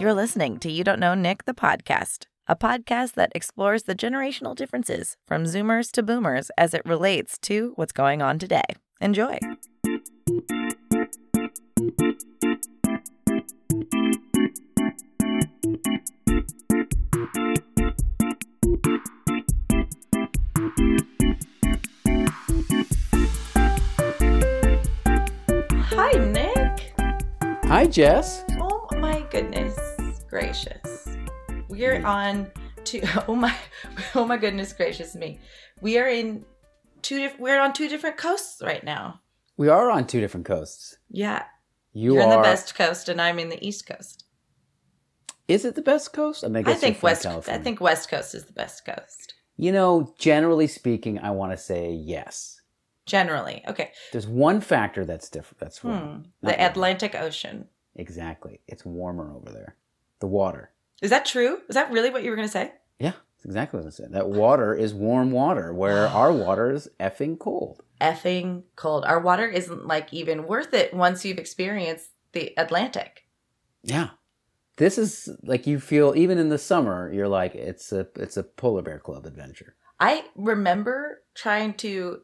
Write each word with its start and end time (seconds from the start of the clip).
You're 0.00 0.14
listening 0.14 0.58
to 0.60 0.72
You 0.72 0.82
Don't 0.82 0.98
Know 0.98 1.12
Nick, 1.12 1.44
the 1.44 1.52
podcast, 1.52 2.24
a 2.48 2.56
podcast 2.56 3.12
that 3.16 3.32
explores 3.34 3.82
the 3.82 3.94
generational 3.94 4.56
differences 4.56 5.18
from 5.28 5.44
Zoomers 5.44 5.90
to 5.92 6.02
Boomers 6.02 6.50
as 6.56 6.72
it 6.72 6.80
relates 6.86 7.36
to 7.40 7.74
what's 7.76 7.92
going 7.92 8.22
on 8.22 8.38
today. 8.38 8.62
Enjoy. 9.02 9.38
Hi, 25.90 26.12
Nick. 26.14 26.94
Hi, 27.66 27.86
Jess. 27.86 28.49
Gracious. 30.40 31.06
We're 31.68 32.02
on 32.02 32.50
two 32.84 33.02
oh 33.28 33.34
my 33.34 33.54
oh 34.14 34.24
my 34.24 34.38
goodness 34.38 34.72
gracious 34.72 35.14
me. 35.14 35.38
We 35.82 35.98
are 35.98 36.08
in 36.08 36.46
two 37.02 37.28
we're 37.38 37.60
on 37.60 37.74
two 37.74 37.90
different 37.90 38.16
coasts 38.16 38.62
right 38.62 38.82
now. 38.82 39.20
We 39.58 39.68
are 39.68 39.90
on 39.90 40.06
two 40.06 40.18
different 40.18 40.46
coasts. 40.46 40.96
Yeah. 41.10 41.44
You 41.92 42.14
You're 42.14 42.22
are 42.22 42.24
in 42.24 42.30
the 42.30 42.38
West 42.38 42.74
Coast 42.74 43.10
and 43.10 43.20
I'm 43.20 43.38
in 43.38 43.50
the 43.50 43.62
East 43.66 43.86
Coast. 43.86 44.24
Is 45.46 45.66
it 45.66 45.74
the 45.74 45.82
best 45.82 46.14
coast? 46.14 46.42
I 46.42 46.48
mean, 46.48 46.66
I, 46.66 46.70
I 46.70 46.74
think 46.74 47.02
West 47.02 47.24
California. 47.24 47.60
I 47.60 47.62
think 47.62 47.82
West 47.82 48.08
Coast 48.08 48.34
is 48.34 48.44
the 48.44 48.54
best 48.54 48.86
coast. 48.86 49.34
You 49.58 49.72
know, 49.72 50.14
generally 50.18 50.68
speaking, 50.68 51.18
I 51.18 51.32
want 51.32 51.52
to 51.52 51.58
say 51.58 51.92
yes. 51.92 52.62
Generally. 53.04 53.62
Okay. 53.68 53.90
There's 54.12 54.26
one 54.26 54.62
factor 54.62 55.04
that's 55.04 55.28
different. 55.28 55.60
That's 55.60 55.78
Hmm. 55.80 56.22
The. 56.40 56.64
Atlantic 56.64 57.14
Ocean. 57.14 57.68
Exactly. 57.94 58.60
It's 58.66 58.86
warmer 58.86 59.34
over 59.36 59.50
there. 59.50 59.76
The 60.20 60.26
water. 60.26 60.70
Is 61.02 61.10
that 61.10 61.26
true? 61.26 61.60
Is 61.68 61.74
that 61.74 61.90
really 61.90 62.10
what 62.10 62.22
you 62.22 62.30
were 62.30 62.36
going 62.36 62.48
to 62.48 62.52
say? 62.52 62.72
Yeah, 62.98 63.12
that's 63.12 63.46
exactly 63.46 63.80
what 63.80 63.86
I 63.86 63.90
said. 63.90 64.12
That 64.12 64.28
water 64.28 64.74
is 64.74 64.94
warm 64.94 65.30
water, 65.30 65.72
where 65.72 66.06
our 66.20 66.32
water 66.32 66.70
is 66.70 66.88
effing 67.00 67.38
cold. 67.38 67.82
Effing 68.00 68.64
cold. 68.76 69.04
Our 69.04 69.20
water 69.20 69.48
isn't 69.48 69.86
like 69.86 70.12
even 70.12 70.46
worth 70.46 70.72
it 70.74 70.94
once 70.94 71.24
you've 71.24 71.38
experienced 71.38 72.10
the 72.32 72.52
Atlantic. 72.56 73.26
Yeah. 73.82 74.10
This 74.76 74.96
is 74.96 75.28
like 75.42 75.66
you 75.66 75.78
feel 75.78 76.14
even 76.16 76.38
in 76.38 76.48
the 76.48 76.56
summer, 76.56 77.12
you're 77.12 77.28
like 77.28 77.54
it's 77.54 77.92
a 77.92 78.08
it's 78.16 78.38
a 78.38 78.42
polar 78.42 78.80
bear 78.80 78.98
club 78.98 79.26
adventure. 79.26 79.74
I 79.98 80.24
remember 80.34 81.22
trying 81.34 81.74
to 81.74 82.22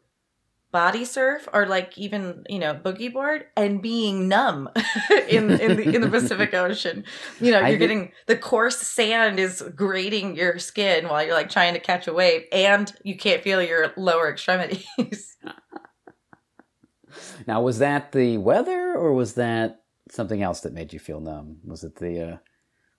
body 0.76 1.06
surf 1.06 1.48
or 1.54 1.64
like 1.64 1.96
even 1.96 2.44
you 2.50 2.58
know 2.58 2.74
boogie 2.74 3.10
board 3.10 3.46
and 3.56 3.80
being 3.80 4.28
numb 4.28 4.68
in 5.26 5.50
in 5.58 5.76
the 5.76 5.94
in 5.94 6.02
the 6.02 6.10
Pacific 6.10 6.52
Ocean. 6.66 7.02
You 7.40 7.52
know, 7.52 7.60
you're 7.60 7.68
think- 7.68 7.78
getting 7.78 8.12
the 8.26 8.36
coarse 8.36 8.76
sand 8.76 9.40
is 9.40 9.62
grating 9.74 10.36
your 10.36 10.58
skin 10.58 11.08
while 11.08 11.24
you're 11.24 11.32
like 11.34 11.48
trying 11.48 11.72
to 11.72 11.80
catch 11.80 12.06
a 12.06 12.12
wave, 12.12 12.42
and 12.52 12.92
you 13.02 13.16
can't 13.16 13.42
feel 13.42 13.62
your 13.62 13.94
lower 13.96 14.30
extremities. 14.30 15.36
Now, 17.46 17.62
was 17.62 17.78
that 17.78 18.12
the 18.12 18.36
weather, 18.36 18.94
or 18.94 19.14
was 19.14 19.34
that 19.34 19.80
something 20.10 20.42
else 20.42 20.60
that 20.60 20.74
made 20.74 20.92
you 20.92 20.98
feel 20.98 21.20
numb? 21.20 21.58
Was 21.64 21.84
it 21.84 21.96
the 21.96 22.20
uh, 22.20 22.36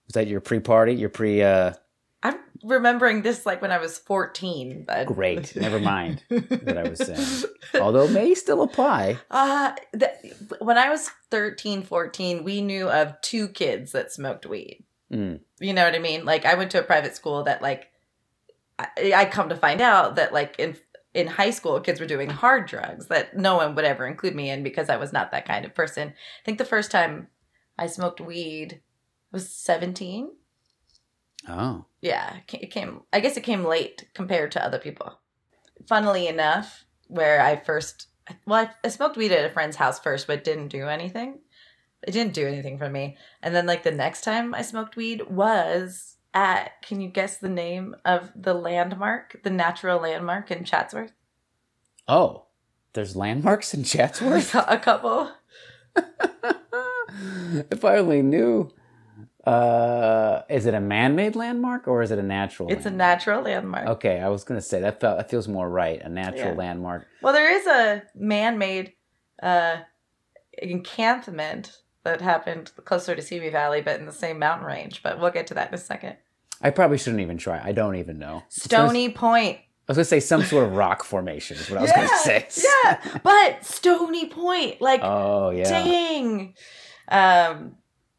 was 0.06 0.14
that 0.14 0.26
your 0.26 0.40
pre-party, 0.40 0.94
your 0.94 1.10
pre? 1.10 1.42
Uh, 1.42 1.74
I'm 2.22 2.38
remembering 2.64 3.22
this 3.22 3.46
like 3.46 3.62
when 3.62 3.70
I 3.70 3.78
was 3.78 3.98
14. 3.98 4.84
But 4.86 5.06
Great. 5.06 5.54
Never 5.60 5.78
mind 5.78 6.22
what 6.28 6.78
I 6.78 6.88
was 6.88 6.98
saying. 6.98 7.52
although 7.80 8.04
it 8.04 8.12
may 8.12 8.34
still 8.34 8.62
apply. 8.62 9.18
Uh, 9.30 9.72
th- 9.98 10.34
when 10.60 10.78
I 10.78 10.88
was 10.90 11.10
13, 11.30 11.82
14, 11.82 12.44
we 12.44 12.60
knew 12.60 12.88
of 12.88 13.20
two 13.20 13.48
kids 13.48 13.92
that 13.92 14.12
smoked 14.12 14.46
weed. 14.46 14.84
Mm. 15.12 15.40
You 15.60 15.72
know 15.72 15.84
what 15.84 15.94
I 15.94 16.00
mean? 16.00 16.24
Like 16.24 16.44
I 16.44 16.54
went 16.54 16.70
to 16.72 16.80
a 16.80 16.84
private 16.84 17.14
school 17.16 17.44
that 17.44 17.62
like 17.62 17.90
I, 18.78 19.12
I 19.14 19.24
come 19.24 19.48
to 19.48 19.56
find 19.56 19.80
out 19.80 20.16
that 20.16 20.32
like 20.32 20.56
in 20.58 20.76
in 21.14 21.26
high 21.26 21.50
school 21.50 21.80
kids 21.80 22.00
were 22.00 22.06
doing 22.06 22.28
hard 22.28 22.66
drugs 22.66 23.06
that 23.06 23.36
no 23.36 23.56
one 23.56 23.74
would 23.74 23.84
ever 23.84 24.06
include 24.06 24.34
me 24.34 24.50
in 24.50 24.62
because 24.62 24.90
I 24.90 24.96
was 24.96 25.12
not 25.12 25.30
that 25.30 25.46
kind 25.46 25.64
of 25.64 25.74
person. 25.74 26.08
I 26.08 26.44
think 26.44 26.58
the 26.58 26.64
first 26.64 26.90
time 26.90 27.28
I 27.78 27.86
smoked 27.86 28.20
weed 28.20 28.82
was 29.32 29.48
17. 29.50 30.30
Oh, 31.46 31.84
Yeah, 32.00 32.38
it 32.52 32.70
came 32.70 33.02
I 33.12 33.20
guess 33.20 33.36
it 33.36 33.42
came 33.44 33.64
late 33.64 34.08
compared 34.14 34.52
to 34.52 34.64
other 34.64 34.78
people. 34.78 35.18
Funnily 35.86 36.26
enough, 36.26 36.84
where 37.06 37.40
I 37.40 37.56
first 37.56 38.08
well, 38.46 38.66
I, 38.66 38.70
I 38.86 38.88
smoked 38.88 39.16
weed 39.16 39.32
at 39.32 39.48
a 39.48 39.52
friend's 39.52 39.76
house 39.76 39.98
first, 39.98 40.26
but 40.26 40.44
didn't 40.44 40.68
do 40.68 40.86
anything. 40.86 41.38
It 42.06 42.12
didn't 42.12 42.34
do 42.34 42.46
anything 42.46 42.78
for 42.78 42.88
me. 42.88 43.16
And 43.42 43.54
then 43.54 43.66
like 43.66 43.82
the 43.82 43.90
next 43.90 44.22
time 44.22 44.54
I 44.54 44.62
smoked 44.62 44.96
weed 44.96 45.28
was 45.28 46.16
at 46.34 46.82
can 46.82 47.00
you 47.00 47.08
guess 47.08 47.38
the 47.38 47.48
name 47.48 47.96
of 48.04 48.30
the 48.36 48.54
landmark, 48.54 49.40
the 49.42 49.50
natural 49.50 50.00
landmark 50.00 50.50
in 50.50 50.64
Chatsworth? 50.64 51.12
oh, 52.08 52.46
there's 52.94 53.14
landmarks 53.14 53.74
in 53.74 53.84
Chatsworth. 53.84 54.54
a 54.68 54.78
couple. 54.78 55.30
if 57.70 57.84
I 57.84 57.98
only 57.98 58.22
knew. 58.22 58.72
Uh, 59.46 60.42
is 60.50 60.66
it 60.66 60.74
a 60.74 60.80
man-made 60.80 61.34
landmark 61.36 61.88
or 61.88 62.02
is 62.02 62.10
it 62.10 62.18
a 62.18 62.22
natural? 62.22 62.70
It's 62.70 62.86
a 62.86 62.90
natural 62.90 63.42
landmark. 63.42 63.86
Okay, 63.88 64.20
I 64.20 64.28
was 64.28 64.44
gonna 64.44 64.60
say 64.60 64.80
that 64.80 65.00
felt 65.00 65.16
that 65.18 65.30
feels 65.30 65.48
more 65.48 65.68
right. 65.68 66.00
A 66.02 66.08
natural 66.08 66.50
Yeah. 66.52 66.58
landmark. 66.58 67.06
Well, 67.22 67.32
there 67.32 67.50
is 67.50 67.66
a 67.66 68.02
man-made 68.14 68.92
uh, 69.42 69.76
encampment 70.60 71.78
that 72.04 72.20
happened 72.20 72.72
closer 72.84 73.14
to 73.14 73.22
Simi 73.22 73.48
Valley, 73.50 73.80
but 73.80 73.98
in 74.00 74.06
the 74.06 74.12
same 74.12 74.38
mountain 74.38 74.66
range. 74.66 75.02
But 75.02 75.20
we'll 75.20 75.30
get 75.30 75.46
to 75.48 75.54
that 75.54 75.68
in 75.68 75.74
a 75.74 75.78
second. 75.78 76.16
I 76.60 76.70
probably 76.70 76.98
shouldn't 76.98 77.20
even 77.22 77.38
try. 77.38 77.60
I 77.62 77.72
don't 77.72 77.96
even 77.96 78.18
know. 78.18 78.42
Stony 78.48 79.10
Point. 79.10 79.58
I 79.58 79.92
was 79.92 79.96
gonna 79.96 80.04
say 80.04 80.20
some 80.20 80.42
sort 80.42 80.64
of 80.66 80.74
rock 80.74 81.04
formation 81.04 81.56
is 81.56 81.70
what 81.70 81.78
I 81.78 81.82
was 81.82 81.92
gonna 81.92 82.08
say. 82.18 82.46
yeah, 82.84 83.18
but 83.22 83.64
Stony 83.64 84.26
Point, 84.28 84.80
like, 84.82 85.00
Oh 85.02 85.50
yeah. 85.50 85.68
dang. 85.68 86.54
Um, 87.10 87.76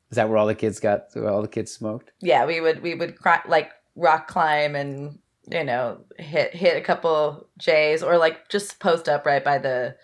Is 0.09 0.15
that 0.15 0.27
where 0.29 0.37
all 0.37 0.47
the 0.47 0.55
kids 0.55 0.79
got? 0.79 1.07
Where 1.13 1.29
all 1.29 1.41
the 1.41 1.47
kids 1.47 1.71
smoked? 1.71 2.11
yeah, 2.21 2.45
we 2.45 2.61
would 2.61 2.81
we 2.81 2.95
would 2.95 3.17
cri- 3.17 3.47
like 3.47 3.71
rock 3.95 4.27
climb 4.27 4.75
and 4.75 5.19
you 5.49 5.63
know 5.63 5.99
hit 6.17 6.53
hit 6.55 6.77
a 6.77 6.81
couple 6.81 7.47
J's 7.57 8.03
or 8.03 8.17
like 8.17 8.49
just 8.49 8.79
post 8.79 9.07
up 9.09 9.25
right 9.25 9.43
by 9.43 9.57
the 9.57 9.95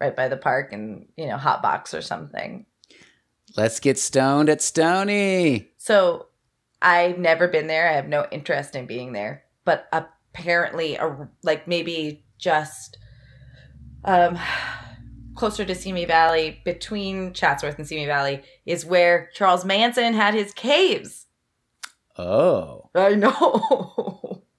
right 0.00 0.14
by 0.14 0.28
the 0.28 0.36
park 0.36 0.72
and 0.72 1.06
you 1.16 1.26
know 1.26 1.36
hot 1.36 1.62
box 1.62 1.94
or 1.94 2.02
something. 2.02 2.66
Let's 3.56 3.78
get 3.78 3.98
stoned 3.98 4.48
at 4.48 4.60
Stony. 4.60 5.68
So 5.78 6.26
I've 6.82 7.18
never 7.18 7.46
been 7.48 7.68
there. 7.68 7.88
I 7.88 7.92
have 7.92 8.08
no 8.08 8.26
interest 8.30 8.74
in 8.74 8.86
being 8.86 9.12
there. 9.12 9.44
But 9.64 9.88
apparently, 9.92 10.96
a, 10.96 11.28
like 11.42 11.68
maybe 11.68 12.24
just 12.38 12.98
um, 14.04 14.38
closer 15.34 15.64
to 15.64 15.74
Simi 15.74 16.04
Valley, 16.04 16.60
between 16.64 17.32
Chatsworth 17.32 17.78
and 17.78 17.86
Simi 17.86 18.06
Valley, 18.06 18.42
is 18.66 18.84
where 18.86 19.30
Charles 19.34 19.64
Manson 19.64 20.14
had 20.14 20.34
his 20.34 20.52
caves. 20.54 21.26
Oh, 22.16 22.90
I 22.94 23.14
know. 23.14 24.42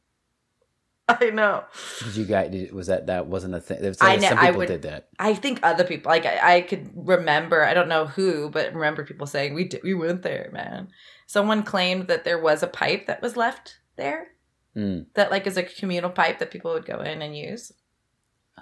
I 1.07 1.29
know. 1.29 1.63
did 2.03 2.15
you 2.15 2.25
guys? 2.25 2.49
Did, 2.51 2.73
was 2.73 2.87
that 2.87 3.05
that 3.07 3.27
wasn't 3.27 3.53
a 3.53 3.61
thing? 3.61 3.79
Was- 3.83 3.97
I 4.01 4.15
know- 4.15 4.29
Some 4.29 4.39
I 4.39 4.45
people 4.47 4.57
would- 4.59 4.67
did 4.67 4.81
that. 4.83 5.09
I 5.19 5.35
think 5.35 5.59
other 5.61 5.83
people, 5.83 6.09
like 6.09 6.25
I, 6.25 6.55
I 6.57 6.61
could 6.61 6.89
remember, 6.95 7.63
I 7.63 7.75
don't 7.75 7.87
know 7.87 8.05
who, 8.07 8.49
but 8.49 8.73
remember 8.73 9.05
people 9.05 9.27
saying 9.27 9.53
we 9.53 9.65
did, 9.65 9.81
we 9.83 9.93
went 9.93 10.23
there, 10.23 10.49
man. 10.51 10.87
Someone 11.27 11.61
claimed 11.63 12.07
that 12.07 12.23
there 12.23 12.39
was 12.41 12.63
a 12.63 12.67
pipe 12.67 13.05
that 13.05 13.21
was 13.21 13.37
left 13.37 13.77
there. 13.97 14.29
Mm, 14.75 15.05
that 15.13 15.29
like 15.31 15.45
is 15.47 15.57
a 15.57 15.63
communal 15.63 16.09
pipe 16.09 16.39
that 16.39 16.51
people 16.51 16.73
would 16.73 16.85
go 16.87 16.99
in 16.99 17.21
and 17.21 17.37
use. 17.37 17.71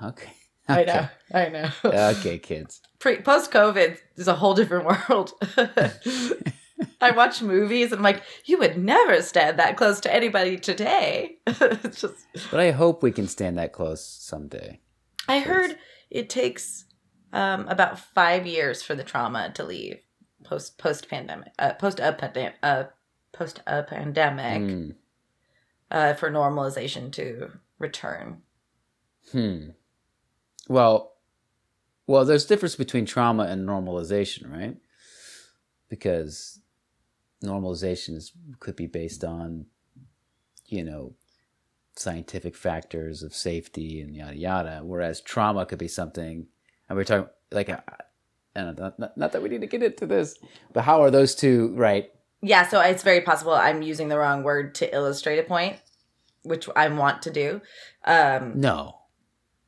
okay. 0.04 0.34
I 0.68 0.84
know, 0.84 1.08
I 1.34 1.50
know. 1.50 1.70
Okay, 1.84 2.38
kids. 2.40 2.82
Pre 3.00 3.18
post 3.18 3.52
COVID 3.52 3.98
is 4.16 4.28
a 4.28 4.36
whole 4.36 4.54
different 4.54 4.86
world. 4.86 5.34
I 7.02 7.12
watch 7.12 7.42
movies 7.42 7.92
and 7.92 8.00
I'm 8.00 8.04
like, 8.04 8.24
you 8.46 8.58
would 8.60 8.78
never 8.78 9.22
stand 9.22 9.60
that 9.60 9.78
close 9.78 10.00
to 10.02 10.14
anybody 10.14 10.58
today. 10.58 11.38
it's 11.48 12.02
just 12.02 12.26
But 12.50 12.60
I 12.60 12.72
hope 12.72 13.04
we 13.04 13.12
can 13.12 13.28
stand 13.28 13.58
that 13.58 13.74
close 13.74 14.06
someday. 14.06 14.80
I 15.28 15.40
heard 15.40 15.78
it 16.10 16.30
takes 16.30 16.86
um, 17.34 17.68
about 17.68 18.00
five 18.00 18.48
years 18.48 18.82
for 18.82 18.96
the 18.96 19.04
trauma 19.04 19.52
to 19.56 19.64
leave 19.64 20.00
post 20.44 20.78
post 20.78 21.10
pandemic 21.10 21.52
uh, 21.58 21.74
post 21.74 22.00
a 22.00 22.14
pandemic 22.14 22.56
uh, 22.62 22.86
post 23.32 23.62
a 23.66 23.84
pandemic 23.84 24.62
Mm, 24.62 24.96
uh, 25.92 26.14
for 26.14 26.30
normalization 26.30 27.12
to 27.14 27.52
return. 27.80 28.42
Hmm. 29.32 29.70
Well, 30.68 31.14
well, 32.08 32.26
there's 32.26 32.46
difference 32.46 32.76
between 32.76 33.06
trauma 33.06 33.44
and 33.44 33.68
normalization, 33.68 34.52
right? 34.52 34.78
Because 35.90 36.60
normalization 37.44 38.16
is, 38.16 38.32
could 38.60 38.76
be 38.76 38.88
based 38.88 39.24
on, 39.24 39.66
you 40.68 40.84
know, 40.84 41.14
scientific 41.96 42.56
factors 42.56 43.22
of 43.24 43.34
safety 43.34 44.02
and 44.02 44.16
yada 44.16 44.36
yada, 44.36 44.82
whereas 44.84 45.22
trauma 45.22 45.66
could 45.66 45.80
be 45.80 45.88
something. 45.88 46.48
And 46.90 46.98
we're 46.98 47.04
talking 47.04 47.30
like, 47.52 47.68
don't 48.56 48.80
not, 48.80 49.18
not 49.18 49.32
that 49.32 49.42
we 49.42 49.50
need 49.50 49.62
to 49.62 49.68
get 49.68 49.84
into 49.84 50.06
this, 50.06 50.38
but 50.74 50.84
how 50.84 51.02
are 51.04 51.12
those 51.12 51.36
two 51.36 51.74
right? 51.76 52.10
Yeah, 52.42 52.68
so 52.68 52.82
it's 52.82 53.04
very 53.04 53.22
possible 53.22 53.54
I'm 53.54 53.82
using 53.82 54.10
the 54.10 54.18
wrong 54.18 54.44
word 54.44 54.76
to 54.76 54.94
illustrate 54.94 55.40
a 55.40 55.44
point, 55.44 55.78
which 56.44 56.68
I 56.76 56.90
want 56.90 57.22
to 57.24 57.32
do. 57.32 57.62
Um, 58.06 58.60
No. 58.60 59.03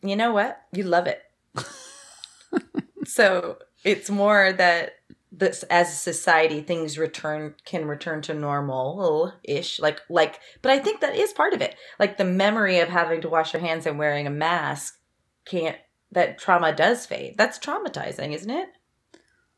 You 0.09 0.15
know 0.15 0.33
what? 0.33 0.61
You 0.71 0.83
love 0.83 1.07
it. 1.07 1.21
so 3.05 3.57
it's 3.83 4.09
more 4.09 4.51
that 4.53 4.93
this 5.31 5.63
as 5.63 5.89
a 5.89 5.95
society 5.95 6.61
things 6.61 6.97
return 6.97 7.55
can 7.65 7.85
return 7.85 8.21
to 8.21 8.33
normal 8.33 9.33
ish 9.43 9.81
like 9.81 9.99
like 10.09 10.39
but 10.61 10.71
i 10.71 10.79
think 10.79 11.01
that 11.01 11.13
is 11.13 11.33
part 11.33 11.53
of 11.53 11.61
it 11.61 11.75
like 11.99 12.15
the 12.17 12.23
memory 12.23 12.79
of 12.79 12.87
having 12.87 13.19
to 13.19 13.27
wash 13.27 13.51
your 13.51 13.61
hands 13.61 13.85
and 13.85 13.99
wearing 13.99 14.27
a 14.27 14.29
mask 14.29 14.97
can't 15.43 15.75
that 16.09 16.37
trauma 16.37 16.73
does 16.73 17.05
fade 17.05 17.35
that's 17.37 17.59
traumatizing 17.59 18.33
isn't 18.33 18.49
it 18.49 18.69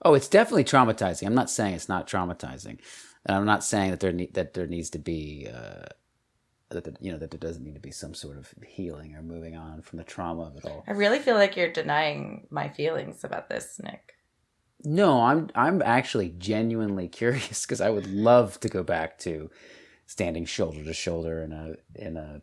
Oh, 0.04 0.14
it's 0.14 0.28
definitely 0.28 0.64
traumatizing. 0.64 1.26
I'm 1.26 1.36
not 1.36 1.50
saying 1.50 1.74
it's 1.74 1.90
not 1.90 2.08
traumatizing, 2.08 2.80
and 3.26 3.36
I'm 3.36 3.46
not 3.46 3.64
saying 3.64 3.92
that 3.92 4.00
there 4.00 4.14
ne- 4.14 4.32
that 4.34 4.54
there 4.54 4.68
needs 4.68 4.90
to 4.92 5.00
be 5.00 5.48
uh, 5.54 5.86
that 6.70 6.84
there, 6.84 6.94
you 7.00 7.12
know 7.12 7.18
that 7.18 7.32
there 7.32 7.40
doesn't 7.40 7.64
need 7.64 7.76
to 7.76 7.80
be 7.80 7.92
some 7.92 8.14
sort 8.14 8.38
of 8.38 8.54
healing 8.66 9.16
or 9.16 9.22
moving 9.22 9.56
on 9.56 9.82
from 9.82 9.98
the 9.98 10.04
trauma 10.04 10.44
of 10.44 10.56
it 10.58 10.66
all. 10.66 10.84
i 10.88 10.92
really 10.92 11.20
feel 11.20 11.36
like 11.36 11.56
you're 11.56 11.72
denying 11.72 12.46
my 12.50 12.68
feelings 12.70 13.24
about 13.24 13.48
this 13.50 13.80
nick 13.84 14.14
No, 14.84 15.22
I'm 15.24 15.50
I'm 15.56 15.82
actually 15.82 16.30
genuinely 16.38 17.08
curious 17.22 17.66
because 17.66 17.82
I 17.82 17.90
would 17.90 18.06
love 18.08 18.60
to 18.60 18.70
go 18.70 18.84
back 18.84 19.18
to 19.20 19.50
standing 20.06 20.46
shoulder 20.46 20.84
to 20.84 20.94
shoulder 20.94 21.42
in 21.42 21.52
a 21.52 21.76
in 21.96 22.16
a 22.18 22.42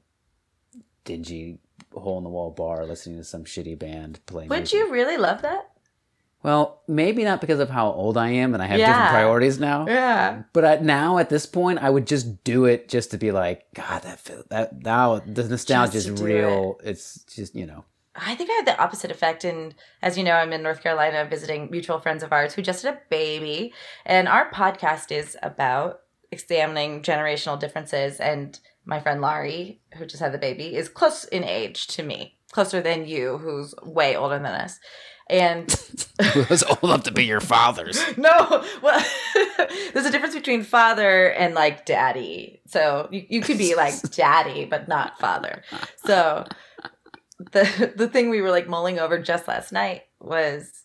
dingy 1.04 1.58
hole 1.92 2.18
in 2.18 2.24
the 2.24 2.30
wall 2.30 2.50
bar 2.50 2.84
listening 2.86 3.18
to 3.18 3.24
some 3.24 3.44
shitty 3.44 3.78
band 3.78 4.20
playing. 4.26 4.48
would 4.48 4.58
music. 4.60 4.78
you 4.78 4.90
really 4.90 5.16
love 5.16 5.42
that 5.42 5.70
Well, 6.44 6.82
maybe 6.86 7.24
not 7.24 7.40
because 7.40 7.58
of 7.58 7.70
how 7.70 7.90
old 7.90 8.18
I 8.18 8.28
am 8.28 8.52
and 8.54 8.62
I 8.62 8.66
have 8.66 8.78
Yeah. 8.78 8.86
different 8.88 9.10
priorities 9.10 9.58
now. 9.58 9.86
yeah 9.88 10.42
But 10.52 10.64
at, 10.64 10.84
now 10.84 11.16
at 11.18 11.30
this 11.30 11.46
point, 11.46 11.78
I 11.80 11.88
would 11.90 12.06
just 12.06 12.44
do 12.44 12.66
it 12.66 12.88
just 12.88 13.10
to 13.12 13.18
be 13.18 13.32
like, 13.32 13.64
God, 13.74 14.02
that 14.02 14.20
feel, 14.20 14.44
that 14.50 14.82
now 14.82 15.20
the 15.20 15.44
nostalgia 15.44 15.96
is 15.96 16.04
Just 16.04 16.16
to 16.18 16.22
do 16.22 16.24
real. 16.24 16.80
It's 16.84 17.24
just 17.34 17.54
you 17.56 17.66
know, 17.66 17.84
I 18.14 18.34
think 18.36 18.50
I 18.50 18.54
had 18.54 18.66
the 18.66 18.78
opposite 18.80 19.10
effect. 19.10 19.42
And 19.44 19.74
as 20.02 20.16
you 20.18 20.22
know, 20.22 20.32
I'm 20.34 20.52
in 20.52 20.62
North 20.62 20.82
Carolina 20.82 21.26
visiting 21.28 21.70
mutual 21.70 21.98
friends 21.98 22.22
of 22.22 22.32
ours 22.32 22.52
who 22.54 22.62
just 22.62 22.84
had 22.84 22.94
a 22.94 23.00
baby. 23.08 23.72
And 24.04 24.28
our 24.28 24.50
podcast 24.52 25.10
is 25.10 25.36
about 25.42 26.00
examining 26.30 27.02
generational 27.02 27.58
differences. 27.58 28.20
And 28.20 28.58
my 28.84 29.00
friend 29.00 29.20
Laurie, 29.22 29.80
who 29.96 30.04
just 30.04 30.22
had 30.22 30.32
the 30.32 30.38
baby, 30.38 30.76
is 30.76 30.88
close 30.90 31.24
in 31.24 31.42
age 31.42 31.86
to 31.88 32.02
me, 32.02 32.36
closer 32.52 32.82
than 32.82 33.06
you, 33.08 33.38
who's 33.38 33.74
way 33.82 34.14
older 34.14 34.36
than 34.36 34.46
us. 34.46 34.78
And 35.28 35.66
was 36.50 36.62
old 36.64 36.82
enough 36.82 37.04
to 37.04 37.12
be 37.12 37.24
your 37.24 37.40
father's. 37.40 38.00
no, 38.16 38.64
well, 38.82 39.04
there's 39.92 40.06
a 40.06 40.10
difference 40.10 40.34
between 40.34 40.62
father 40.62 41.32
and 41.32 41.54
like 41.54 41.86
daddy. 41.86 42.60
So 42.66 43.08
you, 43.10 43.24
you 43.28 43.40
could 43.40 43.58
be 43.58 43.74
like 43.74 44.00
daddy, 44.10 44.64
but 44.64 44.86
not 44.86 45.18
father. 45.18 45.62
So 46.04 46.44
the 47.52 47.92
the 47.96 48.08
thing 48.08 48.30
we 48.30 48.42
were 48.42 48.50
like 48.50 48.68
mulling 48.68 48.98
over 48.98 49.18
just 49.18 49.48
last 49.48 49.72
night 49.72 50.02
was 50.20 50.84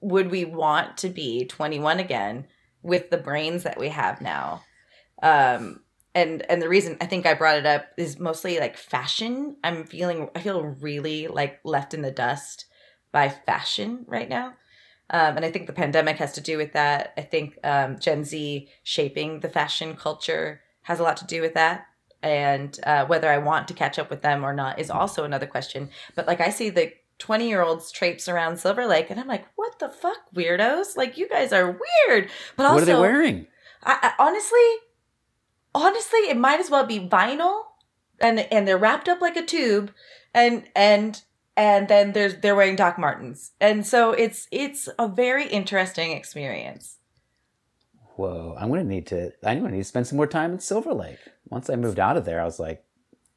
would 0.00 0.30
we 0.30 0.44
want 0.44 0.96
to 0.98 1.10
be 1.10 1.44
21 1.44 2.00
again 2.00 2.46
with 2.82 3.10
the 3.10 3.18
brains 3.18 3.64
that 3.64 3.78
we 3.78 3.88
have 3.88 4.20
now? 4.20 4.62
Um 5.22 5.80
and 6.14 6.48
and 6.48 6.62
the 6.62 6.68
reason 6.68 6.96
I 7.00 7.06
think 7.06 7.26
I 7.26 7.34
brought 7.34 7.58
it 7.58 7.66
up 7.66 7.86
is 7.96 8.18
mostly 8.18 8.60
like 8.60 8.76
fashion. 8.76 9.56
I'm 9.62 9.84
feeling 9.84 10.30
I 10.34 10.40
feel 10.40 10.62
really 10.62 11.26
like 11.26 11.60
left 11.64 11.92
in 11.92 12.02
the 12.02 12.10
dust 12.10 12.66
by 13.12 13.28
fashion 13.28 14.04
right 14.06 14.28
now. 14.28 14.54
Um, 15.12 15.36
and 15.36 15.44
I 15.44 15.50
think 15.50 15.66
the 15.66 15.72
pandemic 15.72 16.16
has 16.18 16.32
to 16.34 16.40
do 16.40 16.56
with 16.56 16.72
that. 16.72 17.12
I 17.16 17.22
think 17.22 17.58
um, 17.64 17.98
Gen 17.98 18.24
Z 18.24 18.68
shaping 18.82 19.40
the 19.40 19.48
fashion 19.48 19.96
culture 19.96 20.60
has 20.82 21.00
a 21.00 21.02
lot 21.02 21.16
to 21.18 21.26
do 21.26 21.40
with 21.40 21.54
that. 21.54 21.86
And 22.22 22.78
uh, 22.84 23.06
whether 23.06 23.28
I 23.28 23.38
want 23.38 23.66
to 23.68 23.74
catch 23.74 23.98
up 23.98 24.10
with 24.10 24.22
them 24.22 24.44
or 24.44 24.52
not 24.52 24.78
is 24.78 24.90
also 24.90 25.24
another 25.24 25.46
question. 25.46 25.90
But 26.14 26.26
like 26.26 26.40
I 26.40 26.50
see 26.50 26.70
the 26.70 26.92
20 27.20 27.48
year 27.48 27.62
olds 27.62 27.92
traipse 27.92 28.28
around 28.28 28.58
Silver 28.58 28.86
Lake, 28.86 29.10
and 29.10 29.20
I'm 29.20 29.28
like, 29.28 29.46
what 29.54 29.78
the 29.78 29.88
fuck, 29.88 30.18
weirdos? 30.34 30.96
Like, 30.96 31.16
you 31.16 31.28
guys 31.28 31.52
are 31.52 31.78
weird. 32.08 32.30
But 32.56 32.66
also, 32.66 32.74
what 32.74 32.82
are 32.82 32.86
they 32.86 33.00
wearing? 33.00 33.46
I, 33.84 34.12
I, 34.18 34.24
honestly, 34.24 34.58
honestly, 35.74 36.20
it 36.20 36.36
might 36.36 36.60
as 36.60 36.70
well 36.70 36.86
be 36.86 36.98
vinyl, 36.98 37.64
and 38.20 38.40
and 38.40 38.66
they're 38.66 38.78
wrapped 38.78 39.08
up 39.08 39.20
like 39.20 39.36
a 39.36 39.44
tube, 39.44 39.92
and 40.34 40.64
and 40.74 41.22
and 41.60 41.88
then 41.88 42.12
there's 42.12 42.36
they're 42.36 42.56
wearing 42.56 42.74
Doc 42.74 42.98
Martens, 42.98 43.52
and 43.60 43.86
so 43.86 44.12
it's 44.12 44.48
it's 44.50 44.88
a 44.98 45.06
very 45.06 45.46
interesting 45.46 46.12
experience. 46.12 46.96
Whoa, 48.16 48.56
I'm 48.58 48.70
gonna 48.70 48.82
need 48.82 49.06
to. 49.08 49.32
I'm 49.44 49.60
gonna 49.60 49.72
need 49.72 49.82
to 49.82 49.84
spend 49.84 50.06
some 50.06 50.16
more 50.16 50.26
time 50.26 50.52
in 50.52 50.60
Silver 50.60 50.94
Lake. 50.94 51.18
Once 51.50 51.68
I 51.68 51.76
moved 51.76 52.00
out 52.00 52.16
of 52.16 52.24
there, 52.24 52.40
I 52.40 52.44
was 52.44 52.58
like, 52.58 52.82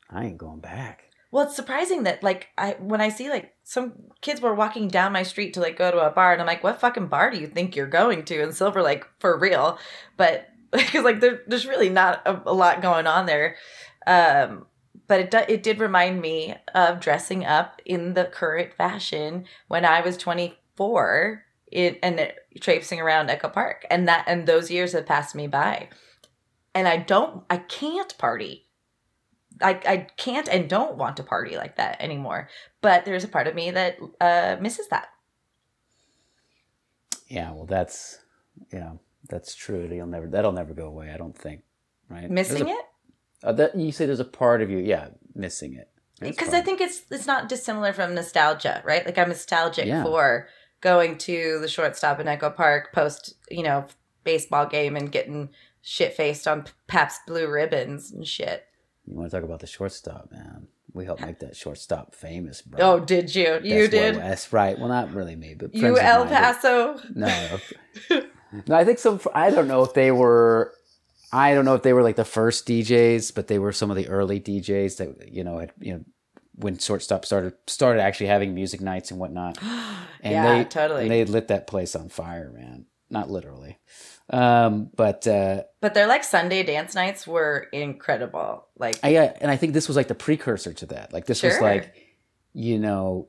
I 0.10 0.24
ain't 0.24 0.38
going 0.38 0.62
back. 0.62 1.04
Well, 1.32 1.48
it's 1.48 1.56
surprising 1.56 2.04
that 2.04 2.24
like 2.24 2.48
I 2.58 2.78
when 2.80 3.02
I 3.02 3.10
see 3.10 3.30
like 3.30 3.56
some 3.64 3.94
kids 4.22 4.40
were 4.40 4.56
walking 4.56 4.88
down 4.88 5.12
my 5.12 5.24
street 5.24 5.54
to 5.56 5.60
like 5.60 5.78
go 5.78 5.92
to 5.92 6.00
a 6.00 6.10
bar, 6.10 6.32
and 6.32 6.40
I'm 6.40 6.48
like, 6.48 6.64
what 6.64 6.80
fucking 6.80 7.08
bar 7.08 7.30
do 7.30 7.38
you 7.38 7.48
think 7.48 7.76
you're 7.76 7.88
going 7.88 8.24
to 8.26 8.42
in 8.42 8.54
Silver 8.54 8.82
Lake 8.82 9.04
for 9.20 9.38
real? 9.38 9.78
But 10.16 10.48
because 10.72 11.04
like 11.04 11.20
there, 11.20 11.42
there's 11.46 11.68
really 11.68 11.90
not 11.90 12.22
a, 12.26 12.42
a 12.46 12.54
lot 12.54 12.82
going 12.82 13.06
on 13.06 13.26
there. 13.26 13.58
Um, 14.08 14.66
but 15.08 15.20
it 15.20 15.32
do, 15.32 15.40
it 15.48 15.64
did 15.64 15.80
remind 15.80 16.22
me 16.22 16.56
of 16.74 17.00
dressing 17.00 17.46
up 17.46 17.82
in 17.86 18.14
the 18.14 18.26
current 18.26 18.74
fashion 18.74 19.46
when 19.68 19.86
I 19.86 20.02
was 20.02 20.18
24 20.18 21.44
it, 21.72 22.00
and 22.04 22.20
it, 22.20 22.38
traipsing 22.62 23.02
around 23.02 23.30
Echo 23.30 23.50
Park, 23.50 23.86
and 23.90 24.08
that 24.08 24.26
and 24.28 24.48
those 24.48 24.70
years 24.70 24.94
have 24.94 25.06
passed 25.06 25.36
me 25.36 25.48
by, 25.48 25.90
and 26.74 26.88
I 26.88 26.98
don't, 26.98 27.44
I 27.50 27.58
can't 27.58 28.16
party. 28.18 28.68
I, 29.62 29.80
I 29.86 29.98
can't 30.18 30.48
and 30.48 30.70
don't 30.70 30.98
want 30.98 31.18
to 31.18 31.24
party 31.24 31.58
like 31.58 31.78
that 31.78 32.02
anymore. 32.02 32.50
But 32.82 33.06
there's 33.06 33.24
a 33.24 33.28
part 33.28 33.48
of 33.48 33.56
me 33.56 33.72
that 33.72 33.98
uh, 34.20 34.58
misses 34.60 34.88
that. 34.88 35.10
Yeah, 37.28 37.52
well, 37.52 37.66
that's 37.66 38.20
yeah, 38.72 38.94
that's 39.30 39.56
true. 39.56 39.88
You'll 39.92 40.08
never. 40.08 40.28
That'll 40.28 40.52
never 40.52 40.74
go 40.74 40.88
away. 40.88 41.12
I 41.12 41.18
don't 41.18 41.38
think. 41.38 41.64
Right? 42.10 42.30
Missing 42.30 42.66
There's 42.66 42.78
it 42.78 42.86
a, 42.86 42.93
uh, 43.44 43.52
that 43.54 43.76
you 43.76 43.92
say 43.92 44.06
there's 44.06 44.20
a 44.20 44.26
part 44.26 44.62
of 44.62 44.70
you. 44.70 44.78
Yeah, 44.80 45.10
missing 45.36 45.74
it. 45.76 45.90
Because 46.20 46.54
I 46.54 46.62
think 46.62 46.80
it's 46.80 47.02
it's 47.12 47.28
not 47.28 47.50
dissimilar 47.50 47.92
from 47.94 48.16
nostalgia, 48.16 48.82
right? 48.86 49.06
Like 49.06 49.18
I'm 49.18 49.30
nostalgic 49.30 49.86
Yeah. 49.86 50.04
for 50.04 50.48
going 50.82 51.18
to 51.18 51.60
the 51.60 51.68
shortstop 51.68 52.20
in 52.20 52.28
Echo 52.28 52.50
Park 52.50 52.94
post, 52.94 53.36
you 53.50 53.64
know, 53.64 53.86
baseball 54.24 54.66
game 54.66 54.96
and 54.96 55.12
getting 55.12 55.50
shit 55.82 56.14
faced 56.14 56.48
on 56.48 56.66
Pabst 56.88 57.22
Blue 57.28 57.50
Ribbons 57.50 58.12
and 58.12 58.26
shit. 58.26 58.66
you 59.06 59.16
want 59.16 59.30
to 59.32 59.36
talk 59.38 59.44
about 59.44 59.60
the 59.60 59.68
shortstop, 59.68 60.32
man. 60.32 60.68
We 60.94 61.06
helped 61.06 61.22
make 61.22 61.40
that 61.40 61.56
shortstop 61.58 62.14
famous, 62.16 62.62
bro. 62.62 62.80
Oh, 62.80 63.00
did 63.00 63.34
you? 63.36 63.60
You 63.64 63.88
did. 63.88 64.16
what- 64.16 64.24
that's 64.24 64.54
right. 64.54 64.78
Well, 64.78 64.88
not 64.90 65.12
really 65.14 65.36
me, 65.36 65.56
but 65.56 65.74
You 65.74 65.98
El 66.00 66.24
did. 66.26 66.32
Paso. 66.34 67.00
No, 67.16 67.60
no. 68.68 68.76
I 68.76 68.86
think 68.86 69.00
some. 69.00 69.20
I 69.34 69.50
don't 69.50 69.68
know 69.68 69.84
if 69.84 69.94
they 69.94 70.12
were. 70.12 70.74
I 71.34 71.56
don't 71.56 71.66
know 71.66 71.74
if 71.74 71.82
they 71.82 71.94
were 71.94 72.04
like 72.04 72.16
the 72.16 72.24
first 72.24 72.68
DJs, 72.68 73.34
but 73.34 73.48
they 73.48 73.58
were 73.58 73.72
some 73.72 73.90
of 73.90 73.98
the 73.98 74.08
early 74.08 74.40
DJs 74.40 74.98
that 74.98 75.34
you 75.34 75.44
know 75.44 75.58
had 75.58 75.74
you 75.80 75.94
know 75.94 76.06
when 76.56 76.78
shortstop 76.78 77.26
started 77.26 77.54
started 77.66 78.02
actually 78.02 78.28
having 78.28 78.54
music 78.54 78.80
nights 78.80 79.12
and 79.12 79.20
whatnot. 79.20 79.58
And 80.26 80.32
yeah, 80.32 80.58
they, 80.60 80.64
totally. 80.64 81.02
And 81.02 81.12
they 81.12 81.26
lit 81.26 81.50
that 81.50 81.68
place 81.68 81.98
on 81.98 82.08
fire, 82.08 82.50
man. 82.50 82.86
Not 83.10 83.30
literally, 83.30 83.78
um, 84.30 84.90
but 84.96 85.28
uh, 85.28 85.64
but 85.82 85.94
their 85.94 86.08
like 86.08 86.24
Sunday 86.24 86.64
dance 86.64 86.96
nights 86.96 87.28
were 87.28 87.68
incredible. 87.74 88.66
Like 88.78 88.98
I, 89.04 89.10
yeah, 89.10 89.34
and 89.42 89.52
I 89.52 89.58
think 89.58 89.74
this 89.74 89.90
was 89.90 89.98
like 89.98 90.08
the 90.08 90.16
precursor 90.16 90.72
to 90.72 90.86
that. 90.86 91.12
Like 91.12 91.26
this 91.26 91.44
was 91.44 91.60
like, 91.60 91.94
you 92.54 92.80
know, 92.80 93.28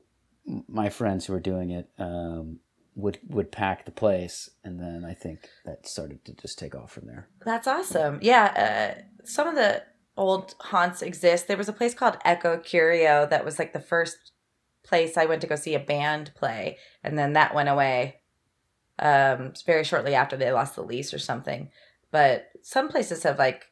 my 0.69 0.87
friends 0.87 1.25
who 1.25 1.33
were 1.33 1.41
doing 1.41 1.71
it 1.71 1.89
um, 1.99 2.59
would 2.95 3.19
would 3.27 3.51
pack 3.51 3.85
the 3.85 3.91
place, 3.91 4.49
and 4.63 4.79
then 4.79 5.03
I 5.05 5.13
think 5.13 5.49
that 5.65 5.87
started 5.87 6.23
to 6.25 6.33
just 6.33 6.57
take 6.57 6.73
off 6.73 6.91
from 6.91 7.07
there. 7.07 7.27
That's 7.45 7.67
awesome. 7.67 8.19
Yeah, 8.21 8.95
uh, 8.97 9.01
some 9.25 9.47
of 9.47 9.55
the 9.55 9.83
old 10.17 10.55
haunts 10.59 11.01
exist. 11.01 11.47
There 11.47 11.57
was 11.57 11.69
a 11.69 11.73
place 11.73 11.93
called 11.93 12.17
Echo 12.23 12.57
Curio 12.57 13.27
that 13.29 13.43
was 13.43 13.59
like 13.59 13.73
the 13.73 13.79
first 13.79 14.31
place 14.83 15.17
I 15.17 15.25
went 15.25 15.41
to 15.41 15.47
go 15.47 15.55
see 15.55 15.75
a 15.75 15.79
band 15.79 16.31
play, 16.35 16.77
and 17.03 17.17
then 17.17 17.33
that 17.33 17.53
went 17.53 17.69
away 17.69 18.21
um, 18.99 19.53
very 19.65 19.83
shortly 19.83 20.15
after 20.15 20.37
they 20.37 20.51
lost 20.51 20.75
the 20.75 20.83
lease 20.83 21.13
or 21.13 21.19
something. 21.19 21.69
But 22.11 22.47
some 22.61 22.87
places 22.87 23.23
have 23.23 23.37
like 23.37 23.65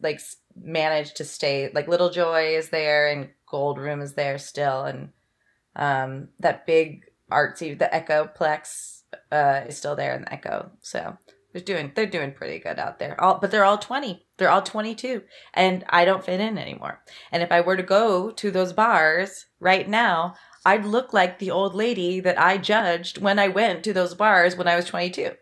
like 0.00 0.20
managed 0.54 1.16
to 1.16 1.24
stay. 1.24 1.70
Like 1.74 1.88
Little 1.88 2.10
Joy 2.10 2.56
is 2.56 2.68
there, 2.68 3.08
and 3.08 3.30
Gold 3.46 3.78
Room 3.78 4.00
is 4.00 4.14
there 4.14 4.38
still, 4.38 4.84
and 4.84 5.10
um, 5.74 6.28
that 6.38 6.66
big 6.66 7.04
artsy 7.32 7.78
the 7.78 7.90
Echoplex 7.92 9.02
uh, 9.30 9.62
is 9.66 9.76
still 9.76 9.96
there 9.96 10.14
in 10.14 10.22
the 10.22 10.32
Echo. 10.32 10.70
So 10.80 11.16
they're 11.52 11.62
doing 11.62 11.92
they're 11.94 12.06
doing 12.06 12.32
pretty 12.32 12.58
good 12.58 12.78
out 12.78 12.98
there. 12.98 13.20
All 13.20 13.38
but 13.38 13.50
they're 13.50 13.64
all 13.64 13.78
20. 13.78 14.26
They're 14.38 14.50
all 14.50 14.62
22 14.62 15.22
and 15.54 15.84
I 15.88 16.04
don't 16.04 16.24
fit 16.24 16.40
in 16.40 16.58
anymore. 16.58 17.02
And 17.30 17.42
if 17.42 17.52
I 17.52 17.60
were 17.60 17.76
to 17.76 17.82
go 17.82 18.30
to 18.30 18.50
those 18.50 18.72
bars 18.72 19.46
right 19.60 19.88
now, 19.88 20.34
I'd 20.64 20.84
look 20.84 21.12
like 21.12 21.38
the 21.38 21.50
old 21.50 21.74
lady 21.74 22.20
that 22.20 22.40
I 22.40 22.56
judged 22.56 23.18
when 23.18 23.38
I 23.38 23.48
went 23.48 23.84
to 23.84 23.92
those 23.92 24.14
bars 24.14 24.56
when 24.56 24.68
I 24.68 24.76
was 24.76 24.86
22. 24.86 25.32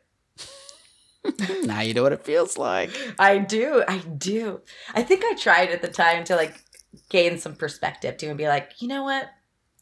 now 1.65 1.81
you 1.81 1.95
know 1.95 2.03
what 2.03 2.13
it 2.13 2.25
feels 2.25 2.57
like. 2.57 2.91
I 3.19 3.39
do. 3.39 3.85
I 3.87 3.99
do. 3.99 4.61
I 4.95 5.03
think 5.03 5.25
I 5.25 5.35
tried 5.35 5.71
at 5.71 5.83
the 5.83 5.89
time 5.89 6.25
to 6.25 6.37
like 6.37 6.63
gain 7.09 7.39
some 7.39 7.55
perspective 7.55 8.17
too 8.17 8.29
and 8.29 8.39
be 8.39 8.49
like, 8.49 8.81
you 8.81 8.89
know 8.89 9.05
what? 9.05 9.29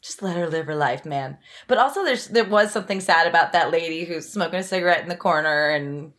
Just 0.01 0.21
let 0.21 0.37
her 0.37 0.47
live 0.47 0.65
her 0.67 0.75
life, 0.75 1.05
man. 1.05 1.37
But 1.67 1.77
also 1.77 2.03
there's 2.03 2.27
there 2.27 2.45
was 2.45 2.71
something 2.71 3.01
sad 3.01 3.27
about 3.27 3.51
that 3.53 3.71
lady 3.71 4.05
who's 4.05 4.29
smoking 4.29 4.59
a 4.59 4.63
cigarette 4.63 5.03
in 5.03 5.09
the 5.09 5.15
corner 5.15 5.69
and 5.69 6.13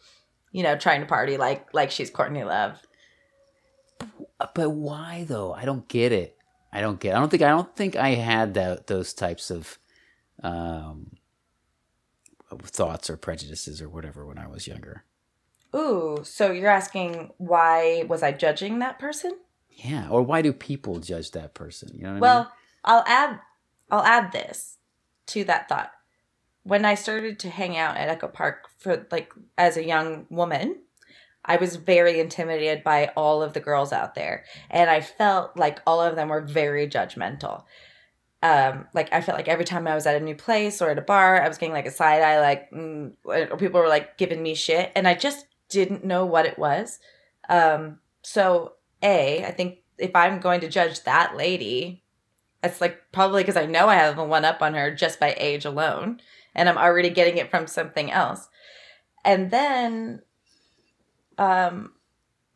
you 0.52 0.62
know, 0.62 0.76
trying 0.76 1.00
to 1.00 1.06
party 1.06 1.36
like 1.36 1.72
like 1.72 1.90
she's 1.90 2.10
Courtney 2.10 2.44
Love. 2.44 2.78
But 4.54 4.70
why 4.70 5.24
though? 5.28 5.52
I 5.52 5.64
don't 5.64 5.86
get 5.88 6.12
it. 6.12 6.36
I 6.72 6.80
don't 6.80 7.00
get. 7.00 7.14
I 7.14 7.18
don't 7.18 7.30
think. 7.30 7.42
I 7.42 7.48
don't 7.48 7.74
think 7.76 7.96
I 7.96 8.10
had 8.10 8.54
that 8.54 8.86
those 8.86 9.12
types 9.12 9.50
of 9.50 9.78
um, 10.42 11.16
thoughts 12.62 13.10
or 13.10 13.16
prejudices 13.16 13.82
or 13.82 13.88
whatever 13.88 14.26
when 14.26 14.38
I 14.38 14.46
was 14.46 14.66
younger. 14.66 15.04
Ooh, 15.74 16.20
so 16.24 16.50
you're 16.50 16.70
asking 16.70 17.30
why 17.38 18.04
was 18.08 18.22
I 18.22 18.32
judging 18.32 18.80
that 18.80 18.98
person? 18.98 19.38
Yeah, 19.70 20.08
or 20.10 20.22
why 20.22 20.42
do 20.42 20.52
people 20.52 20.98
judge 20.98 21.30
that 21.32 21.54
person? 21.54 21.90
You 21.94 22.04
know 22.04 22.12
what 22.14 22.20
well, 22.20 22.38
I 22.38 22.42
mean? 22.42 22.48
I'll 22.84 23.04
add 23.06 23.40
I'll 23.90 24.04
add 24.04 24.32
this 24.32 24.78
to 25.28 25.44
that 25.44 25.68
thought. 25.68 25.90
When 26.62 26.84
I 26.84 26.94
started 26.94 27.38
to 27.40 27.50
hang 27.50 27.76
out 27.76 27.96
at 27.96 28.08
Echo 28.08 28.28
Park 28.28 28.68
for 28.78 29.06
like 29.10 29.32
as 29.56 29.76
a 29.76 29.86
young 29.86 30.26
woman, 30.30 30.82
I 31.44 31.56
was 31.56 31.76
very 31.76 32.20
intimidated 32.20 32.84
by 32.84 33.12
all 33.16 33.42
of 33.42 33.54
the 33.54 33.60
girls 33.60 33.92
out 33.92 34.14
there, 34.14 34.44
and 34.68 34.90
I 34.90 35.00
felt 35.00 35.56
like 35.56 35.80
all 35.86 36.00
of 36.00 36.16
them 36.16 36.28
were 36.28 36.42
very 36.42 36.86
judgmental. 36.86 37.64
Um, 38.42 38.86
like 38.94 39.12
I 39.12 39.20
felt 39.20 39.36
like 39.36 39.48
every 39.48 39.64
time 39.64 39.86
I 39.86 39.94
was 39.94 40.06
at 40.06 40.20
a 40.20 40.24
new 40.24 40.34
place 40.34 40.80
or 40.80 40.90
at 40.90 40.98
a 40.98 41.02
bar, 41.02 41.42
I 41.42 41.48
was 41.48 41.58
getting 41.58 41.72
like 41.72 41.86
a 41.86 41.90
side 41.90 42.22
eye, 42.22 42.40
like 42.40 42.70
mm, 42.70 43.12
or 43.24 43.56
people 43.56 43.80
were 43.80 43.88
like 43.88 44.18
giving 44.18 44.42
me 44.42 44.54
shit, 44.54 44.92
and 44.94 45.08
I 45.08 45.14
just 45.14 45.46
didn't 45.68 46.04
know 46.04 46.26
what 46.26 46.46
it 46.46 46.58
was. 46.58 46.98
Um, 47.48 48.00
so 48.22 48.74
a, 49.02 49.44
I 49.44 49.50
think 49.50 49.78
if 49.98 50.14
I'm 50.14 50.40
going 50.40 50.60
to 50.60 50.68
judge 50.68 51.02
that 51.04 51.36
lady, 51.36 52.02
it's 52.62 52.80
like 52.80 53.00
probably 53.12 53.42
because 53.42 53.56
I 53.56 53.66
know 53.66 53.88
I 53.88 53.96
have 53.96 54.18
a 54.18 54.24
one 54.24 54.44
up 54.44 54.62
on 54.62 54.74
her 54.74 54.94
just 54.94 55.20
by 55.20 55.34
age 55.38 55.64
alone, 55.64 56.20
and 56.54 56.68
I'm 56.68 56.78
already 56.78 57.10
getting 57.10 57.38
it 57.38 57.50
from 57.50 57.66
something 57.66 58.10
else. 58.10 58.48
And 59.24 59.50
then 59.50 60.22
um 61.40 61.92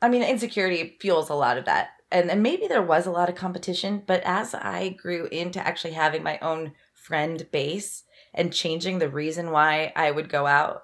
i 0.00 0.08
mean 0.08 0.22
insecurity 0.22 0.96
fuels 1.00 1.30
a 1.30 1.34
lot 1.34 1.58
of 1.58 1.64
that 1.64 1.88
and, 2.12 2.30
and 2.30 2.42
maybe 2.42 2.68
there 2.68 2.82
was 2.82 3.06
a 3.06 3.10
lot 3.10 3.28
of 3.28 3.34
competition 3.34 4.02
but 4.06 4.22
as 4.24 4.54
i 4.54 4.90
grew 4.90 5.26
into 5.32 5.58
actually 5.58 5.94
having 5.94 6.22
my 6.22 6.38
own 6.38 6.72
friend 6.92 7.48
base 7.50 8.04
and 8.32 8.52
changing 8.52 8.98
the 8.98 9.08
reason 9.08 9.50
why 9.50 9.92
i 9.96 10.10
would 10.10 10.28
go 10.28 10.46
out 10.46 10.82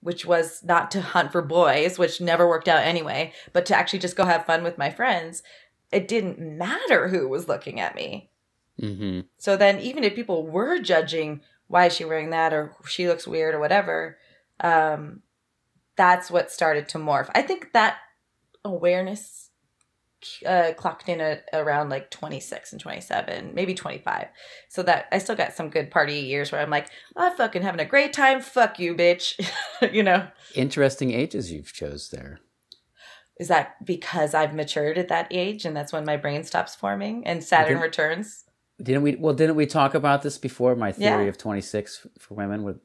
which 0.00 0.24
was 0.24 0.62
not 0.62 0.92
to 0.92 1.00
hunt 1.00 1.32
for 1.32 1.42
boys 1.42 1.98
which 1.98 2.20
never 2.20 2.46
worked 2.46 2.68
out 2.68 2.84
anyway 2.84 3.32
but 3.52 3.66
to 3.66 3.74
actually 3.74 3.98
just 3.98 4.16
go 4.16 4.24
have 4.24 4.46
fun 4.46 4.62
with 4.62 4.78
my 4.78 4.90
friends 4.90 5.42
it 5.90 6.06
didn't 6.06 6.38
matter 6.38 7.08
who 7.08 7.26
was 7.26 7.48
looking 7.48 7.80
at 7.80 7.96
me 7.96 8.30
mm-hmm. 8.80 9.20
so 9.38 9.56
then 9.56 9.80
even 9.80 10.04
if 10.04 10.14
people 10.14 10.46
were 10.46 10.78
judging 10.78 11.40
why 11.66 11.86
is 11.86 11.94
she 11.94 12.04
wearing 12.04 12.30
that 12.30 12.52
or 12.52 12.74
she 12.86 13.08
looks 13.08 13.26
weird 13.26 13.54
or 13.54 13.60
whatever 13.60 14.18
um 14.60 15.22
that's 15.98 16.30
what 16.30 16.50
started 16.50 16.88
to 16.88 16.98
morph. 16.98 17.28
I 17.34 17.42
think 17.42 17.72
that 17.72 17.98
awareness 18.64 19.50
uh, 20.46 20.72
clocked 20.76 21.08
in 21.08 21.20
at 21.20 21.44
around 21.52 21.90
like 21.90 22.10
26 22.10 22.72
and 22.72 22.80
27, 22.80 23.52
maybe 23.52 23.74
25. 23.74 24.28
So 24.68 24.82
that 24.84 25.06
I 25.12 25.18
still 25.18 25.34
got 25.34 25.52
some 25.52 25.68
good 25.68 25.90
party 25.90 26.20
years 26.20 26.50
where 26.50 26.60
I'm 26.60 26.70
like, 26.70 26.88
I'm 27.16 27.36
fucking 27.36 27.62
having 27.62 27.80
a 27.80 27.84
great 27.84 28.12
time. 28.12 28.40
Fuck 28.40 28.78
you, 28.78 28.94
bitch. 28.94 29.38
you 29.92 30.02
know? 30.02 30.28
Interesting 30.54 31.12
ages 31.12 31.52
you've 31.52 31.72
chose 31.72 32.10
there. 32.10 32.38
Is 33.38 33.48
that 33.48 33.84
because 33.84 34.34
I've 34.34 34.54
matured 34.54 34.98
at 34.98 35.08
that 35.08 35.28
age 35.30 35.64
and 35.64 35.76
that's 35.76 35.92
when 35.92 36.04
my 36.04 36.16
brain 36.16 36.44
stops 36.44 36.74
forming 36.76 37.26
and 37.26 37.42
Saturn 37.42 37.80
returns? 37.80 38.44
Didn't 38.80 39.02
we? 39.02 39.16
Well, 39.16 39.34
didn't 39.34 39.56
we 39.56 39.66
talk 39.66 39.94
about 39.94 40.22
this 40.22 40.38
before? 40.38 40.76
My 40.76 40.92
theory 40.92 41.24
yeah. 41.24 41.28
of 41.28 41.38
26 41.38 42.06
for 42.18 42.34
women 42.34 42.62
with 42.62 42.80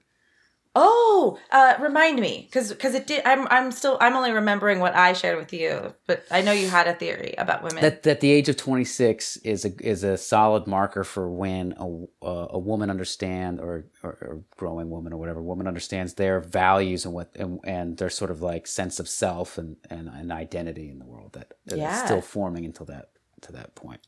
Oh, 0.75 1.37
uh, 1.51 1.75
remind 1.79 2.19
me, 2.19 2.47
because 2.49 2.69
because 2.69 2.95
it 2.95 3.05
did. 3.05 3.21
I'm 3.25 3.47
I'm 3.51 3.71
still 3.71 3.95
I'm 4.01 4.15
only 4.15 4.31
remembering 4.31 4.79
what 4.79 4.95
I 4.95 5.13
shared 5.13 5.37
with 5.37 5.53
you, 5.53 5.93
but 6.07 6.25
I 6.31 6.41
know 6.41 6.51
you 6.51 6.67
had 6.67 6.87
a 6.87 6.95
theory 6.95 7.35
about 7.37 7.61
women. 7.61 7.83
That 7.83 8.01
that 8.03 8.21
the 8.21 8.31
age 8.31 8.49
of 8.49 8.57
26 8.57 9.37
is 9.37 9.65
a 9.65 9.87
is 9.87 10.03
a 10.03 10.17
solid 10.17 10.65
marker 10.65 11.03
for 11.03 11.29
when 11.29 11.75
a 11.77 12.25
uh, 12.25 12.47
a 12.49 12.57
woman 12.57 12.89
understand 12.89 13.59
or, 13.59 13.85
or, 14.01 14.09
or 14.09 14.43
growing 14.57 14.89
woman 14.89 15.13
or 15.13 15.17
whatever 15.17 15.43
woman 15.43 15.67
understands 15.67 16.15
their 16.15 16.39
values 16.39 17.05
and 17.05 17.13
what 17.13 17.29
and, 17.35 17.59
and 17.65 17.97
their 17.97 18.09
sort 18.09 18.31
of 18.31 18.41
like 18.41 18.65
sense 18.65 18.99
of 18.99 19.07
self 19.07 19.59
and 19.59 19.77
and, 19.91 20.09
and 20.09 20.31
identity 20.31 20.89
in 20.89 20.97
the 20.97 21.05
world 21.05 21.33
that, 21.33 21.53
that 21.67 21.77
yeah. 21.77 21.93
is 21.93 22.03
still 22.03 22.21
forming 22.21 22.65
until 22.65 22.87
that 22.87 23.09
to 23.41 23.51
that 23.51 23.75
point. 23.75 24.01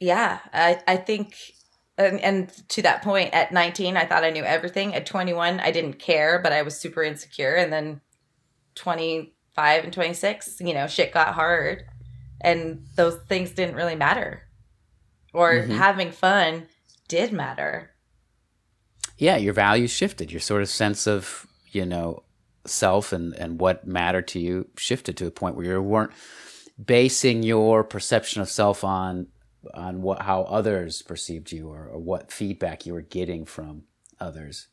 Yeah, 0.00 0.38
I 0.52 0.80
I 0.88 0.96
think 0.96 1.36
and, 1.98 2.18
and 2.20 2.68
to 2.70 2.82
that 2.82 3.02
point 3.02 3.34
at 3.34 3.52
19 3.52 3.96
i 3.96 4.06
thought 4.06 4.24
i 4.24 4.30
knew 4.30 4.42
everything. 4.42 4.94
At 4.94 5.06
21 5.06 5.60
i 5.60 5.70
didn't 5.70 5.98
care 5.98 6.40
but 6.42 6.52
i 6.52 6.62
was 6.62 6.76
super 6.76 7.02
insecure. 7.02 7.54
And 7.54 7.72
then 7.72 8.00
25 8.74 9.84
and 9.84 9.92
26 9.92 10.60
you 10.60 10.74
know 10.74 10.86
shit 10.86 11.12
got 11.12 11.34
hard. 11.34 11.84
And 12.40 12.86
those 12.96 13.16
things 13.28 13.50
didn't 13.50 13.74
really 13.74 13.94
matter. 13.94 14.42
Or 15.34 15.52
mm-hmm. 15.52 15.72
having 15.72 16.10
fun 16.10 16.66
did 17.06 17.32
matter. 17.32 17.90
Yeah 19.18 19.36
your 19.36 19.52
values 19.52 19.90
shifted. 19.90 20.32
Your 20.32 20.40
sort 20.40 20.62
of 20.62 20.70
sense 20.70 21.06
of 21.06 21.46
you 21.70 21.84
know 21.84 22.22
self 22.64 23.12
and 23.12 23.34
and 23.34 23.60
what 23.60 23.86
mattered 23.86 24.28
to 24.28 24.40
you 24.40 24.68
shifted 24.78 25.18
to 25.18 25.26
a 25.26 25.30
point 25.30 25.56
where 25.56 25.66
you 25.66 25.82
weren't 25.82 26.12
basing 26.82 27.42
your 27.42 27.84
perception 27.84 28.40
of 28.40 28.48
self 28.48 28.82
on 28.84 29.26
on 29.74 30.02
what 30.02 30.22
how 30.22 30.42
others 30.42 31.02
perceived 31.02 31.52
you 31.52 31.68
or, 31.68 31.88
or 31.88 31.98
what 31.98 32.32
feedback 32.32 32.86
you 32.86 32.94
were 32.94 33.00
getting 33.02 33.44
from 33.44 33.84
others. 34.18 34.68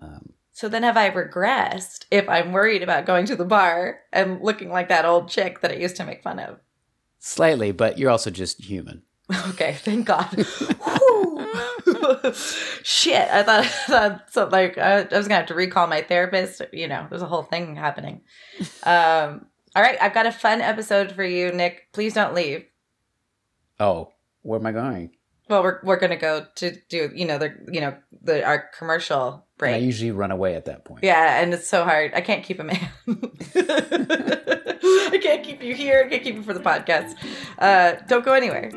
Um, 0.00 0.32
so 0.52 0.68
then, 0.68 0.84
have 0.84 0.96
I 0.96 1.10
regressed 1.10 2.04
if 2.12 2.28
I'm 2.28 2.52
worried 2.52 2.84
about 2.84 3.06
going 3.06 3.26
to 3.26 3.34
the 3.34 3.44
bar 3.44 3.98
and 4.12 4.40
looking 4.40 4.70
like 4.70 4.88
that 4.88 5.04
old 5.04 5.28
chick 5.28 5.60
that 5.60 5.72
I 5.72 5.74
used 5.74 5.96
to 5.96 6.04
make 6.04 6.22
fun 6.22 6.38
of? 6.38 6.60
Slightly, 7.18 7.72
but 7.72 7.98
you're 7.98 8.10
also 8.10 8.30
just 8.30 8.62
human. 8.64 9.02
Okay, 9.48 9.72
thank 9.80 10.06
God. 10.06 10.28
Shit, 12.82 13.28
I 13.30 13.42
thought, 13.42 13.64
I 13.64 13.68
thought 13.88 14.32
so, 14.32 14.46
like 14.46 14.78
I, 14.78 15.00
I 15.00 15.16
was 15.16 15.26
gonna 15.26 15.40
have 15.40 15.46
to 15.46 15.54
recall 15.54 15.86
my 15.86 16.02
therapist. 16.02 16.62
You 16.72 16.88
know, 16.88 17.06
there's 17.08 17.22
a 17.22 17.26
whole 17.26 17.42
thing 17.42 17.74
happening. 17.74 18.20
Um, 18.84 19.46
all 19.74 19.82
right, 19.82 19.96
I've 20.00 20.14
got 20.14 20.26
a 20.26 20.32
fun 20.32 20.60
episode 20.60 21.12
for 21.12 21.24
you, 21.24 21.50
Nick. 21.52 21.88
Please 21.92 22.14
don't 22.14 22.34
leave. 22.34 22.64
Oh, 23.80 24.12
where 24.44 24.60
am 24.60 24.66
I 24.66 24.72
going? 24.72 25.10
Well, 25.48 25.62
we're 25.62 25.80
we're 25.82 25.98
gonna 25.98 26.16
go 26.16 26.46
to 26.56 26.76
do 26.88 27.10
you 27.14 27.26
know 27.26 27.36
the 27.36 27.54
you 27.70 27.80
know 27.80 27.96
the 28.22 28.44
our 28.44 28.70
commercial 28.78 29.44
break. 29.58 29.74
And 29.74 29.82
I 29.82 29.84
usually 29.84 30.10
run 30.10 30.30
away 30.30 30.54
at 30.54 30.64
that 30.66 30.84
point. 30.84 31.04
Yeah, 31.04 31.42
and 31.42 31.52
it's 31.52 31.68
so 31.68 31.84
hard. 31.84 32.12
I 32.14 32.20
can't 32.22 32.42
keep 32.42 32.60
a 32.60 32.64
man. 32.64 32.88
I 33.56 35.18
can't 35.20 35.44
keep 35.44 35.62
you 35.62 35.74
here. 35.74 36.04
I 36.06 36.08
can't 36.08 36.22
keep 36.22 36.36
you 36.36 36.42
for 36.42 36.54
the 36.54 36.60
podcast. 36.60 37.14
Uh, 37.58 37.96
don't 38.06 38.24
go 38.24 38.32
anywhere. 38.32 38.70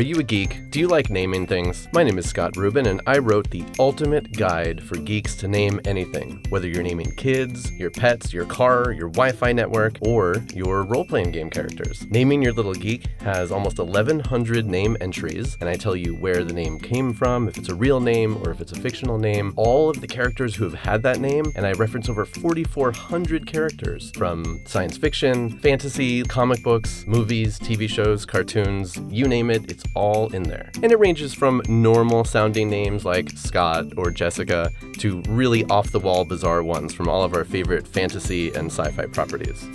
Are 0.00 0.02
you 0.02 0.16
a 0.16 0.22
geek? 0.22 0.70
Do 0.70 0.80
you 0.80 0.88
like 0.88 1.10
naming 1.10 1.46
things? 1.46 1.86
My 1.92 2.02
name 2.02 2.16
is 2.16 2.26
Scott 2.26 2.56
Rubin, 2.56 2.86
and 2.86 3.02
I 3.06 3.18
wrote 3.18 3.50
the 3.50 3.66
ultimate 3.78 4.32
guide 4.32 4.82
for 4.82 4.96
geeks 4.96 5.36
to 5.36 5.46
name 5.46 5.78
anything. 5.84 6.42
Whether 6.48 6.68
you're 6.68 6.82
naming 6.82 7.14
kids, 7.16 7.70
your 7.72 7.90
pets, 7.90 8.32
your 8.32 8.46
car, 8.46 8.92
your 8.92 9.10
Wi 9.10 9.32
Fi 9.32 9.52
network, 9.52 9.98
or 10.00 10.36
your 10.54 10.84
role 10.84 11.04
playing 11.04 11.32
game 11.32 11.50
characters. 11.50 12.06
Naming 12.08 12.40
Your 12.40 12.54
Little 12.54 12.72
Geek 12.72 13.08
has 13.20 13.52
almost 13.52 13.78
1,100 13.78 14.64
name 14.64 14.96
entries, 15.02 15.58
and 15.60 15.68
I 15.68 15.74
tell 15.74 15.94
you 15.94 16.14
where 16.14 16.44
the 16.44 16.54
name 16.54 16.80
came 16.80 17.12
from, 17.12 17.46
if 17.46 17.58
it's 17.58 17.68
a 17.68 17.74
real 17.74 18.00
name 18.00 18.38
or 18.38 18.52
if 18.52 18.62
it's 18.62 18.72
a 18.72 18.80
fictional 18.80 19.18
name, 19.18 19.52
all 19.56 19.90
of 19.90 20.00
the 20.00 20.08
characters 20.08 20.54
who 20.54 20.64
have 20.64 20.72
had 20.72 21.02
that 21.02 21.20
name, 21.20 21.52
and 21.56 21.66
I 21.66 21.72
reference 21.72 22.08
over 22.08 22.24
4,400 22.24 23.46
characters 23.46 24.12
from 24.16 24.62
science 24.64 24.96
fiction, 24.96 25.58
fantasy, 25.58 26.22
comic 26.22 26.62
books, 26.62 27.04
movies, 27.06 27.58
TV 27.58 27.86
shows, 27.86 28.24
cartoons, 28.24 28.96
you 29.10 29.28
name 29.28 29.50
it, 29.50 29.70
it's 29.70 29.84
all 29.94 30.32
in 30.34 30.44
there. 30.44 30.70
And 30.82 30.92
it 30.92 30.98
ranges 30.98 31.34
from 31.34 31.62
normal 31.68 32.24
sounding 32.24 32.70
names 32.70 33.04
like 33.04 33.30
Scott 33.30 33.86
or 33.96 34.10
Jessica 34.10 34.72
to 34.98 35.22
really 35.28 35.64
off 35.64 35.90
the 35.90 36.00
wall 36.00 36.24
bizarre 36.24 36.62
ones 36.62 36.92
from 36.92 37.08
all 37.08 37.22
of 37.22 37.34
our 37.34 37.44
favorite 37.44 37.86
fantasy 37.86 38.52
and 38.54 38.70
sci 38.70 38.90
fi 38.90 39.06
properties. 39.06 39.68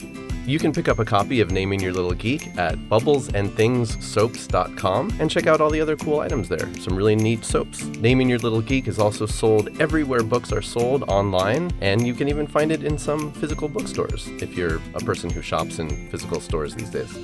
You 0.46 0.60
can 0.60 0.72
pick 0.72 0.88
up 0.88 1.00
a 1.00 1.06
copy 1.06 1.42
of 1.42 1.50
Naming 1.50 1.80
Your 1.80 1.92
Little 1.92 2.14
Geek 2.14 2.56
at 2.56 2.78
bubblesandthingssoaps.com 2.78 5.14
and 5.20 5.32
check 5.32 5.48
out 5.48 5.60
all 5.60 5.72
the 5.72 5.82
other 5.82 5.98
cool 5.98 6.20
items 6.20 6.50
there. 6.50 6.72
Some 6.76 6.96
really 6.96 7.16
neat 7.16 7.44
soaps. 7.44 7.84
Naming 7.86 8.30
Your 8.30 8.38
Little 8.38 8.62
Geek 8.62 8.88
is 8.88 9.00
also 9.00 9.26
sold 9.26 9.70
everywhere 9.82 10.22
books 10.22 10.52
are 10.52 10.62
sold 10.62 11.02
online, 11.10 11.74
and 11.82 12.06
you 12.06 12.14
can 12.14 12.30
even 12.30 12.46
find 12.46 12.72
it 12.72 12.84
in 12.84 13.00
some 13.00 13.32
physical 13.34 13.68
bookstores 13.68 14.28
if 14.40 14.56
you're 14.56 14.80
a 14.94 15.00
person 15.00 15.32
who 15.32 15.42
shops 15.42 15.80
in 15.80 16.12
physical 16.12 16.40
stores 16.40 16.76
these 16.76 16.92
days. 16.92 17.18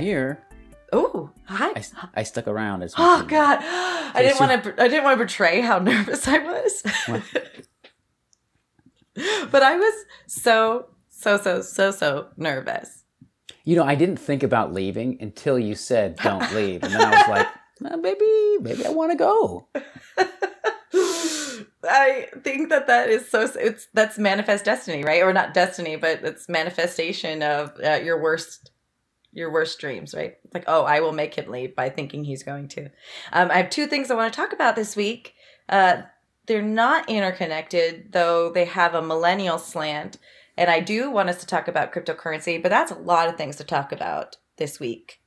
Here. 0.00 0.42
Oh, 0.92 1.30
hi. 1.44 1.70
I, 1.76 1.84
I 2.14 2.22
stuck 2.24 2.48
around 2.48 2.82
as 2.82 2.94
Oh 2.98 3.24
God, 3.28 3.58
I 3.62 4.22
didn't 4.22 4.40
want 4.40 4.64
to. 4.64 4.82
I 4.82 4.88
didn't 4.88 5.04
want 5.04 5.18
to 5.18 5.24
betray 5.24 5.60
how 5.60 5.78
nervous 5.78 6.26
I 6.26 6.38
was. 6.38 6.82
But 9.50 9.62
I 9.62 9.76
was 9.76 9.94
so 10.26 10.86
so 11.08 11.36
so 11.36 11.62
so 11.62 11.90
so 11.90 12.28
nervous. 12.36 13.04
You 13.64 13.76
know, 13.76 13.84
I 13.84 13.94
didn't 13.94 14.16
think 14.16 14.42
about 14.42 14.72
leaving 14.72 15.18
until 15.20 15.58
you 15.58 15.74
said 15.74 16.16
don't 16.16 16.54
leave, 16.54 16.82
and 16.82 16.92
then 16.92 17.02
I 17.02 17.10
was 17.10 17.28
like, 17.28 17.46
"Uh, 17.84 17.96
maybe, 17.96 18.58
maybe 18.60 18.86
I 18.86 18.90
want 18.90 19.12
to 19.12 19.18
go. 19.18 19.68
I 21.82 22.28
think 22.42 22.68
that 22.70 22.86
that 22.86 23.08
is 23.10 23.28
so. 23.28 23.48
It's 23.56 23.88
that's 23.92 24.18
manifest 24.18 24.64
destiny, 24.64 25.04
right? 25.04 25.22
Or 25.22 25.32
not 25.32 25.54
destiny, 25.54 25.96
but 25.96 26.24
it's 26.24 26.48
manifestation 26.48 27.42
of 27.42 27.72
uh, 27.84 28.00
your 28.02 28.20
worst, 28.20 28.70
your 29.32 29.52
worst 29.52 29.78
dreams, 29.78 30.14
right? 30.14 30.36
Like, 30.52 30.64
oh, 30.66 30.84
I 30.84 31.00
will 31.00 31.12
make 31.12 31.34
him 31.34 31.50
leave 31.50 31.76
by 31.76 31.88
thinking 31.88 32.24
he's 32.24 32.42
going 32.42 32.68
to. 32.68 32.90
Um, 33.32 33.50
I 33.50 33.58
have 33.58 33.70
two 33.70 33.86
things 33.86 34.10
I 34.10 34.14
want 34.14 34.32
to 34.32 34.36
talk 34.36 34.52
about 34.52 34.76
this 34.76 34.96
week. 34.96 35.34
Uh, 35.68 36.02
they're 36.46 36.62
not 36.62 37.08
interconnected, 37.08 38.12
though 38.12 38.50
they 38.50 38.64
have 38.64 38.94
a 38.94 39.02
millennial 39.02 39.58
slant. 39.58 40.18
And 40.56 40.68
I 40.68 40.80
do 40.80 41.10
want 41.10 41.28
us 41.28 41.38
to 41.40 41.46
talk 41.46 41.68
about 41.68 41.92
cryptocurrency, 41.92 42.60
but 42.60 42.70
that's 42.70 42.90
a 42.90 42.98
lot 42.98 43.28
of 43.28 43.36
things 43.36 43.56
to 43.56 43.64
talk 43.64 43.92
about 43.92 44.36
this 44.56 44.80
week. 44.80 45.20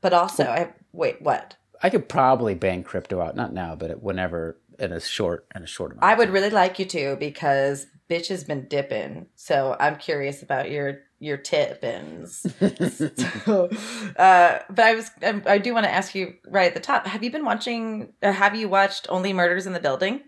But 0.00 0.12
also, 0.12 0.44
I 0.44 0.74
wait, 0.92 1.22
what? 1.22 1.56
I 1.82 1.90
could 1.90 2.08
probably 2.08 2.54
bang 2.54 2.82
crypto 2.82 3.20
out, 3.20 3.36
not 3.36 3.52
now, 3.52 3.74
but 3.74 4.02
whenever 4.02 4.58
in 4.78 4.92
a 4.92 5.00
short 5.00 5.46
in 5.54 5.62
a 5.62 5.66
short 5.66 5.92
amount. 5.92 6.04
I 6.04 6.14
would 6.14 6.30
really 6.30 6.50
like 6.50 6.78
you 6.78 6.84
to 6.86 7.16
because 7.16 7.86
bitch 8.08 8.28
has 8.28 8.44
been 8.44 8.68
dipping. 8.68 9.26
So 9.34 9.76
I'm 9.80 9.96
curious 9.96 10.42
about 10.42 10.70
your 10.70 11.00
your 11.18 11.36
tippins. 11.36 12.46
so, 13.44 13.70
uh, 14.18 14.58
but 14.68 14.84
I 14.84 14.94
was 14.94 15.10
um, 15.22 15.42
I 15.46 15.58
do 15.58 15.74
want 15.74 15.84
to 15.84 15.92
ask 15.92 16.14
you 16.14 16.34
right 16.46 16.68
at 16.68 16.74
the 16.74 16.80
top. 16.80 17.06
Have 17.06 17.24
you 17.24 17.30
been 17.30 17.44
watching? 17.44 18.12
Have 18.22 18.54
you 18.54 18.68
watched 18.68 19.06
Only 19.08 19.32
Murders 19.32 19.66
in 19.66 19.72
the 19.72 19.80
Building? 19.80 20.20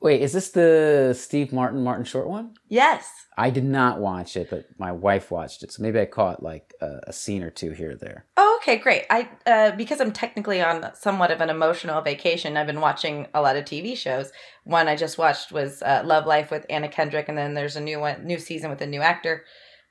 Wait, 0.00 0.22
is 0.22 0.32
this 0.32 0.50
the 0.50 1.14
Steve 1.18 1.52
Martin 1.52 1.82
Martin 1.82 2.04
Short 2.04 2.28
one? 2.28 2.54
Yes. 2.68 3.10
I 3.36 3.50
did 3.50 3.64
not 3.64 4.00
watch 4.00 4.36
it, 4.36 4.48
but 4.48 4.66
my 4.78 4.92
wife 4.92 5.30
watched 5.30 5.62
it, 5.62 5.72
so 5.72 5.82
maybe 5.82 5.98
I 5.98 6.06
caught 6.06 6.42
like 6.42 6.74
a, 6.80 7.00
a 7.08 7.12
scene 7.12 7.42
or 7.42 7.50
two 7.50 7.72
here 7.72 7.92
or 7.92 7.96
there. 7.96 8.24
Oh, 8.36 8.58
okay, 8.60 8.76
great. 8.76 9.06
I 9.10 9.28
uh, 9.46 9.72
because 9.72 10.00
I'm 10.00 10.12
technically 10.12 10.60
on 10.60 10.90
somewhat 10.94 11.30
of 11.30 11.40
an 11.40 11.50
emotional 11.50 12.00
vacation. 12.00 12.56
I've 12.56 12.66
been 12.66 12.80
watching 12.80 13.26
a 13.34 13.40
lot 13.40 13.56
of 13.56 13.64
TV 13.64 13.96
shows. 13.96 14.30
One 14.64 14.88
I 14.88 14.94
just 14.94 15.18
watched 15.18 15.50
was 15.50 15.82
uh, 15.82 16.02
Love 16.04 16.26
Life 16.26 16.50
with 16.50 16.66
Anna 16.70 16.88
Kendrick, 16.88 17.28
and 17.28 17.38
then 17.38 17.54
there's 17.54 17.76
a 17.76 17.80
new 17.80 17.98
one, 18.00 18.24
new 18.24 18.38
season 18.38 18.70
with 18.70 18.80
a 18.80 18.86
new 18.86 19.00
actor. 19.00 19.44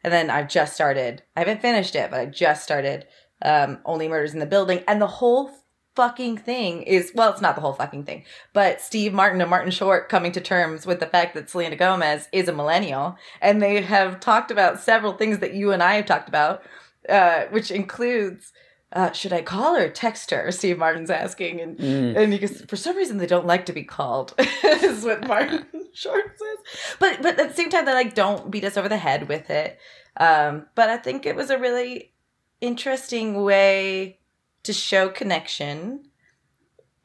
And 0.03 0.13
then 0.13 0.29
I've 0.29 0.47
just 0.47 0.73
started. 0.73 1.23
I 1.35 1.41
haven't 1.41 1.61
finished 1.61 1.95
it, 1.95 2.11
but 2.11 2.19
I 2.19 2.25
just 2.27 2.63
started 2.63 3.07
um, 3.41 3.79
Only 3.83 4.07
Murders 4.07 4.33
in 4.33 4.39
the 4.39 4.45
Building, 4.45 4.83
and 4.87 5.01
the 5.01 5.07
whole 5.07 5.51
fucking 5.97 6.37
thing 6.37 6.83
is 6.83 7.11
well, 7.15 7.31
it's 7.31 7.41
not 7.41 7.55
the 7.55 7.61
whole 7.61 7.73
fucking 7.73 8.03
thing, 8.05 8.23
but 8.53 8.79
Steve 8.79 9.13
Martin 9.13 9.41
and 9.41 9.49
Martin 9.49 9.71
Short 9.71 10.07
coming 10.07 10.31
to 10.31 10.39
terms 10.41 10.85
with 10.85 10.99
the 11.01 11.07
fact 11.07 11.33
that 11.35 11.49
Selena 11.49 11.75
Gomez 11.75 12.29
is 12.31 12.47
a 12.47 12.53
millennial, 12.53 13.17
and 13.41 13.61
they 13.61 13.81
have 13.81 14.19
talked 14.21 14.51
about 14.51 14.79
several 14.79 15.13
things 15.13 15.39
that 15.39 15.53
you 15.53 15.71
and 15.73 15.81
I 15.83 15.95
have 15.95 16.05
talked 16.05 16.29
about, 16.29 16.63
uh, 17.09 17.43
which 17.49 17.69
includes. 17.71 18.53
Uh, 18.93 19.11
should 19.11 19.33
I 19.33 19.41
call 19.41 19.75
or 19.75 19.89
text 19.89 20.31
her? 20.31 20.49
Steve 20.59 20.77
Martin's 20.77 21.09
asking, 21.09 21.59
and 21.59 21.77
Mm. 21.77 22.15
and 22.17 22.31
he 22.31 22.39
goes, 22.39 22.61
for 22.69 22.77
some 22.77 22.95
reason 22.95 23.17
they 23.17 23.27
don't 23.27 23.45
like 23.45 23.65
to 23.65 23.73
be 23.73 23.83
called, 23.83 24.33
is 24.63 25.03
what 25.03 25.27
Martin 25.27 25.65
Short 25.93 26.23
says. 26.39 26.57
But 26.97 27.21
but 27.21 27.37
at 27.37 27.49
the 27.49 27.53
same 27.53 27.69
time, 27.69 27.83
they 27.83 27.93
like 27.93 28.13
don't 28.15 28.49
beat 28.49 28.63
us 28.63 28.77
over 28.77 28.87
the 28.87 28.95
head 29.09 29.27
with 29.27 29.49
it. 29.49 29.77
Um, 30.15 30.67
but 30.73 30.87
I 30.89 30.95
think 30.95 31.25
it 31.25 31.35
was 31.35 31.49
a 31.49 31.57
really 31.57 32.13
interesting 32.61 33.43
way 33.43 34.19
to 34.67 34.73
show 34.73 35.09
connection 35.09 36.03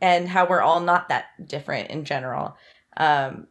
and 0.00 0.28
how 0.28 0.46
we're 0.46 0.60
all 0.60 0.80
not 0.80 1.08
that 1.08 1.26
different 1.46 1.90
in 1.90 2.04
general. 2.04 2.56
Um, 2.96 3.46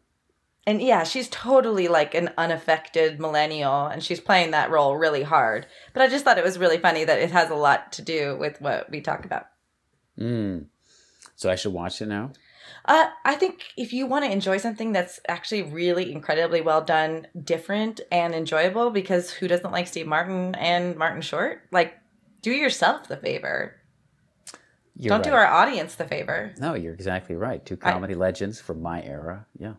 and 0.68 0.82
yeah, 0.82 1.04
she's 1.04 1.28
totally 1.30 1.88
like 1.88 2.14
an 2.14 2.30
unaffected 2.38 3.20
millennial, 3.20 3.88
and 3.88 4.04
she's 4.04 4.20
playing 4.20 4.52
that 4.52 4.70
role 4.70 4.96
really 4.96 5.24
hard. 5.24 5.66
But 5.94 6.04
I 6.04 6.08
just 6.08 6.24
thought 6.24 6.38
it 6.38 6.44
was 6.44 6.60
really 6.60 6.78
funny 6.78 7.04
that 7.04 7.20
it 7.20 7.32
has 7.32 7.50
a 7.50 7.56
lot 7.56 7.94
to 7.94 8.04
do 8.04 8.38
with 8.40 8.62
what 8.62 8.92
we 8.92 9.02
talk 9.02 9.26
about. 9.26 9.48
Mm. 10.20 10.68
So 11.36 11.50
I 11.50 11.56
should 11.56 11.74
watch 11.74 12.02
it 12.02 12.08
now. 12.08 12.34
Uh, 12.86 13.08
I 13.26 13.36
think 13.36 13.64
if 13.78 13.94
you 13.94 14.06
want 14.06 14.26
to 14.26 14.32
enjoy 14.32 14.58
something 14.58 14.92
that's 14.92 15.20
actually 15.28 15.64
really 15.64 16.12
incredibly 16.12 16.62
well 16.62 16.82
done, 16.82 17.28
different 17.44 18.02
and 18.12 18.36
enjoyable, 18.36 18.92
because 18.92 19.32
who 19.32 19.48
doesn't 19.48 19.72
like 19.72 19.88
Steve 19.88 20.08
Martin 20.08 20.54
and 20.56 20.96
Martin 20.96 21.22
Short? 21.22 21.62
Like, 21.72 21.96
do 22.42 22.52
yourself 22.52 23.08
the 23.08 23.18
favor. 23.18 23.81
You're 24.96 25.10
Don't 25.10 25.24
do 25.24 25.32
our 25.32 25.46
audience 25.46 25.96
the 25.96 26.06
favor. 26.06 26.54
No, 26.60 26.74
you're 26.74 26.94
exactly 26.94 27.36
right. 27.36 27.66
Two 27.66 27.78
I- 27.82 27.92
comedy 27.92 28.16
legends 28.16 28.60
from 28.60 28.82
my 28.82 29.02
era. 29.04 29.46
Yeah. 29.58 29.74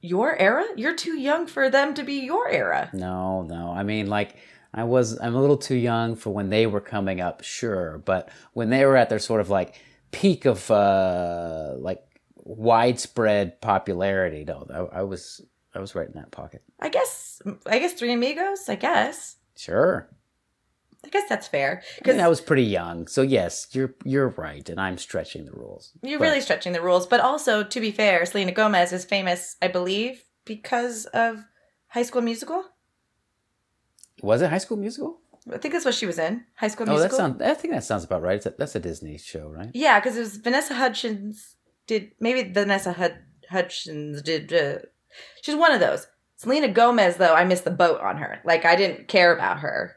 Your 0.00 0.34
era? 0.38 0.64
You're 0.76 0.96
too 0.96 1.18
young 1.18 1.46
for 1.46 1.68
them 1.68 1.92
to 1.94 2.02
be 2.02 2.20
your 2.20 2.48
era. 2.48 2.88
No, 2.94 3.42
no. 3.42 3.70
I 3.70 3.82
mean, 3.82 4.06
like, 4.06 4.36
I 4.72 4.84
was, 4.84 5.18
I'm 5.20 5.34
a 5.34 5.40
little 5.40 5.58
too 5.58 5.74
young 5.76 6.16
for 6.16 6.30
when 6.30 6.48
they 6.48 6.66
were 6.66 6.80
coming 6.80 7.20
up, 7.20 7.42
sure. 7.42 7.98
But 7.98 8.30
when 8.54 8.70
they 8.70 8.86
were 8.86 8.96
at 8.96 9.10
their 9.10 9.18
sort 9.18 9.42
of 9.42 9.50
like 9.50 9.74
peak 10.10 10.44
of 10.46 10.70
uh 10.70 11.74
like 11.76 12.02
widespread 12.36 13.60
popularity, 13.60 14.44
no, 14.44 14.66
I, 14.72 15.00
I 15.00 15.02
was, 15.02 15.42
I 15.74 15.80
was 15.80 15.94
right 15.94 16.06
in 16.06 16.14
that 16.14 16.30
pocket. 16.30 16.62
I 16.80 16.88
guess. 16.88 17.42
I 17.66 17.78
guess 17.78 17.92
Three 17.92 18.12
Amigos. 18.12 18.68
I 18.68 18.76
guess. 18.76 19.36
Sure. 19.56 20.08
I 21.04 21.08
guess 21.08 21.28
that's 21.28 21.48
fair 21.48 21.82
because 21.98 22.18
I 22.18 22.28
was 22.28 22.40
pretty 22.40 22.64
young, 22.64 23.06
so 23.06 23.22
yes, 23.22 23.68
you're 23.72 23.94
you're 24.04 24.28
right, 24.28 24.68
and 24.68 24.78
I'm 24.80 24.98
stretching 24.98 25.44
the 25.46 25.52
rules. 25.52 25.92
you're 26.02 26.18
But- 26.18 26.26
really 26.26 26.40
stretching 26.40 26.72
the 26.72 26.82
rules. 26.82 27.06
But 27.06 27.20
also, 27.20 27.62
to 27.64 27.80
be 27.80 27.90
fair, 27.90 28.24
Selena 28.26 28.52
Gomez 28.52 28.92
is 28.92 29.04
famous, 29.04 29.56
I 29.62 29.68
believe, 29.68 30.22
because 30.44 31.06
of 31.06 31.44
High 31.88 32.02
School 32.02 32.22
Musical. 32.22 32.64
Was 34.22 34.42
it 34.42 34.50
High 34.50 34.58
School 34.58 34.76
Musical? 34.76 35.18
I 35.50 35.56
think 35.56 35.72
that's 35.72 35.86
what 35.86 35.94
she 35.94 36.04
was 36.06 36.18
in. 36.18 36.44
High 36.56 36.68
School 36.68 36.88
Oh, 36.90 36.98
that 36.98 37.12
sounds. 37.12 37.40
I 37.40 37.54
think 37.54 37.72
that 37.72 37.84
sounds 37.84 38.04
about 38.04 38.22
right. 38.22 38.36
It's 38.36 38.46
a, 38.46 38.54
that's 38.58 38.74
a 38.74 38.80
Disney 38.80 39.16
show, 39.16 39.48
right? 39.48 39.70
Yeah, 39.72 39.98
because 39.98 40.16
it 40.16 40.20
was 40.20 40.36
Vanessa 40.36 40.74
Hudgens 40.74 41.56
did 41.86 42.12
maybe 42.20 42.52
Vanessa 42.52 42.92
Hud- 42.92 43.24
Hudgens 43.48 44.20
did. 44.22 44.52
Uh, 44.52 44.78
she's 45.42 45.56
one 45.56 45.72
of 45.72 45.80
those. 45.80 46.06
Selena 46.36 46.68
Gomez 46.68 47.16
though, 47.16 47.34
I 47.34 47.44
missed 47.44 47.64
the 47.64 47.70
boat 47.70 48.00
on 48.02 48.18
her. 48.18 48.40
Like 48.44 48.64
I 48.66 48.76
didn't 48.76 49.08
care 49.08 49.34
about 49.34 49.60
her. 49.60 49.96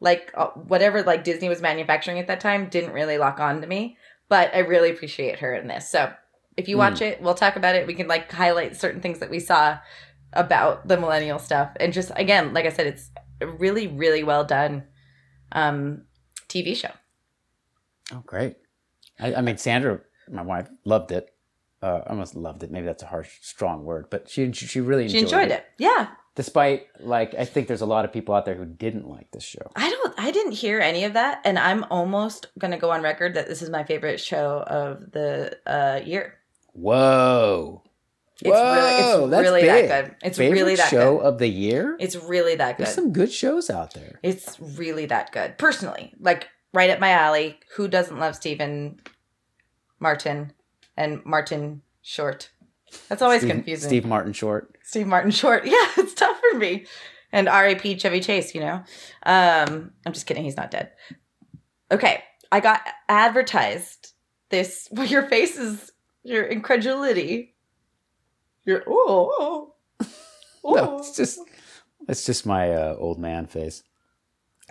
Like 0.00 0.32
uh, 0.34 0.48
whatever 0.48 1.02
like 1.02 1.24
Disney 1.24 1.48
was 1.48 1.60
manufacturing 1.60 2.18
at 2.18 2.26
that 2.28 2.40
time 2.40 2.68
didn't 2.68 2.92
really 2.92 3.18
lock 3.18 3.40
on 3.40 3.60
to 3.60 3.66
me. 3.66 3.96
But 4.28 4.54
I 4.54 4.58
really 4.58 4.90
appreciate 4.90 5.38
her 5.38 5.54
in 5.54 5.68
this. 5.68 5.88
So 5.88 6.12
if 6.56 6.68
you 6.68 6.76
watch 6.76 7.00
it, 7.00 7.22
we'll 7.22 7.34
talk 7.34 7.56
about 7.56 7.76
it. 7.76 7.86
We 7.86 7.94
can 7.94 8.08
like 8.08 8.30
highlight 8.30 8.76
certain 8.76 9.00
things 9.00 9.20
that 9.20 9.30
we 9.30 9.38
saw 9.38 9.78
about 10.32 10.86
the 10.86 10.98
millennial 10.98 11.38
stuff, 11.38 11.70
and 11.80 11.92
just 11.92 12.10
again, 12.16 12.52
like 12.52 12.66
I 12.66 12.70
said, 12.70 12.86
it's 12.88 13.10
a 13.40 13.46
really 13.46 13.86
really 13.86 14.24
well 14.24 14.44
done 14.44 14.84
um, 15.52 16.02
TV 16.48 16.76
show. 16.76 16.90
Oh, 18.12 18.22
great. 18.26 18.56
I, 19.20 19.34
I 19.34 19.40
mean, 19.40 19.56
Sandra, 19.56 20.00
my 20.30 20.42
wife, 20.42 20.68
loved 20.84 21.12
it. 21.12 21.30
Uh, 21.80 22.00
almost 22.08 22.34
loved 22.34 22.62
it. 22.64 22.70
Maybe 22.72 22.86
that's 22.86 23.04
a 23.04 23.06
harsh, 23.06 23.38
strong 23.40 23.84
word, 23.84 24.06
but 24.10 24.28
she 24.28 24.50
she 24.52 24.80
really 24.80 25.08
She 25.08 25.20
enjoyed, 25.20 25.42
enjoyed 25.44 25.58
it. 25.58 25.64
Yeah. 25.78 26.08
Despite 26.38 26.86
like, 27.00 27.34
I 27.34 27.44
think 27.44 27.66
there's 27.66 27.80
a 27.80 27.86
lot 27.86 28.04
of 28.04 28.12
people 28.12 28.32
out 28.32 28.44
there 28.44 28.54
who 28.54 28.64
didn't 28.64 29.08
like 29.08 29.28
this 29.32 29.42
show. 29.42 29.72
I 29.74 29.90
don't 29.90 30.14
I 30.16 30.30
didn't 30.30 30.52
hear 30.52 30.78
any 30.80 31.02
of 31.02 31.14
that 31.14 31.40
and 31.44 31.58
I'm 31.58 31.82
almost 31.90 32.46
going 32.60 32.70
to 32.70 32.76
go 32.76 32.92
on 32.92 33.02
record 33.02 33.34
that 33.34 33.48
this 33.48 33.60
is 33.60 33.70
my 33.70 33.82
favorite 33.82 34.20
show 34.20 34.62
of 34.68 35.10
the 35.10 35.58
uh 35.66 36.00
year. 36.04 36.34
Whoa. 36.74 37.82
It's 38.40 38.44
really 38.52 38.94
it's 38.94 39.02
Whoa, 39.16 39.26
that's 39.26 39.42
really 39.42 39.60
big. 39.62 39.88
that 39.88 40.04
good. 40.04 40.14
It's 40.22 40.38
Favorite 40.38 40.60
really 40.60 40.76
that 40.76 40.90
show 40.90 41.16
good. 41.18 41.24
of 41.26 41.38
the 41.38 41.48
year. 41.48 41.96
It's 41.98 42.14
really 42.14 42.54
that 42.54 42.76
good. 42.76 42.86
There's 42.86 42.94
some 42.94 43.12
good 43.12 43.32
shows 43.32 43.68
out 43.68 43.94
there. 43.94 44.20
It's 44.22 44.60
really 44.60 45.06
that 45.06 45.32
good. 45.32 45.58
Personally, 45.58 46.14
like 46.20 46.46
right 46.72 46.88
up 46.88 47.00
my 47.00 47.10
alley. 47.10 47.58
Who 47.74 47.88
doesn't 47.88 48.16
love 48.16 48.36
Stephen 48.36 49.00
Martin 49.98 50.52
and 50.96 51.20
Martin 51.24 51.82
Short. 52.00 52.50
That's 53.08 53.22
always 53.22 53.40
Steve, 53.40 53.50
confusing. 53.50 53.88
Steve 53.88 54.04
Martin 54.06 54.32
Short. 54.32 54.76
Steve 54.82 55.06
Martin 55.06 55.30
Short. 55.30 55.66
Yeah, 55.66 56.04
for 56.50 56.58
me. 56.58 56.86
And 57.30 57.48
R.A.P. 57.48 57.98
Chevy 57.98 58.20
Chase, 58.20 58.54
you 58.54 58.60
know? 58.60 58.82
Um, 59.24 59.92
I'm 60.06 60.12
just 60.12 60.26
kidding. 60.26 60.44
He's 60.44 60.56
not 60.56 60.70
dead. 60.70 60.92
Okay. 61.90 62.24
I 62.50 62.60
got 62.60 62.80
advertised 63.08 64.12
this. 64.48 64.88
Well, 64.92 65.06
your 65.06 65.26
face 65.28 65.58
is 65.58 65.92
your 66.22 66.44
incredulity. 66.44 67.54
Your, 68.64 68.82
oh, 68.86 69.74
oh, 70.00 70.06
No, 70.74 70.98
it's 70.98 71.16
just 71.16 71.40
it's 72.08 72.24
just 72.24 72.46
my 72.46 72.72
uh, 72.72 72.96
old 72.98 73.18
man 73.18 73.46
face. 73.46 73.82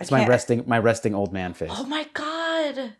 It's 0.00 0.10
my 0.10 0.26
resting 0.26 0.64
my 0.66 0.78
resting 0.78 1.14
old 1.14 1.32
man 1.32 1.54
face. 1.54 1.70
Oh 1.72 1.84
my 1.84 2.06
God. 2.14 2.94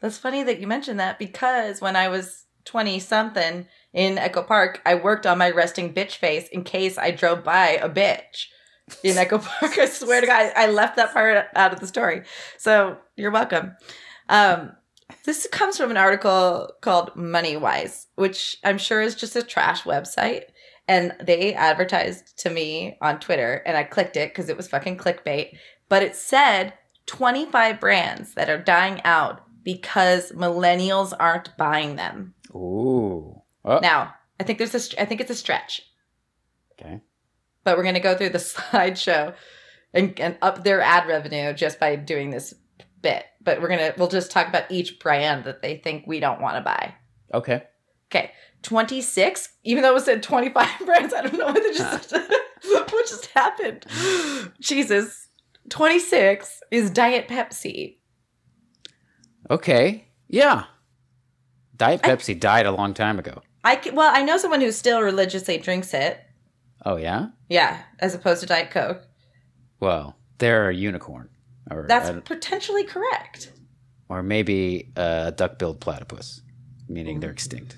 That's 0.00 0.18
funny 0.18 0.42
that 0.42 0.60
you 0.60 0.66
mentioned 0.66 0.98
that 0.98 1.18
because 1.18 1.80
when 1.80 1.94
I 1.94 2.08
was 2.08 2.46
20 2.64 2.98
something 3.00 3.66
in 3.92 4.18
Echo 4.18 4.42
Park, 4.42 4.80
I 4.86 4.94
worked 4.94 5.26
on 5.26 5.38
my 5.38 5.50
resting 5.50 5.92
bitch 5.92 6.16
face 6.16 6.48
in 6.48 6.64
case 6.64 6.98
I 6.98 7.10
drove 7.10 7.44
by 7.44 7.70
a 7.70 7.88
bitch 7.88 8.46
in 9.02 9.18
Echo 9.18 9.38
Park. 9.38 9.78
I 9.78 9.86
swear 9.86 10.20
to 10.20 10.26
God, 10.26 10.52
I 10.56 10.66
left 10.68 10.96
that 10.96 11.12
part 11.12 11.46
out 11.54 11.72
of 11.72 11.80
the 11.80 11.86
story. 11.86 12.22
So 12.58 12.96
you're 13.16 13.30
welcome. 13.30 13.76
Um, 14.28 14.72
this 15.24 15.46
comes 15.52 15.76
from 15.76 15.90
an 15.90 15.96
article 15.96 16.70
called 16.80 17.14
Money 17.14 17.56
Wise, 17.56 18.06
which 18.16 18.56
I'm 18.64 18.78
sure 18.78 19.02
is 19.02 19.14
just 19.14 19.36
a 19.36 19.42
trash 19.42 19.82
website. 19.82 20.44
And 20.88 21.14
they 21.20 21.54
advertised 21.54 22.38
to 22.38 22.50
me 22.50 22.98
on 23.00 23.20
Twitter, 23.20 23.62
and 23.64 23.76
I 23.76 23.84
clicked 23.84 24.16
it 24.16 24.30
because 24.30 24.48
it 24.48 24.56
was 24.56 24.68
fucking 24.68 24.96
clickbait. 24.96 25.56
But 25.88 26.02
it 26.02 26.16
said 26.16 26.72
25 27.06 27.78
brands 27.78 28.34
that 28.34 28.50
are 28.50 28.58
dying 28.58 29.00
out 29.04 29.42
because 29.62 30.32
millennials 30.32 31.12
aren't 31.18 31.56
buying 31.56 31.96
them. 31.96 32.34
Ooh. 32.54 33.41
Oh, 33.64 33.78
Now, 33.78 34.14
I 34.40 34.44
think 34.44 34.58
there's 34.58 34.74
a, 34.74 35.00
I 35.00 35.04
think 35.04 35.20
it's 35.20 35.30
a 35.30 35.34
stretch, 35.34 35.82
okay. 36.72 37.00
but 37.64 37.76
we're 37.76 37.84
gonna 37.84 38.00
go 38.00 38.16
through 38.16 38.30
the 38.30 38.38
slideshow 38.38 39.34
and, 39.94 40.18
and 40.18 40.36
up 40.42 40.64
their 40.64 40.80
ad 40.80 41.06
revenue 41.06 41.52
just 41.52 41.78
by 41.78 41.94
doing 41.96 42.30
this 42.30 42.54
bit. 43.02 43.24
But 43.40 43.60
we're 43.60 43.68
gonna, 43.68 43.94
we'll 43.96 44.08
just 44.08 44.30
talk 44.30 44.48
about 44.48 44.70
each 44.70 44.98
brand 44.98 45.44
that 45.44 45.62
they 45.62 45.76
think 45.76 46.06
we 46.06 46.18
don't 46.20 46.40
want 46.40 46.56
to 46.56 46.60
buy. 46.62 46.94
Okay. 47.34 47.62
Okay, 48.10 48.30
26. 48.62 49.48
Even 49.64 49.82
though 49.82 49.96
it 49.96 50.00
said 50.02 50.22
25 50.22 50.68
brands, 50.86 51.14
I 51.14 51.22
don't 51.22 51.38
know 51.38 51.46
what 51.46 51.76
just 51.76 52.12
what 52.64 53.06
just 53.08 53.26
happened. 53.26 53.86
Jesus, 54.60 55.28
26 55.70 56.60
is 56.70 56.90
Diet 56.90 57.28
Pepsi. 57.28 57.96
Okay. 59.50 60.08
Yeah. 60.28 60.64
Diet 61.76 62.00
I- 62.04 62.10
Pepsi 62.10 62.38
died 62.38 62.66
a 62.66 62.72
long 62.72 62.92
time 62.94 63.18
ago. 63.18 63.42
I 63.64 63.76
ca- 63.76 63.92
well, 63.92 64.10
I 64.14 64.22
know 64.22 64.36
someone 64.38 64.60
who 64.60 64.72
still 64.72 65.00
religiously 65.02 65.58
drinks 65.58 65.94
it. 65.94 66.20
Oh 66.84 66.96
yeah. 66.96 67.28
Yeah, 67.48 67.82
as 68.00 68.14
opposed 68.14 68.40
to 68.40 68.46
Diet 68.46 68.70
Coke. 68.70 69.02
Well, 69.80 70.16
they're 70.38 70.70
a 70.70 70.74
unicorn, 70.74 71.28
or 71.70 71.86
That's 71.88 72.08
uh, 72.08 72.20
potentially 72.24 72.84
correct. 72.84 73.52
or 74.08 74.22
maybe 74.22 74.92
a 74.96 75.32
duck-billed 75.36 75.80
platypus, 75.80 76.40
meaning 76.88 77.20
they're 77.20 77.30
extinct. 77.30 77.76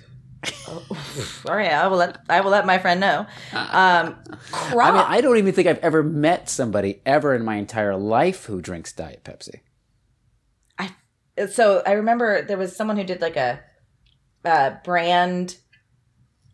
Oh, 0.67 0.83
all 1.49 1.55
right, 1.55 1.71
I 1.71 1.87
will 1.87 1.97
let 1.97 2.17
I 2.29 2.41
will 2.41 2.51
let 2.51 2.65
my 2.65 2.77
friend 2.77 2.99
know. 2.99 3.25
Um, 3.53 4.15
Croc. 4.51 4.87
I 4.87 4.91
mean, 4.91 5.05
I 5.07 5.21
don't 5.21 5.37
even 5.37 5.53
think 5.53 5.67
I've 5.67 5.79
ever 5.79 6.03
met 6.03 6.49
somebody 6.49 7.01
ever 7.05 7.33
in 7.35 7.43
my 7.43 7.55
entire 7.55 7.95
life 7.95 8.45
who 8.45 8.61
drinks 8.61 8.91
Diet 8.93 9.23
Pepsi. 9.23 9.61
I 10.79 10.91
so 11.51 11.81
I 11.85 11.93
remember 11.93 12.41
there 12.43 12.57
was 12.57 12.75
someone 12.75 12.97
who 12.97 13.03
did 13.03 13.21
like 13.21 13.35
a, 13.37 13.59
uh 14.43 14.75
brand 14.83 15.57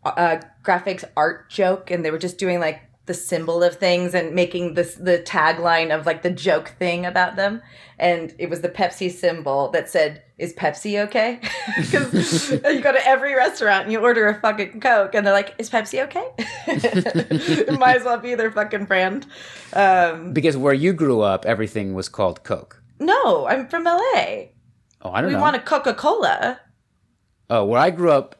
uh, 0.04 0.40
graphics 0.64 1.04
art 1.16 1.48
joke, 1.50 1.90
and 1.90 2.04
they 2.04 2.10
were 2.10 2.18
just 2.18 2.38
doing 2.38 2.60
like 2.60 2.80
the 3.06 3.14
symbol 3.14 3.64
of 3.64 3.74
things 3.76 4.14
and 4.14 4.32
making 4.32 4.74
this 4.74 4.94
the 4.94 5.18
tagline 5.26 5.92
of 5.92 6.06
like 6.06 6.22
the 6.22 6.30
joke 6.30 6.72
thing 6.78 7.04
about 7.04 7.34
them, 7.36 7.60
and 7.98 8.32
it 8.38 8.48
was 8.48 8.60
the 8.60 8.68
Pepsi 8.68 9.10
symbol 9.10 9.70
that 9.72 9.90
said, 9.90 10.22
"Is 10.38 10.52
Pepsi 10.54 10.98
okay?" 11.06 11.40
Because 11.76 12.50
you 12.52 12.80
go 12.80 12.92
to 12.92 13.06
every 13.06 13.34
restaurant 13.34 13.84
and 13.84 13.92
you 13.92 13.98
order 14.00 14.28
a 14.28 14.40
fucking 14.40 14.80
Coke, 14.80 15.14
and 15.16 15.26
they're 15.26 15.34
like, 15.34 15.54
"Is 15.58 15.68
Pepsi 15.70 16.02
okay?" 16.04 16.28
it 16.66 17.78
might 17.78 17.96
as 17.96 18.04
well 18.04 18.18
be 18.18 18.34
their 18.36 18.52
fucking 18.52 18.84
brand. 18.84 19.26
Um, 19.72 20.32
Because 20.32 20.56
where 20.56 20.74
you 20.74 20.92
grew 20.92 21.20
up, 21.22 21.44
everything 21.44 21.94
was 21.94 22.08
called 22.08 22.44
Coke. 22.44 22.82
no, 23.00 23.46
I'm 23.46 23.66
from 23.68 23.82
LA. 23.84 24.50
Oh, 25.04 25.10
I 25.10 25.20
don't 25.20 25.32
know. 25.32 25.38
We 25.38 25.42
want 25.42 25.56
a 25.56 25.60
Coca 25.60 25.92
Cola. 25.94 26.60
oh, 27.50 27.64
where 27.64 27.80
I 27.80 27.90
grew 27.90 28.12
up, 28.12 28.36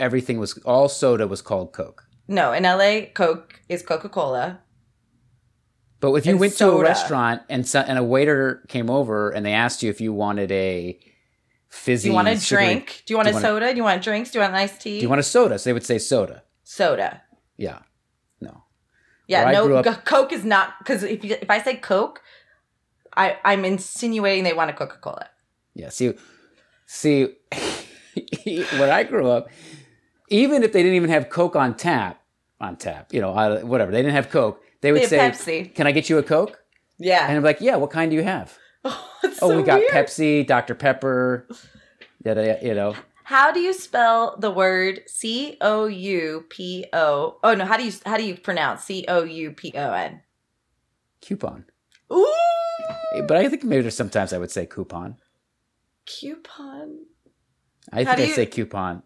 everything 0.00 0.38
was 0.38 0.58
all 0.58 0.88
soda 0.88 1.26
was 1.26 1.42
called 1.42 1.72
Coke. 1.72 2.04
No, 2.28 2.52
in 2.52 2.64
LA, 2.64 3.06
Coke 3.14 3.60
is 3.68 3.82
Coca 3.82 4.08
Cola. 4.08 4.60
But 6.00 6.12
if 6.14 6.26
you 6.26 6.36
went 6.36 6.52
to 6.58 6.70
a 6.70 6.82
restaurant 6.82 7.42
and 7.48 7.66
so, 7.66 7.80
and 7.80 7.98
a 7.98 8.04
waiter 8.04 8.62
came 8.68 8.90
over 8.90 9.30
and 9.30 9.46
they 9.46 9.52
asked 9.52 9.82
you 9.82 9.90
if 9.90 10.00
you 10.00 10.12
wanted 10.12 10.52
a 10.52 10.98
fizzy, 11.68 12.08
Do 12.08 12.10
you 12.10 12.14
want 12.14 12.28
a 12.28 12.38
sugary- 12.38 12.64
drink? 12.66 13.02
Do 13.06 13.14
you 13.14 13.16
want 13.16 13.26
do 13.28 13.30
a 13.30 13.32
you 13.32 13.34
want 13.36 13.44
a- 13.44 13.48
soda? 13.48 13.70
Do 13.70 13.76
you 13.76 13.82
want 13.84 14.02
drinks? 14.02 14.30
Do 14.30 14.38
you 14.38 14.42
want 14.42 14.52
an 14.52 14.58
iced 14.58 14.80
tea? 14.82 14.98
Do 14.98 15.02
you 15.02 15.08
want 15.08 15.20
a 15.20 15.24
soda? 15.24 15.58
So 15.58 15.70
they 15.70 15.72
would 15.72 15.86
say 15.86 15.98
soda. 15.98 16.42
soda? 16.64 17.22
Yeah. 17.56 17.78
No. 18.40 18.64
Yeah, 19.26 19.44
Where 19.44 19.68
no, 19.68 19.76
up- 19.76 20.04
Coke 20.04 20.32
is 20.32 20.44
not 20.44 20.74
because 20.80 21.02
if 21.02 21.24
you, 21.24 21.36
if 21.40 21.50
I 21.50 21.62
say 21.62 21.76
Coke, 21.76 22.20
I 23.16 23.38
I'm 23.44 23.64
insinuating 23.64 24.44
they 24.44 24.52
want 24.52 24.70
a 24.70 24.74
Coca 24.74 24.98
Cola. 25.00 25.28
Yeah. 25.74 25.88
See, 25.88 26.12
see, 26.86 27.34
when 28.44 28.90
I 28.90 29.02
grew 29.04 29.28
up, 29.28 29.48
even 30.28 30.62
if 30.62 30.72
they 30.72 30.82
didn't 30.82 30.96
even 30.96 31.10
have 31.10 31.28
Coke 31.30 31.56
on 31.56 31.76
tap, 31.76 32.20
on 32.60 32.76
tap, 32.76 33.12
you 33.12 33.20
know, 33.20 33.32
whatever, 33.64 33.90
they 33.92 33.98
didn't 34.02 34.14
have 34.14 34.30
Coke, 34.30 34.62
they 34.80 34.92
would 34.92 35.02
They 35.02 35.06
say, 35.06 35.18
Pepsi. 35.18 35.74
"Can 35.74 35.86
I 35.86 35.92
get 35.92 36.08
you 36.10 36.18
a 36.18 36.22
Coke?" 36.22 36.58
Yeah. 36.98 37.26
And 37.28 37.36
I'm 37.36 37.42
like, 37.42 37.60
"Yeah. 37.60 37.76
What 37.76 37.90
kind 37.90 38.10
do 38.10 38.16
you 38.16 38.22
have?" 38.22 38.56
oh, 38.84 39.10
oh, 39.24 39.30
so 39.32 39.56
we 39.56 39.62
got 39.62 39.80
weird. 39.80 39.90
Pepsi, 39.90 40.46
Dr 40.46 40.74
Pepper. 40.74 41.46
Yeah, 42.24 42.58
you 42.62 42.74
know, 42.74 42.94
How 43.24 43.52
do 43.52 43.60
you 43.60 43.72
spell 43.72 44.36
the 44.38 44.50
word 44.50 45.00
C 45.06 45.56
O 45.60 45.86
U 45.86 46.44
P 46.48 46.86
O? 46.92 47.38
Oh 47.42 47.54
no, 47.54 47.64
how 47.64 47.76
do 47.76 47.84
you 47.84 47.92
how 48.04 48.16
do 48.16 48.24
you 48.24 48.36
pronounce 48.36 48.84
C 48.84 49.04
O 49.08 49.22
U 49.24 49.52
P 49.52 49.72
O 49.76 49.92
N? 49.92 50.22
coupon. 51.20 51.64
Ooh, 52.12 52.32
But 53.26 53.36
I 53.36 53.48
think 53.48 53.64
maybe 53.64 53.82
there's 53.82 53.96
sometimes 53.96 54.32
I 54.32 54.38
would 54.38 54.50
say 54.50 54.64
coupon. 54.66 55.16
coupon. 56.04 57.00
I 57.92 58.04
How 58.04 58.14
think 58.14 58.26
I 58.26 58.28
you- 58.30 58.34
say 58.34 58.46
coupon, 58.46 59.02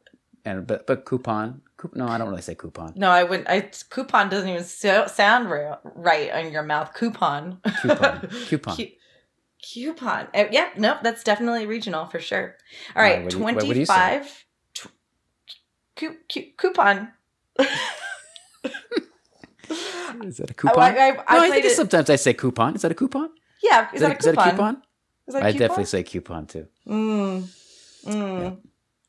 and 0.51 0.67
but 0.67 0.87
but 0.87 1.05
coupon. 1.05 1.63
Coup- 1.77 1.91
no, 1.95 2.07
I 2.07 2.19
don't 2.19 2.29
really 2.29 2.43
say 2.43 2.55
coupon. 2.55 2.93
No, 2.97 3.09
I 3.11 3.23
wouldn't. 3.25 3.49
I 3.49 3.71
coupon 3.89 4.29
doesn't 4.29 4.49
even 4.49 4.65
so, 4.65 5.07
sound 5.07 5.51
real, 5.51 5.79
right 5.95 6.31
on 6.33 6.53
your 6.53 6.63
mouth. 6.63 6.93
Coupon. 6.95 7.59
Coupon. 7.83 8.29
Coupon. 8.49 8.77
Cu- 8.77 8.93
coupon. 9.63 10.29
Uh, 10.35 10.45
yeah, 10.51 10.69
nope, 10.77 10.99
that's 11.03 11.23
definitely 11.25 11.67
regional 11.67 12.07
for 12.07 12.21
sure. 12.21 12.57
All 12.97 13.03
right, 13.03 13.23
what 13.23 13.31
do 13.31 13.39
you- 13.39 13.43
what- 13.45 13.55
what 13.55 13.63
do 13.63 13.67
you 13.69 13.87
say? 13.87 13.95
twenty-five. 13.95 14.45
Tw- 14.75 14.93
cu- 15.97 16.17
cu- 16.33 16.53
coupon. 16.57 17.13
Is 20.25 20.37
that 20.39 20.51
a 20.51 20.55
coupon? 20.61 20.79
I, 20.83 20.89
I, 20.89 21.09
I 21.27 21.37
no, 21.39 21.45
I 21.45 21.51
think 21.51 21.65
it. 21.67 21.77
sometimes 21.77 22.11
I 22.11 22.17
say 22.17 22.35
coupon. 22.35 22.75
Is 22.75 22.83
that 22.83 22.91
a 22.93 22.95
coupon? 22.95 23.31
yeah, 23.63 23.89
is, 23.95 24.01
that, 24.01 24.11
a 24.13 24.17
is 24.19 24.25
that 24.25 24.35
coupon? 24.35 24.49
a 24.49 24.51
coupon? 24.51 24.83
Is 25.29 25.35
that 25.35 25.43
a 25.43 25.47
I 25.47 25.53
coupon? 25.53 25.59
definitely 25.61 25.85
say 25.85 26.03
coupon 26.03 26.47
too. 26.47 26.67
Mm. 26.89 27.49
Mm. 28.05 28.59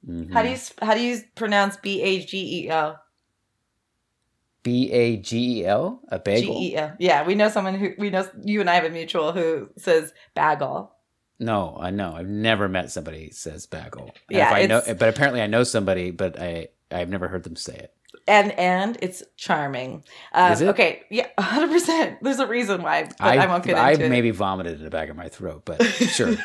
Mhm. 0.07 0.33
How 0.33 0.41
do 0.41 0.49
you 0.49 0.57
how 0.81 0.93
do 0.93 1.01
you 1.01 1.19
pronounce 1.35 1.77
B 1.77 2.01
A 2.01 2.23
G 2.25 2.63
E 2.63 2.69
L? 2.69 2.99
B 4.63 4.91
A 4.91 5.17
G 5.17 5.59
E 5.61 5.65
L? 5.65 6.01
A 6.09 6.19
bagel? 6.19 6.59
G 6.59 6.69
E 6.73 6.75
L. 6.77 6.93
Yeah, 6.99 7.25
we 7.25 7.35
know 7.35 7.49
someone 7.49 7.75
who 7.75 7.93
we 7.97 8.09
know. 8.09 8.27
You 8.43 8.61
and 8.61 8.69
I 8.69 8.75
have 8.75 8.85
a 8.85 8.89
mutual 8.89 9.31
who 9.31 9.69
says 9.77 10.13
bagel. 10.35 10.91
No, 11.39 11.77
I 11.79 11.89
know. 11.89 12.13
I've 12.13 12.27
never 12.27 12.69
met 12.69 12.91
somebody 12.91 13.25
who 13.25 13.31
says 13.31 13.65
bagel. 13.65 14.03
And 14.29 14.37
Yeah, 14.37 14.51
I 14.51 14.67
know, 14.67 14.81
but 14.87 15.09
apparently 15.09 15.41
I 15.41 15.47
know 15.47 15.63
somebody, 15.63 16.11
but 16.11 16.39
I 16.39 16.67
I've 16.91 17.09
never 17.09 17.27
heard 17.27 17.43
them 17.43 17.55
say 17.55 17.75
it. 17.75 17.93
and 18.27 18.51
and 18.53 18.97
it's 19.01 19.23
charming. 19.37 20.03
Um, 20.33 20.51
Is 20.51 20.61
it? 20.61 20.67
Okay, 20.69 21.03
yeah, 21.09 21.27
hundred 21.39 21.71
percent. 21.71 22.19
There's 22.21 22.39
a 22.39 22.47
reason 22.47 22.83
why, 22.83 23.03
but 23.03 23.15
I, 23.19 23.37
I, 23.37 23.47
won't 23.47 23.63
get 23.63 23.71
it. 23.71 23.77
I've 23.77 23.95
into 23.95 24.09
maybe 24.09 24.29
vomited 24.31 24.77
in 24.77 24.83
the 24.83 24.91
back 24.91 25.09
of 25.09 25.15
my 25.15 25.29
throat, 25.29 25.63
but 25.65 25.83
sure. 25.83 26.35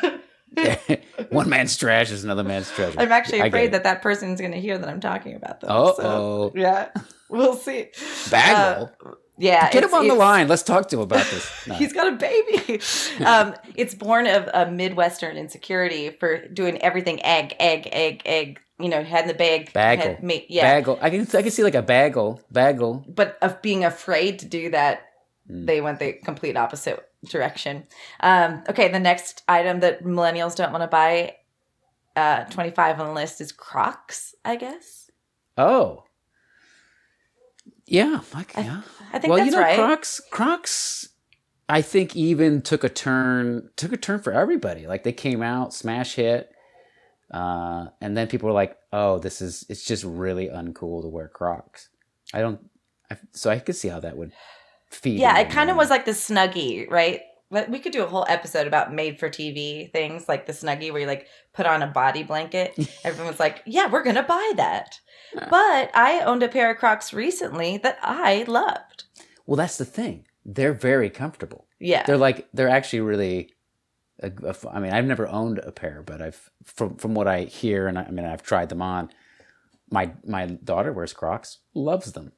One 1.29 1.49
man's 1.49 1.75
trash 1.77 2.11
is 2.11 2.23
another 2.23 2.43
man's 2.43 2.69
treasure. 2.71 2.99
I'm 2.99 3.11
actually 3.11 3.41
I 3.41 3.47
afraid 3.47 3.71
that 3.73 3.83
that 3.83 4.01
person's 4.01 4.39
going 4.39 4.53
to 4.53 4.59
hear 4.59 4.77
that 4.77 4.87
I'm 4.87 4.99
talking 4.99 5.35
about 5.35 5.61
them. 5.61 5.69
Uh 5.71 5.93
so, 5.93 6.03
oh, 6.03 6.51
yeah, 6.55 6.89
we'll 7.29 7.55
see. 7.55 7.87
bagel. 8.31 8.91
Uh, 9.05 9.11
yeah, 9.39 9.69
Get 9.69 9.83
him 9.83 9.93
on 9.93 10.07
the 10.07 10.15
line. 10.15 10.47
Let's 10.47 10.63
talk 10.63 10.89
to 10.89 10.95
him 10.95 11.03
about 11.03 11.25
this. 11.27 11.47
No. 11.67 11.75
He's 11.75 11.93
got 11.93 12.11
a 12.11 12.15
baby. 12.15 12.81
um, 13.25 13.53
it's 13.75 13.93
born 13.93 14.25
of 14.25 14.49
a 14.53 14.71
Midwestern 14.71 15.37
insecurity 15.37 16.09
for 16.09 16.47
doing 16.47 16.81
everything 16.81 17.23
egg, 17.23 17.53
egg, 17.59 17.87
egg, 17.91 18.21
egg. 18.25 18.59
You 18.79 18.89
know, 18.89 19.03
had 19.03 19.23
in 19.23 19.27
the 19.27 19.33
bag. 19.33 19.73
Bagel. 19.73 20.17
had 20.21 20.43
yeah. 20.49 20.75
Bagel. 20.79 20.97
I 21.01 21.09
can 21.09 21.27
I 21.33 21.41
can 21.41 21.51
see 21.51 21.63
like 21.63 21.75
a 21.75 21.81
bagel. 21.81 22.41
Bagel. 22.51 23.05
but 23.07 23.37
of 23.41 23.61
being 23.61 23.83
afraid 23.83 24.39
to 24.39 24.45
do 24.45 24.69
that, 24.71 25.03
Mm. 25.49 25.65
they 25.65 25.79
went 25.81 25.99
the 25.99 26.13
complete 26.13 26.57
opposite 26.57 27.01
direction. 27.29 27.85
Um, 28.21 28.63
okay, 28.69 28.87
the 28.91 28.99
next 28.99 29.43
item 29.47 29.79
that 29.81 30.03
millennials 30.03 30.55
don't 30.55 30.71
want 30.71 30.83
to 30.83 30.87
buy 30.87 31.35
uh, 32.15 32.45
25 32.45 32.99
on 32.99 33.07
the 33.07 33.13
list 33.13 33.41
is 33.41 33.51
Crocs, 33.51 34.33
I 34.43 34.55
guess. 34.55 35.11
Oh. 35.57 36.03
Yeah, 37.85 38.21
like, 38.33 38.57
I- 38.57 38.61
yeah. 38.61 38.81
I 39.13 39.19
think 39.19 39.29
well, 39.31 39.37
that's 39.37 39.45
you 39.51 39.51
know, 39.55 39.61
right. 39.61 39.75
Crocs, 39.77 40.19
Crocs, 40.31 41.09
I 41.69 41.81
think 41.81 42.15
even 42.15 42.61
took 42.61 42.83
a 42.83 42.89
turn, 42.89 43.69
took 43.77 43.93
a 43.93 43.97
turn 43.97 44.19
for 44.19 44.33
everybody. 44.33 44.87
Like 44.87 45.03
they 45.03 45.13
came 45.13 45.41
out, 45.41 45.73
smash 45.73 46.15
hit, 46.15 46.51
uh, 47.31 47.87
and 48.01 48.17
then 48.17 48.27
people 48.27 48.47
were 48.47 48.53
like, 48.53 48.77
"Oh, 48.91 49.19
this 49.19 49.41
is 49.41 49.65
it's 49.69 49.85
just 49.85 50.03
really 50.03 50.47
uncool 50.47 51.01
to 51.01 51.07
wear 51.07 51.29
Crocs." 51.29 51.89
I 52.33 52.41
don't, 52.41 52.59
I, 53.09 53.17
so 53.31 53.49
I 53.49 53.59
could 53.59 53.75
see 53.77 53.87
how 53.87 53.99
that 54.01 54.17
would 54.17 54.33
feed. 54.89 55.19
yeah, 55.19 55.37
it 55.39 55.49
kind 55.49 55.69
of 55.69 55.75
was 55.77 55.89
like 55.89 56.05
the 56.05 56.11
Snuggie, 56.11 56.89
right? 56.89 57.21
But 57.49 57.69
we 57.69 57.79
could 57.79 57.93
do 57.93 58.03
a 58.03 58.07
whole 58.07 58.25
episode 58.27 58.67
about 58.67 58.93
made 58.93 59.19
for 59.19 59.29
TV 59.29 59.89
things 59.91 60.27
like 60.27 60.47
the 60.47 60.53
Snuggie 60.53 60.91
where 60.91 61.01
you 61.01 61.07
like 61.07 61.27
put 61.53 61.65
on 61.65 61.81
a 61.81 61.87
body 61.87 62.23
blanket. 62.23 62.73
Everyone 63.05 63.27
was 63.31 63.39
like, 63.39 63.63
yeah, 63.65 63.89
we're 63.89 64.03
going 64.03 64.17
to 64.17 64.23
buy 64.23 64.51
that. 64.57 64.99
But 65.49 65.91
I 65.93 66.21
owned 66.25 66.43
a 66.43 66.47
pair 66.49 66.71
of 66.71 66.77
Crocs 66.77 67.13
recently 67.13 67.77
that 67.77 67.99
I 68.01 68.43
loved. 68.47 69.05
Well, 69.45 69.55
that's 69.57 69.77
the 69.77 69.85
thing. 69.85 70.25
They're 70.45 70.73
very 70.73 71.09
comfortable. 71.09 71.67
Yeah. 71.79 72.03
They're 72.05 72.17
like 72.17 72.47
they're 72.53 72.69
actually 72.69 73.01
really. 73.01 73.53
a- 74.21 74.31
a 74.43 74.49
f- 74.49 74.65
I 74.71 74.79
mean, 74.79 74.93
I've 74.93 75.05
never 75.05 75.27
owned 75.27 75.59
a 75.59 75.71
pair, 75.71 76.01
but 76.05 76.21
I've 76.21 76.49
from 76.63 76.95
from 76.95 77.13
what 77.13 77.27
I 77.27 77.43
hear, 77.43 77.87
and 77.87 77.99
I, 77.99 78.03
I 78.03 78.11
mean, 78.11 78.25
I've 78.25 78.41
tried 78.43 78.69
them 78.69 78.81
on. 78.81 79.09
My 79.91 80.11
my 80.25 80.45
daughter 80.47 80.91
wears 80.91 81.13
Crocs, 81.13 81.59
loves 81.73 82.13
them. 82.13 82.31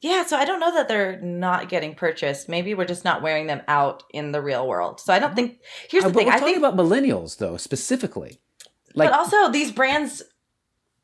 Yeah, 0.00 0.24
so 0.24 0.36
I 0.36 0.44
don't 0.44 0.60
know 0.60 0.72
that 0.74 0.86
they're 0.86 1.20
not 1.20 1.68
getting 1.68 1.94
purchased. 1.94 2.48
Maybe 2.48 2.72
we're 2.72 2.84
just 2.84 3.04
not 3.04 3.20
wearing 3.20 3.48
them 3.48 3.62
out 3.66 4.04
in 4.10 4.30
the 4.32 4.40
real 4.40 4.66
world. 4.68 5.00
So 5.00 5.12
I 5.12 5.18
don't 5.18 5.34
think. 5.34 5.58
Here's 5.90 6.04
Uh, 6.04 6.08
the 6.08 6.12
but 6.14 6.18
thing. 6.20 6.26
we're 6.28 6.32
I 6.34 6.38
talking 6.38 6.54
think, 6.54 6.64
about 6.64 6.76
millennials, 6.76 7.38
though, 7.38 7.56
specifically. 7.56 8.38
Like, 8.94 9.10
but 9.10 9.18
also 9.18 9.50
these 9.50 9.72
brands. 9.72 10.22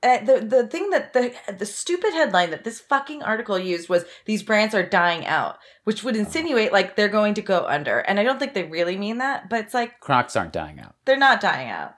Uh, 0.02 0.22
the 0.22 0.40
the 0.40 0.66
thing 0.66 0.90
that 0.90 1.14
the 1.14 1.33
the 1.59 1.64
stupid 1.64 2.12
headline 2.12 2.50
that 2.50 2.62
this 2.62 2.78
fucking 2.78 3.22
article 3.22 3.59
used 3.59 3.88
was 3.88 4.04
these 4.26 4.42
brands 4.42 4.74
are 4.74 4.83
dying 4.83 5.24
out, 5.26 5.57
which 5.85 6.04
would 6.04 6.14
insinuate 6.14 6.72
like 6.74 6.94
they're 6.94 7.09
going 7.09 7.33
to 7.35 7.40
go 7.42 7.64
under, 7.66 8.00
and 8.00 8.20
I 8.20 8.22
don't 8.22 8.38
think 8.38 8.52
they 8.52 8.64
really 8.64 8.98
mean 8.98 9.16
that. 9.18 9.48
But 9.48 9.61
it's 9.61 9.72
like 9.74 10.00
Crocs 10.00 10.37
aren't 10.37 10.52
dying 10.52 10.78
out. 10.78 10.94
they're 11.07 11.16
not 11.16 11.40
dying 11.40 11.70
out. 11.70 11.94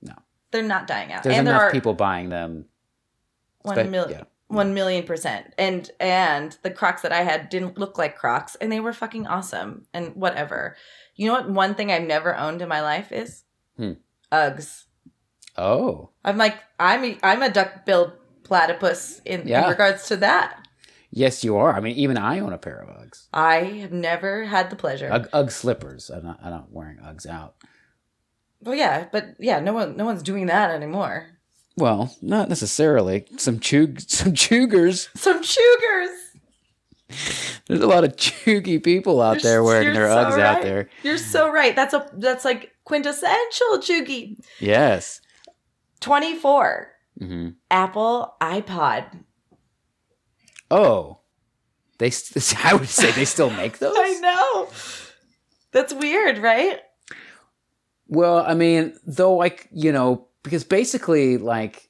No. 0.00 0.14
they're 0.52 0.62
not 0.62 0.86
dying 0.86 1.12
out, 1.12 1.24
There's 1.24 1.36
and 1.36 1.46
there 1.48 1.54
enough 1.54 1.70
are 1.70 1.72
people 1.72 1.94
buying 1.94 2.28
them. 2.28 2.66
one 3.62 3.90
million. 3.90 4.20
yeah. 4.20 4.24
One 4.48 4.72
million 4.74 5.04
percent. 5.04 5.52
And 5.58 5.90
and 6.00 6.56
the 6.62 6.70
Crocs 6.70 7.02
that 7.02 7.12
I 7.12 7.22
had 7.22 7.48
didn't 7.50 7.78
look 7.78 7.98
like 7.98 8.16
Crocs 8.16 8.54
and 8.56 8.72
they 8.72 8.80
were 8.80 8.92
fucking 8.94 9.26
awesome 9.26 9.86
and 9.92 10.14
whatever. 10.16 10.76
You 11.16 11.26
know 11.26 11.34
what 11.34 11.50
one 11.50 11.74
thing 11.74 11.92
I've 11.92 12.02
never 12.06 12.34
owned 12.36 12.62
in 12.62 12.68
my 12.68 12.80
life 12.80 13.12
is? 13.12 13.44
Hmm. 13.76 13.92
Uggs. 14.32 14.84
Oh, 15.56 16.10
I'm 16.24 16.36
like 16.38 16.56
I'm 16.80 17.04
a, 17.04 17.18
I'm 17.22 17.42
a 17.42 17.50
duck 17.50 17.84
billed 17.84 18.12
platypus 18.44 19.20
in, 19.24 19.46
in 19.48 19.68
regards 19.68 20.06
to 20.08 20.16
that. 20.18 20.66
yes, 21.10 21.44
you 21.44 21.56
are. 21.56 21.74
I 21.74 21.80
mean, 21.80 21.96
even 21.96 22.16
I 22.16 22.38
own 22.40 22.52
a 22.52 22.58
pair 22.58 22.78
of 22.78 22.88
Uggs. 22.88 23.26
I 23.32 23.56
have 23.82 23.92
never 23.92 24.44
had 24.44 24.70
the 24.70 24.76
pleasure. 24.76 25.10
Ugg, 25.12 25.28
Ugg 25.32 25.50
slippers. 25.50 26.10
I'm 26.10 26.24
not, 26.24 26.38
I'm 26.42 26.50
not 26.50 26.70
wearing 26.72 26.98
Uggs 26.98 27.26
out. 27.26 27.56
well 28.62 28.74
yeah, 28.74 29.08
but 29.12 29.34
yeah, 29.38 29.60
no 29.60 29.72
one 29.74 29.96
no 29.96 30.04
one's 30.06 30.22
doing 30.22 30.46
that 30.46 30.70
anymore. 30.70 31.37
Well, 31.78 32.14
not 32.20 32.48
necessarily. 32.48 33.26
Some 33.36 33.60
chug, 33.60 34.00
some 34.06 34.32
chugers. 34.32 35.08
Some 35.16 35.42
sugars. 35.42 36.10
There's 37.66 37.80
a 37.80 37.86
lot 37.86 38.04
of 38.04 38.16
chuggy 38.16 38.82
people 38.82 39.22
out 39.22 39.42
You're 39.42 39.52
there 39.52 39.64
wearing 39.64 39.94
their 39.94 40.08
so 40.08 40.16
Uggs 40.16 40.40
out 40.40 40.62
there. 40.62 40.90
You're 41.02 41.16
so 41.16 41.50
right. 41.50 41.74
That's 41.74 41.94
a 41.94 42.06
that's 42.12 42.44
like 42.44 42.72
quintessential 42.84 43.78
chuggy. 43.78 44.38
Yes. 44.60 45.20
24. 46.00 46.88
hmm 47.18 47.48
Apple 47.70 48.34
iPod. 48.42 49.04
Oh, 50.70 51.18
they. 51.98 52.10
I 52.62 52.74
would 52.74 52.88
say 52.88 53.10
they 53.12 53.24
still 53.24 53.50
make 53.50 53.78
those. 53.78 53.96
I 53.96 54.18
know. 54.20 54.68
That's 55.72 55.94
weird, 55.94 56.38
right? 56.38 56.80
Well, 58.06 58.44
I 58.46 58.54
mean, 58.54 58.98
though, 59.06 59.34
like 59.34 59.68
you 59.72 59.92
know, 59.92 60.28
because 60.42 60.64
basically, 60.64 61.36
like, 61.38 61.88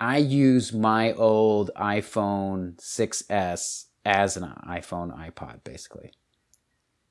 I 0.00 0.18
use 0.18 0.72
my 0.72 1.12
old 1.12 1.70
iPhone 1.76 2.76
6s 2.80 3.86
as 4.04 4.36
an 4.36 4.52
iPhone 4.68 5.16
iPod, 5.16 5.62
basically. 5.64 6.12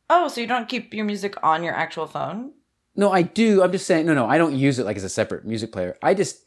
Oh, 0.10 0.28
so 0.28 0.42
you 0.42 0.48
don't 0.48 0.68
keep 0.68 0.94
your 0.94 1.06
music 1.06 1.36
on 1.42 1.64
your 1.64 1.74
actual 1.74 2.06
phone? 2.06 2.52
No, 2.96 3.12
I 3.12 3.22
do. 3.22 3.64
I'm 3.64 3.72
just 3.72 3.88
saying. 3.88 4.06
No, 4.06 4.14
no, 4.14 4.26
I 4.28 4.38
don't 4.38 4.54
use 4.56 4.78
it 4.78 4.86
like 4.86 4.98
as 4.98 5.06
a 5.06 5.10
separate 5.10 5.46
music 5.46 5.72
player. 5.72 5.98
I 6.02 6.14
just 6.14 6.44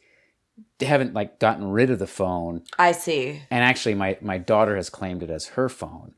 haven't 0.79 1.15
like 1.15 1.39
gotten 1.39 1.65
rid 1.71 1.89
of 1.89 1.97
the 1.97 2.05
phone. 2.05 2.61
I 2.77 2.91
see. 2.91 3.41
And 3.49 3.63
actually, 3.63 3.95
my 3.95 4.17
my 4.21 4.37
daughter 4.37 4.75
has 4.75 4.91
claimed 4.91 5.23
it 5.23 5.31
as 5.31 5.47
her 5.47 5.67
phone. 5.69 6.13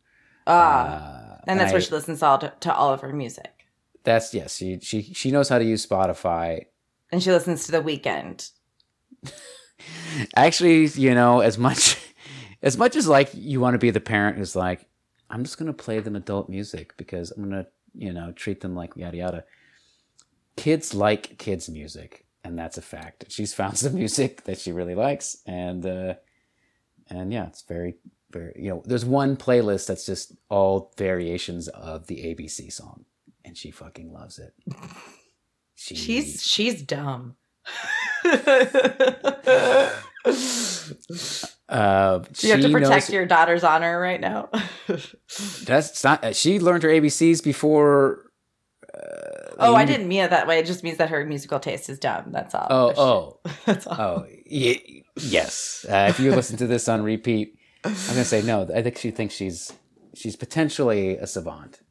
Ah, 0.46 1.38
Uh, 1.38 1.38
and 1.48 1.58
that's 1.60 1.70
I- 1.72 1.76
where 1.76 1.82
she 1.82 1.92
listens 1.92 2.20
to 2.20 2.26
all, 2.26 2.38
to 2.40 2.74
all 2.76 2.94
of 2.94 3.00
her 3.00 3.14
music. 3.14 3.66
That's 4.04 4.34
yes. 4.34 4.58
She 4.58 4.80
she 4.82 5.02
she 5.14 5.32
knows 5.32 5.48
how 5.48 5.58
to 5.58 5.64
use 5.66 5.86
Spotify. 5.88 6.66
And 7.12 7.24
she 7.24 7.32
listens 7.32 7.66
to 7.66 7.72
The 7.72 7.82
Weeknd. 7.82 8.52
Actually, 10.36 10.86
you 10.88 11.14
know, 11.14 11.40
as 11.42 11.58
much 11.58 11.98
as 12.62 12.78
much 12.78 12.96
as 12.96 13.08
like 13.08 13.30
you 13.34 13.60
want 13.60 13.76
to 13.76 13.80
be 13.80 13.92
the 13.92 14.00
parent 14.00 14.38
who's 14.38 14.56
like, 14.56 14.86
I'm 15.30 15.44
just 15.44 15.58
gonna 15.58 15.74
play 15.74 16.00
them 16.00 16.16
adult 16.16 16.50
music 16.50 16.96
because 16.98 17.32
I'm 17.32 17.44
gonna, 17.44 17.68
you 17.94 18.14
know, 18.14 18.32
treat 18.32 18.62
them 18.62 18.76
like 18.76 18.96
yada 18.96 19.18
yada. 19.18 19.44
Kids 20.56 20.94
like 20.94 21.38
kids 21.38 21.70
music, 21.70 22.26
and 22.44 22.58
that's 22.58 22.78
a 22.78 22.82
fact. 22.82 23.26
She's 23.30 23.54
found 23.54 23.78
some 23.78 23.94
music 23.94 24.44
that 24.46 24.60
she 24.60 24.72
really 24.72 24.96
likes, 24.96 25.38
and 25.46 25.86
uh, 25.86 26.16
and 27.10 27.32
yeah, 27.32 27.48
it's 27.48 27.62
very 27.62 27.96
very 28.32 28.54
you 28.58 28.70
know. 28.70 28.84
There's 28.86 29.06
one 29.06 29.38
playlist 29.38 29.88
that's 29.88 30.06
just 30.06 30.34
all 30.50 30.94
variations 30.98 31.68
of 31.68 32.08
the 32.08 32.18
ABC 32.18 32.72
song, 32.72 33.06
and 33.46 33.56
she 33.56 33.72
fucking 33.72 34.12
loves 34.12 34.40
it. 34.40 34.54
She, 35.80 35.96
She's 35.96 36.42
she's 36.44 36.82
dumb. 36.82 37.36
uh, 41.70 42.20
you 42.40 42.52
have 42.52 42.62
to 42.62 42.70
protect 42.72 42.90
knows- 42.90 43.10
your 43.12 43.26
daughter's 43.26 43.64
honor 43.64 44.00
right 44.00 44.20
now. 44.20 44.50
That's 45.66 46.04
not. 46.04 46.24
uh, 46.24 46.34
She 46.34 46.60
learned 46.60 46.84
her 46.84 46.90
ABCs 46.90 47.44
before. 47.44 48.24
Uh, 48.94 49.56
oh, 49.60 49.76
I 49.76 49.86
didn't 49.86 50.08
mean 50.08 50.24
it 50.24 50.30
that 50.32 50.48
way. 50.48 50.60
It 50.60 50.66
just 50.66 50.84
means 50.84 50.98
that 50.98 51.10
her 51.10 51.24
musical 51.26 51.60
taste 51.60 51.90
is 51.90 52.00
dumb. 52.00 52.32
That's 52.32 52.56
all. 52.56 52.68
Oh, 52.70 52.94
oh, 52.98 53.52
That's 53.66 53.86
all. 53.88 54.00
oh. 54.00 54.26
Y- 54.50 55.04
yes. 55.18 55.86
Uh, 55.88 56.08
if 56.10 56.20
you 56.20 56.32
listen 56.34 56.58
to 56.58 56.68
this 56.68 56.88
on 56.88 57.04
repeat, 57.04 57.54
I'm 57.84 57.94
gonna 57.94 58.26
say 58.26 58.42
no. 58.42 58.68
I 58.74 58.82
think 58.82 58.98
she 58.98 59.12
thinks 59.12 59.36
she's 59.36 59.74
she's 60.16 60.36
potentially 60.36 61.18
a 61.18 61.28
savant. 61.28 61.82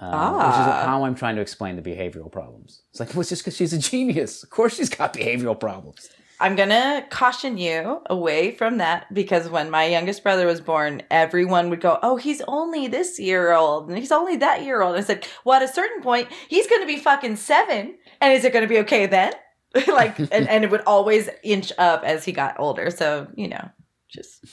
Um, 0.00 0.34
Which 0.36 0.44
is 0.44 0.66
Ah. 0.68 0.84
how 0.86 1.04
I'm 1.04 1.14
trying 1.16 1.34
to 1.36 1.42
explain 1.42 1.74
the 1.76 1.82
behavioral 1.82 2.30
problems. 2.30 2.82
It's 2.90 3.00
like, 3.00 3.10
well, 3.14 3.20
it's 3.22 3.30
just 3.30 3.42
because 3.42 3.56
she's 3.56 3.72
a 3.72 3.78
genius. 3.78 4.42
Of 4.44 4.50
course, 4.50 4.76
she's 4.76 4.88
got 4.88 5.12
behavioral 5.12 5.58
problems. 5.58 6.08
I'm 6.40 6.54
gonna 6.54 7.04
caution 7.10 7.58
you 7.58 8.00
away 8.06 8.52
from 8.52 8.78
that 8.78 9.12
because 9.12 9.48
when 9.48 9.70
my 9.70 9.86
youngest 9.86 10.22
brother 10.22 10.46
was 10.46 10.60
born, 10.60 11.02
everyone 11.10 11.68
would 11.70 11.80
go, 11.80 11.98
"Oh, 12.00 12.16
he's 12.16 12.40
only 12.46 12.86
this 12.86 13.18
year 13.18 13.52
old, 13.52 13.88
and 13.88 13.98
he's 13.98 14.12
only 14.12 14.36
that 14.36 14.62
year 14.62 14.80
old." 14.82 14.94
And 14.94 15.02
I 15.02 15.06
said, 15.06 15.26
"Well, 15.44 15.56
at 15.60 15.68
a 15.68 15.72
certain 15.72 16.00
point, 16.00 16.28
he's 16.48 16.68
gonna 16.68 16.86
be 16.86 16.98
fucking 16.98 17.34
seven, 17.36 17.96
and 18.20 18.32
is 18.32 18.44
it 18.44 18.52
gonna 18.52 18.68
be 18.68 18.78
okay 18.78 19.06
then?" 19.06 19.32
like, 19.88 20.16
and, 20.20 20.48
and 20.48 20.62
it 20.62 20.70
would 20.70 20.82
always 20.86 21.28
inch 21.42 21.72
up 21.76 22.04
as 22.04 22.24
he 22.24 22.30
got 22.30 22.54
older. 22.60 22.90
So 22.92 23.26
you 23.34 23.48
know, 23.48 23.68
just 24.08 24.44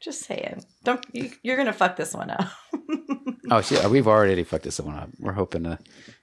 just 0.00 0.24
saying, 0.24 0.64
don't 0.82 1.04
you, 1.12 1.30
you're 1.42 1.56
gonna 1.56 1.72
fuck 1.72 1.96
this 1.96 2.14
one 2.14 2.30
up. 2.30 2.48
Oh, 3.52 3.88
we've 3.88 4.06
already 4.06 4.44
fucked 4.44 4.62
this 4.62 4.78
one 4.78 4.94
up. 4.94 5.10
We're 5.18 5.32
hoping 5.32 5.64
to 5.64 5.80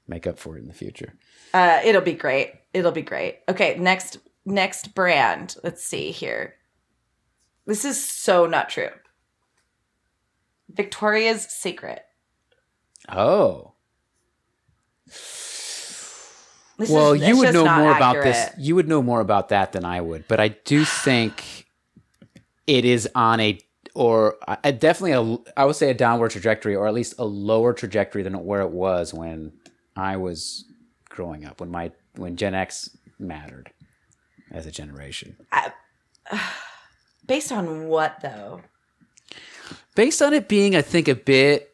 make 0.08 0.26
up 0.26 0.40
for 0.40 0.56
it 0.56 0.62
in 0.62 0.68
the 0.68 0.74
future. 0.74 1.14
Uh, 1.54 1.82
it'll 1.84 2.02
be 2.02 2.14
great. 2.14 2.54
It'll 2.74 2.94
be 2.94 3.02
great. 3.02 3.40
Okay, 3.50 3.76
next 3.78 4.20
next 4.46 4.96
brand. 4.96 5.58
Let's 5.62 5.84
see 5.84 6.12
here. 6.12 6.56
This 7.66 7.84
is 7.84 8.02
so 8.04 8.46
not 8.46 8.70
true. 8.70 8.90
Victoria's 10.70 11.44
Secret. 11.44 12.04
Oh. 13.10 13.74
This 16.78 16.90
well, 16.90 17.14
is, 17.14 17.28
you 17.28 17.38
would 17.38 17.54
know 17.54 17.66
more 17.66 17.96
about 17.96 18.24
this. 18.24 18.52
You 18.58 18.76
would 18.76 18.88
know 18.88 19.02
more 19.02 19.20
about 19.20 19.50
that 19.50 19.72
than 19.72 19.84
I 19.84 20.00
would, 20.00 20.28
but 20.28 20.40
I 20.40 20.50
do 20.50 20.86
think 21.04 21.68
it 22.68 22.86
is 22.86 23.10
on 23.16 23.40
a 23.40 23.60
or 23.98 24.36
a, 24.64 24.72
definitely 24.72 25.14
a 25.14 25.40
I 25.60 25.66
would 25.66 25.76
say 25.76 25.90
a 25.90 25.94
downward 25.96 26.30
trajectory, 26.30 26.76
or 26.76 26.88
at 26.88 26.94
least 26.94 27.16
a 27.18 27.26
lower 27.26 27.74
trajectory 27.74 28.22
than 28.22 28.34
where 28.46 28.62
it 28.62 28.70
was 28.70 29.12
when 29.12 29.54
I 29.96 30.18
was 30.18 30.66
growing 31.10 31.46
up, 31.46 31.60
when 31.60 31.72
my 31.72 31.92
when 32.16 32.36
Gen 32.36 32.54
X 32.54 32.96
mattered 33.18 33.72
as 34.52 34.68
a 34.68 34.72
generation. 34.72 35.36
Based 37.26 37.52
on 37.52 37.88
what 37.88 38.20
though? 38.22 38.62
Based 39.96 40.22
on 40.22 40.32
it 40.34 40.48
being, 40.48 40.76
I 40.76 40.84
think, 40.84 41.08
a 41.08 41.16
bit. 41.16 41.72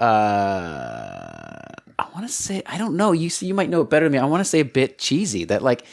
Uh, 0.00 1.62
I 1.98 2.06
want 2.12 2.26
to 2.26 2.32
say 2.32 2.64
I 2.66 2.78
don't 2.78 2.96
know. 2.96 3.12
You 3.12 3.30
see, 3.30 3.46
you 3.46 3.54
might 3.54 3.70
know 3.70 3.82
it 3.82 3.90
better 3.90 4.06
than 4.06 4.12
me. 4.12 4.18
I 4.18 4.24
want 4.24 4.40
to 4.40 4.44
say 4.44 4.58
a 4.58 4.64
bit 4.64 4.98
cheesy. 4.98 5.44
That 5.44 5.62
like 5.62 5.84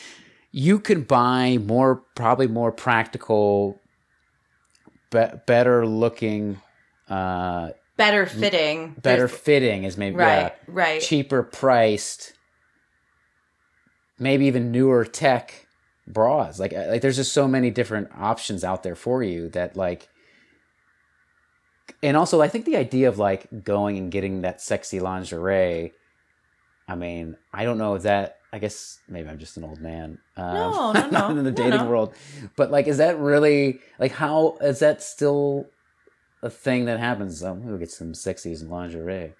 you 0.52 0.80
can 0.80 1.04
buy 1.04 1.60
more, 1.60 1.98
probably 2.16 2.48
more 2.48 2.72
practical, 2.72 3.80
be- 5.12 5.38
better 5.46 5.86
looking, 5.86 6.60
uh, 7.10 7.70
Better 7.98 8.26
fitting. 8.28 8.94
better 9.02 9.26
There's- 9.28 9.32
fitting 9.40 9.84
is 9.84 9.98
maybe 9.98 10.16
Right, 10.18 10.40
yeah, 10.40 10.52
right. 10.68 11.02
cheaper 11.02 11.42
priced, 11.44 12.34
maybe 14.20 14.46
even 14.46 14.72
newer 14.72 15.04
tech 15.06 15.66
bras. 16.06 16.60
Like 16.60 16.74
like 16.74 17.02
there's 17.02 17.16
just 17.16 17.34
so 17.34 17.48
many 17.48 17.72
different 17.72 18.10
options 18.16 18.64
out 18.64 18.84
there 18.84 18.96
for 18.96 19.24
you 19.24 19.50
that 19.50 19.76
like 19.76 20.10
and 22.04 22.16
also 22.16 22.42
I 22.42 22.48
think 22.48 22.66
the 22.66 22.78
idea 22.78 23.08
of 23.10 23.18
like 23.18 23.48
going 23.64 23.98
and 23.98 24.12
getting 24.12 24.42
that 24.42 24.62
sexy 24.62 25.00
lingerie 25.00 25.94
I 26.90 26.96
mean, 26.96 27.36
I 27.52 27.66
don't 27.66 27.78
know 27.78 27.96
if 27.96 28.04
that 28.04 28.38
I 28.54 28.60
guess 28.60 29.00
maybe 29.10 29.28
I'm 29.28 29.40
just 29.40 29.58
an 29.58 29.64
old 29.66 29.82
man. 29.82 30.20
Um, 30.38 30.54
No, 30.54 30.92
no, 30.94 31.10
no, 31.10 31.30
in 31.30 31.44
the 31.44 31.52
no, 31.52 31.52
dating 31.52 31.80
no. 31.82 31.86
world. 31.90 32.16
But 32.56 32.72
like 32.72 32.88
is 32.88 32.98
that 32.98 33.20
really 33.20 33.80
like 34.00 34.14
how 34.14 34.58
is 34.62 34.80
that 34.80 35.02
still 35.02 35.68
a 36.42 36.50
thing 36.50 36.86
that 36.86 37.00
happens? 37.00 37.44
Um, 37.44 37.66
we'll 37.66 37.78
get 37.78 37.92
some 37.92 38.14
sexies 38.14 38.62
and 38.62 38.70
lingerie. 38.70 39.34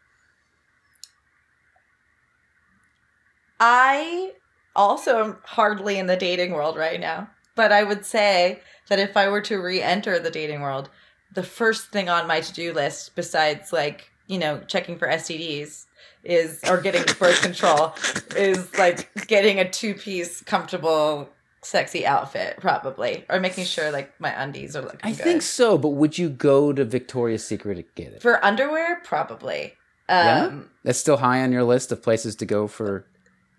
I 3.60 4.34
also 4.76 5.24
am 5.24 5.38
hardly 5.44 5.98
in 5.98 6.06
the 6.08 6.16
dating 6.18 6.52
world 6.52 6.78
right 6.78 7.00
now, 7.00 7.30
but 7.56 7.72
I 7.72 7.84
would 7.84 8.06
say 8.06 8.62
that 8.90 9.00
if 9.00 9.18
I 9.18 9.28
were 9.30 9.42
to 9.42 9.58
re-enter 9.58 10.20
the 10.20 10.30
dating 10.30 10.62
world, 10.62 10.90
the 11.34 11.44
first 11.44 11.88
thing 11.92 12.08
on 12.08 12.28
my 12.28 12.40
to-do 12.40 12.72
list, 12.74 13.16
besides 13.16 13.74
like 13.74 14.12
you 14.28 14.38
know 14.38 14.60
checking 14.68 14.98
for 14.98 15.08
STDs, 15.08 15.86
is 16.28 16.60
or 16.70 16.80
getting 16.82 17.04
birth 17.18 17.42
control, 17.42 17.94
is 18.36 18.78
like 18.78 19.10
getting 19.28 19.60
a 19.60 19.68
two-piece 19.70 20.42
comfortable, 20.44 21.30
sexy 21.64 22.06
outfit, 22.06 22.58
probably, 22.60 23.26
or 23.30 23.40
making 23.40 23.66
sure 23.66 23.92
like 23.92 24.20
my 24.20 24.30
undies 24.42 24.76
are 24.76 24.82
looking. 24.82 25.00
I 25.04 25.12
good. 25.12 25.20
think 25.24 25.42
so, 25.42 25.78
but 25.78 25.90
would 25.90 26.18
you 26.18 26.30
go 26.30 26.74
to 26.74 26.86
Victoria's 26.86 27.44
Secret 27.46 27.76
to 27.76 27.84
get 27.96 28.14
it? 28.14 28.22
for 28.22 28.44
underwear, 28.46 29.02
probably. 29.04 29.74
Yeah? 30.10 30.46
Um, 30.46 30.70
That's 30.84 31.00
still 31.00 31.18
high 31.18 31.42
on 31.44 31.52
your 31.52 31.64
list 31.64 31.92
of 31.92 32.02
places 32.04 32.36
to 32.38 32.46
go 32.46 32.68
for. 32.68 33.06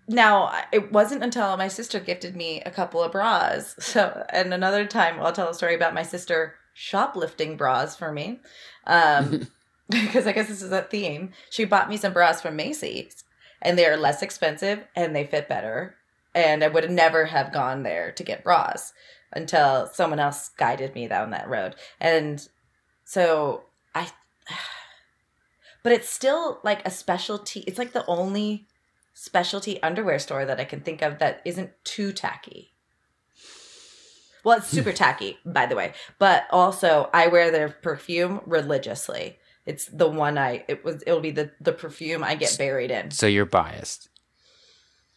now 0.07 0.51
it 0.71 0.91
wasn't 0.91 1.23
until 1.23 1.55
my 1.57 1.67
sister 1.67 1.99
gifted 1.99 2.35
me 2.35 2.61
a 2.65 2.71
couple 2.71 3.03
of 3.03 3.11
bras 3.11 3.75
so 3.93 4.25
and 4.29 4.51
another 4.53 4.83
time 4.87 5.19
i'll 5.19 5.31
tell 5.31 5.49
a 5.49 5.53
story 5.53 5.75
about 5.75 5.93
my 5.93 6.01
sister 6.01 6.55
shoplifting 6.73 7.55
bras 7.55 7.95
for 7.95 8.11
me 8.11 8.39
um 8.87 9.47
because 10.01 10.27
i 10.27 10.31
guess 10.31 10.47
this 10.47 10.61
is 10.61 10.71
a 10.71 10.81
theme 10.83 11.31
she 11.49 11.65
bought 11.65 11.89
me 11.89 11.97
some 11.97 12.13
bras 12.13 12.41
from 12.41 12.55
macy's 12.55 13.23
and 13.61 13.77
they 13.77 13.85
are 13.85 13.97
less 13.97 14.21
expensive 14.21 14.85
and 14.95 15.15
they 15.15 15.25
fit 15.25 15.49
better 15.49 15.95
and 16.33 16.63
i 16.63 16.67
would 16.67 16.89
never 16.89 17.25
have 17.25 17.53
gone 17.53 17.83
there 17.83 18.11
to 18.11 18.23
get 18.23 18.43
bras 18.43 18.93
until 19.33 19.87
someone 19.87 20.19
else 20.19 20.49
guided 20.57 20.93
me 20.95 21.07
down 21.07 21.31
that 21.31 21.49
road 21.49 21.75
and 21.99 22.49
so 23.03 23.63
i 23.95 24.07
but 25.83 25.91
it's 25.91 26.09
still 26.09 26.59
like 26.63 26.85
a 26.85 26.91
specialty 26.91 27.61
it's 27.61 27.79
like 27.79 27.93
the 27.93 28.05
only 28.05 28.67
specialty 29.19 29.83
underwear 29.83 30.17
store 30.17 30.45
that 30.45 30.61
I 30.61 30.63
can 30.63 30.79
think 30.79 31.01
of 31.01 31.19
that 31.19 31.41
isn't 31.43 31.71
too 31.83 32.13
tacky. 32.13 32.71
Well, 34.45 34.57
it's 34.57 34.67
super 34.67 34.93
tacky, 34.93 35.37
by 35.45 35.65
the 35.65 35.75
way, 35.75 35.93
but 36.19 36.45
also 36.51 37.09
I 37.13 37.27
wear 37.27 37.51
their 37.51 37.67
perfume 37.67 38.39
religiously. 38.45 39.37
It's 39.65 39.85
the 39.85 40.07
one 40.07 40.37
I 40.37 40.63
it 40.67 40.83
was 40.83 41.03
it'll 41.05 41.19
be 41.19 41.31
the 41.31 41.51
the 41.61 41.73
perfume 41.73 42.23
I 42.23 42.35
get 42.35 42.55
buried 42.57 42.91
in. 42.91 43.11
So 43.11 43.27
you're 43.27 43.45
biased. 43.45 44.09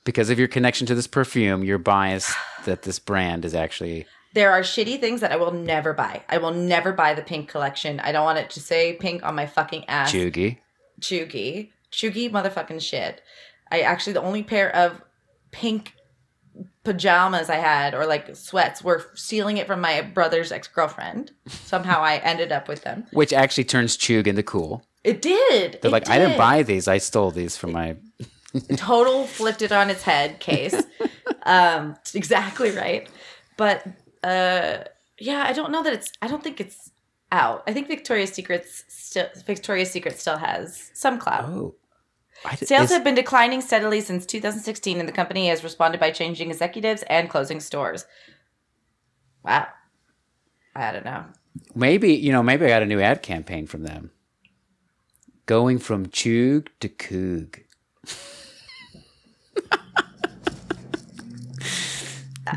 Because 0.05 0.31
of 0.31 0.39
your 0.39 0.49
connection 0.49 0.87
to 0.89 0.95
this 0.95 1.07
perfume, 1.07 1.63
you're 1.63 1.79
biased 1.79 2.37
that 2.65 2.83
this 2.83 2.99
brand 2.99 3.45
is 3.45 3.55
actually. 3.55 4.07
There 4.35 4.51
are 4.51 4.61
shitty 4.63 4.99
things 4.99 5.21
that 5.21 5.31
I 5.31 5.37
will 5.37 5.53
never 5.53 5.93
buy. 5.93 6.23
I 6.29 6.39
will 6.39 6.53
never 6.53 6.93
buy 6.93 7.13
the 7.13 7.23
pink 7.23 7.49
collection. 7.49 8.01
I 8.01 8.13
don't 8.13 8.25
want 8.25 8.39
it 8.39 8.49
to 8.51 8.61
say 8.61 8.95
pink 8.95 9.23
on 9.23 9.35
my 9.35 9.47
fucking 9.47 9.85
ass. 9.89 10.11
Chugi. 10.11 10.59
Chugi. 11.01 11.71
Chugi 11.93 12.31
motherfucking 12.31 12.81
shit. 12.81 13.21
I 13.71 13.81
actually 13.81 14.15
the 14.15 14.23
only 14.23 14.43
pair 14.43 14.75
of 14.75 15.03
pink 15.51 15.95
pajamas 16.85 17.49
I 17.49 17.57
had 17.57 17.95
or 17.95 18.07
like 18.07 18.35
sweats 18.37 18.83
were 18.83 19.05
stealing 19.15 19.57
it 19.57 19.67
from 19.67 19.81
my 19.81 20.01
brother's 20.01 20.53
ex-girlfriend. 20.53 21.33
Somehow 21.47 22.01
I 22.03 22.17
ended 22.19 22.53
up 22.53 22.69
with 22.69 22.83
them. 22.83 23.05
Which 23.13 23.33
actually 23.33 23.65
turns 23.65 23.97
Chug 23.97 24.27
into 24.27 24.43
cool. 24.43 24.85
It 25.05 25.23
did. 25.23 25.79
They're 25.81 25.89
It 25.89 25.93
like, 25.93 26.09
I 26.09 26.19
didn't 26.19 26.39
buy 26.39 26.63
these. 26.63 26.89
I 26.89 26.99
stole 26.99 27.31
these 27.31 27.57
from 27.57 27.73
my. 27.73 27.97
total 28.77 29.27
flipped 29.27 29.63
it 29.63 29.73
on 29.73 29.91
its 29.91 30.03
head 30.03 30.39
case. 30.41 30.81
um 31.45 31.97
exactly 32.15 32.71
right. 32.71 33.09
But 33.57 33.87
uh 34.23 34.85
yeah, 35.19 35.45
I 35.47 35.53
don't 35.53 35.73
know 35.73 35.83
that 35.83 35.93
it's 35.93 36.13
I 36.21 36.29
don't 36.29 36.43
think 36.43 36.61
it's 36.61 36.91
out. 37.31 37.63
I 37.67 37.73
think 37.73 37.89
Victoria's 37.89 38.33
Secret's 38.33 38.85
still 38.89 39.27
Victoria's 39.47 39.91
Secret 39.91 40.19
still 40.19 40.37
has 40.37 40.91
some 40.95 41.19
clout. 41.19 41.45
Oh. 41.45 41.75
Sales 42.57 42.91
have 42.91 43.05
been 43.05 43.15
declining 43.15 43.61
steadily 43.61 44.01
since 44.01 44.27
2016, 44.27 44.99
and 44.99 45.09
the 45.09 45.13
company 45.13 45.49
has 45.49 45.63
responded 45.63 46.01
by 46.01 46.11
changing 46.11 46.51
executives 46.51 47.05
and 47.09 47.31
closing 47.31 47.61
stores. 47.61 48.05
Wow. 49.45 49.69
I 50.75 50.93
don't 50.93 51.05
know. 51.05 51.25
Maybe, 51.75 52.15
you 52.15 52.33
know, 52.33 52.43
maybe 52.43 52.65
I 52.65 52.69
got 52.69 52.83
a 52.83 52.87
new 52.87 53.01
ad 53.01 53.23
campaign 53.23 53.67
from 53.67 53.83
them. 53.83 54.11
Going 55.47 55.79
from 55.79 56.09
Chug 56.09 56.71
to 56.81 56.89
Coog. 56.89 57.63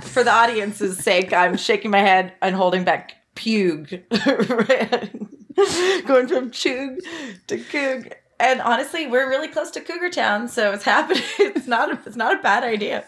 For 0.02 0.24
the 0.24 0.32
audience's 0.32 0.98
sake, 0.98 1.32
I'm 1.32 1.58
shaking 1.58 1.92
my 1.92 2.00
head 2.00 2.34
and 2.42 2.56
holding 2.56 2.84
back 2.84 3.14
pug. 3.36 3.90
Going 6.06 6.28
from 6.28 6.52
chug 6.52 7.00
to 7.48 7.58
coog. 7.58 8.12
And 8.40 8.62
honestly, 8.62 9.08
we're 9.08 9.30
really 9.30 9.48
close 9.48 9.72
to 9.72 9.82
Cougar 9.82 10.10
Town, 10.10 10.48
so 10.48 10.72
it's 10.74 10.84
happening. 10.84 11.24
It's 11.40 11.68
not 11.68 11.92
a, 11.92 12.00
it's 12.06 12.16
not 12.18 12.38
a 12.40 12.42
bad 12.42 12.64
idea. 12.64 13.06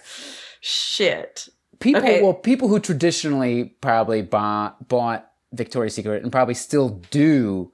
Shit. 0.62 1.50
People, 1.80 2.02
Okay. 2.02 2.22
well, 2.24 2.34
people 2.34 2.70
who 2.70 2.80
traditionally 2.80 3.66
probably 3.82 4.22
bought, 4.22 4.88
bought 4.88 5.30
Victoria's 5.54 5.94
Secret 5.96 6.24
and 6.24 6.32
probably 6.32 6.54
still 6.56 6.90
do, 7.12 7.72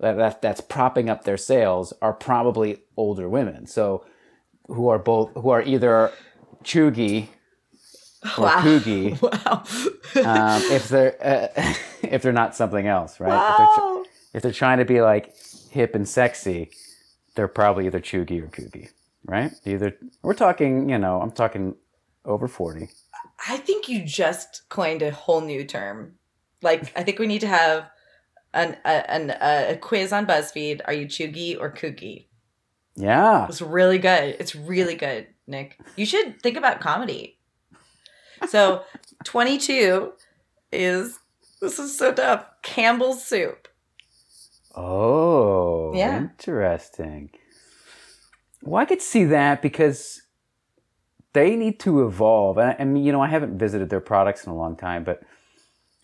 that, 0.00 0.16
that 0.16 0.42
that's 0.42 0.60
propping 0.60 1.08
up 1.08 1.24
their 1.24 1.36
sales 1.36 1.92
are 2.02 2.12
probably 2.12 2.82
older 2.96 3.28
women. 3.28 3.66
So, 3.66 4.04
who 4.66 4.88
are 4.88 4.98
both, 4.98 5.30
who 5.34 5.50
are 5.50 5.62
either 5.62 6.10
Chugi 6.64 7.28
or 8.38 8.44
Wow. 8.44 8.60
Coogie, 8.62 9.20
Wow. 9.22 9.62
um, 10.56 10.62
if 10.72 10.88
they're 10.88 11.16
uh, 11.22 11.74
if 12.02 12.22
they're 12.22 12.32
not 12.32 12.56
something 12.56 12.86
else, 12.86 13.20
right? 13.20 13.50
If 13.52 13.56
they're, 13.58 13.66
tr- 13.74 13.80
wow. 13.80 14.04
if 14.32 14.42
they're 14.42 14.52
trying 14.52 14.78
to 14.78 14.84
be 14.84 15.00
like 15.00 15.34
hip 15.70 15.94
and 15.94 16.08
sexy, 16.08 16.70
they're 17.34 17.48
probably 17.48 17.86
either 17.86 18.00
Chugi 18.00 18.42
or 18.42 18.48
Coogie, 18.48 18.90
right? 19.24 19.52
Either 19.64 19.96
we're 20.22 20.34
talking, 20.34 20.88
you 20.88 20.98
know, 20.98 21.20
I'm 21.20 21.30
talking 21.32 21.76
over 22.24 22.48
forty. 22.48 22.88
I 23.48 23.56
think 23.58 23.88
you 23.88 24.04
just 24.04 24.62
coined 24.68 25.02
a 25.02 25.10
whole 25.10 25.40
new 25.40 25.64
term. 25.64 26.14
Like, 26.62 26.92
I 26.96 27.02
think 27.02 27.18
we 27.18 27.26
need 27.26 27.40
to 27.40 27.46
have 27.48 27.90
an 28.52 28.76
a, 28.84 29.10
an, 29.10 29.30
a 29.40 29.76
quiz 29.76 30.12
on 30.12 30.26
BuzzFeed. 30.26 30.80
Are 30.86 30.92
you 30.92 31.06
chuggy 31.06 31.58
or 31.58 31.70
kooky? 31.72 32.26
Yeah, 32.96 33.46
It's 33.48 33.60
really 33.60 33.98
good. 33.98 34.36
It's 34.38 34.54
really 34.54 34.94
good, 34.94 35.26
Nick. 35.48 35.80
You 35.96 36.06
should 36.06 36.40
think 36.40 36.56
about 36.56 36.80
comedy. 36.80 37.38
So, 38.48 38.84
22 39.24 40.12
is 40.70 41.18
this 41.60 41.78
is 41.78 41.96
so 41.98 42.12
dumb. 42.12 42.40
Campbell's 42.62 43.24
soup. 43.24 43.68
Oh, 44.76 45.92
Yeah. 45.94 46.18
interesting. 46.18 47.30
Well, 48.62 48.80
I 48.80 48.84
could 48.86 49.02
see 49.02 49.24
that 49.24 49.62
because 49.62 50.22
they 51.32 51.56
need 51.56 51.78
to 51.80 52.06
evolve. 52.06 52.58
And, 52.58 52.76
I 52.78 52.84
mean, 52.84 53.04
you 53.04 53.12
know, 53.12 53.20
I 53.20 53.28
haven't 53.28 53.58
visited 53.58 53.90
their 53.90 54.00
products 54.00 54.44
in 54.46 54.52
a 54.52 54.56
long 54.56 54.76
time, 54.76 55.04
but 55.04 55.22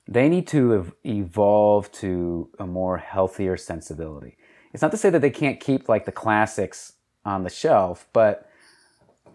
they 0.07 0.29
need 0.29 0.47
to 0.49 0.75
ev- 0.75 0.93
evolve 1.05 1.91
to 1.93 2.51
a 2.59 2.67
more 2.67 2.99
healthier 2.99 3.57
sensibility. 3.57 4.37
It's 4.73 4.83
not 4.83 4.91
to 4.91 4.97
say 4.97 5.11
that 5.11 5.21
they 5.21 5.31
can't 5.31 5.61
keep 5.61 5.89
like 5.89 6.05
the 6.05 6.13
classics 6.13 6.95
on 7.25 7.45
the 7.45 7.51
shelf, 7.51 8.07
but 8.13 8.49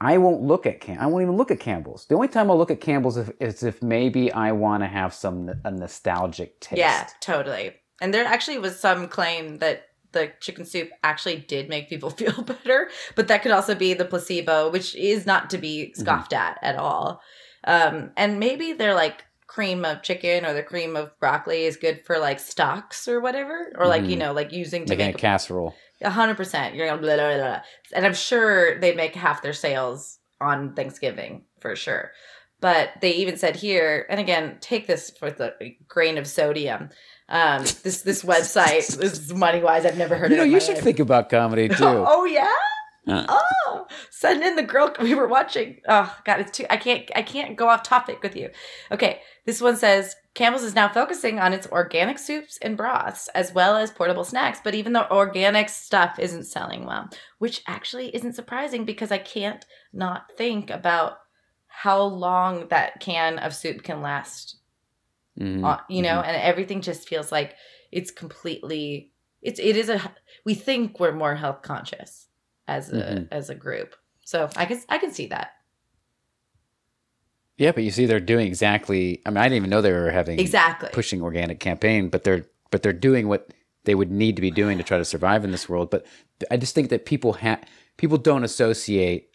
I 0.01 0.17
won't 0.17 0.41
look 0.41 0.65
at 0.65 0.81
Cam. 0.81 0.99
I 0.99 1.05
won't 1.07 1.23
even 1.23 1.37
look 1.37 1.51
at 1.51 1.59
Campbell's. 1.59 2.05
The 2.05 2.15
only 2.15 2.27
time 2.27 2.51
I'll 2.51 2.57
look 2.57 2.71
at 2.71 2.81
Campbell's 2.81 3.17
if, 3.17 3.31
is 3.39 3.63
if 3.63 3.81
maybe 3.81 4.31
I 4.31 4.51
want 4.51 4.83
to 4.83 4.87
have 4.87 5.13
some 5.13 5.49
a 5.63 5.71
nostalgic 5.71 6.59
taste. 6.59 6.77
Yeah, 6.77 7.07
totally. 7.21 7.75
And 8.01 8.13
there 8.13 8.25
actually 8.25 8.57
was 8.57 8.79
some 8.79 9.07
claim 9.07 9.59
that 9.59 9.87
the 10.11 10.31
chicken 10.39 10.65
soup 10.65 10.89
actually 11.03 11.37
did 11.37 11.69
make 11.69 11.89
people 11.89 12.09
feel 12.21 12.41
better, 12.41 12.89
but 13.15 13.27
that 13.27 13.41
could 13.41 13.51
also 13.51 13.75
be 13.75 13.93
the 13.93 14.05
placebo, 14.05 14.69
which 14.71 14.95
is 14.95 15.25
not 15.25 15.49
to 15.49 15.57
be 15.57 15.93
scoffed 15.93 16.33
at 16.33 16.57
at 16.61 16.75
all. 16.75 17.21
Um, 17.65 18.11
and 18.15 18.39
maybe 18.39 18.73
they're 18.73 18.93
like 18.93 19.23
cream 19.47 19.85
of 19.85 20.01
chicken 20.03 20.45
or 20.45 20.53
the 20.53 20.63
cream 20.63 20.95
of 20.95 21.17
broccoli 21.19 21.63
is 21.63 21.77
good 21.77 22.03
for 22.05 22.17
like 22.19 22.39
stocks 22.39 23.07
or 23.07 23.19
whatever, 23.21 23.71
or 23.77 23.87
like 23.87 24.03
you 24.03 24.15
Mhm. 24.15 24.19
know 24.19 24.33
like 24.33 24.51
using 24.51 24.85
to 24.85 24.95
making 24.95 25.15
a 25.15 25.17
casserole. 25.17 25.75
a 26.01 26.09
hundred 26.09 26.35
percent. 26.37 26.75
You're 26.75 26.87
gonna 26.87 27.01
blah, 27.01 27.15
blah, 27.15 27.27
blah, 27.29 27.37
blah. 27.37 27.61
and 27.93 28.05
I'm 28.05 28.13
sure 28.13 28.79
they 28.79 28.93
make 28.93 29.15
half 29.15 29.41
their 29.41 29.53
sales 29.53 30.19
on 30.41 30.73
Thanksgiving 30.75 31.45
for 31.61 31.75
sure. 31.75 32.11
But 32.61 32.91
they 33.01 33.11
even 33.13 33.37
said 33.37 33.55
here, 33.57 34.05
and 34.09 34.19
again, 34.19 34.57
take 34.61 34.87
this 34.87 35.11
with 35.21 35.39
a 35.39 35.77
grain 35.87 36.17
of 36.17 36.25
sodium. 36.27 36.89
Um, 37.27 37.63
this 37.83 38.01
this 38.01 38.23
website, 38.23 38.85
this 38.97 39.19
is 39.19 39.33
money 39.33 39.61
wise, 39.61 39.85
I've 39.85 39.97
never 39.97 40.15
heard 40.15 40.29
You 40.31 40.35
of 40.37 40.39
know, 40.39 40.45
it. 40.45 40.51
you 40.51 40.59
should 40.59 40.75
life. 40.75 40.83
think 40.83 40.99
about 40.99 41.29
comedy 41.29 41.67
too. 41.69 41.75
Oh 41.83 42.25
yeah. 42.25 42.51
Uh. 43.07 43.25
Oh, 43.29 43.85
send 44.09 44.43
in 44.43 44.55
the 44.55 44.63
girl 44.63 44.91
we 44.99 45.13
were 45.13 45.27
watching. 45.27 45.79
Oh 45.87 46.15
God, 46.25 46.39
it's 46.39 46.51
too. 46.57 46.65
I 46.69 46.77
can't. 46.77 47.09
I 47.15 47.21
can't 47.21 47.55
go 47.55 47.67
off 47.67 47.83
topic 47.83 48.21
with 48.23 48.35
you. 48.35 48.49
Okay, 48.91 49.21
this 49.45 49.61
one 49.61 49.75
says 49.77 50.15
Campbell's 50.33 50.63
is 50.63 50.73
now 50.73 50.87
focusing 50.89 51.39
on 51.39 51.53
its 51.53 51.67
organic 51.67 52.17
soups 52.17 52.57
and 52.63 52.75
broths 52.75 53.27
as 53.35 53.53
well 53.53 53.75
as 53.77 53.91
portable 53.91 54.23
snacks. 54.23 54.59
But 54.63 54.73
even 54.73 54.93
the 54.93 55.11
organic 55.11 55.69
stuff 55.69 56.17
isn't 56.19 56.45
selling 56.45 56.85
well, 56.85 57.07
which 57.37 57.61
actually 57.67 58.09
isn't 58.15 58.33
surprising 58.33 58.85
because 58.85 59.11
I 59.11 59.19
can't 59.19 59.63
not 59.93 60.31
think 60.35 60.69
about 60.71 61.17
how 61.67 62.01
long 62.01 62.67
that 62.69 62.99
can 62.99 63.37
of 63.37 63.53
soup 63.53 63.83
can 63.83 64.01
last 64.01 64.57
Mhm, 65.39 65.63
uh, 65.65 65.77
you 65.89 66.01
know 66.01 66.21
mhm. 66.21 66.27
and 66.27 66.37
everything 66.37 66.81
just 66.81 67.07
feels 67.07 67.31
like 67.31 67.55
it's 67.91 68.11
completely 68.11 69.11
it's 69.41 69.59
it 69.59 69.75
is 69.75 69.89
a 69.89 69.99
we 70.45 70.53
think 70.53 70.99
we're 70.99 71.11
more 71.11 71.35
health 71.35 71.61
conscious 71.61 72.27
as 72.67 72.91
a 72.91 72.95
Mhm. 72.95 73.27
as 73.31 73.49
a 73.49 73.55
group 73.55 73.95
so 74.23 74.49
i 74.55 74.65
can 74.65 74.81
i 74.89 74.97
can 74.97 75.11
see 75.11 75.27
that 75.27 75.51
Yeah, 77.57 77.71
but 77.71 77.83
you 77.83 77.91
see, 77.91 78.05
they're 78.05 78.19
doing 78.19 78.47
exactly. 78.47 79.21
I 79.25 79.29
mean, 79.29 79.37
I 79.37 79.43
didn't 79.43 79.55
even 79.57 79.69
know 79.69 79.81
they 79.81 79.93
were 79.93 80.11
having 80.11 80.39
exactly 80.39 80.89
pushing 80.91 81.21
organic 81.21 81.59
campaign, 81.59 82.09
but 82.09 82.23
they're 82.23 82.45
but 82.71 82.83
they're 82.83 82.91
doing 82.93 83.27
what 83.29 83.53
they 83.85 83.95
would 83.95 84.11
need 84.11 84.35
to 84.35 84.41
be 84.41 84.51
doing 84.51 84.77
to 84.77 84.83
try 84.83 84.97
to 84.97 85.05
survive 85.05 85.45
in 85.45 85.51
this 85.51 85.69
world. 85.69 85.89
But 85.89 86.05
I 86.51 86.57
just 86.57 86.75
think 86.75 86.89
that 86.89 87.05
people 87.05 87.33
have 87.33 87.63
people 87.97 88.17
don't 88.17 88.43
associate 88.43 89.29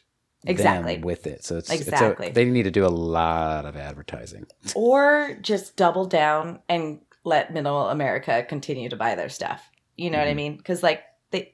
Exactly. 0.47 0.99
with 0.99 1.27
it, 1.27 1.45
so 1.45 1.59
it's 1.59 1.71
Exactly. 1.71 2.29
It's 2.29 2.33
a, 2.37 2.45
they 2.45 2.45
need 2.51 2.63
to 2.63 2.71
do 2.71 2.87
a 2.87 2.89
lot 2.89 3.67
of 3.67 3.77
advertising. 3.77 4.47
or 4.75 5.37
just 5.43 5.77
double 5.77 6.07
down 6.07 6.61
and 6.69 7.01
let 7.25 7.53
middle 7.53 7.89
america 7.91 8.43
continue 8.49 8.89
to 8.89 8.97
buy 8.97 9.15
their 9.15 9.29
stuff 9.29 9.71
you 9.99 10.09
know 10.11 10.17
what 10.19 10.27
i 10.27 10.33
Mhm. 10.33 10.37
mean 10.37 10.57
because 10.57 10.83
like 10.83 11.03
they 11.33 11.53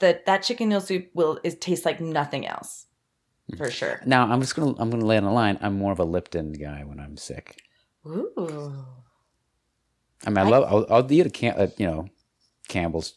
the 0.00 0.20
that 0.26 0.42
chicken 0.42 0.68
noodle 0.68 0.80
soup 0.80 1.08
will 1.14 1.38
is 1.44 1.54
tastes 1.54 1.86
like 1.86 2.00
nothing 2.00 2.44
else 2.44 2.86
for 3.56 3.70
sure 3.70 4.00
Now, 4.04 4.26
I'm 4.26 4.40
just 4.40 4.56
gonna 4.56 4.74
I'm 4.78 4.90
gonna 4.90 5.04
lay 5.04 5.16
on 5.18 5.22
the 5.24 5.30
line. 5.30 5.58
I'm 5.60 5.76
more 5.78 5.92
of 5.92 6.00
a 6.00 6.04
Lipton 6.04 6.52
guy 6.54 6.82
when 6.82 6.98
I'm 6.98 7.16
sick. 7.16 7.60
Ooh. 8.06 8.84
I 10.26 10.30
mean, 10.30 10.38
I, 10.38 10.40
I- 10.40 10.48
love 10.48 10.64
I'll, 10.64 10.86
I'll 10.96 11.12
eat 11.12 11.26
a 11.26 11.30
can 11.30 11.54
uh, 11.56 11.68
you 11.76 11.86
know 11.86 12.08
Campbell's 12.68 13.14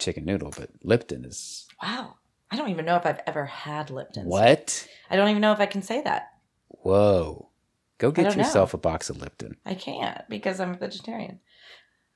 chicken 0.00 0.24
noodle, 0.24 0.52
but 0.56 0.70
Lipton 0.82 1.24
is 1.24 1.68
wow 1.82 2.14
i 2.50 2.56
don't 2.56 2.70
even 2.70 2.84
know 2.84 2.96
if 2.96 3.06
i've 3.06 3.20
ever 3.26 3.46
had 3.46 3.90
lipton 3.90 4.26
what? 4.26 4.86
i 5.10 5.16
don't 5.16 5.28
even 5.28 5.40
know 5.42 5.52
if 5.52 5.60
i 5.60 5.66
can 5.66 5.82
say 5.82 6.00
that 6.02 6.28
Whoa! 6.82 7.50
Go 7.98 8.10
get 8.10 8.22
don't 8.22 8.36
know. 8.38 8.42
yourself 8.44 8.72
a 8.72 8.78
box 8.78 9.10
of 9.10 9.20
Lipton. 9.20 9.56
I 9.66 9.74
can't 9.74 10.22
because 10.30 10.60
I'm 10.60 10.70
a 10.70 10.76
vegetarian. 10.76 11.40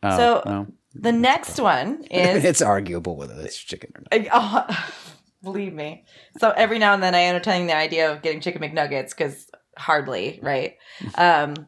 Oh, 0.03 0.17
So, 0.17 0.43
no. 0.47 0.67
The 0.95 1.13
next 1.13 1.61
one 1.61 2.05
is 2.11 2.45
it's 2.45 2.63
arguable 2.63 3.17
whether 3.17 3.35
it's 3.41 3.59
chicken 3.59 3.93
or 3.95 4.19
not. 4.19 4.29
Oh, 4.33 4.87
believe 5.43 5.75
me. 5.75 6.05
So 6.39 6.51
every 6.53 6.79
now 6.79 6.95
and 6.95 7.03
then 7.03 7.15
I 7.15 7.27
entertain 7.27 7.67
the 7.67 7.77
idea 7.77 8.11
of 8.11 8.23
getting 8.23 8.41
chicken 8.41 8.63
McNuggets 8.63 9.11
because 9.11 9.47
hardly 9.77 10.39
right. 10.43 10.77
Um, 11.17 11.67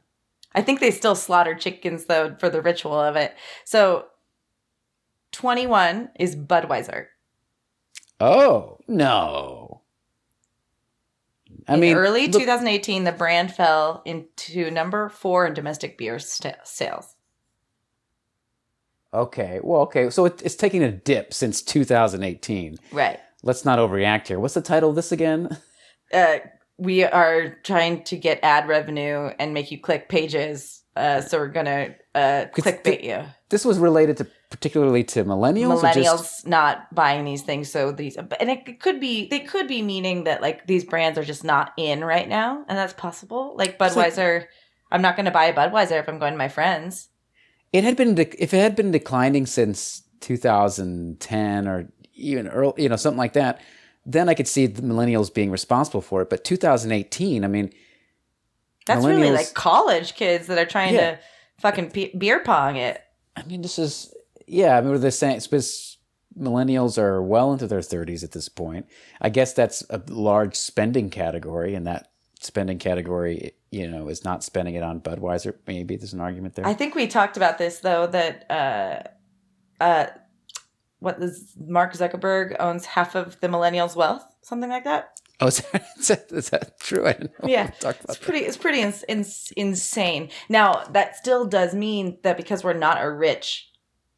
I 0.55 0.62
think 0.62 0.81
they 0.81 0.91
still 0.91 1.14
slaughter 1.14 1.55
chickens 1.55 2.07
though 2.07 2.35
for 2.39 2.49
the 2.49 2.62
ritual 2.62 2.99
of 2.99 3.17
it. 3.17 3.35
So 3.67 4.07
twenty 5.33 5.67
one 5.67 6.09
is 6.19 6.35
Budweiser. 6.35 7.09
Oh 8.21 8.79
no! 8.89 9.83
I 11.69 11.75
In 11.75 11.81
mean, 11.81 11.97
early 11.97 12.27
look- 12.29 12.41
2018, 12.41 13.05
the 13.05 13.12
brand 13.12 13.53
fell 13.53 14.03
into 14.05 14.71
number 14.71 15.09
four 15.09 15.47
in 15.47 15.55
domestic 15.55 15.99
beer 15.99 16.19
st- 16.19 16.57
sales. 16.64 17.14
Okay, 19.14 19.61
well, 19.62 19.83
okay, 19.83 20.11
so 20.11 20.27
it, 20.27 20.43
it's 20.45 20.57
taking 20.57 20.83
a 20.83 20.93
dip 20.93 21.33
since 21.33 21.62
2018. 21.62 22.77
Right. 22.93 23.19
Let's 23.43 23.64
not 23.64 23.79
overreact 23.79 24.27
here. 24.29 24.39
What's 24.41 24.55
the 24.55 24.61
title 24.62 24.91
of 24.91 24.97
this 24.97 25.12
again? 25.12 25.57
uh, 26.12 26.39
we 26.79 27.05
are 27.05 27.57
trying 27.62 28.03
to 28.05 28.17
get 28.17 28.41
ad 28.43 28.69
revenue 28.69 29.31
and 29.39 29.55
make 29.55 29.71
you 29.71 29.81
click 29.81 30.09
pages. 30.09 30.83
Uh, 30.95 31.21
so 31.21 31.39
we're 31.39 31.49
gonna 31.49 31.95
uh, 32.14 32.47
It's 32.57 32.67
clickbait 32.67 33.05
you. 33.05 33.25
This 33.49 33.64
was 33.64 33.78
related 33.78 34.16
to 34.16 34.26
particularly 34.51 35.05
to 35.05 35.24
millennials. 35.24 35.80
Millennials 35.80 35.94
just- 36.18 36.47
not 36.49 36.92
buying 36.94 37.24
these 37.24 37.42
things, 37.42 37.70
so 37.70 37.92
these 37.92 38.16
and 38.16 38.51
it 38.51 38.80
could 38.80 38.99
be 39.01 39.28
they 39.28 39.40
could 39.40 39.68
be 39.68 39.82
meaning 39.82 40.24
that 40.24 40.42
like 40.42 40.66
these 40.66 40.84
brands 40.84 41.16
are 41.18 41.24
just 41.24 41.44
not 41.44 41.72
in 41.76 42.05
right 42.05 42.28
now, 42.28 42.64
and 42.68 42.76
that's 42.76 42.92
possible. 42.92 43.55
Like 43.57 43.76
It's 43.80 43.94
like- 43.97 44.12
Budweiser, 44.14 44.47
I'm 44.90 45.03
not 45.03 45.16
gonna 45.16 45.30
buy 45.30 45.44
a 45.47 45.55
Budweiser 45.55 45.99
if 46.01 46.09
I'm 46.09 46.18
going 46.18 46.32
to 46.32 46.38
my 46.38 46.49
friends. 46.49 47.09
it 47.72 47.84
had 47.84 47.97
been 47.97 48.14
dec- 48.14 48.36
if 48.38 48.55
it 48.55 48.59
had 48.59 48.74
been 48.76 48.90
declining 48.90 49.44
since 49.47 50.03
2010 50.20 51.68
or 51.68 51.88
even 52.14 52.49
early, 52.49 52.82
you 52.82 52.88
know, 52.88 52.97
something 52.97 53.18
like 53.18 53.34
that. 53.34 53.61
Then 54.07 54.28
I 54.28 54.34
could 54.34 54.49
see 54.49 54.66
the 54.66 54.82
millennials 54.82 55.34
being 55.34 55.51
responsible 55.51 56.01
for 56.01 56.22
it. 56.22 56.30
But 56.30 56.44
2018, 56.44 57.44
I 57.44 57.49
mean, 57.49 57.72
That's 58.86 59.05
really 59.05 59.30
like 59.32 59.53
college 59.55 60.14
kids 60.14 60.47
that 60.47 60.59
are 60.59 60.64
trying 60.64 60.94
Yeah. 60.94 61.12
to 61.12 61.18
fucking 61.59 61.90
pe- 61.90 62.14
beer 62.16 62.40
pong 62.40 62.76
it. 62.76 63.03
I 63.37 63.43
mean, 63.45 63.62
this 63.62 63.78
is 63.78 64.14
yeah. 64.47 64.76
I 64.76 64.80
mean, 64.80 65.01
they're 65.01 65.11
saying 65.11 65.41
because 65.41 65.99
millennials 66.39 66.99
are 66.99 67.22
well 67.22 67.53
into 67.53 67.66
their 67.66 67.80
30s 67.80 68.22
at 68.22 68.32
this 68.32 68.49
point. 68.49 68.87
I 69.20 69.28
guess 69.28 69.53
that's 69.53 69.82
a 69.91 70.01
large 70.09 70.57
spending 70.57 71.11
category, 71.11 71.74
and 71.74 71.87
that 71.87 72.11
spending 72.41 72.78
category, 72.78 73.53
you 73.70 73.89
know, 73.89 74.09
is 74.09 74.24
not 74.24 74.45
spending 74.45 74.74
it 74.74 74.82
on 74.82 75.01
Budweiser. 75.01 75.55
Maybe 75.66 75.97
there's 75.97 76.12
an 76.12 76.20
argument 76.20 76.55
there. 76.55 76.66
I 76.66 76.74
think 76.74 76.95
we 76.95 77.07
talked 77.07 77.37
about 77.37 77.59
this 77.59 77.80
though 77.80 78.07
that 78.09 78.51
uh 78.51 79.82
uh 79.82 80.07
what 80.99 81.22
is 81.22 81.55
Mark 81.59 81.93
Zuckerberg 81.93 82.57
owns 82.59 82.87
half 82.87 83.14
of 83.14 83.39
the 83.41 83.49
millennials' 83.49 83.95
wealth, 83.95 84.24
something 84.47 84.70
like 84.70 84.84
that. 84.84 85.18
oh, 85.40 85.47
is 85.53 85.59
that, 85.72 85.82
is 85.99 86.09
that, 86.09 86.32
is 86.32 86.51
that 86.51 86.78
true? 86.80 87.07
I 87.07 87.12
didn't 87.12 87.42
know. 87.42 87.49
Yeah, 87.49 87.70
It's 87.84 88.18
pretty 88.18 88.44
it's 88.44 88.57
pretty 88.57 88.80
ins- 88.80 89.05
ins- 89.09 89.53
insane. 89.57 90.30
Now, 90.49 90.84
that 90.92 91.16
still 91.16 91.44
does 91.47 91.74
mean 91.74 92.18
that 92.22 92.36
because 92.36 92.62
we're 92.64 92.72
not 92.88 93.03
a 93.05 93.11
rich 93.11 93.68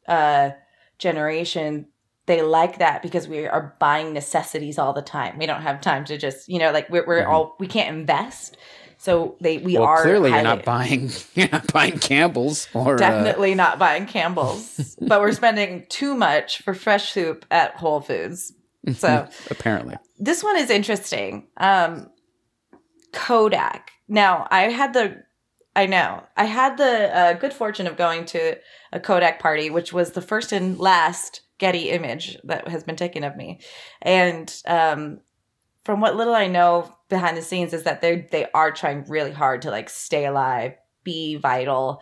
uh 0.07 0.51
generation, 0.97 1.87
they 2.25 2.41
like 2.41 2.79
that 2.79 3.01
because 3.01 3.27
we 3.27 3.47
are 3.47 3.75
buying 3.79 4.13
necessities 4.13 4.77
all 4.77 4.93
the 4.93 5.01
time. 5.01 5.37
We 5.37 5.45
don't 5.45 5.61
have 5.61 5.81
time 5.81 6.05
to 6.05 6.17
just, 6.17 6.47
you 6.49 6.59
know, 6.59 6.71
like 6.71 6.89
we're, 6.89 7.05
we're 7.07 7.23
Mhm. 7.23 7.29
all 7.29 7.55
we 7.59 7.67
can't 7.67 7.89
invest. 7.97 8.57
So 8.97 9.37
they 9.39 9.57
we 9.59 9.75
well, 9.77 9.83
are 9.87 10.01
clearly 10.01 10.29
you're 10.31 10.41
not 10.41 10.65
buying 10.65 11.09
you're 11.35 11.47
not 11.51 11.71
buying 11.71 11.97
Campbell's 11.99 12.67
or 12.73 12.95
uh, 12.95 12.97
Definitely 12.97 13.55
not 13.55 13.79
buying 13.79 14.05
Campbell's, 14.05 14.95
but 15.01 15.21
we're 15.21 15.31
spending 15.31 15.85
too 15.89 16.13
much 16.15 16.61
for 16.63 16.73
fresh 16.73 17.13
soup 17.13 17.45
at 17.49 17.75
Whole 17.75 18.01
Foods. 18.01 18.53
So 18.95 19.27
apparently. 19.49 19.95
This 20.19 20.43
one 20.43 20.57
is 20.57 20.69
interesting. 20.69 21.47
Um, 21.57 22.09
Kodak. 23.13 23.91
Now, 24.07 24.47
I 24.51 24.63
had 24.63 24.93
the, 24.93 25.23
I 25.75 25.85
know, 25.85 26.23
I 26.35 26.45
had 26.45 26.77
the 26.77 27.17
uh, 27.17 27.33
good 27.33 27.53
fortune 27.53 27.87
of 27.87 27.97
going 27.97 28.25
to 28.25 28.57
a 28.91 28.99
Kodak 28.99 29.39
party, 29.39 29.69
which 29.69 29.93
was 29.93 30.11
the 30.11 30.21
first 30.21 30.51
and 30.51 30.77
last 30.77 31.41
Getty 31.57 31.89
image 31.89 32.37
that 32.45 32.69
has 32.69 32.85
been 32.85 32.95
taken 32.95 33.25
of 33.25 33.35
me, 33.35 33.59
and 34.01 34.49
um, 34.65 35.19
from 35.83 35.99
what 35.99 36.15
little 36.15 36.33
I 36.33 36.47
know 36.47 36.95
behind 37.09 37.35
the 37.35 37.41
scenes 37.41 37.73
is 37.73 37.83
that 37.83 37.99
they 38.01 38.27
they 38.31 38.45
are 38.53 38.71
trying 38.71 39.03
really 39.09 39.33
hard 39.33 39.63
to 39.63 39.69
like 39.69 39.89
stay 39.89 40.25
alive, 40.25 40.75
be 41.03 41.35
vital. 41.35 42.01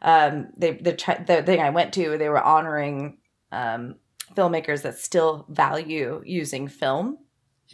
Um, 0.00 0.48
they 0.56 0.72
the 0.72 0.94
tri- 0.94 1.22
the 1.22 1.42
thing 1.42 1.60
I 1.60 1.68
went 1.68 1.92
to, 1.94 2.16
they 2.16 2.30
were 2.30 2.42
honoring 2.42 3.18
um, 3.52 3.96
filmmakers 4.34 4.80
that 4.82 4.98
still 4.98 5.44
value 5.50 6.22
using 6.24 6.66
film. 6.66 7.18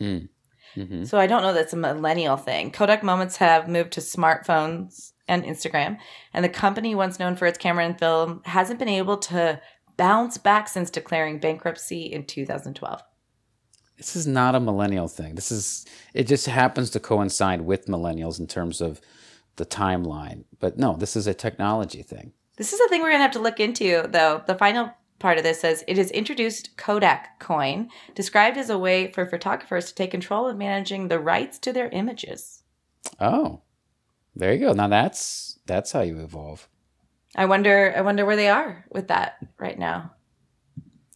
Mm. 0.01 0.29
hmm 0.75 1.05
So 1.05 1.19
I 1.19 1.27
don't 1.27 1.43
know 1.43 1.53
that's 1.53 1.73
a 1.73 1.77
millennial 1.77 2.37
thing. 2.37 2.71
Kodak 2.71 3.03
Moments 3.03 3.37
have 3.37 3.69
moved 3.69 3.93
to 3.93 4.01
smartphones 4.01 5.13
and 5.29 5.45
Instagram, 5.45 5.99
and 6.33 6.45
the 6.45 6.49
company, 6.49 6.95
once 6.95 7.19
known 7.19 7.37
for 7.37 7.47
its 7.47 7.59
camera 7.59 7.85
and 7.85 7.99
film, 7.99 8.43
hasn't 8.45 8.79
been 8.79 8.89
able 8.89 9.17
to 9.19 9.61
bounce 9.97 10.39
back 10.39 10.67
since 10.69 10.91
declaring 10.91 11.39
bankruptcy 11.39 12.03
in 12.03 12.25
2012. 12.25 13.03
This 13.97 14.17
is 14.17 14.27
not 14.27 14.55
a 14.55 14.61
millennial 14.61 15.09
thing. 15.09 15.35
This 15.35 15.53
is 15.53 15.85
it 16.15 16.27
just 16.27 16.47
happens 16.47 16.89
to 16.91 17.01
coincide 17.01 17.61
with 17.61 17.87
millennials 17.87 18.41
in 18.41 18.47
terms 18.47 18.81
of 18.81 19.01
the 19.57 19.67
timeline. 19.67 20.45
But 20.59 20.79
no, 20.79 20.97
this 20.97 21.17
is 21.17 21.27
a 21.27 21.35
technology 21.35 22.03
thing. 22.03 22.33
This 22.57 22.73
is 22.73 22.81
a 22.81 22.89
thing 22.89 23.03
we're 23.03 23.11
going 23.11 23.19
to 23.19 23.25
have 23.25 23.33
to 23.33 23.41
look 23.41 23.61
into, 23.61 24.07
though. 24.09 24.43
The 24.47 24.55
final 24.55 24.91
part 25.21 25.39
of 25.39 25.45
this 25.45 25.61
says 25.61 25.85
it 25.87 25.97
has 25.97 26.11
introduced 26.11 26.77
Kodak 26.77 27.39
Coin, 27.39 27.89
described 28.17 28.57
as 28.59 28.69
a 28.71 28.79
way 28.79 29.13
for 29.13 29.25
photographers 29.25 29.87
to 29.87 29.95
take 29.95 30.11
control 30.11 30.49
of 30.49 30.57
managing 30.57 31.07
the 31.07 31.21
rights 31.21 31.59
to 31.61 31.73
their 31.73 31.89
images. 31.91 32.65
Oh. 33.21 33.61
There 34.37 34.53
you 34.53 34.61
go. 34.61 34.73
Now 34.73 34.89
that's 34.89 35.59
that's 35.67 35.93
how 35.93 36.01
you 36.01 36.21
evolve. 36.21 36.69
I 37.37 37.47
wonder. 37.47 37.93
I 37.97 38.01
wonder 38.01 38.25
where 38.25 38.37
they 38.37 38.49
are 38.49 38.85
with 38.91 39.09
that 39.09 39.39
right 39.59 39.79
now. 39.79 40.13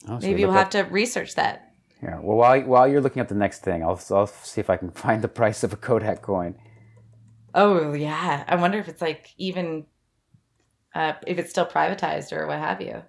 Oh, 0.09 0.19
so 0.21 0.27
Maybe 0.27 0.45
we'll 0.45 0.53
have 0.55 0.67
up- 0.67 0.71
to 0.73 0.83
research 0.83 1.35
that. 1.37 1.73
Yeah. 2.03 2.19
Well, 2.21 2.37
while 2.37 2.61
while 2.63 2.89
you're 2.89 3.01
looking 3.01 3.21
at 3.21 3.29
the 3.29 3.35
next 3.35 3.61
thing, 3.63 3.83
I'll 3.83 4.01
I'll 4.11 4.27
see 4.27 4.61
if 4.61 4.69
I 4.69 4.77
can 4.77 4.91
find 4.91 5.23
the 5.23 5.29
price 5.29 5.63
of 5.63 5.73
a 5.73 5.77
Kodak 5.77 6.23
coin. 6.23 6.57
Oh 7.55 7.93
yeah, 7.95 8.45
I 8.49 8.57
wonder 8.57 8.79
if 8.79 8.89
it's 8.89 9.01
like 9.01 9.33
even 9.39 9.87
uh, 10.95 11.13
if 11.27 11.39
it's 11.39 11.51
still 11.51 11.67
privatized 11.67 12.33
or 12.37 12.47
what 12.47 12.59
have 12.59 12.81
you. 12.83 13.03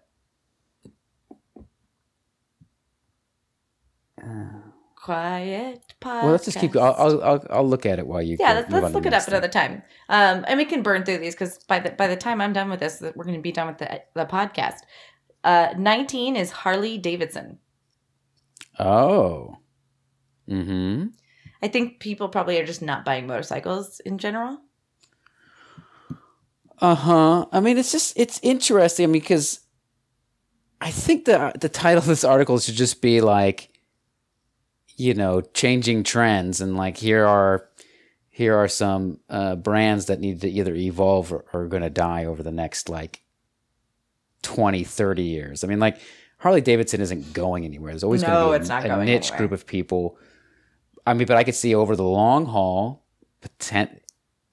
Quiet 4.95 5.93
podcast. 6.01 6.23
Well, 6.23 6.31
let's 6.31 6.45
just 6.45 6.59
keep. 6.59 6.75
I'll, 6.75 6.95
I'll 6.97 7.23
I'll 7.23 7.47
I'll 7.51 7.67
look 7.67 7.85
at 7.85 7.99
it 7.99 8.07
while 8.07 8.23
you. 8.23 8.37
yeah, 8.39 8.53
go- 8.53 8.59
let's, 8.59 8.71
let's 8.71 8.93
look 8.95 9.05
it 9.05 9.13
up 9.13 9.27
another 9.27 9.47
time. 9.47 9.83
Um, 10.09 10.43
and 10.47 10.57
we 10.57 10.65
can 10.65 10.81
burn 10.81 11.03
through 11.03 11.19
these 11.19 11.35
because 11.35 11.59
by 11.65 11.79
the 11.79 11.91
by 11.91 12.07
the 12.07 12.15
time 12.15 12.41
I'm 12.41 12.53
done 12.53 12.69
with 12.69 12.79
this, 12.79 13.01
we're 13.01 13.23
going 13.23 13.35
to 13.35 13.41
be 13.41 13.51
done 13.51 13.67
with 13.67 13.77
the 13.77 14.01
the 14.15 14.25
podcast. 14.25 14.79
Uh, 15.43 15.75
19 15.77 16.35
is 16.35 16.49
Harley 16.49 16.97
Davidson. 16.97 17.59
Oh. 18.79 19.57
Mm-hmm. 20.49 21.07
I 21.61 21.67
think 21.67 21.99
people 21.99 22.29
probably 22.29 22.59
are 22.59 22.65
just 22.65 22.81
not 22.81 23.05
buying 23.05 23.27
motorcycles 23.27 23.99
in 23.99 24.17
general. 24.17 24.59
Uh 26.79 26.95
huh. 26.95 27.45
I 27.51 27.59
mean, 27.59 27.77
it's 27.77 27.91
just 27.91 28.13
it's 28.17 28.39
interesting. 28.43 29.03
I 29.03 29.07
mean, 29.07 29.21
because 29.21 29.61
I 30.81 30.91
think 30.91 31.25
the 31.25 31.53
the 31.59 31.69
title 31.69 31.99
of 31.99 32.05
this 32.07 32.23
article 32.23 32.59
should 32.59 32.75
just 32.75 33.01
be 33.01 33.21
like, 33.21 33.69
you 34.95 35.13
know, 35.13 35.41
changing 35.41 36.03
trends 36.03 36.61
and 36.61 36.75
like 36.77 36.97
here 36.97 37.25
are 37.25 37.67
here 38.29 38.55
are 38.55 38.67
some 38.67 39.19
uh, 39.29 39.55
brands 39.55 40.07
that 40.07 40.19
need 40.19 40.41
to 40.41 40.49
either 40.49 40.75
evolve 40.75 41.31
or 41.31 41.45
are 41.53 41.67
going 41.67 41.83
to 41.83 41.89
die 41.89 42.25
over 42.25 42.43
the 42.43 42.51
next 42.51 42.89
like 42.89 43.21
20, 44.41 44.83
30 44.83 45.23
years. 45.23 45.63
I 45.63 45.67
mean, 45.67 45.79
like 45.79 45.99
Harley 46.37 46.61
Davidson 46.61 47.01
isn't 47.01 47.33
going 47.33 47.63
anywhere. 47.65 47.91
There's 47.93 48.03
always 48.03 48.21
No, 48.21 48.27
going 48.27 48.51
to 48.53 48.59
be 48.59 48.61
it's 48.61 48.69
not 48.69 48.85
a, 48.85 48.87
going 48.89 49.05
niche 49.05 49.27
anywhere. 49.31 49.37
group 49.37 49.51
of 49.53 49.65
people. 49.65 50.17
I 51.07 51.13
mean, 51.13 51.27
but 51.27 51.37
I 51.37 51.43
could 51.43 51.55
see 51.55 51.73
over 51.73 51.95
the 51.95 52.03
long 52.03 52.45
haul, 52.45 53.05
potent, 53.41 54.01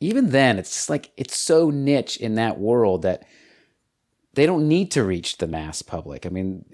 even 0.01 0.31
then, 0.31 0.59
it's 0.59 0.71
just 0.73 0.91
like 0.91 1.11
it's 1.17 1.37
so 1.37 1.71
niche 1.71 2.17
in 2.17 2.35
that 2.37 2.59
world 2.59 3.03
that 3.03 3.25
they 4.35 4.47
don't 4.47 4.69
need 4.69 4.91
to 4.93 5.05
reach 5.05 5.39
the 5.39 5.47
mass 5.47 5.83
public. 5.83 6.25
I 6.27 6.29
mean, 6.29 6.65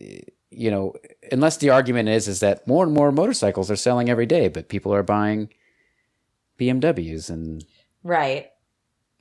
you 0.50 0.70
know, 0.70 0.94
unless 1.32 1.56
the 1.56 1.70
argument 1.70 2.08
is 2.08 2.28
is 2.28 2.40
that 2.40 2.66
more 2.66 2.84
and 2.84 2.92
more 2.94 3.10
motorcycles 3.12 3.70
are 3.70 3.76
selling 3.76 4.08
every 4.08 4.26
day, 4.26 4.48
but 4.48 4.68
people 4.68 4.92
are 4.94 5.02
buying 5.02 5.48
BMWs 6.58 7.30
and 7.30 7.64
Right. 8.02 8.50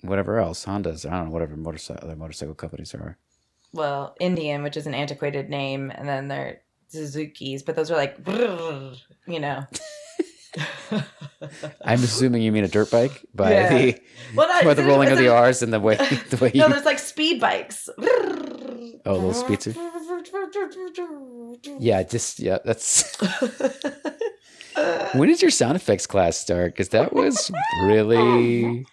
whatever 0.02 0.40
else, 0.40 0.66
Hondas. 0.66 1.06
I 1.10 1.16
don't 1.18 1.26
know, 1.26 1.32
whatever 1.32 1.56
motorcycle 1.56 2.04
other 2.08 2.16
motorcycle 2.16 2.56
companies 2.56 2.94
are. 2.96 3.18
Well, 3.74 4.16
Indian, 4.20 4.64
which 4.64 4.78
is 4.78 4.88
an 4.88 4.94
antiquated 4.96 5.50
name, 5.50 5.92
and 5.94 6.08
then 6.08 6.28
they're 6.30 6.62
Suzuki's, 6.90 7.64
but 7.64 7.76
those 7.76 7.92
are 7.92 7.98
like, 7.98 8.18
you 9.28 9.40
know. 9.40 9.66
I'm 11.84 12.02
assuming 12.04 12.42
you 12.42 12.52
mean 12.52 12.64
a 12.64 12.68
dirt 12.68 12.90
bike 12.90 13.24
by 13.36 13.52
Yeah. 13.52 13.70
the 13.70 14.02
well, 14.36 14.48
no, 14.48 14.64
by 14.64 14.74
the 14.74 14.84
rolling 14.84 15.10
of 15.12 15.18
the 15.18 15.28
R's 15.28 15.62
and 15.62 15.72
the 15.72 15.80
way 15.80 15.96
the 16.30 16.38
way 16.38 16.52
you. 16.54 16.62
No, 16.62 16.70
there's 16.70 16.86
like 16.86 17.00
speed 17.00 17.40
bikes. 17.40 17.90
Oh, 19.06 19.14
little 19.14 19.34
speedster? 19.34 19.74
Yeah, 21.80 22.04
just 22.04 22.40
yeah. 22.40 22.58
That's 22.64 23.16
when 25.14 25.28
did 25.30 25.42
your 25.42 25.52
sound 25.52 25.76
effects 25.76 26.06
class 26.08 26.38
start? 26.38 26.74
Because 26.74 26.90
that 26.90 27.14
was 27.14 27.52
really, 27.86 28.86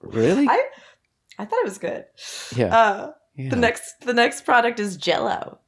really 0.00 0.46
I, 0.48 0.62
I 1.38 1.44
thought 1.44 1.58
it 1.60 1.64
was 1.64 1.78
good. 1.78 2.04
yeah. 2.56 2.76
Uh, 2.76 3.12
yeah. 3.36 3.50
The 3.50 3.56
next, 3.56 4.00
the 4.00 4.12
next 4.14 4.44
product 4.44 4.80
is 4.80 4.96
Jello. 4.96 5.58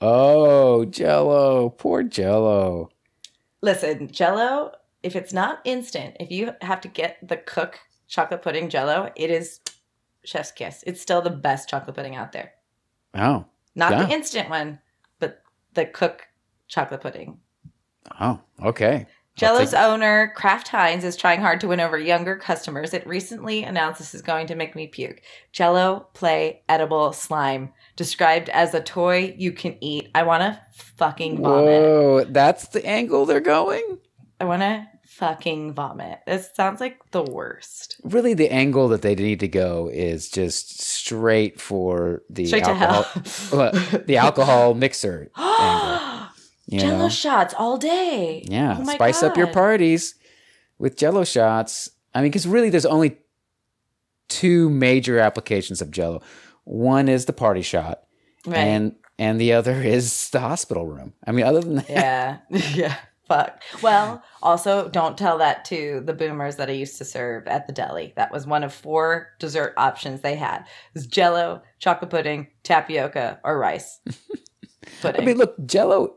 oh, 0.00 0.84
Jello, 0.86 1.70
poor 1.70 2.02
Jello. 2.02 2.90
Listen, 3.62 4.10
Jello. 4.10 4.72
If 5.02 5.16
it's 5.16 5.32
not 5.32 5.60
instant, 5.64 6.16
if 6.20 6.30
you 6.30 6.52
have 6.60 6.80
to 6.82 6.88
get 6.88 7.16
the 7.26 7.36
cook 7.38 7.78
chocolate 8.08 8.42
pudding 8.42 8.68
Jello, 8.68 9.10
it 9.16 9.30
is 9.30 9.60
chef's 10.24 10.52
kiss. 10.52 10.84
It's 10.86 11.00
still 11.00 11.22
the 11.22 11.30
best 11.30 11.68
chocolate 11.68 11.96
pudding 11.96 12.16
out 12.16 12.32
there. 12.32 12.52
Oh, 13.14 13.44
Not 13.74 13.92
Yeah. 13.92 14.04
the 14.06 14.12
instant 14.12 14.50
one, 14.50 14.78
but 15.18 15.42
the 15.74 15.86
cook 15.86 16.28
chocolate 16.68 17.00
pudding. 17.00 17.38
oh, 18.20 18.40
okay. 18.64 19.06
Jello's 19.36 19.70
take- 19.70 19.80
owner, 19.80 20.32
Kraft 20.36 20.68
Heinz, 20.68 21.02
is 21.04 21.16
trying 21.16 21.40
hard 21.40 21.60
to 21.60 21.68
win 21.68 21.80
over 21.80 21.96
younger 21.96 22.36
customers. 22.36 22.92
It 22.92 23.06
recently 23.06 23.62
announced 23.62 23.98
this 24.00 24.14
is 24.14 24.20
going 24.22 24.46
to 24.48 24.54
make 24.54 24.74
me 24.76 24.86
puke. 24.88 25.22
Jello 25.52 26.08
play 26.12 26.62
edible 26.68 27.12
slime, 27.12 27.72
described 27.96 28.48
as 28.50 28.74
a 28.74 28.80
toy 28.82 29.34
you 29.38 29.52
can 29.52 29.76
eat. 29.80 30.10
I 30.14 30.24
want 30.24 30.42
to 30.42 30.60
fucking 30.96 31.38
vomit. 31.40 31.64
Whoa, 31.80 32.24
that's 32.24 32.68
the 32.68 32.84
angle 32.84 33.24
they're 33.24 33.40
going. 33.40 33.98
I 34.40 34.44
want 34.44 34.62
to 34.62 34.86
fucking 35.20 35.74
vomit. 35.74 36.18
This 36.26 36.50
sounds 36.54 36.80
like 36.80 36.98
the 37.12 37.22
worst. 37.22 38.00
Really, 38.02 38.34
the 38.34 38.50
angle 38.50 38.88
that 38.88 39.02
they 39.02 39.14
need 39.14 39.40
to 39.40 39.48
go 39.48 39.88
is 39.92 40.28
just 40.30 40.80
straight 40.80 41.60
for 41.60 42.22
the 42.30 42.46
Straight 42.46 42.64
to 42.64 42.70
alcohol, 42.70 43.02
hell. 43.72 44.00
The 44.06 44.16
alcohol 44.16 44.74
mixer 44.74 45.30
angle. 45.36 46.28
Jello 46.70 46.98
know? 46.98 47.08
shots 47.08 47.54
all 47.56 47.76
day. 47.76 48.44
Yeah, 48.48 48.78
Oh 48.80 48.84
spice 48.94 49.22
up 49.22 49.36
your 49.36 49.48
parties 49.48 50.14
with 50.78 50.96
Jello 50.96 51.24
shots. 51.24 51.90
I 52.14 52.22
mean, 52.22 52.30
because 52.30 52.46
really, 52.46 52.70
there's 52.70 52.86
only 52.86 53.18
two 54.28 54.70
major 54.70 55.18
applications 55.18 55.82
of 55.82 55.90
Jello. 55.90 56.22
One 56.64 57.08
is 57.08 57.26
the 57.26 57.32
party 57.32 57.62
shot, 57.62 58.04
Right. 58.46 58.56
and 58.56 58.94
and 59.18 59.40
the 59.40 59.52
other 59.52 59.82
is 59.82 60.30
the 60.30 60.40
hospital 60.40 60.86
room. 60.86 61.12
I 61.26 61.32
mean, 61.32 61.44
other 61.44 61.60
than 61.60 61.74
that, 61.76 61.90
yeah. 61.90 62.38
yeah. 62.74 62.96
Fuck. 63.30 63.62
Well, 63.80 64.24
also 64.42 64.88
don't 64.88 65.16
tell 65.16 65.38
that 65.38 65.64
to 65.66 66.02
the 66.04 66.12
boomers 66.12 66.56
that 66.56 66.68
I 66.68 66.72
used 66.72 66.98
to 66.98 67.04
serve 67.04 67.46
at 67.46 67.68
the 67.68 67.72
deli. 67.72 68.12
That 68.16 68.32
was 68.32 68.44
one 68.44 68.64
of 68.64 68.74
four 68.74 69.28
dessert 69.38 69.72
options 69.76 70.20
they 70.20 70.34
had. 70.34 70.62
It 70.62 70.94
was 70.94 71.06
jello, 71.06 71.62
chocolate 71.78 72.10
pudding, 72.10 72.48
tapioca, 72.64 73.38
or 73.44 73.56
rice. 73.56 74.00
Pudding. 75.00 75.22
I 75.22 75.24
mean, 75.24 75.36
look, 75.38 75.54
Jello 75.64 76.16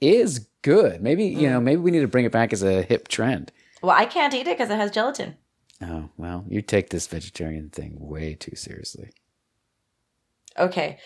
is 0.00 0.48
good. 0.62 1.02
Maybe 1.02 1.24
you 1.26 1.48
Mm. 1.48 1.50
know, 1.52 1.60
maybe 1.60 1.80
we 1.82 1.90
need 1.90 2.00
to 2.00 2.08
bring 2.08 2.24
it 2.24 2.32
back 2.32 2.54
as 2.54 2.62
a 2.62 2.80
hip 2.82 3.08
trend. 3.08 3.52
well, 3.82 3.94
I 3.94 4.06
can't 4.06 4.32
eat 4.32 4.46
it 4.46 4.56
because 4.56 4.70
it 4.70 4.76
has 4.76 4.90
gelatin. 4.90 5.36
Oh 5.82 6.08
well, 6.16 6.46
you 6.48 6.62
take 6.62 6.88
this 6.88 7.06
vegetarian 7.06 7.68
thing 7.68 7.96
way 7.98 8.32
too 8.34 8.56
seriously. 8.56 9.10
Okay. 10.58 10.98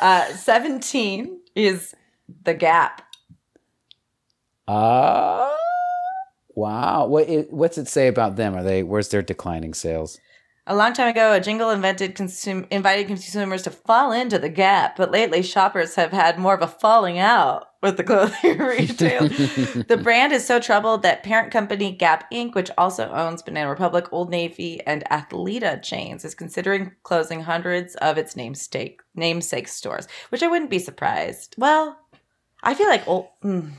Uh 0.00 0.24
17 0.32 1.40
is 1.54 1.94
the 2.42 2.54
gap. 2.54 3.02
Ah, 4.68 5.54
wow. 6.54 7.06
What 7.06 7.28
it, 7.28 7.52
what's 7.52 7.78
it 7.78 7.88
say 7.88 8.08
about 8.08 8.36
them? 8.36 8.54
Are 8.54 8.62
they? 8.62 8.82
Where's 8.82 9.08
their 9.08 9.22
declining 9.22 9.74
sales? 9.74 10.18
A 10.68 10.74
long 10.74 10.94
time 10.94 11.06
ago, 11.06 11.32
a 11.32 11.40
jingle 11.40 11.70
invented 11.70 12.16
consum- 12.16 12.66
invited 12.72 13.06
consumers 13.06 13.62
to 13.62 13.70
fall 13.70 14.10
into 14.10 14.36
the 14.36 14.48
gap, 14.48 14.96
but 14.96 15.12
lately 15.12 15.40
shoppers 15.40 15.94
have 15.94 16.10
had 16.10 16.40
more 16.40 16.54
of 16.54 16.62
a 16.62 16.66
falling 16.66 17.20
out 17.20 17.68
with 17.82 17.96
the 17.96 18.02
clothing 18.02 18.58
retail. 18.58 19.28
the 19.28 20.00
brand 20.02 20.32
is 20.32 20.44
so 20.44 20.58
troubled 20.58 21.02
that 21.02 21.22
parent 21.22 21.52
company 21.52 21.92
Gap 21.92 22.28
Inc., 22.32 22.56
which 22.56 22.72
also 22.76 23.08
owns 23.12 23.42
Banana 23.42 23.70
Republic, 23.70 24.08
Old 24.10 24.28
Navy, 24.28 24.80
and 24.84 25.04
Athleta 25.04 25.80
chains, 25.80 26.24
is 26.24 26.34
considering 26.34 26.90
closing 27.04 27.42
hundreds 27.42 27.94
of 27.96 28.18
its 28.18 28.34
namesake 28.34 29.02
namesake 29.14 29.68
stores, 29.68 30.08
which 30.30 30.42
I 30.42 30.48
wouldn't 30.48 30.70
be 30.70 30.80
surprised. 30.80 31.54
Well, 31.56 31.96
I 32.64 32.74
feel 32.74 32.88
like 32.88 33.06
old. 33.06 33.28
Mm, 33.44 33.70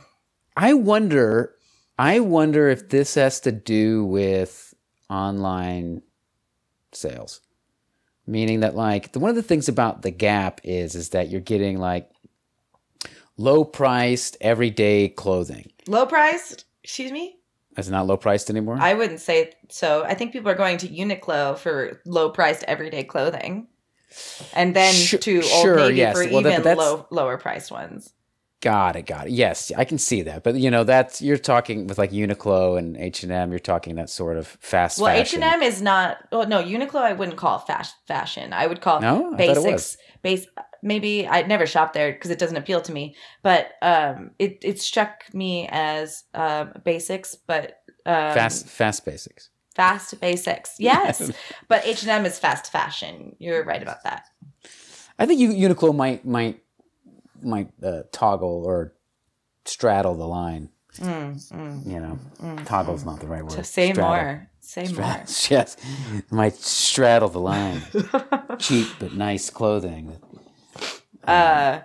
I 0.58 0.74
wonder. 0.74 1.54
I 2.00 2.20
wonder 2.20 2.68
if 2.70 2.90
this 2.90 3.16
has 3.16 3.40
to 3.42 3.52
do 3.52 4.04
with 4.06 4.74
online 5.10 6.02
sales, 6.92 7.42
meaning 8.26 8.60
that 8.62 8.76
like 8.76 9.14
the, 9.14 9.20
one 9.20 9.30
of 9.30 9.36
the 9.36 9.44
things 9.44 9.70
about 9.70 10.02
the 10.02 10.12
Gap 10.12 10.62
is 10.64 10.96
is 10.96 11.10
that 11.10 11.30
you're 11.30 11.42
getting 11.42 11.78
like 11.80 12.10
low 13.38 13.64
priced 13.64 14.36
everyday 14.42 15.10
clothing. 15.10 15.72
low 15.88 16.06
priced. 16.06 16.66
Excuse 16.84 17.12
me. 17.12 17.36
Is 17.78 17.88
it 17.88 17.92
not 17.92 18.08
low 18.08 18.18
priced 18.18 18.50
anymore? 18.50 18.78
I 18.80 18.96
wouldn't 18.96 19.20
say 19.20 19.54
so. 19.70 20.04
I 20.04 20.16
think 20.16 20.32
people 20.34 20.50
are 20.50 20.56
going 20.56 20.78
to 20.80 20.88
Uniqlo 20.88 21.58
for 21.58 22.02
low 22.06 22.30
priced 22.32 22.64
everyday 22.64 23.04
clothing. 23.04 23.68
And 24.54 24.76
then 24.76 24.94
Sure- 24.94 25.20
to 25.20 25.36
Old 25.38 25.46
sure, 25.62 25.76
Navy 25.78 25.98
yes. 25.98 26.16
for 26.16 26.24
Well, 26.32 26.40
even 26.40 26.64
that's- 26.64 26.78
low 26.78 27.06
lower 27.12 27.38
priced 27.38 27.70
ones. 27.72 28.14
Got 28.62 28.96
it, 28.96 29.06
got 29.06 29.28
it. 29.28 29.34
Yes, 29.34 29.72
I 29.78 29.86
can 29.86 30.00
see 30.00 30.24
that. 30.24 30.42
But 30.44 30.56
you 30.56 30.72
know, 30.72 30.84
that's 30.84 31.22
you're 31.22 31.38
talking 31.38 31.86
with 31.86 32.00
like 32.00 32.12
Uniqlo 32.12 32.78
and 32.80 32.98
H 32.98 33.22
and 33.22 33.32
M. 33.32 33.52
You're 33.52 33.60
talking 33.60 33.96
that 33.96 34.10
sort 34.10 34.36
of 34.38 34.48
fast 34.48 35.00
Well, 35.00 35.16
H 35.16 35.36
and 35.36 35.44
M 35.44 35.62
is 35.62 35.80
not. 35.80 36.18
Well, 36.32 36.48
no, 36.48 36.64
Uniqlo 36.64 36.96
I 37.02 37.14
wouldn't 37.14 37.38
call 37.38 37.60
fast 37.60 37.96
fashion. 38.08 38.54
I 38.54 38.66
would 38.66 38.82
call 38.82 39.00
No, 39.00 39.34
I 39.36 39.38
thought 39.38 39.58
it 39.58 39.64
was. 39.64 39.64
basics. 39.64 39.98
Base. 40.24 40.48
Maybe 40.82 41.28
I'd 41.28 41.48
never 41.48 41.68
shop 41.68 41.94
there 41.94 42.12
because 42.12 42.32
it 42.32 42.40
doesn't 42.40 42.58
appeal 42.58 42.82
to 42.82 42.92
me. 42.92 43.16
But 43.44 43.74
um, 43.84 44.32
it 44.40 44.58
it 44.64 44.82
struck 44.82 45.32
me 45.34 45.68
as 45.72 46.24
um, 46.34 46.74
basics, 46.84 47.36
but 47.36 47.80
um, 48.08 48.34
fast, 48.34 48.68
fast 48.68 49.06
basics. 49.06 49.50
fast 49.76 50.20
basics. 50.20 50.76
Yes, 50.80 51.32
but 51.68 51.86
H 51.86 52.02
and 52.02 52.10
M 52.10 52.26
is 52.26 52.40
fast 52.40 52.72
fashion. 52.72 53.36
You're 53.38 53.64
right 53.64 53.84
about 53.84 54.04
that. 54.04 54.24
I 55.20 55.28
think 55.28 55.40
U- 55.40 55.54
Uniqlo 55.70 55.96
might 55.96 56.26
might 56.26 56.62
might 57.42 57.70
uh, 57.84 58.04
toggle 58.12 58.64
or 58.66 58.94
straddle 59.66 60.16
the 60.16 60.28
line. 60.28 60.70
Mm, 61.00 61.36
mm, 61.52 61.86
You 61.86 62.00
know, 62.00 62.20
mm, 62.42 62.66
toggle's 62.66 63.06
not 63.06 63.20
the 63.20 63.28
right 63.28 63.44
word. 63.44 63.52
To 63.52 63.64
say 63.64 63.92
Straddle. 63.94 64.16
more. 64.16 64.50
Say 64.60 64.86
Stra- 64.86 65.26
yes, 65.50 65.78
might 66.32 66.56
straddle 66.56 67.30
the 67.30 67.40
line. 67.40 67.82
Cheap 68.60 68.88
but 69.00 69.14
nice 69.14 69.50
clothing. 69.50 70.18
uh, 71.26 71.80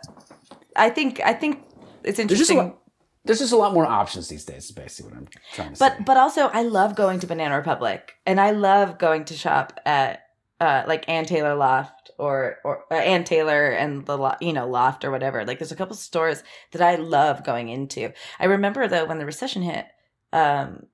I 0.76 0.90
think 0.90 1.20
I 1.24 1.34
think 1.34 1.62
it's 2.04 2.16
There's 2.16 2.28
just 2.30 2.50
interesting. 2.50 2.56
lot. 2.58 2.78
There's 3.24 3.38
just 3.38 3.52
a 3.52 3.56
lot 3.56 3.72
more 3.72 3.86
options 3.86 4.28
these 4.28 4.44
days. 4.44 4.64
Is 4.64 4.70
basically 4.72 5.12
what 5.12 5.18
I'm 5.20 5.28
trying 5.54 5.70
to 5.70 5.76
say. 5.76 5.88
But 5.88 6.04
but 6.04 6.16
also 6.16 6.48
I 6.48 6.62
love 6.62 6.96
going 6.96 7.20
to 7.20 7.26
Banana 7.26 7.56
Republic 7.56 8.14
and 8.26 8.40
I 8.40 8.50
love 8.50 8.98
going 8.98 9.24
to 9.26 9.34
shop 9.34 9.78
at 9.86 10.22
uh 10.58 10.82
like 10.88 11.08
Ann 11.08 11.24
Taylor 11.26 11.54
Loft 11.54 12.01
or 12.22 12.58
or 12.64 12.84
uh, 12.90 12.94
Ann 12.94 13.24
Taylor 13.24 13.70
and 13.70 14.06
the 14.06 14.16
lo- 14.16 14.36
you 14.40 14.52
know 14.52 14.68
Loft 14.68 15.04
or 15.04 15.10
whatever. 15.10 15.44
Like 15.44 15.58
there's 15.58 15.72
a 15.72 15.76
couple 15.76 15.96
stores 15.96 16.42
that 16.70 16.80
I 16.82 16.94
love 16.96 17.44
going 17.44 17.68
into. 17.68 18.12
I 18.38 18.44
remember 18.46 18.86
though 18.88 19.04
when 19.06 19.18
the 19.18 19.26
recession 19.26 19.62
hit, 19.62 19.86
um 20.32 20.86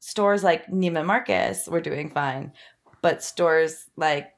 stores 0.00 0.44
like 0.44 0.66
Neiman 0.68 1.06
Marcus 1.06 1.66
were 1.66 1.80
doing 1.80 2.10
fine, 2.10 2.52
but 3.02 3.22
stores 3.22 3.86
like 3.96 4.28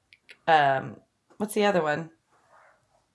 um 0.47 0.97
what's 1.39 1.55
the 1.55 1.64
other 1.64 1.82
one? 1.82 2.11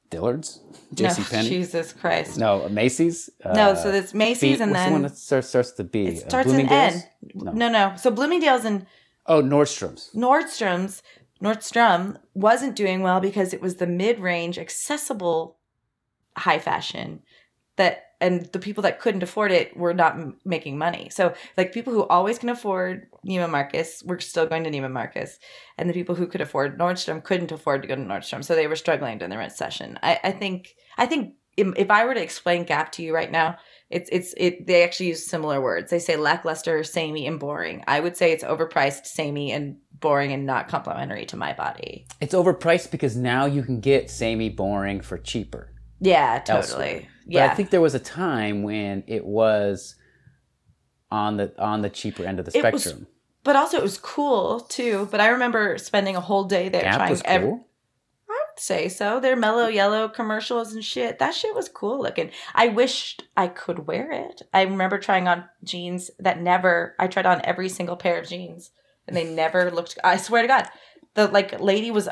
Dillard's, 0.10 0.60
No, 0.92 0.96
J.C. 1.08 1.24
Penney. 1.32 1.50
Jesus 1.50 1.92
Christ. 1.92 2.38
No, 2.38 2.70
Macy's. 2.70 3.32
no, 3.44 3.72
uh, 3.72 3.76
so 3.76 3.90
it's 3.90 4.14
Macy's 4.14 4.58
B- 4.60 4.62
and 4.64 4.72
what's 4.72 4.84
then 4.84 4.90
the 4.90 4.94
one 4.94 5.02
that 5.02 5.18
starts, 5.18 5.48
starts 5.50 5.72
the 5.72 5.84
B? 5.84 6.06
it 6.06 6.18
Uh, 6.24 6.30
starts 6.30 6.50
an 6.50 6.56
Bloomingdale's? 6.68 6.94
N. 6.94 7.04
No. 7.34 7.52
No, 7.54 7.70
no. 7.70 7.96
So 7.98 8.12
Bloomingdale's 8.12 8.64
and 8.66 8.86
Oh, 9.26 9.42
Nordstrom's. 9.42 10.12
Nordstrom's 10.14 11.02
Nordstrom 11.44 12.18
wasn't 12.34 12.76
doing 12.76 13.02
well 13.02 13.20
because 13.20 13.54
it 13.54 13.62
was 13.62 13.76
the 13.76 13.88
mid-range 13.88 14.58
accessible 14.58 15.58
high 16.38 16.60
fashion 16.60 17.22
that 17.76 18.06
and 18.22 18.46
the 18.54 18.60
people 18.60 18.84
that 18.84 19.02
couldn't 19.02 19.24
afford 19.24 19.52
it 19.52 19.76
were 19.76 19.94
not 19.94 20.14
m- 20.14 20.38
making 20.46 20.78
money. 20.78 21.10
So 21.10 21.34
like 21.58 21.74
people 21.74 21.92
who 21.92 22.08
always 22.08 22.40
can 22.40 22.48
afford 22.48 23.08
Neiman 23.28 23.50
Marcus 23.50 24.02
were 24.06 24.20
still 24.20 24.46
going 24.46 24.64
to 24.64 24.72
Neiman 24.72 24.94
Marcus 24.94 25.40
and 25.78 25.90
the 25.90 25.94
people 25.94 26.16
who 26.16 26.28
could 26.28 26.40
afford 26.40 26.80
Nordstrom 26.80 27.22
couldn't 27.22 27.52
afford 27.52 27.82
to 27.82 27.88
go 27.88 27.96
to 27.96 28.02
Nordstrom. 28.02 28.44
So 28.44 28.56
they 28.56 28.68
were 28.68 28.78
struggling 28.78 29.18
during 29.18 29.30
the 29.30 29.38
recession. 29.38 30.00
I, 30.02 30.20
I 30.24 30.32
think 30.32 30.76
I 30.98 31.06
think 31.06 31.34
im- 31.58 31.74
if 31.76 31.92
I 31.92 32.06
were 32.06 32.14
to 32.14 32.24
explain 32.24 32.64
Gap 32.64 32.94
to 32.94 33.04
you 33.04 33.14
right 33.14 33.32
now, 33.32 33.58
it's 33.90 34.10
it's 34.12 34.34
it 34.38 34.68
they 34.68 34.84
actually 34.84 35.08
use 35.08 35.26
similar 35.28 35.60
words. 35.60 35.92
They 35.92 36.00
say 36.00 36.16
lackluster, 36.16 36.84
samey, 36.84 37.28
and 37.28 37.40
boring. 37.40 37.84
I 37.88 38.00
would 38.00 38.16
say 38.16 38.32
it's 38.32 38.44
overpriced, 38.44 39.06
samey, 39.06 39.52
and 39.52 39.78
boring 40.04 40.32
and 40.34 40.46
not 40.46 40.68
complimentary 40.68 41.26
to 41.26 41.36
my 41.38 41.54
body. 41.54 42.06
It's 42.22 42.36
overpriced 42.36 42.92
because 42.92 43.16
now 43.16 43.46
you 43.46 43.64
can 43.64 43.80
get 43.80 44.12
samey 44.12 44.50
boring 44.50 45.02
for 45.02 45.18
cheaper. 45.18 45.72
Yeah, 46.00 46.40
totally. 46.40 46.60
Elsewhere. 46.62 47.02
But 47.26 47.34
Yeah. 47.34 47.46
I 47.52 47.56
think 47.56 47.72
there 47.72 47.82
was 47.82 47.96
a 47.96 48.00
time 48.00 48.62
when 48.64 49.04
it 49.08 49.26
was 49.26 49.96
on 51.10 51.38
the 51.38 51.54
on 51.58 51.82
the 51.82 51.90
cheaper 51.90 52.24
end 52.26 52.40
of 52.40 52.46
the 52.46 52.56
It 52.58 52.72
was 52.74 52.84
spectrum. 52.84 53.08
but 53.44 53.56
also 53.56 53.78
it 53.78 53.84
was 53.84 53.98
cool 53.98 54.60
too. 54.60 55.08
But 55.10 55.22
I 55.22 55.30
remember 55.30 55.78
spending 55.78 56.16
a 56.16 56.22
whole 56.22 56.44
day 56.44 56.70
there 56.70 56.82
Gap 56.82 56.96
trying 56.98 57.10
was 57.10 57.22
cool. 57.22 57.68
I 58.30 58.34
would 58.50 58.60
say 58.60 58.90
so. 58.90 59.20
Their 59.20 59.36
mellow 59.36 59.68
yellow 59.68 60.10
commercials 60.10 60.74
and 60.74 60.84
shit. 60.84 61.20
That 61.20 61.34
shit 61.34 61.56
was 61.56 61.70
cool 61.70 62.02
looking. 62.02 62.32
I 62.54 62.68
wished 62.68 63.24
I 63.38 63.48
could 63.48 63.88
wear 63.88 64.12
it. 64.12 64.42
I 64.54 64.64
remember 64.64 64.98
trying 65.00 65.28
on 65.28 65.46
jeans 65.64 66.12
that 66.20 66.42
never 66.42 66.96
I 67.00 67.08
tried 67.08 67.26
on 67.26 67.42
every 67.46 67.70
single 67.70 67.96
pair 67.96 68.20
of 68.20 68.28
jeans 68.28 68.72
and 69.08 69.16
they 69.16 69.24
never 69.24 69.72
looked 69.72 69.98
I 70.04 70.18
swear 70.18 70.42
to 70.42 70.48
God. 70.48 70.68
The 71.16 71.28
like 71.28 71.60
lady 71.60 71.92
was 71.92 72.10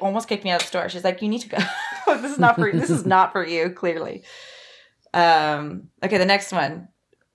almost 0.00 0.28
kicked 0.28 0.44
me 0.44 0.50
out 0.50 0.56
of 0.56 0.62
the 0.62 0.68
store. 0.68 0.88
She's 0.88 1.04
like, 1.04 1.22
You 1.22 1.28
need 1.28 1.42
to 1.42 1.48
go. 1.48 1.58
this 2.20 2.32
is 2.32 2.38
not 2.38 2.56
for 2.56 2.70
this 2.72 2.90
is 2.90 3.06
not 3.06 3.32
for 3.32 3.46
you, 3.46 3.70
clearly. 3.70 4.24
Um 5.14 5.88
okay, 6.02 6.18
the 6.18 6.26
next 6.26 6.52
one. 6.52 6.88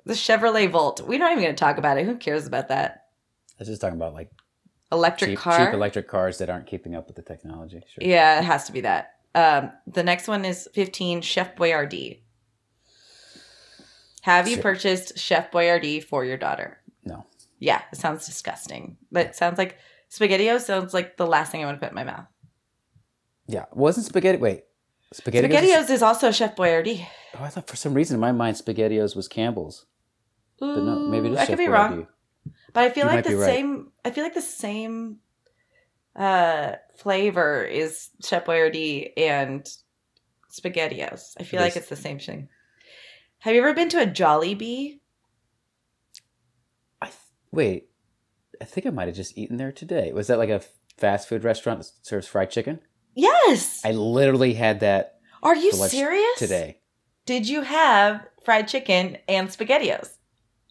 The 0.06 0.14
Chevrolet 0.14 0.70
Volt. 0.70 1.02
We're 1.02 1.20
not 1.20 1.32
even 1.32 1.44
gonna 1.44 1.56
talk 1.56 1.78
about 1.78 1.98
it. 1.98 2.06
Who 2.06 2.16
cares 2.16 2.48
about 2.48 2.70
that? 2.70 3.06
I 3.52 3.60
was 3.60 3.68
just 3.68 3.82
talking 3.82 3.98
about 3.98 4.14
like 4.14 4.32
Electric 4.92 5.32
cheap, 5.32 5.40
car. 5.40 5.66
cheap 5.66 5.74
electric 5.74 6.08
cars 6.08 6.38
that 6.38 6.50
aren't 6.50 6.66
keeping 6.66 6.96
up 6.96 7.08
with 7.08 7.18
the 7.18 7.22
technology. 7.22 7.82
Sure. 7.88 8.08
Yeah, 8.08 8.40
it 8.40 8.46
has 8.46 8.66
to 8.66 8.72
be 8.72 8.82
that. 8.82 9.16
Um, 9.36 9.72
the 9.86 10.04
next 10.04 10.28
one 10.28 10.46
is 10.46 10.70
15 10.74 11.22
Chef 11.22 11.56
Boyardee. 11.56 12.22
Have 14.22 14.48
you 14.48 14.58
purchased 14.58 15.18
Chef 15.18 15.52
Boyardee 15.52 16.04
for 16.04 16.24
your 16.24 16.38
daughter? 16.38 16.80
Yeah, 17.60 17.82
it 17.92 17.98
sounds 17.98 18.26
disgusting. 18.26 18.98
But 19.12 19.28
it 19.28 19.36
sounds 19.36 19.58
like 19.58 19.78
SpaghettiOs 20.12 20.62
sounds 20.62 20.94
like 20.94 21.18
the 21.18 21.26
last 21.28 21.52
thing 21.52 21.62
I 21.64 21.66
want 21.66 21.80
to 21.80 21.86
put 21.86 21.92
in 21.92 21.96
my 21.96 22.04
mouth. 22.04 22.26
Yeah. 23.48 23.66
Wasn't 23.74 24.06
spaghetti? 24.06 24.38
Wait. 24.38 24.64
Spaghetti. 25.14 25.48
SpaghettiOs 25.48 25.90
is 25.90 26.02
also 26.04 26.32
Chef 26.32 26.56
Boyardee. 26.56 27.06
Oh, 27.40 27.44
I 27.44 27.48
thought 27.50 27.68
for 27.68 27.76
some 27.78 27.94
reason 27.94 28.16
in 28.16 28.20
my 28.20 28.32
mind 28.34 28.58
SpaghettiOs 28.58 29.16
was 29.16 29.28
Campbell's, 29.30 29.86
but 30.60 30.84
no, 30.84 31.00
maybe 31.08 31.28
it 31.30 31.34
is 31.34 31.38
I 31.40 31.42
Chef 31.46 31.50
could 31.52 31.58
be 31.58 31.64
Boyardee. 31.66 31.72
wrong. 31.74 32.08
But 32.74 32.84
I 32.84 32.90
feel 32.90 33.06
You 33.06 33.12
like 33.12 33.24
the 33.24 33.30
be 33.32 33.36
right. 33.36 33.46
same 33.46 33.92
I 34.04 34.12
feel 34.12 34.24
like 34.26 34.34
the 34.34 34.42
same 34.42 35.18
uh 36.16 36.74
flavor 36.98 37.64
is 37.64 38.10
Chef 38.24 38.44
Boyardee 38.46 39.12
and 39.18 39.66
SpaghettiOs. 40.52 41.36
I 41.40 41.44
feel 41.44 41.60
It 41.60 41.64
like 41.64 41.72
is. 41.72 41.78
it's 41.78 41.90
the 41.90 41.96
same 41.96 42.20
thing. 42.20 42.50
Have 43.40 43.54
you 43.56 43.62
ever 43.62 43.74
been 43.74 43.90
to 43.90 44.02
a 44.02 44.08
Jollibee? 44.08 44.86
I 44.86 44.90
th- 44.90 44.97
wait. 47.52 47.90
I 48.62 48.66
think 48.66 48.88
I 48.88 48.90
might 48.90 49.08
have 49.08 49.16
just 49.16 49.38
eaten 49.38 49.58
there 49.58 49.72
today. 49.72 50.12
Was 50.12 50.28
that 50.28 50.40
like 50.40 50.50
a 50.50 50.62
fast 50.98 51.28
food 51.30 51.44
restaurant 51.44 51.80
that 51.80 51.92
serves 52.02 52.28
fried 52.28 52.50
chicken? 52.50 52.80
Yes. 53.14 53.82
I 53.86 53.92
literally 53.92 54.54
had 54.54 54.80
that 54.82 55.20
Are 55.44 55.56
you 55.56 55.72
serious? 55.72 56.38
today. 56.38 56.82
Did 57.26 57.48
you 57.48 57.62
have 57.62 58.26
fried 58.44 58.68
chicken 58.68 59.18
and 59.28 59.50
SpaghettiOs? 59.50 60.10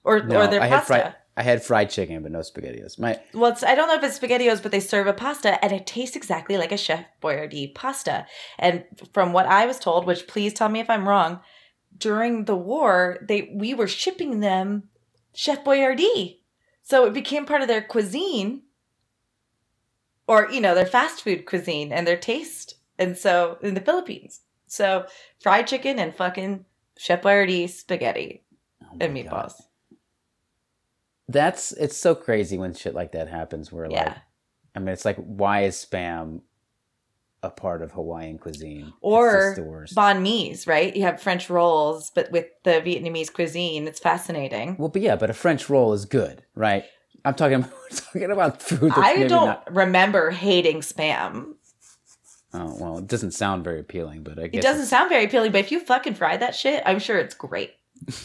Or 0.05 0.22
No, 0.22 0.43
or 0.43 0.47
their 0.49 0.62
I 0.62 0.66
had 0.66 0.79
pasta? 0.79 0.87
fried. 0.87 1.14
I 1.39 1.43
had 1.43 1.62
fried 1.62 1.91
chicken, 1.91 2.22
but 2.22 2.33
no 2.33 2.39
SpaghettiOs. 2.39 2.99
My 2.99 3.20
Well, 3.35 3.53
it's, 3.53 3.62
I 3.62 3.74
don't 3.74 3.89
know 3.89 3.95
if 3.97 4.03
it's 4.03 4.18
SpaghettiOs, 4.18 4.62
but 4.62 4.72
they 4.72 4.81
serve 4.81 5.07
a 5.07 5.12
pasta 5.12 5.62
and 5.62 5.72
it 5.72 5.87
tastes 5.87 6.16
exactly 6.16 6.57
like 6.57 6.72
a 6.72 6.79
Chef 6.79 7.05
Boyardee 7.20 7.74
pasta. 7.74 8.27
And 8.59 8.85
from 9.12 9.33
what 9.35 9.47
I 9.47 9.66
was 9.66 9.79
told, 9.79 10.07
which 10.07 10.27
please 10.27 10.55
tell 10.55 10.70
me 10.70 10.81
if 10.81 10.89
I'm 10.89 11.07
wrong, 11.07 11.41
during 11.99 12.47
the 12.47 12.57
war, 12.57 13.18
they 13.22 13.51
we 13.55 13.74
were 13.74 13.87
shipping 13.89 14.41
them 14.41 14.85
Chef 15.35 15.62
Boyardee. 15.62 16.39
So 16.87 17.05
it 17.05 17.12
became 17.12 17.47
part 17.47 17.62
of 17.62 17.68
their 17.68 17.82
cuisine 17.82 18.62
or, 20.28 20.49
you 20.53 20.61
know, 20.61 20.72
their 20.72 20.87
fast 20.87 21.20
food 21.20 21.45
cuisine 21.45 21.93
and 21.93 22.07
their 22.07 22.16
taste. 22.16 22.76
And 22.97 23.18
so 23.18 23.59
in 23.61 23.74
the 23.74 23.80
Philippines. 23.80 24.43
So 24.68 25.07
fried 25.41 25.66
chicken 25.66 25.99
and 25.99 26.14
fucking 26.14 26.64
Chef 26.97 27.22
Boyardee 27.22 27.68
spaghetti 27.68 28.45
oh 28.84 28.99
and 29.01 29.12
my 29.12 29.22
God. 29.22 29.32
meatballs. 29.32 29.62
That's 31.26 31.72
it's 31.72 31.97
so 31.97 32.14
crazy 32.14 32.57
when 32.57 32.72
shit 32.72 32.95
like 32.95 33.11
that 33.12 33.26
happens. 33.26 33.72
Where 33.72 33.89
like, 33.91 34.16
I 34.76 34.78
mean, 34.78 34.91
it's 34.91 35.05
like, 35.05 35.16
why 35.16 35.64
is 35.64 35.84
spam 35.84 36.43
a 37.47 37.51
part 37.51 37.81
of 37.83 37.93
Hawaiian 37.93 38.39
cuisine? 38.39 38.93
Or 39.01 39.55
banh 39.95 40.21
mi's, 40.23 40.67
right? 40.67 40.95
You 40.95 41.03
have 41.03 41.21
French 41.23 41.49
rolls, 41.49 42.11
but 42.15 42.31
with 42.31 42.47
the 42.65 42.83
Vietnamese 42.83 43.33
cuisine, 43.33 43.87
it's 43.87 44.01
fascinating. 44.01 44.77
well, 44.79 44.89
but 44.89 45.03
yeah, 45.03 45.17
but 45.17 45.31
a 45.31 45.35
French 45.35 45.71
roll 45.71 45.93
is 45.93 46.05
good, 46.05 46.43
right? 46.55 46.85
I'm 47.25 47.35
talking 47.35 47.65
talking 47.95 48.31
about 48.31 48.61
food. 48.63 48.91
That's 48.91 48.99
I 48.99 49.27
don't 49.27 49.47
Not, 49.47 49.75
remember 49.75 50.31
hating 50.31 50.81
spam. 50.81 51.55
oh 52.55 52.77
well, 52.81 52.99
it 52.99 53.07
doesn't 53.07 53.33
sound 53.33 53.65
very 53.65 53.81
appealing, 53.81 54.23
but 54.23 54.39
I 54.39 54.47
guess 54.49 54.59
It 54.61 54.63
doesn't 54.63 54.83
it's- 54.83 54.91
sound 54.91 55.09
very 55.11 55.25
appealing, 55.25 55.53
but 55.53 55.59
if 55.61 55.73
you 55.73 55.81
fucking 55.81 56.15
fry 56.15 56.37
that 56.37 56.55
shit, 56.55 56.83
I'm 56.87 56.99
sure 56.99 57.19
it's 57.19 57.35
great. 57.35 57.73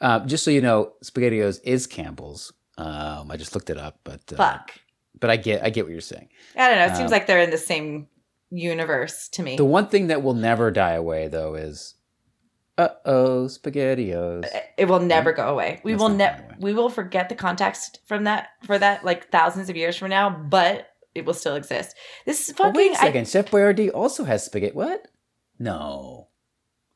Uh, 0.00 0.20
just 0.24 0.44
so 0.44 0.50
you 0.50 0.62
know, 0.62 0.92
SpaghettiOs 1.04 1.60
is 1.62 1.86
Campbell's. 1.86 2.54
Um, 2.78 3.30
I 3.30 3.36
just 3.36 3.54
looked 3.54 3.68
it 3.68 3.76
up, 3.76 3.98
but 4.02 4.22
uh, 4.32 4.36
Fuck. 4.36 4.70
But 5.18 5.28
I 5.28 5.36
get 5.36 5.62
I 5.62 5.68
get 5.68 5.84
what 5.84 5.92
you're 5.92 6.00
saying. 6.00 6.30
I 6.56 6.68
don't 6.70 6.78
know. 6.78 6.86
It 6.86 6.90
um, 6.92 6.96
seems 6.96 7.10
like 7.10 7.26
they're 7.26 7.42
in 7.42 7.50
the 7.50 7.58
same 7.58 8.06
universe 8.50 9.28
to 9.30 9.42
me. 9.42 9.56
The 9.56 9.64
one 9.64 9.88
thing 9.88 10.08
that 10.08 10.22
will 10.22 10.34
never 10.34 10.70
die 10.70 10.92
away 10.92 11.28
though 11.28 11.54
is, 11.54 11.94
uh 12.78 12.88
oh, 13.04 13.44
SpaghettiOs. 13.46 14.46
it 14.78 14.86
will 14.86 15.00
never 15.00 15.32
go 15.32 15.48
away. 15.48 15.80
We 15.84 15.92
That's 15.92 16.00
will 16.02 16.08
never. 16.10 16.56
We 16.58 16.72
will 16.74 16.88
forget 16.90 17.28
the 17.28 17.34
context 17.34 18.00
from 18.06 18.24
that 18.24 18.48
for 18.64 18.78
that 18.78 19.04
like 19.04 19.30
thousands 19.30 19.68
of 19.68 19.76
years 19.76 19.96
from 19.96 20.10
now, 20.10 20.30
but 20.30 20.88
it 21.14 21.24
will 21.26 21.34
still 21.34 21.56
exist. 21.56 21.96
This 22.26 22.48
is 22.48 22.54
Oh, 22.54 22.64
fucking. 22.64 22.74
wait 22.76 22.92
a 22.92 22.94
I- 22.94 23.04
second, 23.04 23.28
Chef 23.28 23.50
Boyardee 23.50 23.90
also 23.92 24.24
has 24.24 24.44
spaghetti. 24.44 24.72
What? 24.74 25.08
No, 25.58 26.28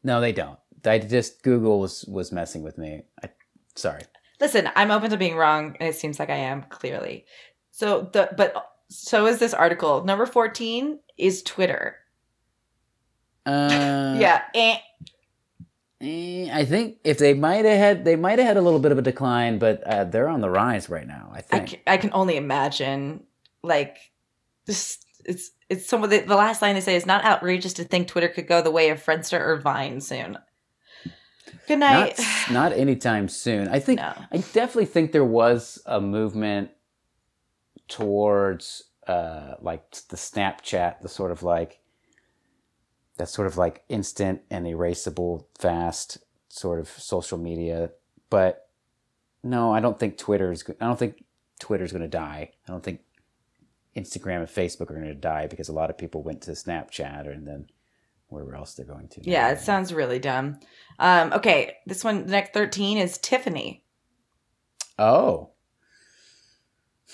no, 0.03 0.21
they 0.21 0.33
don't. 0.33 0.59
I 0.87 0.99
just 0.99 1.43
Google 1.43 1.81
was 1.81 2.05
was 2.07 2.33
messing 2.33 2.63
with 2.63 2.79
me. 2.79 3.03
I, 3.23 3.31
sorry. 3.75 4.03
Listen, 4.41 4.69
I'm 4.77 4.91
open 4.91 5.11
to 5.11 5.17
being 5.17 5.37
wrong, 5.37 5.77
and 5.81 5.89
it 5.89 5.95
seems 5.97 6.19
like 6.19 6.31
I 6.31 6.37
am 6.37 6.63
clearly. 6.69 7.25
So 7.71 8.09
the 8.13 8.31
but 8.37 8.55
so 8.89 9.26
is 9.26 9.39
this 9.39 9.55
article. 9.55 10.05
Number 10.05 10.26
fourteen 10.26 10.99
is 11.16 11.43
Twitter. 11.43 11.97
Uh, 13.47 14.16
yeah, 14.18 14.43
eh. 14.55 14.76
eh, 16.01 16.49
I 16.53 16.64
think 16.64 16.99
if 17.05 17.18
they 17.18 17.35
might 17.35 17.64
have 17.64 17.78
had, 17.78 18.05
they 18.05 18.16
might 18.16 18.39
have 18.39 18.49
had 18.49 18.57
a 18.57 18.62
little 18.62 18.80
bit 18.80 18.93
of 18.93 18.99
a 18.99 19.03
decline, 19.03 19.59
but 19.59 19.82
uh, 19.85 20.05
they're 20.05 20.28
on 20.28 20.41
the 20.41 20.51
rise 20.51 20.89
right 20.89 21.07
now. 21.07 21.30
I 21.32 21.39
I 21.39 21.41
think. 21.43 21.68
can, 21.68 21.80
I 21.87 21.97
can 21.97 22.11
only 22.12 22.37
imagine. 22.37 23.24
Like 23.62 23.97
this, 24.66 24.99
it's 25.24 25.51
it's 25.68 25.87
some 25.87 26.05
of 26.05 26.11
the 26.11 26.20
the 26.20 26.37
last 26.37 26.62
line 26.62 26.74
they 26.74 26.80
say 26.80 26.97
is 26.97 27.07
not 27.07 27.24
outrageous 27.24 27.72
to 27.74 27.85
think 27.85 28.09
Twitter 28.09 28.28
could 28.28 28.47
go 28.47 28.62
the 28.62 28.70
way 28.70 28.91
of 28.91 29.03
Friendster 29.03 29.41
or 29.41 29.57
Vine 29.57 30.01
soon. 30.01 30.39
Good 31.66 31.78
night. 31.78 32.18
not 32.18 32.51
not 32.51 32.72
anytime 32.72 33.28
soon. 33.28 33.68
I 33.68 33.80
think 33.80 34.01
no. 34.01 34.12
I 34.32 34.39
definitely 34.39 34.87
think 34.87 35.12
there 35.12 35.24
was 35.24 35.80
a 35.87 36.01
movement 36.01 36.70
towards 37.89 38.85
uh, 39.07 39.55
like 39.61 39.91
the 40.09 40.16
Snapchat, 40.16 41.01
the 41.01 41.09
sort 41.09 41.30
of 41.30 41.43
like 41.43 41.80
that 43.16 43.28
sort 43.28 43.47
of 43.47 43.57
like 43.57 43.85
instant 43.89 44.43
and 44.51 44.66
erasable, 44.66 45.45
fast 45.59 46.18
sort 46.49 46.80
of 46.80 46.89
social 46.89 47.39
media. 47.39 47.91
But 48.30 48.68
no, 49.43 49.72
I 49.72 49.80
don't 49.80 49.99
think 49.99 50.18
Twitter 50.18 50.51
is. 50.53 50.64
I 50.80 50.87
don't 50.87 50.99
think 50.99 51.24
Twitter's 51.61 51.93
going 51.93 52.03
to 52.03 52.09
die. 52.09 52.51
I 52.66 52.72
don't 52.72 52.82
think 52.82 53.01
Instagram 53.97 54.39
and 54.39 54.49
Facebook 54.49 54.91
are 54.91 54.95
going 54.95 55.05
to 55.05 55.14
die 55.14 55.47
because 55.47 55.68
a 55.68 55.72
lot 55.72 55.91
of 55.91 55.99
people 55.99 56.22
went 56.22 56.43
to 56.43 56.53
Snapchat 56.53 57.30
and 57.30 57.47
then 57.47 57.66
wherever 58.28 58.57
else 58.57 58.74
they're 58.74 58.87
going 58.87 59.09
to. 59.09 59.20
Yeah, 59.22 59.51
it 59.51 59.61
sounds 59.61 59.93
really 59.93 60.18
dumb. 60.18 60.59
Um, 60.99 61.32
okay, 61.32 61.76
this 61.87 62.03
one, 62.03 62.26
the 62.26 62.32
next 62.32 62.53
13 62.53 62.99
is 62.99 63.18
Tiffany. 63.18 63.85
Oh. 64.99 65.51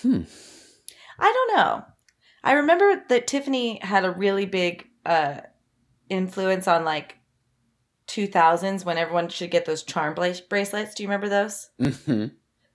Hmm. 0.00 0.22
I 1.20 1.32
don't 1.32 1.56
know. 1.56 1.84
I 2.42 2.52
remember 2.52 3.02
that 3.08 3.26
Tiffany 3.26 3.78
had 3.82 4.04
a 4.04 4.10
really 4.10 4.46
big 4.46 4.86
uh, 5.04 5.40
influence 6.08 6.66
on 6.66 6.84
like 6.84 7.16
2000s 8.08 8.84
when 8.84 8.98
everyone 8.98 9.28
should 9.28 9.50
get 9.50 9.64
those 9.66 9.82
charm 9.82 10.14
bracelets. 10.14 10.94
Do 10.94 11.02
you 11.02 11.08
remember 11.08 11.28
those? 11.28 11.70
hmm 11.80 12.26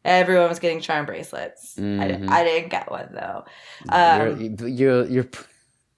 Everyone 0.03 0.49
was 0.49 0.59
getting 0.59 0.81
charm 0.81 1.07
bracelets. 1.07 1.79
I, 1.79 1.81
Mhm. 1.81 2.29
I 2.29 2.43
didn't 2.43 2.69
get 2.69 2.91
one 2.91 3.09
though. 3.11 3.43
you're, 3.91 4.29
Um, 4.29 4.57
you're, 4.67 5.05
you're, 5.05 5.25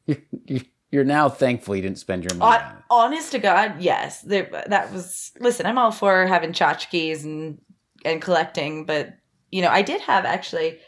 you're, 0.08 0.62
you're 0.92 1.04
now 1.04 1.28
thankful 1.28 1.76
you 1.76 1.82
didn't 1.82 1.98
spend 2.00 2.24
your 2.24 2.34
money 2.36 2.58
on 2.58 2.84
honest 2.90 3.34
to 3.34 3.40
God, 3.40 3.82
yes. 3.82 4.22
There, 4.22 4.50
that 4.68 4.94
was. 4.94 5.34
Listen, 5.42 5.66
I'm 5.66 5.78
all 5.78 5.92
for 5.92 6.26
having 6.26 6.54
tchotchkes 6.54 7.26
and 7.26 7.60
and 8.06 8.22
collecting, 8.22 8.86
but 8.86 9.14
you 9.52 9.62
know, 9.62 9.70
I 9.70 9.82
did 9.82 10.00
have 10.02 10.24
actually 10.24 10.80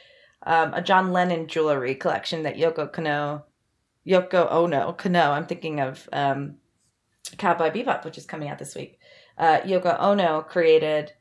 um, 0.43 0.73
a 0.73 0.81
John 0.81 1.11
Lennon 1.11 1.47
jewelry 1.47 1.95
collection 1.95 2.43
that 2.43 2.57
Yoko 2.57 2.91
Kanno, 2.91 3.43
Yoko 4.07 4.51
Ono 4.51 4.93
Kanno. 4.93 5.31
I'm 5.31 5.45
thinking 5.45 5.79
of 5.79 6.07
um, 6.13 6.55
Cowboy 7.37 7.71
Bebop, 7.71 8.05
which 8.05 8.17
is 8.17 8.25
coming 8.25 8.49
out 8.49 8.59
this 8.59 8.75
week. 8.75 8.99
Uh, 9.37 9.59
Yoko 9.61 9.99
Ono 9.99 10.41
created 10.41 11.13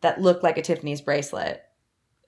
that 0.00 0.20
looked 0.20 0.42
like 0.42 0.58
a 0.58 0.62
Tiffany's 0.62 1.00
bracelet 1.00 1.62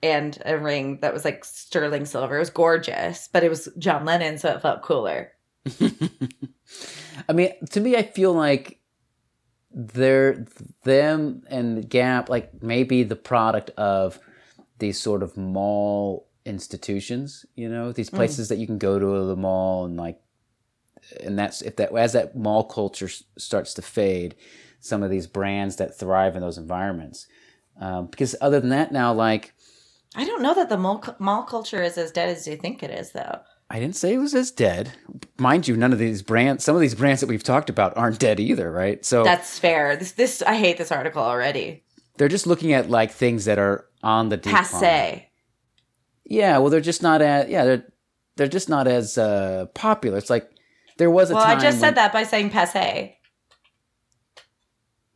and 0.02 0.38
a 0.44 0.58
ring 0.58 0.98
that 1.00 1.12
was 1.12 1.24
like 1.24 1.44
sterling 1.44 2.04
silver. 2.04 2.36
It 2.36 2.40
was 2.40 2.50
gorgeous, 2.50 3.28
but 3.32 3.44
it 3.44 3.48
was 3.48 3.68
John 3.78 4.04
Lennon, 4.04 4.38
so 4.38 4.50
it 4.50 4.62
felt 4.62 4.82
cooler. 4.82 5.32
I 7.28 7.32
mean, 7.32 7.50
to 7.70 7.80
me, 7.80 7.96
I 7.96 8.02
feel 8.02 8.32
like 8.32 8.80
they're 9.72 10.46
them 10.84 11.42
and 11.48 11.88
Gap, 11.88 12.28
like 12.28 12.62
maybe 12.62 13.02
the 13.02 13.16
product 13.16 13.70
of 13.70 14.18
these 14.78 15.00
sort 15.00 15.22
of 15.22 15.36
mall 15.36 16.28
institutions. 16.44 17.44
You 17.54 17.68
know, 17.68 17.92
these 17.92 18.10
Mm. 18.10 18.14
places 18.16 18.48
that 18.48 18.56
you 18.58 18.66
can 18.66 18.78
go 18.78 18.98
to 18.98 19.26
the 19.26 19.36
mall 19.36 19.84
and 19.84 19.96
like, 19.96 20.20
and 21.22 21.38
that's 21.38 21.62
if 21.62 21.76
that 21.76 21.94
as 21.96 22.12
that 22.14 22.36
mall 22.36 22.64
culture 22.64 23.06
s- 23.06 23.22
starts 23.38 23.74
to 23.74 23.82
fade, 23.82 24.34
some 24.80 25.02
of 25.02 25.10
these 25.10 25.26
brands 25.26 25.76
that 25.76 25.96
thrive 25.98 26.34
in 26.36 26.42
those 26.42 26.58
environments. 26.58 27.26
Um, 27.80 28.06
because 28.06 28.34
other 28.40 28.60
than 28.60 28.70
that, 28.70 28.92
now 28.92 29.12
like 29.12 29.52
I 30.14 30.24
don't 30.24 30.42
know 30.42 30.54
that 30.54 30.68
the 30.70 30.78
mall, 30.78 31.04
mall 31.18 31.42
culture 31.42 31.82
is 31.82 31.98
as 31.98 32.10
dead 32.10 32.28
as 32.30 32.46
you 32.48 32.56
think 32.56 32.82
it 32.82 32.90
is, 32.90 33.12
though. 33.12 33.40
I 33.68 33.80
didn't 33.80 33.96
say 33.96 34.14
it 34.14 34.18
was 34.18 34.34
as 34.34 34.50
dead. 34.50 34.92
Mind 35.38 35.66
you, 35.68 35.76
none 35.76 35.92
of 35.92 35.98
these 35.98 36.22
brands, 36.22 36.64
some 36.64 36.74
of 36.74 36.80
these 36.80 36.94
brands 36.94 37.20
that 37.20 37.26
we've 37.26 37.42
talked 37.42 37.68
about 37.68 37.96
aren't 37.96 38.20
dead 38.20 38.38
either, 38.40 38.70
right? 38.70 39.04
So 39.04 39.24
That's 39.24 39.58
fair. 39.58 39.96
This, 39.96 40.12
this, 40.12 40.40
I 40.42 40.54
hate 40.54 40.78
this 40.78 40.92
article 40.92 41.22
already. 41.22 41.82
they're 42.16 42.28
just 42.28 42.46
looking 42.46 42.72
at 42.72 42.88
like 42.88 43.10
things 43.10 43.44
that 43.44 43.58
are 43.58 43.84
on 44.06 44.28
the 44.28 44.36
decline. 44.36 44.62
Passe. 44.64 45.28
Yeah, 46.24 46.58
well, 46.58 46.70
they're 46.70 46.80
just 46.80 47.02
not 47.02 47.20
as 47.22 47.48
yeah 47.48 47.64
they're 47.64 47.84
they're 48.36 48.48
just 48.48 48.68
not 48.68 48.86
as 48.86 49.18
uh, 49.18 49.66
popular. 49.74 50.18
It's 50.18 50.30
like 50.30 50.48
there 50.98 51.10
was 51.10 51.30
a 51.30 51.34
Well. 51.34 51.44
I 51.44 51.54
just 51.54 51.64
when- 51.64 51.80
said 51.80 51.94
that 51.96 52.12
by 52.12 52.22
saying 52.22 52.50
passe. 52.50 53.16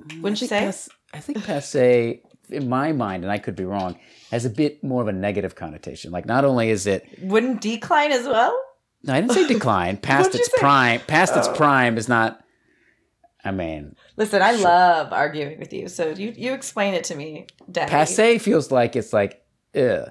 Mm, 0.03 0.23
wouldn't 0.23 0.41
you 0.41 0.47
say? 0.49 0.61
pass- 0.61 0.89
I 1.13 1.19
think 1.21 1.45
passe, 1.45 2.23
in 2.51 2.69
my 2.69 2.93
mind, 2.93 3.25
and 3.25 3.33
I 3.33 3.39
could 3.39 3.57
be 3.57 3.65
wrong, 3.65 3.99
has 4.31 4.45
a 4.45 4.51
bit 4.51 4.83
more 4.85 5.03
of 5.03 5.09
a 5.09 5.13
negative 5.13 5.55
connotation. 5.57 6.11
Like 6.13 6.27
not 6.27 6.45
only 6.45 6.71
is 6.71 6.87
it 6.87 7.05
Wouldn't 7.23 7.61
decline 7.61 8.13
as 8.13 8.27
well? 8.27 8.57
no, 9.03 9.15
I 9.15 9.21
didn't 9.21 9.33
say 9.35 9.47
decline. 9.55 9.97
Past 9.97 10.35
its 10.35 10.49
prime, 10.59 11.01
past 11.07 11.37
its 11.37 11.49
Oh. 11.49 11.55
prime 11.55 11.99
is 11.99 12.09
not. 12.09 12.43
I 13.45 13.51
mean, 13.53 13.97
Listen, 14.17 14.43
I 14.43 14.55
Sure. 14.55 14.65
love 14.65 15.13
arguing 15.13 15.59
with 15.59 15.73
you, 15.73 15.89
so 15.89 16.11
you 16.11 16.33
you 16.37 16.53
explain 16.53 16.95
it 16.95 17.05
to 17.05 17.15
me, 17.15 17.47
Daddy. 17.71 17.91
passe 17.91 18.39
feels 18.39 18.71
like 18.71 18.97
it's 18.97 19.13
like, 19.13 19.43
ugh. 19.75 20.11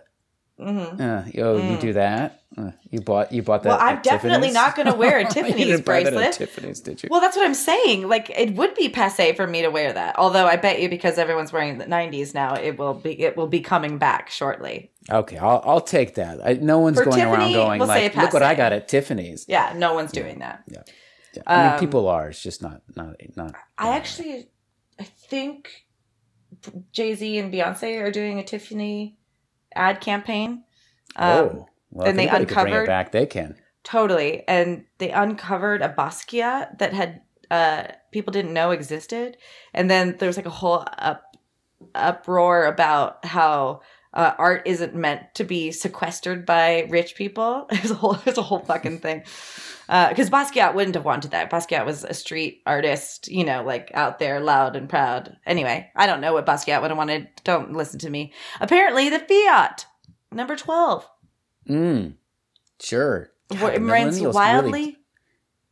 hmm 0.58 1.02
Uh, 1.02 1.24
yo, 1.34 1.58
you 1.58 1.78
Mm. 1.78 1.80
do 1.80 1.94
that? 1.94 2.42
Uh, 2.58 2.72
you 2.90 3.00
bought 3.00 3.32
you 3.32 3.44
bought 3.44 3.62
that. 3.64 3.70
Well, 3.70 3.80
I'm 3.80 4.02
definitely 4.02 4.48
Tiffany's? 4.50 4.54
not 4.56 4.76
gonna 4.76 4.96
wear 4.96 5.20
a 5.20 5.22
You 5.24 5.30
Tiffany's 5.30 5.66
didn't 5.68 5.86
buy 5.86 6.04
that 6.04 6.08
at 6.08 6.14
bracelet. 6.16 6.34
Tiffany's, 6.34 6.80
did 6.82 7.04
you? 7.04 7.10
Well, 7.12 7.22
that's 7.22 7.38
what 7.38 7.46
I'm 7.46 7.54
saying. 7.54 8.08
Like, 8.10 8.32
it 8.32 8.56
would 8.56 8.74
be 8.74 8.90
passe 8.90 9.34
for 9.34 9.46
me 9.46 9.62
to 9.62 9.70
wear 9.70 9.94
that. 9.94 10.18
Although 10.18 10.48
I 10.48 10.56
bet 10.56 10.82
you, 10.82 10.90
because 10.90 11.18
everyone's 11.20 11.54
wearing 11.54 11.78
the 11.78 11.86
'90s 11.86 12.34
now, 12.34 12.56
it 12.56 12.78
will 12.80 12.96
be 12.96 13.12
it 13.22 13.38
will 13.38 13.48
be 13.48 13.62
coming 13.62 14.00
back 14.00 14.32
shortly. 14.32 14.92
okay, 15.10 15.38
I'll 15.38 15.62
I'll 15.64 15.82
take 15.82 16.16
that. 16.16 16.40
I, 16.44 16.54
no 16.54 16.80
one's 16.80 16.98
For 16.98 17.06
going 17.06 17.22
around 17.22 17.54
going 17.54 17.80
we'll 17.80 17.88
like, 17.88 18.16
look 18.16 18.34
what 18.34 18.44
I 18.44 18.56
got 18.56 18.74
at 18.74 18.88
Tiffany's. 18.88 19.46
Yeah, 19.48 19.72
no 19.76 19.94
one's 19.94 20.12
doing 20.12 20.40
that. 20.40 20.64
Yeah, 20.68 20.82
I 21.46 21.64
mean, 21.64 21.74
Um, 21.74 21.80
people 21.80 22.08
are. 22.08 22.30
It's 22.30 22.42
just 22.42 22.62
not 22.62 22.82
not 22.96 23.16
not. 23.36 23.54
I 23.78 23.96
actually, 23.96 24.50
I 25.00 25.04
think 25.04 25.86
Jay 26.92 27.14
Z 27.16 27.38
and 27.38 27.54
Beyonce 27.54 28.02
are 28.02 28.12
doing 28.12 28.40
a 28.40 28.44
Tiffany 28.44 29.18
ad 29.76 30.02
campaign. 30.02 30.64
Um, 31.16 31.30
oh, 31.30 31.70
well, 31.92 32.08
and 32.08 32.20
if 32.20 32.24
they 32.26 32.30
anybody 32.30 32.46
could 32.46 32.54
bring 32.56 32.66
it 32.68 32.70
uncovered- 32.70 32.88
back. 32.88 33.12
They 33.12 33.26
can. 33.26 33.56
Totally. 33.84 34.44
And 34.48 34.86
they 34.98 35.12
uncovered 35.12 35.82
a 35.82 35.90
Basquiat 35.90 36.80
that 36.80 36.94
had 36.94 37.22
uh 37.50 37.84
people 38.12 38.32
didn't 38.32 38.54
know 38.54 38.72
existed. 38.72 39.38
And 39.74 39.90
then 39.90 40.18
there 40.20 40.28
was 40.28 40.38
like 40.38 40.46
a 40.46 40.52
whole 40.52 40.84
up 40.98 41.24
uproar 41.96 42.66
about 42.66 43.24
how 43.26 43.82
uh, 44.14 44.34
art 44.38 44.64
isn't 44.66 44.96
meant 44.96 45.22
to 45.36 45.44
be 45.44 45.72
sequestered 45.72 46.46
by 46.46 46.88
rich 46.90 47.16
people. 47.16 47.68
It's 47.72 47.92
a 47.92 47.96
whole 47.96 48.18
it's 48.26 48.38
a 48.38 48.44
whole 48.44 48.60
fucking 48.60 49.00
thing. 49.00 49.24
Because 50.10 50.30
Basquiat 50.30 50.76
wouldn't 50.76 50.94
have 50.96 51.06
wanted 51.06 51.32
that. 51.32 51.50
Basquiat 51.50 51.84
was 51.84 52.04
a 52.04 52.14
street 52.14 52.62
artist, 52.68 53.28
you 53.28 53.44
know, 53.44 53.64
like 53.64 53.90
out 53.96 54.20
there, 54.20 54.40
loud 54.40 54.76
and 54.76 54.88
proud. 54.88 55.36
Anyway, 55.48 55.90
I 55.96 56.06
don't 56.06 56.22
know 56.22 56.34
what 56.34 56.46
Basquiat 56.46 56.80
would 56.82 56.92
have 56.92 56.98
wanted. 56.98 57.28
Don't 57.44 57.74
listen 57.74 57.98
to 58.00 58.10
me. 58.10 58.32
Apparently, 58.62 59.10
the 59.10 59.18
Fiat 59.20 59.86
number 60.32 60.56
twelve 60.56 61.08
Mm, 61.68 62.14
sure. 62.80 63.32
What- 63.60 63.74
the 63.74 63.82
reigns 63.82 64.20
millennials 64.20 64.22
really 64.22 64.34
wildly. 64.34 64.98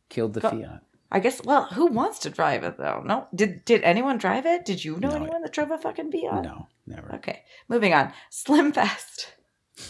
killed 0.08 0.34
the 0.34 0.40
Go- 0.40 0.50
Fiat. 0.50 0.82
I 1.12 1.20
guess. 1.20 1.42
Well, 1.44 1.64
who 1.66 1.86
wants 1.86 2.18
to 2.20 2.30
drive 2.30 2.64
it 2.64 2.76
though? 2.76 3.02
No. 3.06 3.28
Did 3.34 3.64
Did 3.64 3.82
anyone 3.82 4.18
drive 4.18 4.46
it? 4.46 4.64
Did 4.64 4.84
you 4.84 4.98
know 4.98 5.10
No, 5.10 5.16
anyone 5.16 5.42
that 5.42 5.52
drove 5.52 5.70
a 5.70 5.78
fucking 5.78 6.10
Fiat? 6.12 6.42
No, 6.44 6.66
never. 6.86 7.14
Okay, 7.14 7.42
moving 7.68 7.94
on. 7.94 8.12
Slim 8.30 8.72
Fast. 8.72 9.32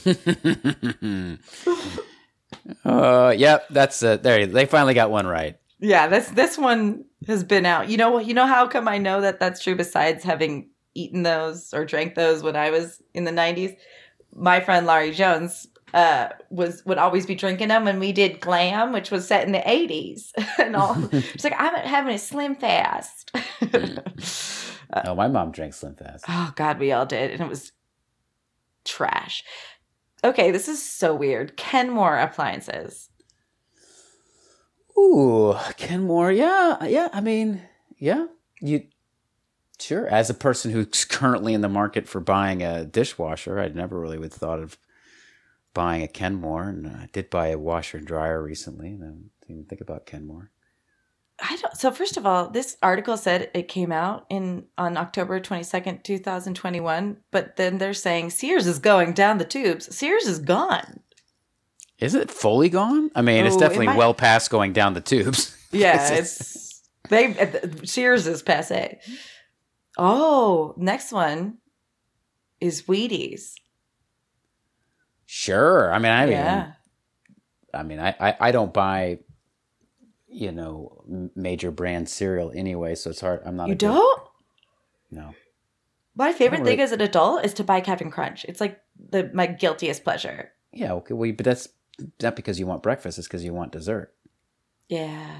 uh, 2.84 3.34
yep, 3.36 3.66
that's 3.70 4.02
uh, 4.02 4.16
there. 4.16 4.46
They 4.46 4.66
finally 4.66 4.94
got 4.94 5.10
one 5.10 5.26
right. 5.26 5.56
Yeah, 5.80 6.08
this 6.08 6.28
this 6.28 6.58
one 6.58 7.04
has 7.26 7.44
been 7.44 7.66
out. 7.66 7.88
You 7.88 7.96
know? 7.96 8.18
You 8.18 8.34
know 8.34 8.46
how 8.46 8.66
come 8.66 8.88
I 8.88 8.98
know 8.98 9.20
that 9.20 9.40
that's 9.40 9.62
true? 9.62 9.76
Besides 9.76 10.24
having 10.24 10.70
eaten 10.94 11.22
those 11.22 11.72
or 11.72 11.84
drank 11.84 12.14
those 12.14 12.42
when 12.42 12.56
I 12.56 12.70
was 12.70 13.02
in 13.14 13.24
the 13.24 13.30
'90s, 13.30 13.76
my 14.34 14.60
friend 14.60 14.86
Laurie 14.86 15.12
Jones 15.12 15.66
uh 15.94 16.28
was 16.50 16.84
would 16.84 16.98
always 16.98 17.24
be 17.24 17.34
drinking 17.34 17.68
them 17.68 17.86
when 17.86 17.98
we 17.98 18.12
did 18.12 18.40
glam 18.40 18.92
which 18.92 19.10
was 19.10 19.26
set 19.26 19.46
in 19.46 19.52
the 19.52 19.58
80s 19.58 20.32
and 20.58 20.76
all 20.76 20.94
she's 21.10 21.44
like 21.44 21.54
i'm 21.58 21.74
having 21.76 22.14
a 22.14 22.18
slim 22.18 22.54
fast 22.54 23.34
oh, 25.04 25.14
my 25.14 25.28
mom 25.28 25.50
drank 25.52 25.74
Slim 25.74 25.94
Fast. 25.94 26.24
Oh 26.28 26.52
God, 26.56 26.78
we 26.78 26.92
all 26.92 27.06
did, 27.06 27.30
and 27.32 27.40
it 27.40 27.48
was 27.48 27.72
trash. 28.84 29.44
Okay, 30.24 30.50
this 30.50 30.68
is 30.68 30.82
so 30.82 31.14
weird. 31.14 31.56
Kenmore 31.56 32.18
appliances. 32.18 33.08
Ooh, 34.98 35.54
Kenmore. 35.76 36.32
Yeah, 36.32 36.84
yeah. 36.84 37.08
I 37.12 37.20
mean, 37.20 37.62
yeah. 37.98 38.26
You 38.60 38.84
sure? 39.78 40.08
As 40.08 40.28
a 40.28 40.34
person 40.34 40.72
who's 40.72 41.04
currently 41.04 41.54
in 41.54 41.60
the 41.60 41.68
market 41.68 42.08
for 42.08 42.20
buying 42.20 42.62
a 42.62 42.84
dishwasher, 42.84 43.60
I'd 43.60 43.76
never 43.76 44.00
really 44.00 44.18
would 44.18 44.32
thought 44.32 44.58
of 44.58 44.76
buying 45.72 46.02
a 46.02 46.08
Kenmore, 46.08 46.64
and 46.64 46.88
I 46.88 47.08
did 47.12 47.30
buy 47.30 47.48
a 47.48 47.58
washer 47.58 47.98
and 47.98 48.06
dryer 48.06 48.42
recently, 48.42 48.88
and 48.88 49.02
I 49.04 49.06
didn't 49.06 49.30
even 49.48 49.64
think 49.66 49.80
about 49.80 50.06
Kenmore. 50.06 50.50
I 51.40 51.56
don't. 51.56 51.76
So 51.76 51.90
first 51.92 52.16
of 52.16 52.26
all, 52.26 52.48
this 52.50 52.76
article 52.82 53.16
said 53.16 53.50
it 53.54 53.68
came 53.68 53.92
out 53.92 54.26
in 54.28 54.64
on 54.76 54.96
October 54.96 55.38
twenty 55.40 55.62
second, 55.62 56.02
two 56.04 56.18
thousand 56.18 56.54
twenty 56.54 56.80
one. 56.80 57.18
But 57.30 57.56
then 57.56 57.78
they're 57.78 57.94
saying 57.94 58.30
Sears 58.30 58.66
is 58.66 58.78
going 58.80 59.12
down 59.12 59.38
the 59.38 59.44
tubes. 59.44 59.94
Sears 59.94 60.26
is 60.26 60.38
gone. 60.40 61.00
Is 61.98 62.14
it 62.14 62.30
fully 62.30 62.68
gone? 62.68 63.10
I 63.14 63.22
mean, 63.22 63.44
it's 63.46 63.54
Oh, 63.54 63.58
it 63.58 63.60
definitely 63.60 63.86
might- 63.86 63.96
well 63.96 64.14
past 64.14 64.50
going 64.50 64.72
down 64.72 64.94
the 64.94 65.00
tubes. 65.00 65.54
Yeah, 65.70 66.12
It's- 66.12 66.82
they 67.10 67.34
Sears 67.84 68.26
is 68.26 68.42
passe. 68.42 68.98
Oh, 69.98 70.74
next 70.78 71.12
one 71.12 71.58
is 72.60 72.82
Wheaties. 72.84 73.52
Sure. 75.26 75.92
I 75.92 75.98
mean, 75.98 76.12
I 76.12 76.24
mean, 76.24 76.32
yeah. 76.32 76.72
I 77.74 77.82
mean, 77.82 78.00
I, 78.00 78.14
I, 78.18 78.36
I 78.40 78.50
don't 78.52 78.72
buy, 78.72 79.18
you 80.28 80.52
know, 80.52 81.30
major 81.34 81.70
brand 81.70 82.08
cereal 82.08 82.52
anyway, 82.54 82.94
so 82.94 83.10
it's 83.10 83.20
hard. 83.20 83.40
I'm 83.44 83.56
not. 83.56 83.68
You 83.68 83.74
don't? 83.74 84.22
No. 85.10 85.34
My 86.14 86.32
favorite 86.32 86.60
really- 86.60 86.72
thing 86.72 86.80
as 86.80 86.92
an 86.92 87.00
adult 87.00 87.44
is 87.44 87.54
to 87.54 87.64
buy 87.64 87.80
Captain 87.80 88.10
Crunch. 88.10 88.44
It's 88.44 88.60
like 88.60 88.80
the 89.10 89.30
my 89.32 89.46
guiltiest 89.46 90.04
pleasure. 90.04 90.52
Yeah. 90.72 90.92
Okay. 90.94 91.14
Well, 91.14 91.32
but 91.32 91.44
that's 91.44 91.68
not 92.22 92.36
because 92.36 92.58
you 92.58 92.66
want 92.66 92.82
breakfast. 92.82 93.18
It's 93.18 93.26
because 93.26 93.44
you 93.44 93.54
want 93.54 93.72
dessert. 93.72 94.14
Yeah. 94.88 95.36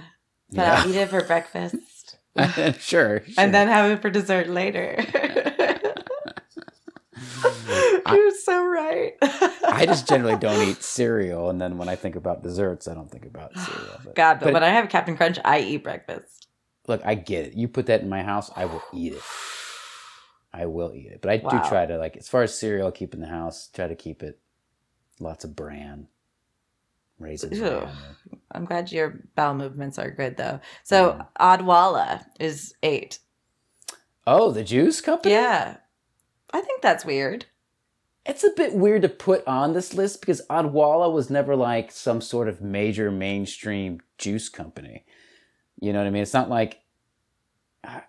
But 0.51 0.67
I'll 0.67 0.89
eat 0.89 0.97
it 0.97 1.09
for 1.09 1.23
breakfast. 1.25 2.17
Sure, 2.39 2.73
sure. 2.79 3.23
and 3.37 3.53
then 3.53 3.69
have 3.69 3.91
it 3.91 4.01
for 4.01 4.11
dessert 4.11 4.49
later. 4.49 4.97
You're 8.15 8.31
so 8.33 8.65
right. 8.67 9.15
I 9.23 9.85
just 9.87 10.09
generally 10.09 10.37
don't 10.41 10.69
eat 10.69 10.83
cereal, 10.83 11.51
and 11.51 11.61
then 11.61 11.79
when 11.79 11.89
I 11.89 11.97
think 11.97 12.17
about 12.17 12.43
desserts, 12.43 12.89
I 12.89 12.95
don't 12.95 13.11
think 13.11 13.25
about 13.27 13.57
cereal. 13.57 14.01
But, 14.05 14.15
God, 14.15 14.35
but, 14.41 14.45
but- 14.47 14.53
when 14.55 14.65
I 14.65 14.69
have 14.71 14.89
Captain 14.89 15.17
Crunch, 15.17 15.39
I 15.45 15.61
eat 15.61 15.85
breakfast. 15.85 16.49
look, 16.87 17.01
I 17.05 17.15
get 17.15 17.47
it. 17.47 17.55
You 17.55 17.69
put 17.69 17.87
that 17.87 18.01
in 18.03 18.09
my 18.09 18.23
house, 18.23 18.51
I 18.57 18.65
will 18.65 18.83
eat 18.93 19.13
it. 19.13 19.23
I 20.53 20.65
will 20.67 20.93
eat 20.95 21.07
it. 21.13 21.21
But 21.21 21.31
I 21.31 21.37
Wow. 21.45 21.51
do 21.63 21.69
try 21.69 21.85
to 21.87 21.99
like, 21.99 22.17
as 22.17 22.29
far 22.29 22.43
as 22.43 22.59
cereal, 22.59 22.91
keep 22.91 23.13
in 23.15 23.21
the 23.21 23.27
house. 23.29 23.69
Try 23.73 23.87
to 23.87 23.95
keep 23.95 24.23
it 24.23 24.41
lots 25.21 25.45
of 25.45 25.55
bran, 25.55 26.09
raisins. 27.19 27.61
I'm 28.53 28.65
glad 28.65 28.91
your 28.91 29.21
bowel 29.37 29.55
movements 29.55 29.99
are 29.99 30.11
good 30.11 30.37
though. 30.39 30.61
So 30.85 31.17
Yeah. 31.39 31.57
Odwalla 31.57 32.25
is 32.41 32.75
eight. 32.83 33.19
Oh, 34.27 34.51
the 34.51 34.65
juice 34.65 35.01
company. 35.03 35.35
Yeah. 35.35 35.77
I 36.53 36.61
think 36.63 36.81
that's 36.81 37.05
weird. 37.05 37.45
It's 38.29 38.45
a 38.45 38.51
bit 38.51 38.75
weird 38.75 39.03
to 39.03 39.09
put 39.09 39.47
on 39.49 39.73
this 39.73 39.95
list 39.95 40.21
because 40.21 40.43
Odwalla 40.51 41.11
was 41.11 41.31
never 41.31 41.57
like 41.57 41.91
some 41.91 42.21
sort 42.21 42.47
of 42.47 42.61
major 42.61 43.11
mainstream 43.11 44.01
juice 44.19 44.51
company. 44.51 45.07
You 45.81 45.95
know 45.95 46.01
what 46.01 46.07
I 46.07 46.11
mean? 46.11 46.23
It's 46.23 46.35
not 46.35 46.51
like 46.51 46.83
uh, 47.83 48.01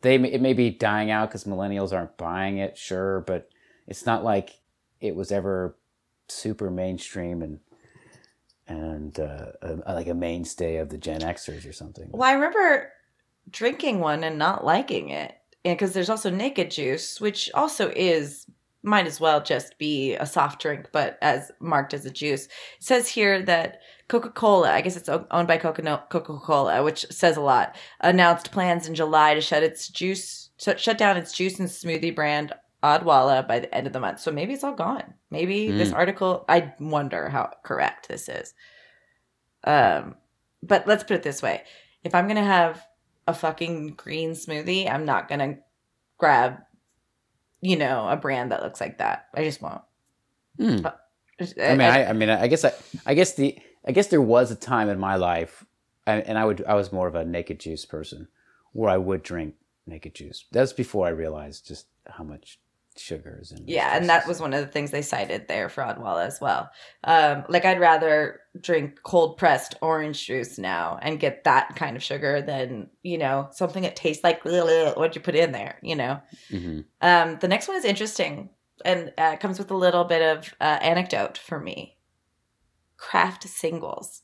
they 0.00 0.14
it 0.14 0.40
may 0.40 0.52
be 0.52 0.70
dying 0.70 1.10
out 1.10 1.28
because 1.28 1.42
millennials 1.42 1.92
aren't 1.92 2.16
buying 2.16 2.58
it, 2.58 2.78
sure, 2.78 3.22
but 3.22 3.50
it's 3.88 4.06
not 4.06 4.22
like 4.22 4.60
it 5.00 5.16
was 5.16 5.32
ever 5.32 5.76
super 6.28 6.70
mainstream 6.70 7.42
and 7.42 7.58
and 8.68 9.18
uh, 9.18 9.52
a, 9.62 9.94
like 9.94 10.08
a 10.08 10.14
mainstay 10.14 10.76
of 10.76 10.88
the 10.88 10.98
Gen 10.98 11.20
Xers 11.20 11.68
or 11.68 11.72
something. 11.72 12.10
Well, 12.12 12.28
I 12.28 12.32
remember 12.32 12.92
drinking 13.50 14.00
one 14.00 14.22
and 14.24 14.38
not 14.38 14.64
liking 14.64 15.10
it. 15.10 15.34
Because 15.64 15.92
there's 15.94 16.10
also 16.10 16.30
naked 16.30 16.70
juice, 16.70 17.20
which 17.20 17.50
also 17.52 17.90
is 17.96 18.46
might 18.86 19.06
as 19.06 19.20
well 19.20 19.42
just 19.42 19.78
be 19.78 20.14
a 20.14 20.24
soft 20.24 20.62
drink, 20.62 20.90
but 20.92 21.18
as 21.20 21.50
marked 21.60 21.92
as 21.92 22.06
a 22.06 22.10
juice. 22.10 22.46
It 22.46 22.52
says 22.78 23.08
here 23.08 23.42
that 23.42 23.80
Coca 24.08 24.30
Cola, 24.30 24.70
I 24.70 24.80
guess 24.80 24.96
it's 24.96 25.08
owned 25.08 25.48
by 25.48 25.58
Coca 25.58 25.82
Cola, 26.08 26.82
which 26.84 27.04
says 27.10 27.36
a 27.36 27.40
lot, 27.40 27.74
announced 28.00 28.52
plans 28.52 28.86
in 28.86 28.94
July 28.94 29.34
to 29.34 29.40
shut 29.40 29.64
its 29.64 29.88
juice, 29.88 30.50
shut 30.58 30.96
down 30.96 31.16
its 31.16 31.32
juice 31.32 31.58
and 31.58 31.68
smoothie 31.68 32.14
brand 32.14 32.52
Odwalla 32.84 33.46
by 33.46 33.58
the 33.58 33.74
end 33.74 33.88
of 33.88 33.92
the 33.92 33.98
month. 33.98 34.20
So 34.20 34.30
maybe 34.30 34.52
it's 34.52 34.62
all 34.62 34.74
gone. 34.74 35.14
Maybe 35.30 35.72
this 35.72 35.92
article, 35.92 36.44
I 36.48 36.72
wonder 36.78 37.28
how 37.28 37.50
correct 37.64 38.06
this 38.06 38.28
is. 38.28 38.54
Um, 39.64 40.14
but 40.62 40.86
let's 40.86 41.02
put 41.02 41.16
it 41.16 41.22
this 41.24 41.42
way: 41.42 41.64
if 42.04 42.14
I'm 42.14 42.28
gonna 42.28 42.44
have 42.44 42.86
a 43.26 43.34
fucking 43.34 43.94
green 43.94 44.30
smoothie, 44.30 44.88
I'm 44.88 45.04
not 45.04 45.28
gonna 45.28 45.58
grab, 46.18 46.58
you 47.60 47.76
know, 47.76 48.08
a 48.08 48.16
brand 48.16 48.52
that 48.52 48.62
looks 48.62 48.80
like 48.80 48.98
that. 48.98 49.26
I 49.34 49.44
just 49.44 49.62
won't. 49.62 49.82
Hmm. 50.58 50.86
I 51.40 51.74
mean, 51.74 51.80
I, 51.82 52.06
I 52.06 52.12
mean, 52.12 52.30
I 52.30 52.46
guess 52.46 52.64
I, 52.64 52.72
I 53.04 53.14
guess 53.14 53.34
the, 53.34 53.58
I 53.86 53.92
guess 53.92 54.06
there 54.08 54.22
was 54.22 54.50
a 54.50 54.56
time 54.56 54.88
in 54.88 54.98
my 54.98 55.16
life, 55.16 55.64
and, 56.06 56.22
and 56.22 56.38
I 56.38 56.44
would, 56.44 56.64
I 56.66 56.74
was 56.74 56.92
more 56.92 57.06
of 57.08 57.14
a 57.14 57.24
naked 57.24 57.60
juice 57.60 57.84
person, 57.84 58.28
where 58.72 58.90
I 58.90 58.96
would 58.96 59.22
drink 59.22 59.54
naked 59.86 60.14
juice. 60.14 60.46
That's 60.50 60.72
before 60.72 61.06
I 61.06 61.10
realized 61.10 61.66
just 61.66 61.86
how 62.06 62.24
much 62.24 62.58
sugar 62.98 63.38
is 63.40 63.52
in. 63.52 63.64
these 63.66 63.74
yeah, 63.76 63.96
and 63.96 64.08
that 64.08 64.26
was 64.26 64.40
one 64.40 64.52
of 64.54 64.60
the 64.60 64.70
things 64.70 64.90
they 64.90 65.02
cited 65.02 65.48
there 65.48 65.68
for 65.68 65.82
Odwalla 65.82 66.26
as 66.26 66.40
well. 66.40 66.70
Um, 67.04 67.44
like 67.48 67.64
I'd 67.64 67.80
rather 67.80 68.40
drink 68.60 69.00
cold 69.02 69.36
pressed 69.38 69.74
orange 69.82 70.24
juice 70.26 70.58
now 70.58 70.98
and 71.02 71.20
get 71.20 71.44
that 71.44 71.76
kind 71.76 71.96
of 71.96 72.02
sugar 72.02 72.40
than 72.42 72.88
you 73.02 73.18
know 73.18 73.48
something 73.52 73.82
that 73.82 73.96
tastes 73.96 74.24
like 74.24 74.44
what 74.44 75.14
you 75.14 75.20
put 75.20 75.34
in 75.34 75.52
there. 75.52 75.78
You 75.82 75.96
know. 75.96 76.20
Mhm. 76.50 76.84
Um, 77.00 77.38
the 77.40 77.48
next 77.48 77.68
one 77.68 77.76
is 77.76 77.84
interesting 77.84 78.50
and 78.84 79.12
uh, 79.18 79.36
comes 79.36 79.58
with 79.58 79.70
a 79.70 79.76
little 79.76 80.04
bit 80.04 80.22
of 80.22 80.54
uh, 80.60 80.64
anecdote 80.82 81.38
for 81.38 81.58
me. 81.60 81.96
Kraft 82.96 83.44
singles. 83.48 84.22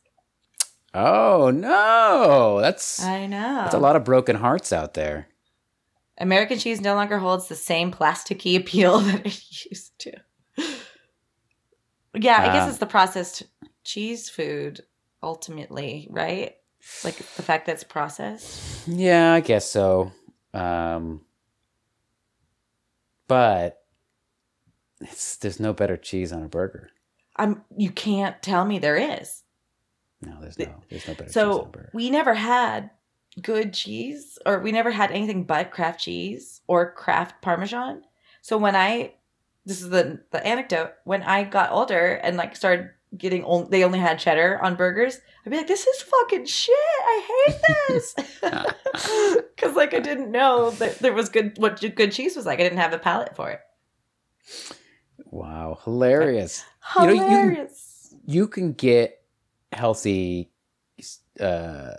Oh 0.94 1.50
no, 1.50 2.60
that's 2.60 3.02
I 3.02 3.26
know. 3.26 3.62
that's 3.62 3.74
a 3.74 3.78
lot 3.78 3.96
of 3.96 4.04
broken 4.04 4.36
hearts 4.36 4.72
out 4.72 4.92
there. 4.94 5.28
American 6.22 6.58
cheese 6.58 6.80
no 6.80 6.94
longer 6.94 7.18
holds 7.18 7.48
the 7.48 7.54
same 7.56 7.90
plasticky 7.92 8.56
appeal 8.60 8.98
that 9.00 9.26
it 9.26 9.42
used 9.70 9.98
to. 10.00 10.12
Yeah, 12.14 12.40
I 12.42 12.52
guess 12.52 12.68
it's 12.68 12.78
the 12.78 12.86
processed 12.86 13.42
cheese 13.84 14.28
food 14.28 14.82
ultimately, 15.22 16.06
right? 16.10 16.54
Like 17.04 17.16
the 17.16 17.42
fact 17.42 17.66
that 17.66 17.72
it's 17.72 17.84
processed. 17.84 18.86
Yeah, 18.88 19.32
I 19.32 19.40
guess 19.40 19.68
so. 19.70 20.12
Um, 20.52 21.22
but 23.28 23.78
it's 25.00 25.36
there's 25.36 25.58
no 25.60 25.72
better 25.72 25.96
cheese 25.96 26.32
on 26.32 26.42
a 26.42 26.48
burger. 26.48 26.90
I'm 27.36 27.62
you 27.76 27.90
can't 27.90 28.42
tell 28.42 28.64
me 28.64 28.78
there 28.78 28.96
is. 28.96 29.42
No, 30.20 30.36
there's 30.40 30.58
no 30.58 30.74
there's 30.90 31.08
no 31.08 31.14
better 31.14 31.24
cheese 31.24 31.36
on 31.38 31.48
a 31.48 31.52
So 31.54 31.64
burger. 31.64 31.90
we 31.94 32.10
never 32.10 32.34
had 32.34 32.90
good 33.40 33.72
cheese, 33.72 34.38
or 34.44 34.58
we 34.60 34.72
never 34.72 34.90
had 34.90 35.10
anything 35.10 35.44
but 35.44 35.70
Kraft 35.70 36.00
cheese 36.00 36.60
or 36.66 36.92
Kraft 36.92 37.40
Parmesan. 37.42 38.02
So 38.42 38.58
when 38.58 38.74
I, 38.76 39.14
this 39.64 39.80
is 39.80 39.90
the 39.90 40.20
the 40.32 40.44
anecdote. 40.46 40.92
When 41.04 41.22
I 41.22 41.44
got 41.44 41.70
older 41.70 42.14
and 42.14 42.36
like 42.36 42.56
started 42.56 42.90
getting 43.16 43.44
old, 43.44 43.70
they 43.70 43.84
only 43.84 44.00
had 44.00 44.18
cheddar 44.18 44.58
on 44.62 44.74
burgers. 44.74 45.18
I'd 45.46 45.50
be 45.50 45.56
like, 45.56 45.68
"This 45.68 45.86
is 45.86 46.02
fucking 46.02 46.46
shit. 46.46 46.74
I 47.04 47.46
hate 47.46 47.60
this," 47.88 48.14
because 49.54 49.76
like 49.76 49.94
I 49.94 50.00
didn't 50.00 50.32
know 50.32 50.70
that 50.72 50.98
there 50.98 51.12
was 51.12 51.28
good 51.28 51.56
what 51.58 51.80
good 51.94 52.10
cheese 52.12 52.34
was 52.36 52.44
like. 52.46 52.58
I 52.58 52.64
didn't 52.64 52.78
have 52.78 52.92
a 52.92 52.98
palate 52.98 53.36
for 53.36 53.50
it. 53.50 53.60
Wow, 55.30 55.78
hilarious. 55.84 56.64
You 56.98 57.06
know, 57.06 57.12
you- 57.12 57.20
Hilarious. 57.20 58.14
you 58.26 58.48
can 58.48 58.72
get 58.72 59.22
healthy 59.72 60.50
uh 61.40 61.94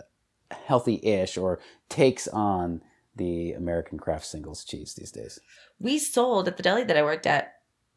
healthy-ish 0.64 1.36
or 1.36 1.60
takes 1.88 2.26
on 2.28 2.82
the 3.16 3.52
American 3.52 3.98
Kraft 3.98 4.26
singles 4.26 4.64
cheese 4.64 4.94
these 4.94 5.12
days. 5.12 5.38
we 5.78 5.98
sold 5.98 6.48
at 6.48 6.56
the 6.56 6.62
deli 6.62 6.84
that 6.84 6.96
I 6.96 7.02
worked 7.02 7.26
at 7.26 7.52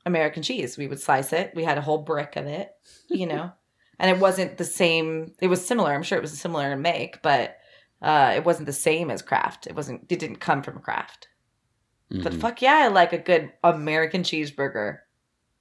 American 0.05 0.43
cheese. 0.43 0.78
We 0.78 0.88
would 0.88 0.99
slice 1.01 1.34
it. 1.34 1.53
We 1.55 1.63
had 1.63 1.78
a 1.78 1.82
whole 1.82 1.97
brick 1.97 2.36
of 2.36 2.45
it, 2.45 2.72
you 3.09 3.26
know, 3.26 3.51
and 3.99 4.11
it 4.15 4.20
wasn't 4.22 4.57
the 4.57 4.63
same. 4.65 5.34
It 5.41 5.47
was 5.47 5.65
similar. 5.65 5.91
I'm 5.93 6.03
sure 6.03 6.18
it 6.18 6.22
was 6.22 6.39
similar 6.39 6.72
in 6.72 6.82
make, 6.82 7.22
but 7.24 7.57
uh, 8.01 8.34
it 8.36 8.45
wasn't 8.45 8.68
the 8.68 8.74
same 8.74 9.09
as 9.09 9.22
Kraft. 9.24 9.65
It 9.65 9.76
wasn't. 9.76 10.05
It 10.09 10.20
didn't 10.20 10.36
come 10.38 10.61
from 10.61 10.80
Kraft. 10.80 11.30
But 12.09 12.32
Mhm. 12.34 12.39
fuck 12.39 12.61
yeah, 12.61 12.76
I 12.84 12.88
like 12.88 13.11
a 13.11 13.18
good 13.18 13.51
American 13.63 14.22
cheeseburger. 14.24 14.99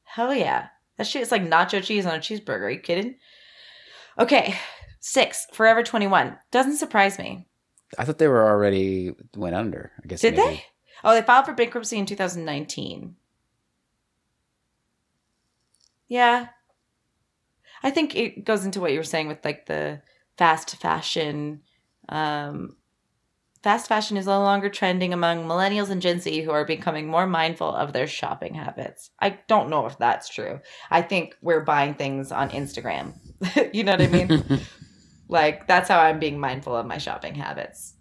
Hell 0.04 0.32
yeah, 0.34 0.68
that 0.96 1.06
shit 1.06 1.22
is 1.22 1.32
like 1.32 1.42
nacho 1.42 1.82
cheese 1.82 2.04
on 2.06 2.14
a 2.14 2.18
cheeseburger. 2.18 2.60
Are 2.66 2.70
you 2.70 2.78
kidding? 2.78 3.16
Okay, 4.18 4.54
six. 5.06 5.46
Forever 5.52 5.82
21 5.82 6.36
doesn't 6.50 6.76
surprise 6.78 7.18
me. 7.18 7.46
I 7.96 8.04
thought 8.04 8.18
they 8.18 8.28
were 8.28 8.44
already 8.46 9.12
went 9.36 9.54
under. 9.54 9.92
I 10.02 10.06
guess 10.08 10.20
Did 10.20 10.36
maybe- 10.36 10.56
they? 10.56 10.64
Oh, 11.04 11.14
they 11.14 11.22
filed 11.22 11.46
for 11.46 11.52
bankruptcy 11.52 11.98
in 11.98 12.06
2019. 12.06 13.14
Yeah. 16.08 16.48
I 17.82 17.90
think 17.90 18.16
it 18.16 18.44
goes 18.44 18.64
into 18.64 18.80
what 18.80 18.92
you 18.92 18.98
were 18.98 19.04
saying 19.04 19.28
with 19.28 19.44
like 19.44 19.66
the 19.66 20.02
fast 20.38 20.76
fashion. 20.76 21.60
Um, 22.08 22.76
fast 23.62 23.88
fashion 23.88 24.16
is 24.16 24.26
no 24.26 24.40
longer 24.40 24.68
trending 24.70 25.12
among 25.12 25.44
millennials 25.44 25.90
and 25.90 26.02
Gen 26.02 26.18
Z 26.20 26.42
who 26.42 26.50
are 26.50 26.64
becoming 26.64 27.06
more 27.06 27.26
mindful 27.26 27.72
of 27.72 27.92
their 27.92 28.06
shopping 28.06 28.54
habits. 28.54 29.10
I 29.20 29.38
don't 29.48 29.70
know 29.70 29.86
if 29.86 29.98
that's 29.98 30.28
true. 30.28 30.60
I 30.90 31.02
think 31.02 31.36
we're 31.42 31.64
buying 31.64 31.94
things 31.94 32.32
on 32.32 32.50
Instagram. 32.50 33.14
you 33.72 33.84
know 33.84 33.92
what 33.92 34.02
I 34.02 34.06
mean? 34.08 34.60
Like 35.28 35.66
that's 35.66 35.88
how 35.88 35.98
I'm 36.00 36.18
being 36.18 36.38
mindful 36.38 36.76
of 36.76 36.86
my 36.86 36.98
shopping 36.98 37.34
habits. 37.34 37.94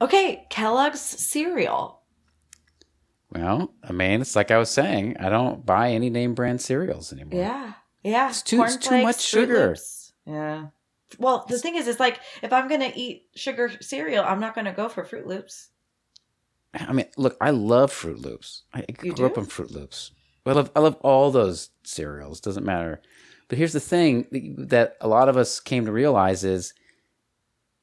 Okay, 0.00 0.46
Kellogg's 0.50 1.00
cereal. 1.00 2.02
Well, 3.30 3.72
I 3.82 3.92
mean, 3.92 4.20
it's 4.20 4.36
like 4.36 4.50
I 4.50 4.58
was 4.58 4.70
saying. 4.70 5.16
I 5.18 5.28
don't 5.28 5.64
buy 5.66 5.90
any 5.90 6.10
name 6.10 6.34
brand 6.34 6.60
cereals 6.60 7.12
anymore. 7.12 7.40
Yeah. 7.40 7.72
Yeah. 8.02 8.28
It's 8.28 8.42
too- 8.42 8.62
it's 8.62 8.76
too 8.76 9.02
much 9.02 9.20
sugar. 9.20 9.68
Loops. 9.68 10.12
Yeah. 10.26 10.66
Well, 11.18 11.44
the 11.48 11.58
thing 11.58 11.76
is, 11.76 11.86
it's 11.88 12.00
like 12.00 12.20
if 12.42 12.52
I'm 12.52 12.68
gonna 12.68 12.92
eat 12.94 13.28
sugar 13.34 13.70
cereal, 13.80 14.24
I'm 14.24 14.40
not 14.40 14.54
gonna 14.54 14.72
go 14.72 14.88
for 14.88 15.04
Froot 15.04 15.26
Loops. 15.26 15.70
I 16.74 16.92
mean, 16.92 17.06
look, 17.16 17.36
I 17.40 17.50
love 17.50 17.90
Froot 17.92 18.20
Loops. 18.22 18.64
I 18.74 18.84
You 19.02 19.12
grew 19.14 19.26
up 19.26 19.34
do? 19.34 19.40
on 19.40 19.46
Froot 19.46 19.70
Loops. 19.70 20.12
I 20.44 20.52
love 20.52 20.70
I 20.76 20.80
love 20.80 20.96
all 21.00 21.30
those 21.30 21.70
cereals. 21.84 22.40
Doesn't 22.40 22.64
matter. 22.66 23.00
But 23.48 23.58
here's 23.58 23.72
the 23.72 23.80
thing 23.80 24.54
that 24.58 24.96
a 25.00 25.08
lot 25.08 25.28
of 25.28 25.36
us 25.36 25.60
came 25.60 25.86
to 25.86 25.92
realize 25.92 26.42
is 26.44 26.74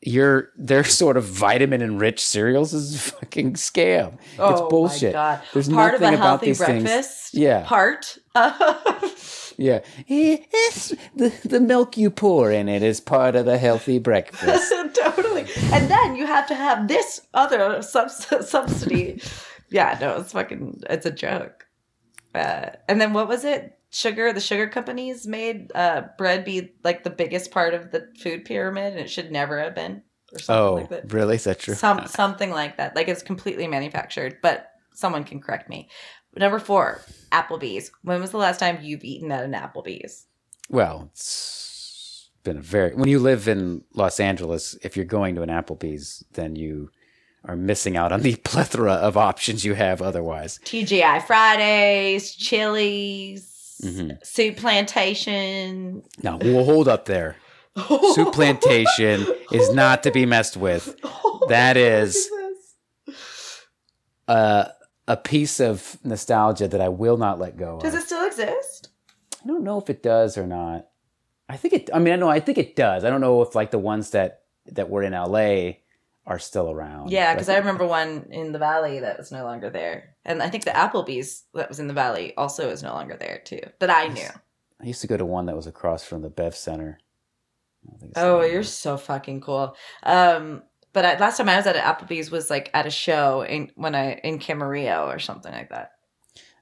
your 0.01 0.49
their 0.57 0.83
sort 1.01 1.15
of 1.17 1.23
vitamin 1.23 1.81
enriched 1.81 2.19
cereals 2.25 2.73
is 2.73 2.95
a 2.95 2.97
fucking 3.11 3.53
scam. 3.53 4.17
it's 4.37 4.61
bullshit. 4.69 5.15
Oh 5.15 5.17
My 5.19 5.35
God. 5.35 5.41
There's 5.53 5.69
part 5.69 5.93
of 5.95 6.01
nothing 6.01 6.15
a 6.15 6.17
about 6.17 6.27
healthy 6.27 6.45
these 6.47 6.63
things. 6.65 6.83
breakfast. 6.83 7.33
Yeah. 7.33 7.63
Part. 7.65 8.17
Yeah, 9.55 9.81
it's 10.07 10.89
the 11.15 11.31
the 11.47 11.59
milk 11.59 11.95
you 11.95 12.09
pour 12.09 12.51
in 12.51 12.67
it 12.67 12.81
is 12.81 12.99
part 12.99 13.35
of 13.35 13.45
the 13.45 13.59
healthy 13.59 13.99
breakfast. 13.99 14.73
totally. 14.95 15.45
And 15.71 15.91
then 15.91 16.15
you 16.15 16.25
have 16.25 16.47
to 16.47 16.55
have 16.55 16.87
this 16.87 17.21
other 17.35 17.83
subs- 17.83 18.25
subsidy. 18.49 19.21
yeah, 19.69 19.95
no, 20.01 20.17
it's 20.17 20.31
fucking, 20.31 20.81
it's 20.89 21.05
a 21.05 21.11
joke. 21.11 21.67
Uh, 22.33 22.69
and 22.89 22.99
then 22.99 23.13
what 23.13 23.27
was 23.27 23.45
it? 23.45 23.77
Sugar, 23.93 24.33
the 24.33 24.41
sugar 24.41 24.67
companies 24.67 25.27
made 25.27 25.71
uh, 25.75 26.01
bread 26.17 26.43
be 26.43 26.73
like 26.83 27.03
the 27.03 27.11
biggest 27.11 27.51
part 27.51 27.75
of 27.75 27.91
the 27.91 28.07
food 28.19 28.43
pyramid, 28.43 28.93
and 28.93 28.99
it 28.99 29.09
should 29.09 29.31
never 29.31 29.59
have 29.61 29.75
been, 29.75 30.01
or 30.33 30.39
something 30.39 30.65
oh, 30.65 30.73
like 30.73 30.89
that. 30.89 31.13
really? 31.13 31.35
Is 31.35 31.43
that 31.43 31.59
true? 31.59 31.75
Some 31.75 32.07
something 32.07 32.49
like 32.49 32.77
that. 32.77 32.95
Like 32.95 33.07
it's 33.07 33.21
completely 33.21 33.67
manufactured, 33.67 34.39
but 34.41 34.71
someone 34.95 35.23
can 35.23 35.39
correct 35.39 35.69
me. 35.69 35.89
Number 36.35 36.57
four, 36.57 37.01
Applebee's. 37.31 37.91
When 38.01 38.19
was 38.19 38.31
the 38.31 38.37
last 38.37 38.59
time 38.59 38.79
you've 38.81 39.03
eaten 39.03 39.31
at 39.31 39.43
an 39.43 39.53
Applebee's? 39.53 40.25
Well, 40.69 41.09
it's 41.11 42.31
been 42.43 42.57
a 42.57 42.61
very 42.61 42.95
when 42.95 43.09
you 43.09 43.19
live 43.19 43.47
in 43.47 43.83
Los 43.93 44.19
Angeles, 44.19 44.75
if 44.81 44.97
you're 44.97 45.05
going 45.05 45.35
to 45.35 45.43
an 45.43 45.49
Applebee's, 45.49 46.25
then 46.31 46.55
you 46.55 46.89
are 47.45 47.55
missing 47.55 47.95
out 47.95 48.11
on 48.11 48.21
the 48.21 48.35
plethora 48.43 48.93
of 48.93 49.17
options 49.17 49.63
you 49.63 49.75
have 49.75 50.01
otherwise. 50.01 50.59
TGI 50.65 51.21
Fridays, 51.27 52.33
Chili's, 52.33 53.52
Mhm. 53.81 54.25
Soup 54.25 54.55
Plantation. 54.55 56.03
Now, 56.21 56.37
we'll 56.37 56.63
hold 56.65 56.87
up 56.87 57.05
there. 57.05 57.37
Soup 58.13 58.31
Plantation 58.33 59.25
is 59.51 59.73
not 59.73 60.03
to 60.03 60.11
be 60.11 60.25
messed 60.25 60.57
with. 60.57 60.95
That 61.49 61.75
is 61.77 62.29
uh, 64.27 64.65
a 65.07 65.17
piece 65.17 65.59
of 65.59 65.97
nostalgia 66.03 66.67
that 66.67 66.81
I 66.81 66.89
will 66.89 67.17
not 67.17 67.39
let 67.39 67.57
go 67.57 67.79
Does 67.81 67.93
of. 67.93 68.01
it 68.01 68.05
still 68.05 68.25
exist? 68.25 68.89
I 69.43 69.47
don't 69.47 69.63
know 69.63 69.79
if 69.79 69.89
it 69.89 70.01
does 70.03 70.37
or 70.37 70.47
not. 70.47 70.87
I 71.49 71.57
think 71.57 71.73
it. 71.73 71.89
I 71.93 71.99
mean, 71.99 72.13
I 72.13 72.17
know. 72.17 72.29
I 72.29 72.39
think 72.39 72.57
it 72.57 72.75
does. 72.75 73.03
I 73.03 73.09
don't 73.09 73.21
know 73.21 73.41
if 73.41 73.53
like 73.55 73.71
the 73.71 73.79
ones 73.79 74.11
that 74.11 74.43
that 74.71 74.89
were 74.89 75.03
in 75.03 75.11
LA 75.11 75.73
are 76.25 76.39
still 76.39 76.71
around. 76.71 77.11
Yeah, 77.11 77.33
because 77.33 77.49
I 77.49 77.57
remember 77.57 77.85
one 77.85 78.27
in 78.31 78.51
the 78.53 78.59
Valley 78.59 78.99
that 78.99 79.17
was 79.17 79.31
no 79.31 79.43
longer 79.43 79.69
there, 79.69 80.15
and 80.25 80.41
I 80.41 80.49
think 80.49 80.63
the 80.63 80.71
Applebee's 80.71 81.43
that 81.53 81.69
was 81.69 81.79
in 81.79 81.87
the 81.87 81.93
Valley 81.93 82.33
also 82.37 82.69
is 82.69 82.81
no 82.83 82.93
longer 82.93 83.17
there 83.17 83.41
too. 83.43 83.61
That 83.79 83.89
I 83.89 84.07
knew. 84.07 84.29
I 84.81 84.85
used 84.85 85.01
to 85.01 85.07
go 85.07 85.17
to 85.17 85.25
one 85.25 85.45
that 85.47 85.55
was 85.55 85.67
across 85.67 86.03
from 86.03 86.21
the 86.21 86.29
Bev 86.29 86.55
Center. 86.55 86.99
I 87.85 87.89
don't 87.89 87.99
think 87.99 88.11
it's 88.11 88.19
Oh, 88.21 88.41
you're 88.41 88.51
there. 88.51 88.63
so 88.63 88.97
fucking 88.97 89.41
cool. 89.41 89.75
Um, 90.03 90.63
but 90.93 91.05
I, 91.05 91.17
last 91.17 91.37
time 91.37 91.49
I 91.49 91.57
was 91.57 91.67
at 91.67 91.75
an 91.75 91.81
Applebee's 91.81 92.31
was 92.31 92.49
like 92.49 92.69
at 92.73 92.85
a 92.85 92.89
show 92.91 93.41
in 93.43 93.71
when 93.75 93.95
I 93.95 94.13
in 94.23 94.39
Camarillo 94.39 95.07
or 95.07 95.19
something 95.19 95.51
like 95.51 95.69
that. 95.69 95.91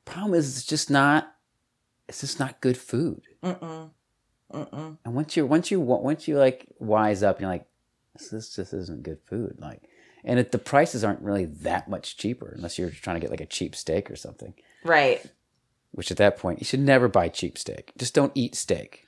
problem 0.05 0.34
is 0.34 0.57
it's 0.57 0.66
just 0.66 0.89
not. 0.89 1.34
It's 2.07 2.22
just 2.22 2.39
not 2.39 2.59
good 2.62 2.78
food. 2.78 3.22
Mm-mm. 3.43 3.89
Mm-mm. 4.51 4.97
And 5.05 5.14
once 5.16 5.38
you 5.38 5.45
once 5.45 5.72
you 5.72 5.80
once 5.80 6.28
you 6.28 6.38
like 6.38 6.66
wise 6.80 7.24
up, 7.24 7.39
you're 7.39 7.49
like, 7.49 7.66
this, 8.14 8.30
this 8.30 8.55
just 8.55 8.74
isn't 8.74 9.03
good 9.03 9.20
food. 9.26 9.55
Like, 9.59 9.82
and 10.24 10.39
it, 10.39 10.51
the 10.51 10.59
prices 10.59 11.03
aren't 11.03 11.22
really 11.22 11.45
that 11.45 11.89
much 11.89 12.18
cheaper 12.18 12.53
unless 12.55 12.78
you're 12.78 12.89
trying 12.89 13.16
to 13.16 13.20
get 13.20 13.32
like 13.32 13.41
a 13.41 13.45
cheap 13.45 13.76
steak 13.76 14.12
or 14.12 14.16
something. 14.16 14.53
Right. 14.84 15.24
Which 15.91 16.12
at 16.12 16.18
that 16.18 16.38
point 16.38 16.59
you 16.59 16.66
should 16.66 16.80
never 16.80 17.07
buy 17.07 17.30
cheap 17.30 17.57
steak. 17.57 17.91
Just 17.97 18.14
don't 18.14 18.32
eat 18.36 18.55
steak. 18.55 19.05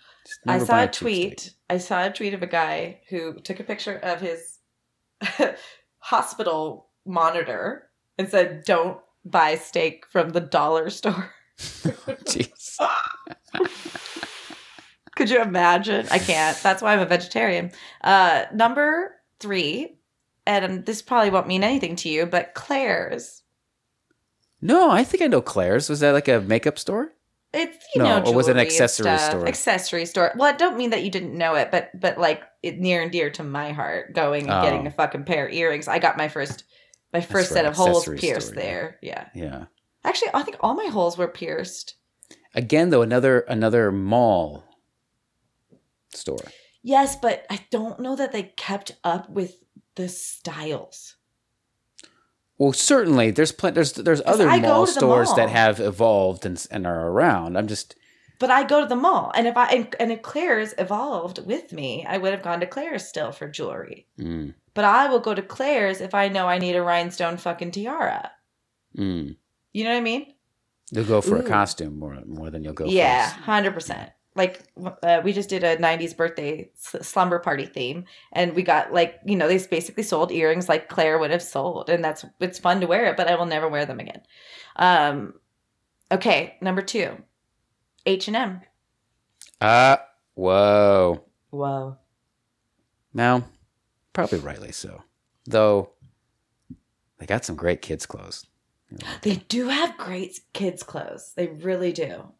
I 0.47 0.59
saw 0.59 0.65
buy 0.65 0.83
a 0.83 0.91
tweet. 0.91 1.53
I 1.69 1.77
saw 1.77 2.05
a 2.05 2.11
tweet 2.11 2.33
of 2.33 2.43
a 2.43 2.47
guy 2.47 3.01
who 3.09 3.39
took 3.41 3.59
a 3.59 3.63
picture 3.63 3.97
of 3.97 4.21
his 4.21 4.59
hospital 5.99 6.87
monitor 7.05 7.89
and 8.17 8.29
said, 8.29 8.63
"Don't 8.65 8.99
buy 9.25 9.55
steak 9.55 10.05
from 10.09 10.29
the 10.29 10.39
dollar 10.39 10.89
store." 10.89 11.33
Jeez. 11.59 12.77
Could 15.15 15.29
you 15.29 15.41
imagine? 15.41 16.07
I 16.11 16.19
can't. 16.19 16.57
That's 16.63 16.81
why 16.81 16.93
I'm 16.93 16.99
a 16.99 17.05
vegetarian. 17.05 17.71
Uh, 18.03 18.45
number 18.53 19.15
three, 19.39 19.97
and 20.45 20.85
this 20.85 21.01
probably 21.01 21.29
won't 21.29 21.47
mean 21.47 21.63
anything 21.63 21.95
to 21.97 22.09
you, 22.09 22.25
but 22.25 22.53
Claire's. 22.55 23.43
No, 24.61 24.89
I 24.89 25.03
think 25.03 25.21
I 25.23 25.27
know 25.27 25.41
Claire's. 25.41 25.89
Was 25.89 25.99
that 25.99 26.11
like 26.13 26.27
a 26.27 26.41
makeup 26.41 26.79
store? 26.79 27.13
It's 27.53 27.77
you 27.93 28.01
No, 28.01 28.19
know, 28.19 28.31
or 28.31 28.33
was 28.33 28.47
it 28.47 28.53
an 28.53 28.59
accessory 28.59 29.15
store? 29.19 29.47
Accessory 29.47 30.05
store. 30.07 30.33
Well, 30.35 30.51
I 30.51 30.57
don't 30.57 30.77
mean 30.77 30.89
that 30.89 31.03
you 31.03 31.11
didn't 31.11 31.37
know 31.37 31.53
it, 31.55 31.69
but 31.69 31.91
but 31.99 32.17
like 32.17 32.41
it 32.63 32.79
near 32.79 33.01
and 33.03 33.11
dear 33.11 33.29
to 33.31 33.43
my 33.43 33.73
heart. 33.73 34.13
Going 34.15 34.49
and 34.49 34.63
getting 34.63 34.85
Oh. 34.85 34.87
a 34.87 34.91
fucking 34.91 35.25
pair 35.25 35.45
of 35.47 35.53
earrings. 35.53 35.87
I 35.87 35.99
got 35.99 36.17
my 36.17 36.29
first 36.29 36.63
my 37.11 37.21
first 37.21 37.51
set 37.51 37.65
of 37.65 37.75
holes 37.75 38.09
pierced 38.17 38.47
store, 38.47 38.55
yeah. 38.59 38.63
there. 38.63 38.97
Yeah. 39.03 39.27
Yeah. 39.35 39.65
Actually, 40.03 40.31
I 40.33 40.41
think 40.41 40.57
all 40.61 40.73
my 40.73 40.87
holes 40.87 41.15
were 41.17 41.27
pierced. 41.27 41.95
Again, 42.55 42.89
though, 42.89 43.03
another 43.03 43.41
another 43.41 43.91
mall 43.91 44.63
store. 46.15 46.45
Yes, 46.81 47.15
but 47.15 47.45
I 47.49 47.59
don't 47.71 47.99
know 47.99 48.15
that 48.15 48.31
they 48.31 48.43
kept 48.43 48.95
up 49.03 49.29
with 49.29 49.57
the 49.95 50.09
styles. 50.09 51.15
Well, 52.57 52.73
certainly 52.73 53.31
there's 53.31 53.51
plenty. 53.51 53.75
There's 53.75 53.93
there's 53.93 54.21
other 54.25 54.47
I 54.47 54.59
mall 54.59 54.85
stores 54.85 55.29
mall. 55.29 55.35
that 55.37 55.49
have 55.49 55.79
evolved 55.79 56.45
and 56.45 56.65
and 56.71 56.85
are 56.85 57.07
around. 57.07 57.57
I'm 57.57 57.67
just 57.67 57.95
But 58.39 58.51
I 58.51 58.63
go 58.63 58.81
to 58.81 58.87
the 58.87 58.95
mall, 58.95 59.31
and 59.35 59.47
if 59.47 59.57
I 59.57 59.65
and, 59.67 59.95
and 59.99 60.11
if 60.11 60.21
Claire's 60.21 60.73
evolved 60.77 61.45
with 61.45 61.73
me, 61.73 62.05
I 62.07 62.17
would 62.17 62.31
have 62.31 62.43
gone 62.43 62.59
to 62.59 62.67
Claire's 62.67 63.07
still 63.07 63.31
for 63.31 63.47
jewelry. 63.49 64.07
mm, 64.19 64.53
But 64.73 64.85
I 64.85 65.07
will 65.09 65.19
go 65.19 65.33
to 65.33 65.41
Claire's 65.41 65.99
if 66.01 66.13
I 66.13 66.27
know 66.29 66.47
I 66.47 66.59
need 66.59 66.75
a 66.75 66.81
rhinestone 66.83 67.37
fucking 67.37 67.71
tiara. 67.71 68.31
mm. 68.97 69.35
You 69.73 69.83
know 69.83 69.89
what 69.91 69.97
I 69.97 70.01
mean? 70.01 70.33
You'll 70.91 71.05
go 71.05 71.21
for 71.21 71.37
a 71.37 71.43
costume 71.43 71.97
more 71.97 72.21
more 72.27 72.51
than 72.51 72.63
you'll 72.63 72.73
go. 72.73 72.85
yeah, 72.85 73.29
for 73.33 73.41
hundred 73.41 73.73
percent. 73.73 74.11
Like 74.35 74.61
uh, 75.03 75.21
we 75.23 75.33
just 75.33 75.49
did 75.49 75.63
a 75.63 75.77
'90s 75.77 76.15
birthday 76.15 76.69
slumber 76.75 77.39
party 77.39 77.65
theme, 77.65 78.05
and 78.31 78.55
we 78.55 78.63
got 78.63 78.91
like 78.93 79.19
you 79.25 79.35
know 79.35 79.47
they 79.47 79.57
basically 79.65 80.03
sold 80.03 80.31
earrings 80.31 80.67
like 80.67 80.89
Claire 80.89 81.19
would 81.19 81.31
have 81.31 81.43
sold, 81.43 81.89
and 81.89 82.03
that's 82.03 82.25
it's 82.39 82.59
fun 82.59 82.81
to 82.81 82.87
wear 82.87 83.05
it, 83.05 83.17
but 83.17 83.27
I 83.27 83.35
will 83.35 83.45
never 83.45 83.67
wear 83.67 83.85
them 83.85 83.99
again. 83.99 84.21
Um, 84.75 85.35
okay, 86.11 86.57
number 86.61 86.81
two, 86.81 87.17
H 88.05 88.27
and 88.27 88.37
M. 88.37 88.61
Ah, 89.61 90.03
whoa. 90.33 91.23
Whoa. 91.51 91.97
Now, 93.13 93.45
probably 94.13 94.39
rightly 94.39 94.71
so. 94.71 95.03
Though 95.45 95.91
they 97.19 97.25
got 97.25 97.45
some 97.45 97.55
great 97.55 97.81
kids 97.81 98.05
clothes. 98.05 98.47
They 99.21 99.37
do 99.47 99.69
have 99.69 99.97
great 99.97 100.39
kids' 100.53 100.83
clothes. 100.83 101.33
They 101.35 101.47
really 101.47 101.91
do. 101.91 102.31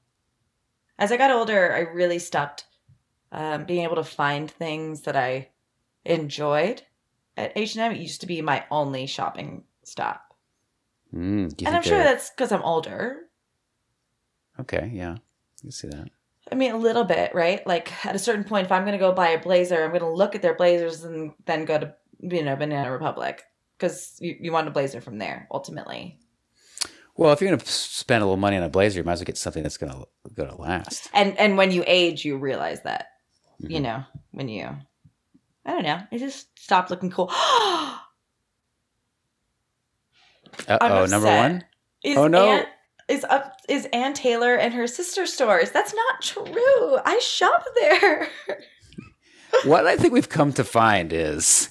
As 1.00 1.12
I 1.12 1.18
got 1.18 1.32
older, 1.32 1.74
I 1.74 1.80
really 1.80 2.20
stopped 2.20 2.66
um, 3.32 3.66
being 3.66 3.84
able 3.84 3.96
to 3.96 4.04
find 4.04 4.50
things 4.50 5.02
that 5.02 5.16
I 5.16 5.50
enjoyed 6.06 6.84
at 7.36 7.52
H 7.56 7.76
and 7.76 7.84
M. 7.84 7.92
It 7.94 8.02
used 8.02 8.22
to 8.22 8.28
be 8.28 8.42
my 8.42 8.66
only 8.70 9.06
shopping 9.08 9.64
stop, 9.84 10.36
Mm, 11.14 11.54
and 11.66 11.76
I'm 11.76 11.82
sure 11.84 11.98
they're- 11.98 12.04
that's 12.06 12.30
because 12.30 12.52
I'm 12.52 12.62
older. 12.64 13.24
okay. 14.60 14.90
Yeah, 14.94 15.18
you 15.64 15.72
see 15.72 15.88
that. 15.90 16.10
I 16.52 16.56
mean, 16.56 16.72
a 16.72 16.78
little 16.78 17.04
bit, 17.06 17.34
right? 17.34 17.66
Like 17.66 18.06
at 18.06 18.16
a 18.16 18.20
certain 18.20 18.44
point, 18.44 18.66
if 18.66 18.72
I'm 18.72 18.84
going 18.84 18.92
to 18.94 18.98
go 19.00 19.14
buy 19.14 19.30
a 19.30 19.40
blazer, 19.42 19.84
I'm 19.84 19.90
going 19.92 20.02
to 20.02 20.10
look 20.10 20.36
at 20.36 20.42
their 20.42 20.56
blazers 20.56 21.04
and 21.04 21.34
then 21.46 21.66
go 21.66 21.80
to 21.80 21.94
you 22.20 22.44
know 22.44 22.56
Banana 22.56 22.92
Republic 22.92 23.44
because 23.78 24.16
you, 24.20 24.36
you 24.40 24.52
want 24.52 24.68
a 24.68 24.72
blazer 24.72 25.02
from 25.02 25.18
there 25.18 25.48
ultimately. 25.52 26.20
Well, 27.16 27.32
if 27.32 27.42
you're 27.42 27.52
gonna 27.52 27.66
spend 27.66 28.24
a 28.24 28.26
little 28.26 28.38
money 28.38 28.58
on 28.58 28.64
a 28.64 28.70
blazer, 28.70 29.00
you 29.00 29.04
might 29.04 29.14
as 29.14 29.20
well 29.20 29.26
get 29.26 29.38
something 29.38 29.62
that's 29.64 29.78
gonna 29.78 30.04
gonna 30.34 30.60
last. 30.60 31.10
And 31.14 31.38
and 31.38 31.58
when 31.58 31.72
you 31.72 31.84
age, 31.86 32.26
you 32.26 32.38
realize 32.38 32.82
that. 32.84 33.08
you 33.60 33.80
Mhm. 33.80 33.84
know, 33.84 34.04
when 34.32 34.50
you, 34.50 34.68
I 35.66 35.72
don't 35.72 35.84
know, 35.84 36.02
it 36.12 36.18
just 36.20 36.48
stopped 36.60 36.90
looking 36.90 37.12
cool. 37.12 37.32
Uh 40.68 40.78
oh, 40.82 41.06
number 41.08 41.28
one. 41.28 41.64
is 42.04 42.18
Oh, 42.18 42.28
no. 42.28 42.46
Ann, 42.48 42.66
is 43.08 43.24
up 43.24 43.56
is 43.68 43.86
Ann 43.94 44.14
Taylor 44.14 44.56
and 44.56 44.74
her 44.74 44.86
sister 44.88 45.26
stores? 45.26 45.72
That's 45.72 45.94
not 45.94 46.22
true. 46.22 46.98
I 47.06 47.20
shop 47.24 47.66
there. 47.80 48.28
what 49.66 49.88
I 49.88 49.98
think 49.98 50.14
we've 50.14 50.30
come 50.30 50.54
to 50.54 50.64
find 50.64 51.12
is 51.12 51.70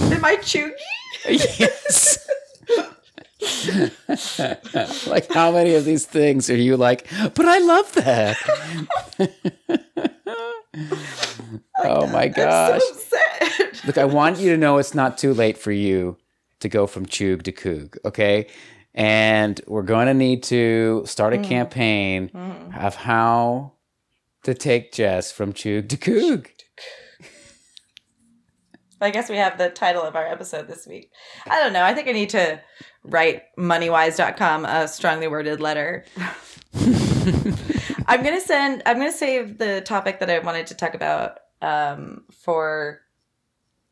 Am 0.00 0.24
I 0.24 0.36
chuggy? 0.36 0.72
yes. 1.28 2.28
like 5.06 5.32
how 5.32 5.52
many 5.52 5.74
of 5.74 5.84
these 5.84 6.04
things 6.06 6.48
are 6.50 6.56
you 6.56 6.76
like? 6.76 7.06
But 7.34 7.46
I 7.46 7.58
love 7.58 7.92
that. 7.94 8.36
oh 11.78 12.06
my 12.08 12.28
gosh! 12.28 12.74
I'm 12.74 12.80
so 12.80 12.90
upset. 12.92 13.84
Look, 13.86 13.98
I 13.98 14.04
want 14.04 14.38
you 14.38 14.50
to 14.50 14.56
know 14.56 14.78
it's 14.78 14.94
not 14.94 15.18
too 15.18 15.32
late 15.34 15.58
for 15.58 15.72
you 15.72 16.16
to 16.60 16.68
go 16.68 16.86
from 16.86 17.06
Chug 17.06 17.42
to 17.44 17.52
Coog, 17.52 17.96
okay? 18.04 18.46
and 18.98 19.60
we're 19.66 19.82
going 19.82 20.06
to 20.06 20.14
need 20.14 20.42
to 20.42 21.02
start 21.04 21.34
a 21.34 21.36
Mm. 21.36 21.44
campaign 21.44 22.30
Mhm. 22.34 22.82
of 22.82 22.94
how 22.94 23.72
to 24.44 24.54
take 24.54 24.90
Jess 24.90 25.30
from 25.30 25.52
Chug 25.52 25.90
to 25.90 25.98
Coog. 25.98 26.46
I 29.02 29.10
guess 29.10 29.28
we 29.28 29.36
have 29.36 29.58
the 29.58 29.68
title 29.68 30.00
of 30.02 30.16
our 30.16 30.26
episode 30.26 30.66
this 30.66 30.86
week. 30.86 31.10
I 31.46 31.58
don't 31.60 31.74
know. 31.74 31.82
I 31.84 31.92
think 31.92 32.08
I 32.08 32.12
need 32.12 32.30
to 32.30 32.58
write 33.06 33.42
moneywise.com 33.56 34.64
a 34.64 34.88
strongly 34.88 35.28
worded 35.28 35.60
letter. 35.60 36.04
I'm 38.08 38.22
going 38.22 38.34
to 38.34 38.40
send, 38.40 38.82
I'm 38.86 38.98
going 38.98 39.10
to 39.10 39.16
save 39.16 39.58
the 39.58 39.80
topic 39.80 40.20
that 40.20 40.30
I 40.30 40.38
wanted 40.40 40.68
to 40.68 40.74
talk 40.74 40.94
about 40.94 41.38
um, 41.62 42.24
for 42.30 43.00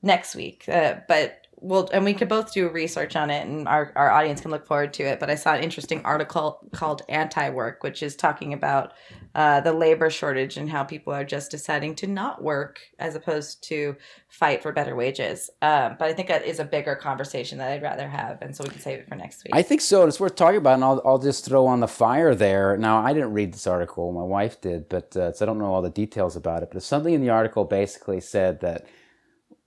next 0.02 0.36
week. 0.36 0.68
Uh, 0.68 0.96
but 1.08 1.43
we'll, 1.64 1.88
and 1.92 2.04
we 2.04 2.12
could 2.12 2.28
both 2.28 2.52
do 2.52 2.68
research 2.68 3.16
on 3.16 3.30
it 3.30 3.46
and 3.46 3.66
our, 3.66 3.90
our 3.96 4.10
audience 4.10 4.40
can 4.42 4.50
look 4.50 4.66
forward 4.66 4.92
to 4.92 5.02
it. 5.02 5.18
But 5.18 5.30
I 5.30 5.34
saw 5.34 5.54
an 5.54 5.64
interesting 5.64 6.02
article 6.04 6.60
called 6.72 7.02
Anti 7.08 7.48
Work, 7.50 7.82
which 7.82 8.02
is 8.02 8.14
talking 8.14 8.52
about 8.52 8.92
uh, 9.34 9.60
the 9.62 9.72
labor 9.72 10.10
shortage 10.10 10.58
and 10.58 10.68
how 10.68 10.84
people 10.84 11.12
are 11.12 11.24
just 11.24 11.50
deciding 11.50 11.94
to 11.96 12.06
not 12.06 12.42
work 12.42 12.80
as 12.98 13.14
opposed 13.14 13.64
to 13.64 13.96
fight 14.28 14.62
for 14.62 14.72
better 14.72 14.94
wages. 14.94 15.50
Um, 15.62 15.96
but 15.98 16.08
I 16.08 16.12
think 16.12 16.28
that 16.28 16.44
is 16.44 16.60
a 16.60 16.64
bigger 16.64 16.94
conversation 16.94 17.58
that 17.58 17.72
I'd 17.72 17.82
rather 17.82 18.08
have, 18.08 18.42
and 18.42 18.54
so 18.54 18.62
we 18.62 18.70
can 18.70 18.80
save 18.80 18.98
it 18.98 19.08
for 19.08 19.16
next 19.16 19.42
week. 19.44 19.54
I 19.54 19.62
think 19.62 19.80
so. 19.80 20.02
and 20.02 20.08
It's 20.08 20.20
worth 20.20 20.36
talking 20.36 20.58
about, 20.58 20.74
and 20.74 20.84
I'll, 20.84 21.02
I'll 21.04 21.18
just 21.18 21.46
throw 21.46 21.66
on 21.66 21.80
the 21.80 21.88
fire 21.88 22.34
there. 22.34 22.76
Now, 22.76 22.98
I 22.98 23.14
didn't 23.14 23.32
read 23.32 23.54
this 23.54 23.66
article; 23.66 24.12
my 24.12 24.22
wife 24.22 24.60
did, 24.60 24.88
but 24.88 25.16
uh, 25.16 25.32
so 25.32 25.44
I 25.44 25.46
don't 25.46 25.58
know 25.58 25.72
all 25.72 25.82
the 25.82 25.90
details 25.90 26.36
about 26.36 26.62
it. 26.62 26.68
But 26.70 26.82
something 26.82 27.14
in 27.14 27.22
the 27.22 27.30
article 27.30 27.64
basically 27.64 28.20
said 28.20 28.60
that 28.60 28.86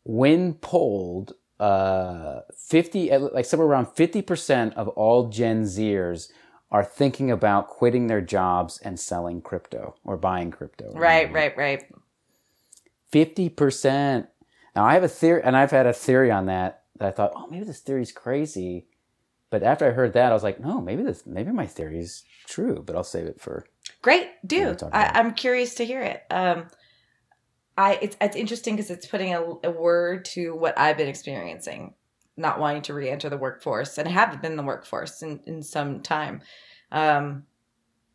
when 0.04 0.54
polled, 0.54 1.34
uh, 1.60 2.42
fifty, 2.56 3.16
like 3.18 3.46
somewhere 3.46 3.68
around 3.68 3.88
fifty 3.88 4.22
percent 4.22 4.76
of 4.76 4.88
all 4.90 5.30
Gen 5.30 5.64
Zers 5.64 6.32
are 6.72 6.84
thinking 6.84 7.32
about 7.32 7.68
quitting 7.68 8.08
their 8.08 8.22
jobs 8.22 8.78
and 8.80 9.00
selling 9.00 9.42
crypto 9.42 9.96
or 10.04 10.18
buying 10.18 10.52
crypto. 10.52 10.92
right, 10.94 11.32
right, 11.32 11.56
right. 11.58 11.86
Fifty 13.10 13.50
percent. 13.50 14.28
Now 14.76 14.86
I 14.86 14.94
have 14.94 15.04
a 15.04 15.08
theory, 15.08 15.42
and 15.44 15.56
I've 15.56 15.72
had 15.72 15.88
a 15.88 15.94
theory 15.94 16.30
on 16.32 16.46
that. 16.48 16.84
That 16.98 17.08
I 17.08 17.12
thought, 17.12 17.34
oh, 17.36 17.48
maybe 17.48 17.66
this 17.66 17.80
theory's 17.80 18.12
crazy. 18.12 18.88
But 19.50 19.64
after 19.64 19.88
I 19.88 19.92
heard 19.92 20.14
that, 20.14 20.32
I 20.32 20.34
was 20.34 20.44
like, 20.44 20.60
no, 20.60 20.82
maybe 20.82 21.04
this, 21.04 21.26
maybe 21.26 21.52
my 21.52 21.68
theory 21.68 22.00
is 22.00 22.24
true. 22.46 22.84
But 22.86 22.96
I'll 22.96 23.04
save 23.04 23.28
it 23.28 23.40
for. 23.40 23.66
Great, 24.02 24.28
do. 24.46 24.76
I, 24.92 25.12
I'm 25.14 25.34
curious 25.34 25.76
to 25.76 25.86
hear 25.86 26.02
it. 26.02 26.24
Um, 26.30 26.68
I 27.78 28.00
it's 28.02 28.18
it's 28.20 28.36
interesting 28.36 28.76
because 28.76 28.90
it's 28.90 29.06
putting 29.06 29.34
a, 29.34 29.42
a 29.64 29.72
word 29.72 30.26
to 30.26 30.56
what 30.56 30.78
I've 30.78 30.98
been 30.98 31.08
experiencing, 31.08 31.94
not 32.36 32.60
wanting 32.60 32.82
to 32.84 32.94
re-enter 32.94 33.30
the 33.30 33.38
workforce, 33.38 33.98
and 33.98 34.08
I 34.08 34.12
haven't 34.12 34.42
been 34.42 34.52
in 34.52 34.58
the 34.58 34.64
workforce 34.64 35.22
in 35.22 35.42
in 35.46 35.62
some 35.62 36.02
time. 36.02 36.42
Um, 36.92 37.44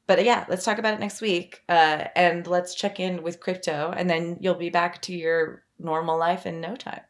but 0.06 0.24
yeah, 0.24 0.44
let's 0.48 0.64
talk 0.64 0.78
about 0.78 0.94
it 0.94 1.00
next 1.00 1.20
week, 1.20 1.62
uh, 1.68 2.04
and 2.16 2.46
let's 2.46 2.74
check 2.74 2.98
in 2.98 3.22
with 3.22 3.40
crypto, 3.40 3.94
and 3.96 4.10
then 4.10 4.38
you'll 4.40 4.54
be 4.54 4.70
back 4.70 5.00
to 5.02 5.14
your 5.14 5.62
normal 5.78 6.18
life 6.18 6.44
in 6.44 6.60
no 6.60 6.74
time. 6.74 7.02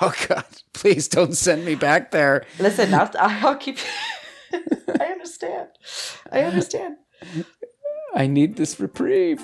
Oh 0.00 0.12
God! 0.28 0.44
Please 0.72 1.06
don't 1.06 1.36
send 1.36 1.64
me 1.64 1.76
back 1.76 2.10
there. 2.10 2.44
Listen, 2.58 2.92
I'll, 2.92 3.10
I'll 3.18 3.56
keep. 3.56 3.78
I 4.52 5.04
understand. 5.06 5.68
I 6.30 6.42
understand. 6.42 6.96
I 8.14 8.26
need 8.26 8.56
this 8.56 8.78
reprieve. 8.78 9.42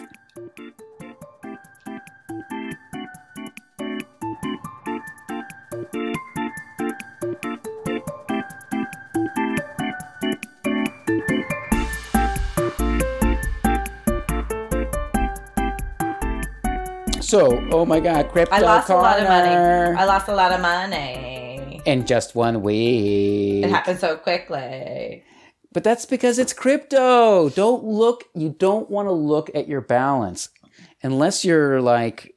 So, 17.29 17.63
oh 17.73 17.85
my 17.85 18.01
God, 18.01 18.31
crypto 18.31 18.55
I 18.55 18.61
lost 18.61 18.89
a 18.89 18.97
lot 18.97 19.21
of 19.21 19.29
money. 19.29 19.51
I 19.51 20.07
lost 20.07 20.29
a 20.29 20.35
lot 20.35 20.51
of 20.51 20.63
money. 20.63 21.83
in 21.85 22.07
just 22.07 22.35
one 22.35 22.63
week. 22.63 23.67
It 23.67 23.69
happened 23.69 24.01
so 24.01 24.17
quickly. 24.17 25.23
But 25.71 25.85
that's 25.85 26.07
because 26.07 26.39
it's 26.39 26.55
crypto. 26.55 27.51
Don't 27.51 27.85
look, 27.85 28.25
you 28.35 28.49
don't 28.49 28.89
want 28.89 29.09
to 29.09 29.13
look 29.13 29.51
at 29.55 29.69
your 29.69 29.83
balance 29.83 30.49
unless 31.03 31.45
you're 31.45 31.83
like, 31.83 32.35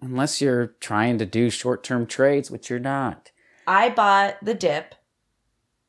unless 0.00 0.40
you're 0.40 0.68
trying 0.80 1.18
to 1.18 1.26
do 1.26 1.50
short 1.50 1.84
term 1.84 2.06
trades, 2.06 2.50
which 2.50 2.70
you're 2.70 2.78
not. 2.78 3.32
I 3.66 3.90
bought 3.90 4.36
the 4.42 4.54
dip 4.54 4.94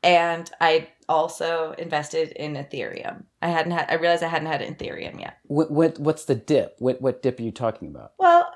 and 0.04 0.52
I 0.60 0.90
also 1.10 1.74
invested 1.78 2.32
in 2.32 2.54
Ethereum. 2.56 3.24
I 3.42 3.48
hadn't 3.50 3.72
had 3.72 3.90
I 3.90 3.96
realized 3.96 4.24
I 4.24 4.28
hadn't 4.28 4.48
had 4.48 4.62
Ethereum 4.62 5.20
yet. 5.20 5.38
What, 5.44 5.72
what 5.72 6.00
What's 6.00 6.26
the 6.26 6.36
dip? 6.36 6.76
What, 6.80 7.02
what 7.02 7.22
dip 7.22 7.40
are 7.40 7.44
you 7.44 7.52
talking 7.52 7.88
about? 7.90 8.14
Well, 8.20 8.50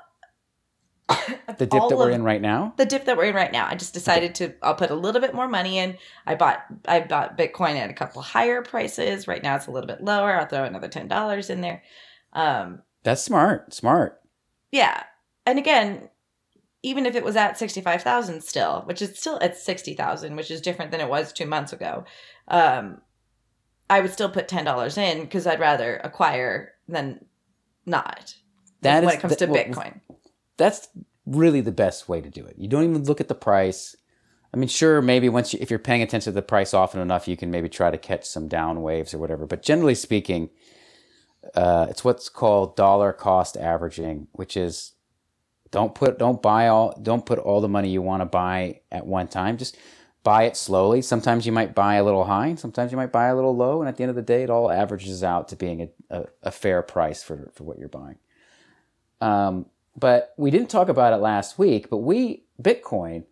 The 1.58 1.66
dip 1.66 1.88
that 1.88 1.96
we're 1.98 2.10
in 2.10 2.22
right 2.22 2.40
now? 2.40 2.72
the 2.76 2.86
dip 2.86 3.04
that 3.04 3.16
we're 3.16 3.24
in 3.24 3.34
right 3.34 3.52
now. 3.52 3.66
I 3.66 3.74
just 3.74 3.92
decided 3.94 4.34
to 4.36 4.54
I'll 4.62 4.74
put 4.74 4.90
a 4.90 4.94
little 4.94 5.20
bit 5.20 5.34
more 5.34 5.48
money 5.48 5.78
in. 5.78 5.96
I 6.26 6.34
bought 6.34 6.64
I 6.86 7.00
bought 7.00 7.36
Bitcoin 7.36 7.76
at 7.76 7.90
a 7.90 7.94
couple 7.94 8.22
higher 8.22 8.62
prices. 8.62 9.28
Right 9.28 9.42
now 9.42 9.56
it's 9.56 9.66
a 9.66 9.70
little 9.70 9.86
bit 9.88 10.02
lower. 10.02 10.32
I'll 10.38 10.46
throw 10.46 10.64
another 10.64 10.88
ten 10.88 11.08
dollars 11.08 11.50
in 11.50 11.60
there. 11.60 11.82
Um 12.32 12.82
That's 13.02 13.22
smart. 13.22 13.74
Smart. 13.74 14.20
yeah. 14.70 15.02
And 15.44 15.58
again, 15.58 16.08
even 16.82 17.06
if 17.06 17.14
it 17.14 17.24
was 17.24 17.36
at 17.36 17.58
sixty 17.58 17.80
five 17.80 18.02
thousand 18.02 18.42
still, 18.42 18.82
which 18.86 19.00
is 19.02 19.18
still 19.18 19.38
at 19.40 19.56
sixty 19.56 19.94
thousand, 19.94 20.36
which 20.36 20.50
is 20.50 20.60
different 20.60 20.90
than 20.90 21.00
it 21.00 21.08
was 21.08 21.32
two 21.32 21.46
months 21.46 21.72
ago, 21.72 22.04
um, 22.48 23.00
I 23.88 24.00
would 24.00 24.12
still 24.12 24.30
put 24.30 24.48
ten 24.48 24.64
dollars 24.64 24.96
in 24.98 25.22
because 25.22 25.46
I'd 25.46 25.60
rather 25.60 25.96
acquire 26.02 26.72
than 26.88 27.24
not. 27.86 28.34
That 28.80 29.04
when 29.04 29.12
is 29.12 29.18
it 29.18 29.20
comes 29.20 29.36
that- 29.36 29.46
to 29.46 29.52
well, 29.52 29.64
Bitcoin. 29.64 30.00
That's 30.56 30.88
really 31.24 31.60
the 31.60 31.72
best 31.72 32.08
way 32.08 32.20
to 32.20 32.28
do 32.28 32.44
it. 32.44 32.56
You 32.58 32.68
don't 32.68 32.84
even 32.84 33.04
look 33.04 33.20
at 33.20 33.28
the 33.28 33.34
price. 33.34 33.96
I 34.52 34.58
mean, 34.58 34.68
sure, 34.68 35.00
maybe 35.00 35.28
once 35.28 35.54
you, 35.54 35.58
if 35.62 35.70
you're 35.70 35.78
paying 35.78 36.02
attention 36.02 36.32
to 36.32 36.34
the 36.34 36.42
price 36.42 36.74
often 36.74 37.00
enough, 37.00 37.26
you 37.26 37.36
can 37.36 37.50
maybe 37.50 37.68
try 37.68 37.90
to 37.90 37.96
catch 37.96 38.24
some 38.24 38.48
down 38.48 38.82
waves 38.82 39.14
or 39.14 39.18
whatever. 39.18 39.46
But 39.46 39.62
generally 39.62 39.94
speaking, 39.94 40.50
uh, 41.54 41.86
it's 41.88 42.04
what's 42.04 42.28
called 42.28 42.76
dollar 42.76 43.12
cost 43.12 43.56
averaging, 43.56 44.28
which 44.32 44.56
is 44.56 44.91
don't 45.72 45.94
put 45.94 46.18
don't 46.18 46.40
buy 46.40 46.68
all 46.68 46.96
don't 47.02 47.26
put 47.26 47.40
all 47.40 47.60
the 47.60 47.68
money 47.68 47.90
you 47.90 48.00
want 48.02 48.20
to 48.20 48.26
buy 48.26 48.80
at 48.92 49.04
one 49.04 49.26
time. 49.26 49.56
Just 49.58 49.76
buy 50.22 50.44
it 50.44 50.56
slowly. 50.56 51.02
Sometimes 51.02 51.44
you 51.46 51.50
might 51.52 51.74
buy 51.74 51.96
a 51.96 52.04
little 52.04 52.22
high, 52.24 52.54
sometimes 52.54 52.92
you 52.92 52.96
might 52.96 53.10
buy 53.10 53.26
a 53.26 53.34
little 53.34 53.56
low, 53.56 53.80
and 53.82 53.88
at 53.88 53.96
the 53.96 54.04
end 54.04 54.10
of 54.10 54.14
the 54.16 54.22
day, 54.22 54.44
it 54.44 54.50
all 54.50 54.70
averages 54.70 55.24
out 55.24 55.48
to 55.48 55.56
being 55.56 55.82
a, 55.82 56.16
a, 56.16 56.24
a 56.44 56.50
fair 56.52 56.80
price 56.82 57.22
for 57.24 57.50
for 57.54 57.64
what 57.64 57.78
you're 57.78 57.88
buying. 57.88 58.18
Um, 59.20 59.66
but 59.96 60.32
we 60.36 60.50
didn't 60.50 60.70
talk 60.70 60.88
about 60.88 61.12
it 61.12 61.16
last 61.16 61.58
week. 61.58 61.90
But 61.90 61.98
we 61.98 62.44
Bitcoin 62.60 63.24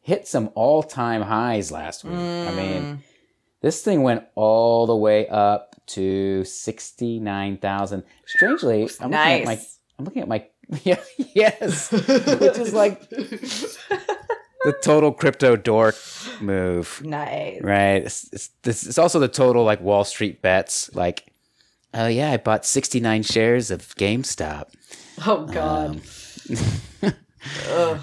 hit 0.00 0.26
some 0.26 0.50
all 0.54 0.82
time 0.82 1.22
highs 1.22 1.70
last 1.72 2.04
week. 2.04 2.14
I 2.14 2.54
mean, 2.54 2.82
Mm. 2.82 2.98
this 3.60 3.82
thing 3.82 4.02
went 4.02 4.24
all 4.34 4.86
the 4.86 4.96
way 4.96 5.26
up 5.28 5.76
to 5.88 6.44
sixty 6.44 7.18
nine 7.20 7.56
thousand. 7.58 8.02
Strangely, 8.26 8.88
I'm 9.00 9.10
looking 9.10 9.14
at 9.42 9.44
my. 9.46 9.60
I'm 9.98 10.04
looking 10.04 10.22
at 10.22 10.28
my 10.28 10.44
yeah 10.84 11.00
yes, 11.16 11.92
which 11.92 12.58
is 12.58 12.72
like 12.72 13.08
the 13.10 14.74
total 14.82 15.12
crypto 15.12 15.54
dork 15.56 15.94
move, 16.40 17.02
nice. 17.04 17.60
right? 17.62 18.02
It's, 18.04 18.28
it's 18.32 18.50
it's 18.64 18.98
also 18.98 19.20
the 19.20 19.28
total 19.28 19.64
like 19.64 19.80
Wall 19.80 20.04
Street 20.04 20.42
bets. 20.42 20.92
Like, 20.94 21.26
oh 21.94 22.08
yeah, 22.08 22.32
I 22.32 22.36
bought 22.38 22.66
sixty 22.66 22.98
nine 22.98 23.22
shares 23.22 23.70
of 23.70 23.82
GameStop. 23.96 24.72
Oh 25.26 25.46
God. 25.46 26.00
Um. 26.50 27.12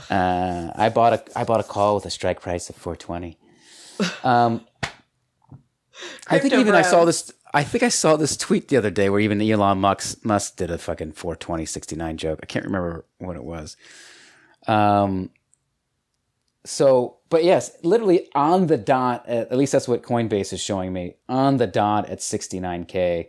Uh, 0.10 0.72
I 0.76 0.90
bought 0.90 1.14
a 1.14 1.24
I 1.38 1.44
bought 1.44 1.60
a 1.60 1.64
call 1.64 1.96
with 1.96 2.06
a 2.06 2.10
strike 2.10 2.40
price 2.42 2.70
of 2.70 2.76
420. 2.76 3.38
Um, 4.24 4.66
I 6.28 6.40
think 6.40 6.54
even 6.54 6.76
I 6.76 6.82
saw 6.82 7.06
this. 7.06 7.32
I 7.54 7.64
think 7.64 7.84
I 7.84 7.90
saw 7.90 8.16
this 8.16 8.36
tweet 8.36 8.68
the 8.70 8.78
other 8.78 8.90
day 8.90 9.10
where 9.10 9.20
even 9.20 9.42
Elon 9.42 9.80
Musk 9.80 10.26
Musk 10.26 10.56
did 10.58 10.72
a 10.72 10.78
fucking 10.78 11.12
420 11.14 11.66
69 11.66 12.18
joke. 12.18 12.40
I 12.42 12.46
can't 12.48 12.66
remember 12.66 13.06
what 13.20 13.36
it 13.36 13.44
was. 13.44 13.78
Um. 14.68 15.30
So, 16.66 17.18
but 17.30 17.44
yes, 17.44 17.72
literally 17.84 18.30
on 18.34 18.68
the 18.68 18.78
dot. 18.78 19.28
At, 19.28 19.52
at 19.52 19.58
least 19.58 19.74
that's 19.74 19.88
what 19.88 20.02
Coinbase 20.02 20.54
is 20.54 20.62
showing 20.62 20.94
me 20.94 21.16
on 21.28 21.58
the 21.58 21.68
dot 21.68 22.10
at 22.10 22.20
69k, 22.20 23.28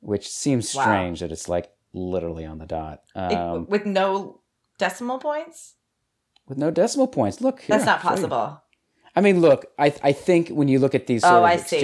which 0.00 0.28
seems 0.28 0.72
Wow. 0.74 0.82
strange 0.82 1.20
that 1.20 1.32
it's 1.32 1.48
like 1.48 1.70
literally 1.92 2.44
on 2.44 2.58
the 2.58 2.66
dot. 2.66 3.02
It- 3.16 3.32
Um, 3.34 3.66
with 3.66 3.84
no 3.84 4.40
decimal 4.78 5.18
points? 5.18 5.74
with 6.48 6.56
no 6.58 6.70
decimal 6.70 7.08
points. 7.08 7.40
Look, 7.40 7.62
here, 7.62 7.76
That's 7.76 7.84
not 7.86 8.04
I'll 8.04 8.16
show 8.16 8.22
you. 8.22 8.28
possible. 8.28 8.62
I 9.16 9.20
mean, 9.20 9.40
look, 9.40 9.66
I 9.78 9.92
I 10.04 10.12
think 10.12 10.50
when 10.50 10.68
you 10.68 10.78
look 10.78 10.94
at 10.94 11.08
these 11.08 11.22
sort 11.22 11.34
Oh, 11.34 11.38
of 11.38 11.44
I 11.44 11.56
see. 11.56 11.80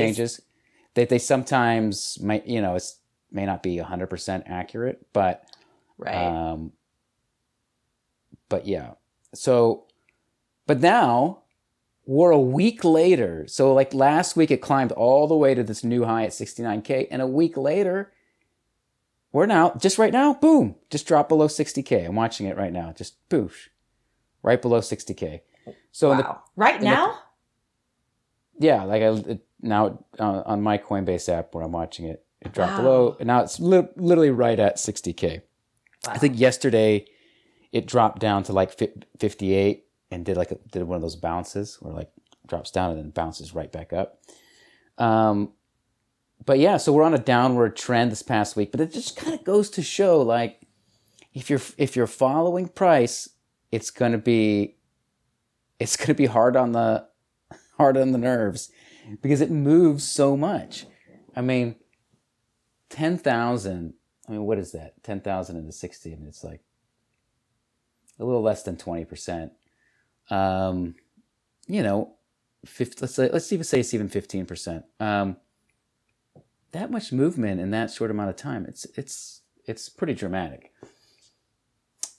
That 0.94 1.09
they 1.09 1.19
sometimes 1.19 2.19
might, 2.20 2.47
you 2.47 2.60
know, 2.60 2.74
it's 2.77 2.98
may 3.31 3.47
not 3.47 3.62
be 3.62 3.78
hundred 3.78 4.09
percent 4.09 4.44
accurate, 4.47 5.06
but 5.12 5.44
Right. 5.98 6.14
um, 6.14 6.73
but 8.48 8.66
yeah. 8.66 8.93
So, 9.35 9.86
but 10.66 10.81
now 10.81 11.43
we're 12.05 12.31
a 12.32 12.40
week 12.40 12.85
later. 12.85 13.47
So 13.47 13.73
like 13.73 13.94
last 13.94 14.36
week, 14.36 14.51
it 14.51 14.60
climbed 14.60 14.93
all 14.93 15.27
the 15.27 15.36
way 15.36 15.55
to 15.55 15.62
this 15.62 15.85
new 15.85 16.05
high 16.05 16.24
at 16.24 16.31
69k, 16.32 17.09
and 17.10 17.23
a 17.23 17.27
week 17.27 17.56
later, 17.56 18.12
we're 19.32 19.47
now 19.47 19.73
just 19.81 19.97
right 19.98 20.12
now, 20.12 20.35
boom, 20.35 20.74
just 20.90 21.06
dropped 21.06 21.28
below 21.31 21.47
60k. 21.48 22.05
I'm 22.06 22.16
watching 22.16 22.47
it 22.47 22.56
right 22.56 22.73
now, 22.73 22.93
just 22.93 23.14
boosh, 23.31 23.69
right 24.43 24.60
below 24.60 24.81
60k. 24.81 25.40
So 25.93 26.10
in 26.10 26.19
the- 26.19 26.24
wow. 26.24 26.43
right 26.56 26.74
in 26.74 26.81
the- 26.82 26.86
now? 26.90 27.19
yeah, 28.59 28.82
like 28.85 29.02
I 29.02 29.06
it, 29.31 29.47
now 29.63 30.05
uh, 30.19 30.43
on 30.45 30.63
my 30.63 30.79
Coinbase 30.79 31.29
app 31.29 31.55
where 31.55 31.65
I'm 31.65 31.73
watching 31.73 32.07
it, 32.07 32.25
it 32.41 32.53
dropped 32.53 32.73
Wow. 32.73 32.79
below, 32.83 33.17
and 33.21 33.27
now 33.29 33.41
it's 33.43 33.61
li- 33.61 33.89
literally 33.97 34.31
right 34.31 34.59
at 34.59 34.77
60k. 34.77 35.43
Wow. 36.07 36.13
I 36.15 36.19
think 36.19 36.39
yesterday 36.39 37.07
it 37.71 37.87
dropped 37.87 38.19
down 38.21 38.43
to 38.45 38.53
like 38.53 38.73
fi- 38.77 38.93
58 39.19 39.85
and 40.11 40.25
did 40.25 40.37
like 40.37 40.51
a, 40.51 40.57
did 40.73 40.83
one 40.83 40.97
of 40.97 41.03
those 41.03 41.17
bounces 41.17 41.77
where 41.81 41.95
like 41.95 42.11
drops 42.47 42.71
down 42.71 42.91
and 42.91 42.99
then 42.99 43.11
bounces 43.11 43.55
right 43.55 43.71
back 43.71 43.93
up. 43.93 44.21
Um, 44.99 45.53
but 46.45 46.59
yeah, 46.59 46.77
so 46.77 46.93
we're 46.93 47.05
on 47.05 47.15
a 47.15 47.19
downward 47.19 47.77
trend 47.77 48.11
this 48.11 48.23
past 48.23 48.57
week, 48.57 48.73
but 48.73 48.81
it 48.81 48.93
just 48.93 49.17
kind 49.17 49.33
of 49.33 49.45
goes 49.45 49.71
to 49.71 49.83
show 49.83 50.21
like 50.21 50.61
if 51.35 51.49
you're 51.49 51.61
if 51.79 51.95
you're 51.97 52.07
following 52.09 52.67
price, 52.69 53.29
it's 53.71 53.91
gonna 53.91 54.19
be 54.19 54.75
it's 55.79 55.97
gonna 55.97 56.15
be 56.15 56.27
hard 56.27 56.57
on 56.57 56.73
the 56.73 57.07
hard 57.79 57.97
on 57.97 58.11
the 58.13 58.19
nerves 58.19 58.71
because 59.20 59.41
it 59.41 59.51
moves 59.51 60.05
so 60.05 60.37
much. 60.37 60.87
I 61.35 61.41
mean, 61.41 61.77
ten 62.89 63.19
thousand. 63.19 63.95
I 64.29 64.33
mean, 64.33 64.45
what 64.45 64.59
is 64.59 64.73
that? 64.73 65.03
Ten 65.03 65.20
thousand 65.20 65.57
into 65.57 65.73
sixty. 65.73 66.12
I 66.12 66.16
mean, 66.16 66.29
it's 66.29 66.45
like 66.45 66.61
a 68.19 68.24
little 68.24 68.43
less 68.43 68.62
than 68.62 68.77
twenty 68.77 69.05
percent. 69.05 69.53
Um, 70.31 70.95
you 71.66 71.83
know, 71.83 72.15
50, 72.65 73.01
let's 73.01 73.15
say 73.15 73.29
let's 73.31 73.53
even 73.53 73.65
say 73.65 73.81
it's 73.81 73.95
even 73.95 74.09
fifteen 74.09 74.47
percent. 74.47 74.85
Um, 75.01 75.37
that 76.73 76.91
much 76.91 77.12
movement 77.12 77.61
in 77.61 77.70
that 77.70 77.91
short 77.91 78.11
amount 78.11 78.31
of 78.31 78.37
time. 78.37 78.66
It's 78.66 78.87
it's 78.97 79.43
it's 79.66 79.89
pretty 79.89 80.15
dramatic. 80.15 80.72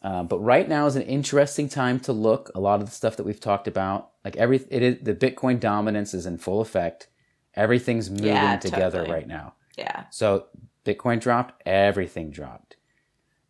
Uh, 0.03 0.21
but 0.23 0.39
right 0.39 0.67
now 0.67 0.85
is 0.85 0.95
an 0.97 1.01
interesting 1.03 1.69
time 1.69 1.99
to 2.01 2.11
look. 2.11 2.51
A 2.55 2.59
lot 2.59 2.81
of 2.81 2.87
the 2.87 2.91
stuff 2.95 3.15
that 3.15 3.23
we've 3.25 3.39
talked 3.39 3.67
about, 3.67 4.09
like 4.25 4.35
every, 4.35 4.57
it 4.69 4.81
is 4.81 4.97
the 5.01 5.15
Bitcoin 5.15 5.59
dominance 5.59 6.13
is 6.13 6.25
in 6.25 6.37
full 6.37 6.59
effect. 6.59 7.07
Everything's 7.55 8.09
moving 8.09 8.27
Yeah, 8.27 8.57
together 8.57 8.99
totally. 8.99 9.11
right 9.15 9.27
now. 9.27 9.53
Yeah. 9.77 10.05
So 10.09 10.47
Bitcoin 10.85 11.21
dropped, 11.21 11.61
everything 11.65 12.31
dropped. 12.31 12.75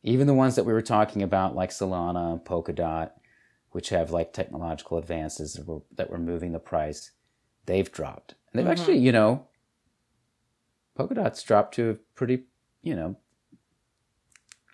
Even 0.04 0.28
the 0.28 0.34
ones 0.34 0.56
that 0.56 0.66
we 0.66 0.74
were 0.74 0.82
talking 0.82 1.24
about, 1.24 1.56
like 1.56 1.72
Solana 1.72 2.44
Polkadot, 2.44 3.12
which 3.72 3.90
have 3.90 4.12
like 4.12 4.32
technological 4.34 4.98
advances 5.00 5.54
that 5.54 5.66
were, 5.66 5.82
that 5.96 6.10
were 6.12 6.20
moving 6.20 6.52
the 6.52 6.60
price, 6.60 7.12
they've 7.66 7.92
dropped. 7.92 8.36
And 8.52 8.60
they've 8.60 8.68
Mhm. 8.68 8.72
actually, 8.80 8.98
you 9.00 9.12
know, 9.12 9.48
Polkadot's 10.98 11.42
dropped 11.42 11.74
to 11.76 11.90
a 11.90 11.94
pretty, 12.16 12.44
you 12.84 12.96
know, 12.96 13.16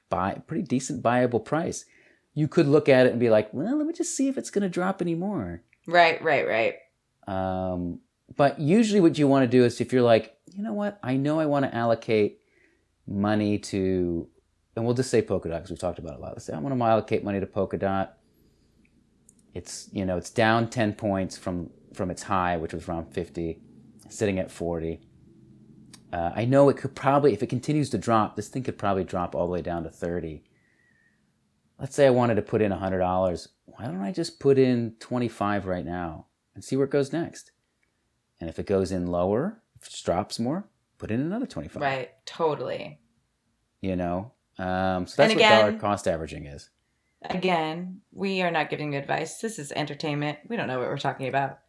buy 0.10 0.42
pretty 0.48 0.64
decent 0.64 1.04
buyable 1.04 1.44
price. 1.44 1.86
You 2.34 2.48
could 2.48 2.68
look 2.68 2.88
at 2.90 3.06
it 3.06 3.12
and 3.12 3.20
be 3.20 3.30
like, 3.30 3.54
well, 3.54 3.78
let 3.78 3.88
me 3.88 3.94
just 3.94 4.16
see 4.16 4.28
if 4.28 4.38
it's 4.38 4.50
going 4.50 4.62
to 4.62 4.70
drop 4.70 5.02
anymore. 5.02 5.64
Right, 5.88 6.22
right, 6.24 6.48
right. 6.48 6.76
Um, 7.28 8.00
but 8.36 8.60
usually, 8.60 9.02
what 9.02 9.18
you 9.18 9.28
want 9.28 9.44
to 9.44 9.58
do 9.58 9.66
is 9.66 9.82
if 9.82 9.92
you're 9.92 10.02
like, 10.02 10.38
you 10.54 10.64
know 10.64 10.74
what, 10.74 11.00
I 11.04 11.18
know 11.18 11.40
I 11.40 11.46
want 11.46 11.66
to 11.66 11.76
allocate 11.76 12.40
money 13.08 13.58
to, 13.58 14.28
and 14.76 14.86
we'll 14.86 14.94
just 14.94 15.10
say 15.10 15.22
Polkadot 15.22 15.56
because 15.56 15.70
we've 15.70 15.80
talked 15.80 16.00
about 16.00 16.14
it 16.14 16.20
a 16.20 16.22
lot. 16.22 16.34
Let's 16.34 16.46
say 16.46 16.54
I 16.54 16.60
want 16.60 16.78
to 16.78 16.84
allocate 16.84 17.24
money 17.24 17.40
to 17.40 17.46
Polkadot. 17.46 18.10
It's 19.54 19.90
you 19.92 20.06
know 20.06 20.18
it's 20.18 20.30
down 20.30 20.70
ten 20.70 20.94
points 20.94 21.38
from 21.38 21.72
from 21.94 22.12
its 22.12 22.24
high, 22.24 22.58
which 22.58 22.74
was 22.74 22.88
around 22.88 23.14
fifty, 23.14 23.62
sitting 24.10 24.38
at 24.40 24.52
forty. 24.52 25.02
Uh, 26.12 26.32
I 26.36 26.46
know 26.46 26.70
it 26.70 26.78
could 26.78 26.96
probably, 26.96 27.34
if 27.34 27.44
it 27.44 27.48
continues 27.48 27.90
to 27.92 27.98
drop, 27.98 28.36
this 28.36 28.48
thing 28.48 28.64
could 28.64 28.78
probably 28.78 29.04
drop 29.04 29.36
all 29.36 29.46
the 29.46 29.52
way 29.54 29.62
down 29.62 29.84
to 29.84 29.90
thirty. 29.90 30.44
Let's 31.80 31.96
say 31.96 32.08
I 32.08 32.12
wanted 32.12 32.36
to 32.36 32.42
put 32.42 32.62
in 32.62 32.72
hundred 32.72 33.00
dollars. 33.00 33.50
Why 33.66 33.86
don't 33.86 34.02
I 34.02 34.12
just 34.12 34.40
put 34.40 34.58
in 34.58 34.96
twenty 35.00 35.28
five 35.28 35.66
right 35.66 35.86
now? 35.86 36.26
and 36.56 36.64
see 36.66 36.76
where 36.76 36.84
it 36.86 36.92
goes 36.92 37.14
next. 37.14 37.52
And 38.42 38.50
if 38.50 38.60
it 38.60 38.66
goes 38.66 38.92
in 38.92 39.08
lower, 39.08 39.62
if 39.82 39.88
it 39.88 40.02
drops 40.04 40.40
more, 40.40 40.68
put 40.98 41.10
in 41.10 41.22
another 41.22 41.46
25. 41.46 41.82
Right. 41.82 42.10
Totally. 42.26 43.00
You 43.80 43.96
know? 43.96 44.34
Um, 44.58 45.08
so 45.08 45.22
that's 45.22 45.32
And 45.32 45.40
what 45.40 45.50
dollar 45.50 45.74
cost 45.80 46.06
averaging 46.06 46.48
is. 46.48 46.70
Again, 47.30 48.02
we 48.12 48.42
are 48.42 48.52
not 48.52 48.70
giving 48.70 48.96
advice. 48.96 49.40
This 49.40 49.58
is 49.58 49.72
entertainment. 49.72 50.40
We 50.50 50.58
don't 50.58 50.68
know 50.68 50.80
what 50.80 50.90
we're 50.90 50.98
talking 50.98 51.30
about. 51.30 51.60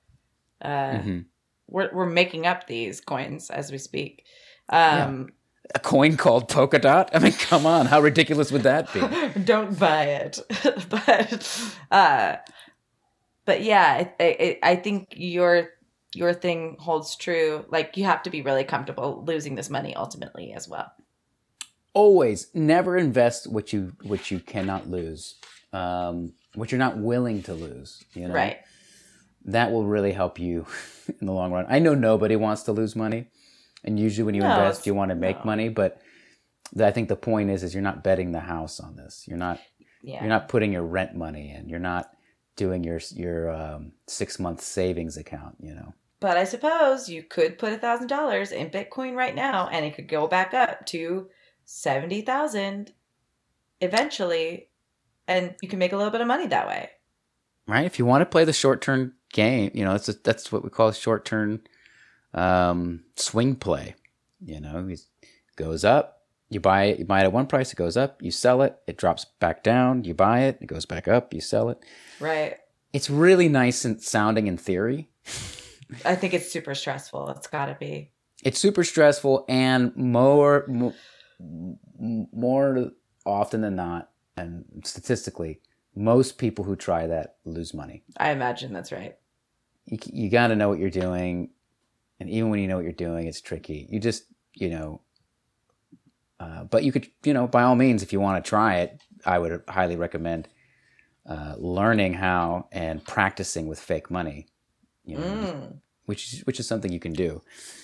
Uh, 0.60 0.68
Mhm. 0.98 1.24
We're, 1.70 1.90
we're 1.92 2.06
making 2.06 2.46
up 2.46 2.66
these 2.66 3.00
coins 3.00 3.50
as 3.50 3.72
we 3.72 3.78
speak. 3.78 4.24
Um, 4.68 5.30
A 5.74 5.78
coin 5.78 6.16
called 6.16 6.50
Polkadot. 6.50 7.08
I 7.14 7.18
mean, 7.18 7.32
come 7.32 7.66
on. 7.66 7.86
How 7.86 8.00
ridiculous 8.00 8.52
would 8.52 8.62
that 8.64 8.92
be? 8.92 9.00
don't 9.44 9.78
buy 9.78 10.04
it 10.04 10.38
but 10.88 11.76
uh 11.90 12.36
but 13.44 13.62
yeah 13.62 14.08
I, 14.18 14.24
I, 14.24 14.58
I 14.72 14.76
think 14.76 15.14
your 15.16 15.70
your 16.14 16.32
thing 16.34 16.76
holds 16.80 17.16
true 17.16 17.64
like 17.68 17.96
you 17.96 18.04
have 18.04 18.22
to 18.24 18.30
be 18.30 18.42
really 18.42 18.64
comfortable 18.64 19.24
losing 19.26 19.54
this 19.54 19.70
money 19.70 19.94
ultimately 19.94 20.52
as 20.52 20.68
well 20.68 20.92
Always 21.92 22.54
never 22.54 22.96
invest 22.96 23.50
what 23.50 23.72
you 23.72 23.92
what 24.02 24.30
you 24.30 24.38
cannot 24.38 24.88
lose. 24.88 25.34
Um, 25.72 26.34
what 26.54 26.70
you're 26.70 26.78
not 26.78 26.98
willing 26.98 27.42
to 27.44 27.52
lose. 27.54 28.04
You 28.14 28.28
know? 28.28 28.34
right 28.34 28.58
that 29.44 29.70
will 29.72 29.86
really 29.86 30.12
help 30.12 30.38
you 30.38 30.66
in 31.20 31.26
the 31.26 31.32
long 31.32 31.52
run. 31.52 31.66
I 31.68 31.78
know 31.78 31.94
nobody 31.94 32.36
wants 32.36 32.62
to 32.64 32.72
lose 32.72 32.94
money, 32.96 33.26
and 33.84 33.98
usually 33.98 34.24
when 34.24 34.34
you 34.34 34.42
No, 34.42 34.50
invest, 34.50 34.86
you 34.86 34.94
want 34.94 35.10
to 35.10 35.14
make 35.14 35.38
no. 35.38 35.44
money. 35.44 35.68
But 35.68 36.00
I 36.80 36.90
think 36.90 37.08
the 37.08 37.16
point 37.16 37.50
is, 37.50 37.62
is 37.62 37.74
you're 37.74 37.82
not 37.82 38.04
betting 38.04 38.32
the 38.32 38.40
house 38.40 38.80
on 38.80 38.96
this. 38.96 39.24
You're 39.26 39.38
not 39.38 39.58
yeah 40.02 40.20
you're 40.20 40.28
not 40.30 40.48
putting 40.48 40.72
your 40.72 40.84
rent 40.84 41.14
money 41.14 41.52
in. 41.54 41.68
You're 41.68 41.78
not 41.78 42.10
doing 42.56 42.84
your 42.84 43.00
your 43.14 43.50
um, 43.50 43.92
six 44.06 44.38
month 44.38 44.60
savings 44.60 45.16
account. 45.16 45.56
You 45.60 45.74
know. 45.74 45.94
but 46.20 46.36
i 46.36 46.44
suppose 46.44 47.08
you 47.08 47.22
could 47.22 47.58
put 47.58 47.72
a 47.72 47.78
thousand 47.78 48.08
dollars 48.08 48.52
in 48.52 48.68
bitcoin 48.70 49.14
right 49.16 49.34
now 49.34 49.68
and 49.72 49.84
it 49.86 49.94
could 49.94 50.08
go 50.08 50.26
back 50.26 50.52
up 50.52 50.84
to 50.86 51.28
70000 51.64 52.92
eventually 53.80 54.68
and 55.26 55.54
you 55.62 55.68
can 55.68 55.78
make 55.78 55.92
a 55.92 55.96
little 55.96 56.10
bit 56.10 56.20
of 56.20 56.26
money 56.26 56.46
that 56.48 56.66
way 56.68 56.90
right? 57.66 57.86
If 57.86 57.98
you 57.98 58.04
want 58.04 58.20
to 58.22 58.26
play 58.26 58.44
the 58.44 58.52
short 58.52 58.80
term 58.82 59.14
game, 59.32 59.70
you 59.74 59.84
know 59.84 59.92
that's 59.92 60.06
that's 60.22 60.50
what 60.52 60.62
we 60.64 60.70
call 60.70 60.90
short 60.92 61.24
term 61.24 61.60
um, 62.34 63.04
swing 63.16 63.56
play. 63.56 63.94
You 64.44 64.60
know, 64.60 64.88
it 64.88 65.00
goes 65.56 65.84
up, 65.84 66.22
you 66.48 66.60
buy 66.60 66.84
it, 66.84 66.98
you 66.98 67.04
buy 67.04 67.20
it 67.20 67.24
at 67.24 67.32
one 67.32 67.46
price, 67.46 67.72
it 67.72 67.76
goes 67.76 67.96
up, 67.96 68.22
you 68.22 68.30
sell 68.30 68.62
it, 68.62 68.78
it 68.86 68.96
drops 68.96 69.26
back 69.38 69.62
down, 69.62 70.04
you 70.04 70.14
buy 70.14 70.40
it, 70.44 70.58
it 70.60 70.66
goes 70.66 70.86
back 70.86 71.06
up, 71.08 71.34
you 71.34 71.40
sell 71.40 71.68
it. 71.68 71.78
right 72.20 72.56
It's 72.92 73.10
really 73.10 73.48
nice 73.48 73.84
and 73.84 74.00
sounding 74.02 74.46
in 74.46 74.56
theory. 74.56 75.10
i 76.04 76.14
think 76.14 76.32
it's 76.34 76.50
super 76.50 76.74
stressful 76.74 77.28
it's 77.30 77.46
gotta 77.48 77.76
be 77.78 78.10
It's 78.44 78.58
super 78.58 78.84
stressful 78.84 79.44
and 79.48 79.94
more 79.96 80.64
mo- 80.68 80.94
more 82.32 82.90
often 83.26 83.60
than 83.60 83.76
not, 83.76 84.10
and 84.36 84.64
statistically, 84.84 85.60
most 85.94 86.38
people 86.38 86.64
who 86.64 86.76
try 86.76 87.06
that 87.06 87.36
lose 87.44 87.74
money. 87.74 88.02
i 88.16 88.30
imagine 88.30 88.72
that's 88.72 88.92
right 88.92 89.16
you, 89.86 89.98
you 90.12 90.30
got 90.30 90.48
to 90.48 90.56
know 90.56 90.68
what 90.68 90.78
you're 90.78 90.90
doing 90.90 91.50
and 92.20 92.28
even 92.30 92.50
when 92.50 92.60
you 92.60 92.68
know 92.68 92.76
what 92.76 92.84
you're 92.84 92.92
doing 92.92 93.26
it's 93.26 93.40
tricky 93.40 93.86
you 93.90 93.98
just 94.00 94.24
you 94.54 94.70
know 94.70 95.00
uh, 96.38 96.64
but 96.64 96.84
you 96.84 96.92
could 96.92 97.06
you 97.24 97.34
know 97.34 97.46
by 97.46 97.62
all 97.62 97.76
means 97.76 98.02
if 98.02 98.12
you 98.12 98.20
want 98.20 98.42
to 98.42 98.48
try 98.48 98.76
it 98.76 99.00
i 99.26 99.38
would 99.38 99.62
highly 99.68 99.96
recommend 99.96 100.48
uh, 101.28 101.54
learning 101.58 102.14
how 102.14 102.66
and 102.72 103.04
practicing 103.04 103.66
with 103.66 103.78
fake 103.80 104.10
money 104.10 104.46
you 105.04 105.16
know 105.18 105.24
Mm. 105.24 105.80
which 106.06 106.32
is 106.32 106.40
which 106.46 106.58
is 106.60 106.66
something 106.66 106.92
you 106.92 107.00
can 107.00 107.12
do 107.12 107.42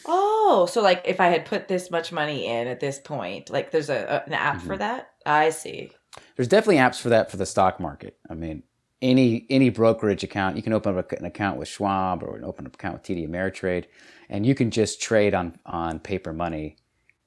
Oh, 0.09 0.67
so 0.71 0.81
like 0.81 1.03
if 1.05 1.21
I 1.21 1.27
had 1.27 1.45
put 1.45 1.67
this 1.67 1.91
much 1.91 2.13
money 2.13 2.47
in 2.47 2.69
at 2.69 2.79
this 2.79 3.01
point, 3.01 3.51
like 3.51 3.73
there's 3.73 3.91
a, 3.91 4.23
a- 4.25 4.27
an 4.29 4.33
app 4.33 4.61
for 4.63 4.77
Mhm. 4.77 4.79
that. 4.79 5.11
I 5.27 5.51
see. 5.51 5.91
There's 6.37 6.49
definitely 6.49 6.77
apps 6.77 7.01
for 7.01 7.09
that 7.09 7.31
for 7.31 7.37
the 7.37 7.47
stock 7.47 7.81
market 7.81 8.19
i 8.31 8.35
mean 8.35 8.63
any 9.03 9.47
any 9.51 9.69
brokerage 9.69 10.25
account 10.25 10.57
you 10.57 10.63
can 10.63 10.73
open 10.73 10.97
up 10.97 11.13
an 11.13 11.25
account 11.25 11.59
with 11.59 11.69
schwab 11.69 12.23
or 12.23 12.37
open 12.45 12.45
up 12.45 12.59
an 12.59 12.67
account 12.67 12.95
with 12.95 13.03
td 13.03 13.29
ameritrade 13.29 13.85
and 14.29 14.47
you 14.47 14.55
can 14.55 14.71
just 14.71 15.01
trade 15.01 15.35
on 15.35 15.59
on 15.67 15.99
paper 15.99 16.33
money 16.33 16.77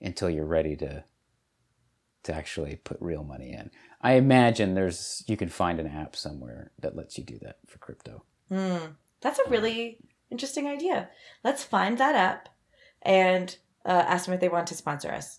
until 0.01 0.29
you're 0.29 0.45
ready 0.45 0.75
to 0.75 1.03
to 2.23 2.33
actually 2.33 2.75
put 2.77 2.97
real 2.99 3.23
money 3.23 3.51
in 3.51 3.69
i 4.01 4.13
imagine 4.13 4.73
there's 4.73 5.23
you 5.27 5.37
can 5.37 5.49
find 5.49 5.79
an 5.79 5.87
app 5.87 6.15
somewhere 6.15 6.71
that 6.79 6.95
lets 6.95 7.17
you 7.17 7.23
do 7.23 7.37
that 7.39 7.57
for 7.67 7.77
crypto 7.77 8.23
Hmm. 8.49 8.93
That's 9.21 9.39
a 9.39 9.49
really 9.49 9.99
interesting 10.29 10.67
idea. 10.67 11.09
Let's 11.43 11.63
find 11.63 11.97
that 11.97 12.15
app 12.15 12.49
and 13.01 13.55
uh, 13.85 14.03
ask 14.07 14.25
them 14.25 14.33
if 14.33 14.41
they 14.41 14.49
want 14.49 14.67
to 14.67 14.75
sponsor 14.75 15.11
us. 15.11 15.38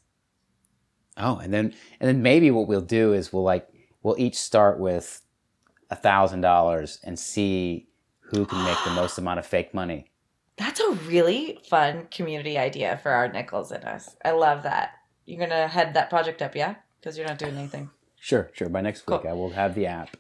Oh 1.16 1.39
and 1.39 1.53
then 1.53 1.74
and 2.01 2.09
then 2.09 2.23
maybe 2.23 2.51
what 2.51 2.69
we'll 2.69 2.81
do 2.81 3.12
is 3.12 3.32
we'll 3.32 3.43
like 3.43 3.69
we'll 4.03 4.19
each 4.19 4.37
start 4.37 4.78
with 4.78 5.23
a 5.91 5.97
thousand 5.97 6.41
dollars 6.41 6.99
and 7.05 7.19
see 7.19 7.89
who 8.20 8.47
can 8.47 8.62
make 8.65 8.78
the 8.85 8.91
most 8.91 9.19
amount 9.23 9.39
of 9.39 9.47
fake 9.47 9.74
money. 9.74 10.07
That's 10.57 10.78
a 10.81 10.91
really 11.09 11.59
fun 11.69 12.07
community 12.11 12.59
idea 12.59 12.99
for 13.03 13.11
our 13.11 13.28
nickels 13.32 13.73
in 13.73 13.82
us. 13.82 14.15
I 14.24 14.32
love 14.32 14.62
that. 14.65 14.91
You're 15.27 15.41
gonna 15.41 15.66
head 15.69 15.95
that 15.95 16.11
project 16.11 16.43
up, 16.43 16.55
yeah? 16.55 16.77
Because 17.01 17.16
you're 17.16 17.27
not 17.27 17.39
doing 17.39 17.57
anything. 17.57 17.91
Sure, 18.20 18.51
sure. 18.53 18.69
By 18.69 18.82
next 18.82 19.07
week, 19.07 19.23
Cool. 19.23 19.31
I 19.31 19.32
will 19.32 19.51
have 19.51 19.74
the 19.74 19.87
app 19.87 20.16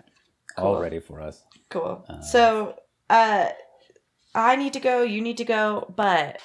Cool. 0.56 0.66
all 0.66 0.80
ready 0.80 0.98
for 0.98 1.20
us. 1.20 1.44
Cool. 1.68 2.04
Uh, 2.08 2.20
so, 2.22 2.74
uh, 3.10 3.48
I 4.34 4.56
need 4.56 4.72
to 4.72 4.80
go. 4.80 5.02
You 5.02 5.20
need 5.20 5.36
to 5.36 5.44
go. 5.44 5.92
But 5.94 6.40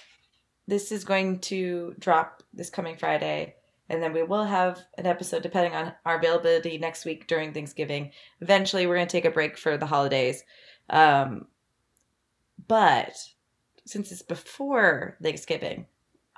this 0.67 0.91
is 0.91 1.05
going 1.05 1.39
to 1.41 1.95
drop 1.97 2.43
this 2.53 2.69
coming 2.69 2.97
Friday, 2.97 3.55
and 3.89 4.01
then 4.01 4.13
we 4.13 4.23
will 4.23 4.45
have 4.45 4.81
an 4.97 5.05
episode 5.05 5.43
depending 5.43 5.73
on 5.73 5.93
our 6.05 6.17
availability 6.17 6.77
next 6.77 7.05
week 7.05 7.27
during 7.27 7.53
Thanksgiving. 7.53 8.11
Eventually, 8.41 8.87
we're 8.87 8.95
going 8.95 9.07
to 9.07 9.11
take 9.11 9.25
a 9.25 9.31
break 9.31 9.57
for 9.57 9.77
the 9.77 9.85
holidays. 9.85 10.43
Um, 10.89 11.47
but 12.67 13.15
since 13.85 14.11
it's 14.11 14.21
before 14.21 15.17
Thanksgiving, 15.21 15.85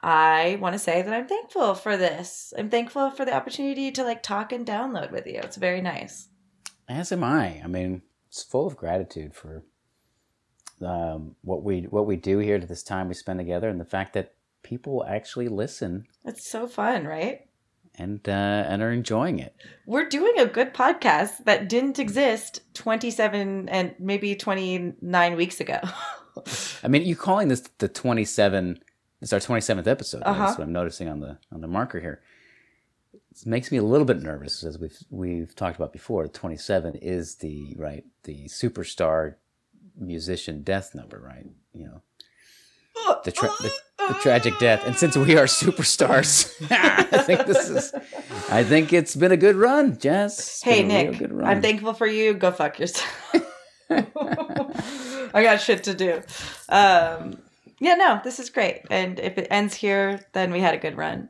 I 0.04 0.58
want 0.62 0.74
to 0.74 0.80
say 0.80 1.02
that 1.02 1.14
I'm 1.14 1.28
thankful 1.28 1.74
for 1.74 1.98
this. 1.98 2.54
I'm 2.58 2.70
thankful 2.70 3.10
for 3.12 3.26
the 3.26 3.36
opportunity 3.36 3.92
to 3.92 4.04
like 4.04 4.22
talk 4.22 4.52
and 4.52 4.66
download 4.66 5.12
with 5.12 5.26
you. 5.26 5.40
It's 5.44 5.58
very 5.58 5.82
nice. 5.82 6.28
As 6.88 7.12
am 7.12 7.24
I. 7.24 7.62
I 7.64 7.68
mean, 7.68 8.04
it's 8.28 8.44
full 8.44 8.68
of 8.68 8.78
gratitude 8.78 9.34
for 9.34 9.64
um, 10.86 11.36
what 11.42 11.64
we 11.64 11.82
what 11.82 12.06
we 12.06 12.16
do 12.16 12.38
here 12.38 12.60
to 12.60 12.68
this 12.68 12.84
time 12.84 13.08
we 13.08 13.16
spend 13.16 13.40
together, 13.40 13.70
and 13.70 13.80
the 13.80 13.86
fact 13.86 14.14
that 14.14 14.36
people 14.64 15.06
actually 15.08 15.48
listen 15.48 16.08
It's 16.26 16.48
so 16.50 16.68
fun, 16.68 17.06
right? 17.06 17.42
and 18.00 18.28
uh, 18.30 18.32
and 18.32 18.84
are 18.84 18.92
enjoying 18.92 19.40
it. 19.40 19.56
We're 19.88 20.08
doing 20.08 20.38
a 20.38 20.46
good 20.46 20.72
podcast 20.74 21.46
that 21.46 21.68
didn't 21.68 21.98
exist 21.98 22.62
27 22.76 23.68
and 23.70 23.96
maybe 23.98 24.36
29 24.36 25.36
weeks 25.36 25.60
ago. 25.60 25.80
I 26.84 26.88
mean, 26.88 27.04
you 27.04 27.16
calling 27.16 27.48
this 27.48 27.62
the 27.80 27.88
twenty 27.88 28.24
seven? 28.26 28.80
It's 29.22 29.34
our 29.34 29.40
twenty 29.40 29.62
seventh 29.62 29.88
episode. 29.88 30.20
right? 30.20 30.28
Uh-huh. 30.28 30.46
That's 30.46 30.58
what 30.60 30.66
I'm 30.66 30.74
noticing 30.74 31.08
on 31.10 31.20
the 31.20 31.40
on 31.52 31.62
the 31.62 31.68
marker 31.68 32.00
here. 32.00 32.22
It 33.14 33.46
makes 33.48 33.72
me 33.72 33.80
a 33.80 33.84
little 33.84 34.06
bit 34.06 34.22
nervous, 34.22 34.64
as 34.64 34.78
we've 34.78 34.98
we've 35.10 35.56
talked 35.56 35.76
about 35.78 35.92
before. 35.94 36.28
Twenty 36.28 36.58
seven 36.58 36.94
is 36.96 37.38
the 37.38 37.74
right 37.78 38.06
the 38.24 38.46
superstar 38.46 39.36
musician 39.96 40.62
death 40.62 40.94
number, 40.94 41.20
right? 41.20 41.48
You 41.74 41.86
know, 41.86 43.22
the 43.26 43.32
tra- 43.32 43.50
the, 43.60 43.72
the 44.08 44.14
tragic 44.22 44.58
death. 44.60 44.86
And 44.86 44.96
since 44.96 45.16
we 45.18 45.38
are 45.38 45.46
superstars, 45.46 46.54
I 46.72 47.04
think 47.24 47.46
this 47.46 47.70
is. 47.70 47.94
I 48.50 48.64
think 48.64 48.94
it's 48.94 49.16
been 49.16 49.32
a 49.32 49.38
good 49.38 49.56
run, 49.56 49.98
Jess. 49.98 50.38
It's 50.40 50.64
hey, 50.64 50.84
been 50.84 50.92
a 50.92 50.96
real 51.04 51.12
Nick, 51.12 51.20
good 51.20 51.34
run. 51.34 51.48
I'm 51.50 51.62
thankful 51.62 51.94
for 51.94 52.08
you. 52.08 52.34
Go 52.34 52.52
fuck 52.52 52.80
yourself. 52.80 53.34
I 53.90 55.44
got 55.44 55.62
shit 55.62 55.84
to 55.86 55.94
do. 55.94 56.22
Um, 56.70 57.40
yeah, 57.80 57.96
no, 57.96 58.20
this 58.24 58.40
is 58.40 58.50
great. 58.50 58.82
And 58.90 59.20
if 59.20 59.38
it 59.38 59.48
ends 59.50 59.76
here, 59.76 60.20
then 60.34 60.52
we 60.52 60.60
had 60.60 60.74
a 60.74 60.78
good 60.78 60.98
run. 60.98 61.30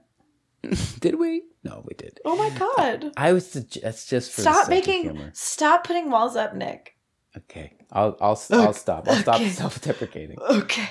Did 1.00 1.20
we? 1.20 1.44
No, 1.64 1.84
we 1.86 1.94
did. 1.96 2.20
Oh 2.26 2.36
my 2.36 2.50
God. 2.58 3.12
I 3.18 3.34
was. 3.34 3.52
That's 3.54 4.08
just 4.08 4.32
for 4.32 4.42
Stop 4.42 4.70
making, 4.70 5.32
stop 5.34 5.86
putting 5.86 6.10
walls 6.10 6.36
up, 6.36 6.56
Nick. 6.56 6.96
Okay, 7.36 7.74
I'll 7.92 8.18
I'll 8.20 8.40
I'll 8.52 8.74
stop. 8.74 9.08
I'll 9.08 9.16
stop 9.16 9.42
self-deprecating. 9.42 10.38
Okay. 10.40 10.90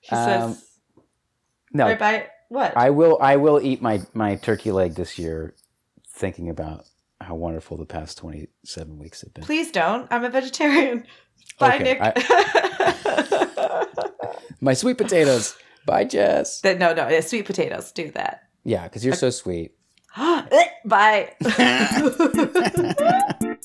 He 0.00 0.14
Um, 0.16 0.54
says, 0.54 0.64
No, 1.76 1.86
right 1.86 1.98
by 1.98 2.26
what? 2.48 2.76
I 2.76 2.90
will 2.90 3.18
I 3.20 3.36
will 3.36 3.60
eat 3.60 3.82
my 3.82 4.00
my 4.14 4.36
turkey 4.36 4.70
leg 4.72 4.94
this 4.94 5.18
year, 5.18 5.54
thinking 6.08 6.48
about 6.48 6.86
how 7.20 7.34
wonderful 7.34 7.76
the 7.76 7.84
past 7.86 8.18
twenty 8.18 8.48
seven 8.64 8.98
weeks 8.98 9.20
have 9.22 9.34
been. 9.34 9.44
Please 9.44 9.70
don't. 9.70 10.06
I'm 10.10 10.24
a 10.24 10.30
vegetarian. 10.30 11.04
Bye, 11.58 11.76
Okay, 11.76 11.84
Nick. 11.84 12.00
My 14.60 14.74
sweet 14.74 14.98
potatoes. 14.98 15.56
Bye, 15.86 16.04
Jess. 16.04 16.60
That- 16.62 16.78
no, 16.78 16.92
no, 16.94 17.20
sweet 17.20 17.46
potatoes. 17.46 17.92
Do 17.92 18.10
that. 18.12 18.42
Yeah, 18.64 18.84
because 18.84 19.04
you're 19.04 19.14
so 19.14 19.30
sweet. 19.30 19.72
Bye. 20.84 21.34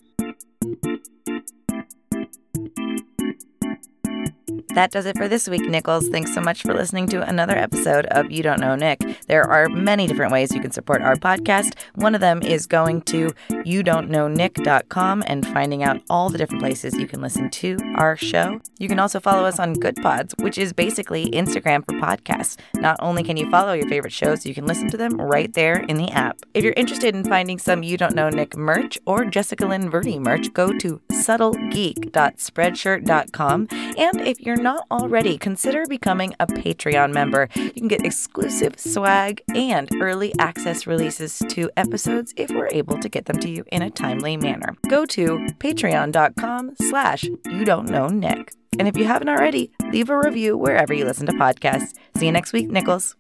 That 4.74 4.92
does 4.92 5.06
it 5.06 5.18
for 5.18 5.28
this 5.28 5.50
week, 5.50 5.70
Nichols. 5.70 6.08
Thanks 6.08 6.34
so 6.34 6.40
much 6.40 6.64
for 6.64 6.74
listening 6.74 7.10
to 7.10 7.28
another 7.28 7.58
episode 7.58 8.06
of 8.06 8.32
You 8.32 8.42
Don't 8.42 8.62
Know 8.62 8.76
Nick. 8.76 9.02
There 9.28 9.44
are 9.44 9.68
many 9.68 10.08
different 10.08 10.32
ways 10.32 10.54
you 10.54 10.62
can 10.62 10.72
support 10.72 11.02
our 11.02 11.18
podcast. 11.18 11.74
One 11.96 12.16
of 12.16 12.22
them 12.22 12.42
is 12.42 12.68
going 12.68 13.02
to 13.04 13.32
youdon'tknownick.com 13.50 15.24
and 15.28 15.46
finding 15.48 15.84
out 15.84 16.02
all 16.10 16.30
the 16.30 16.38
different 16.38 16.62
places 16.62 16.98
you 16.98 17.06
can 17.06 17.20
listen 17.22 17.50
to 17.50 17.78
our 17.96 18.16
show. 18.16 18.62
You 18.80 18.88
can 18.88 19.00
also 19.00 19.20
follow 19.20 19.46
us 19.46 19.60
on 19.60 19.76
Goodpods, 19.76 20.42
which 20.42 20.58
is 20.58 20.72
basically 20.72 21.30
Instagram 21.32 21.84
for 21.86 21.96
podcasts. 21.96 22.58
Not 22.76 22.96
only 23.02 23.24
can 23.24 23.36
you 23.36 23.52
follow 23.52 23.74
your 23.74 23.90
favorite 23.90 24.14
shows, 24.14 24.46
you 24.46 24.54
can 24.54 24.66
listen 24.66 24.90
to 24.92 24.98
them 24.98 25.20
right 25.20 25.52
there 25.54 25.82
in 25.82 25.98
the 25.98 26.12
app. 26.12 26.38
If 26.54 26.64
you're 26.64 26.72
interested 26.78 27.14
in 27.14 27.26
finding 27.26 27.60
some 27.60 27.84
You 27.84 27.98
Don't 27.98 28.16
Know 28.16 28.30
Nick 28.30 28.56
merch 28.56 28.98
or 29.06 29.26
Jessica 29.26 29.66
Lynn 29.66 29.90
Verdi 29.90 30.18
merch, 30.18 30.54
go 30.54 30.72
to 30.78 31.02
subtlegeek.spreadshirt.com. 31.12 33.68
And 33.98 34.22
if 34.22 34.40
you're 34.40 34.61
not 34.62 34.86
already, 34.92 35.38
consider 35.38 35.86
becoming 35.88 36.36
a 36.40 36.48
Patreon 36.48 37.14
member. 37.14 37.48
You 37.56 37.72
can 37.72 37.88
get 37.88 38.06
exclusive 38.06 38.80
swag 38.80 39.42
and 39.56 39.90
early 40.02 40.34
access 40.40 40.88
releases 40.88 41.40
to 41.50 41.70
episodes 41.78 42.34
if 42.38 42.50
we're 42.52 42.70
able 42.72 42.98
to 43.00 43.10
get 43.10 43.26
them 43.26 43.38
to 43.40 43.50
you 43.50 43.64
in 43.72 43.82
a 43.82 43.90
timely 43.90 44.38
manner. 44.38 44.76
Go 44.88 45.06
to 45.08 45.48
patreon.com 45.60 46.76
slash 46.80 47.24
you 47.24 47.66
don't 47.66 47.90
know 47.90 48.08
Nick. 48.08 48.54
And 48.80 48.88
if 48.88 48.98
you 48.98 49.06
haven't 49.06 49.30
already, 49.30 49.72
leave 49.92 50.10
a 50.10 50.18
review 50.18 50.58
wherever 50.58 50.94
you 50.94 51.06
listen 51.06 51.26
to 51.28 51.34
podcasts. 51.34 51.94
See 52.16 52.26
you 52.26 52.32
next 52.32 52.54
week, 52.54 52.70
Nichols. 52.70 53.16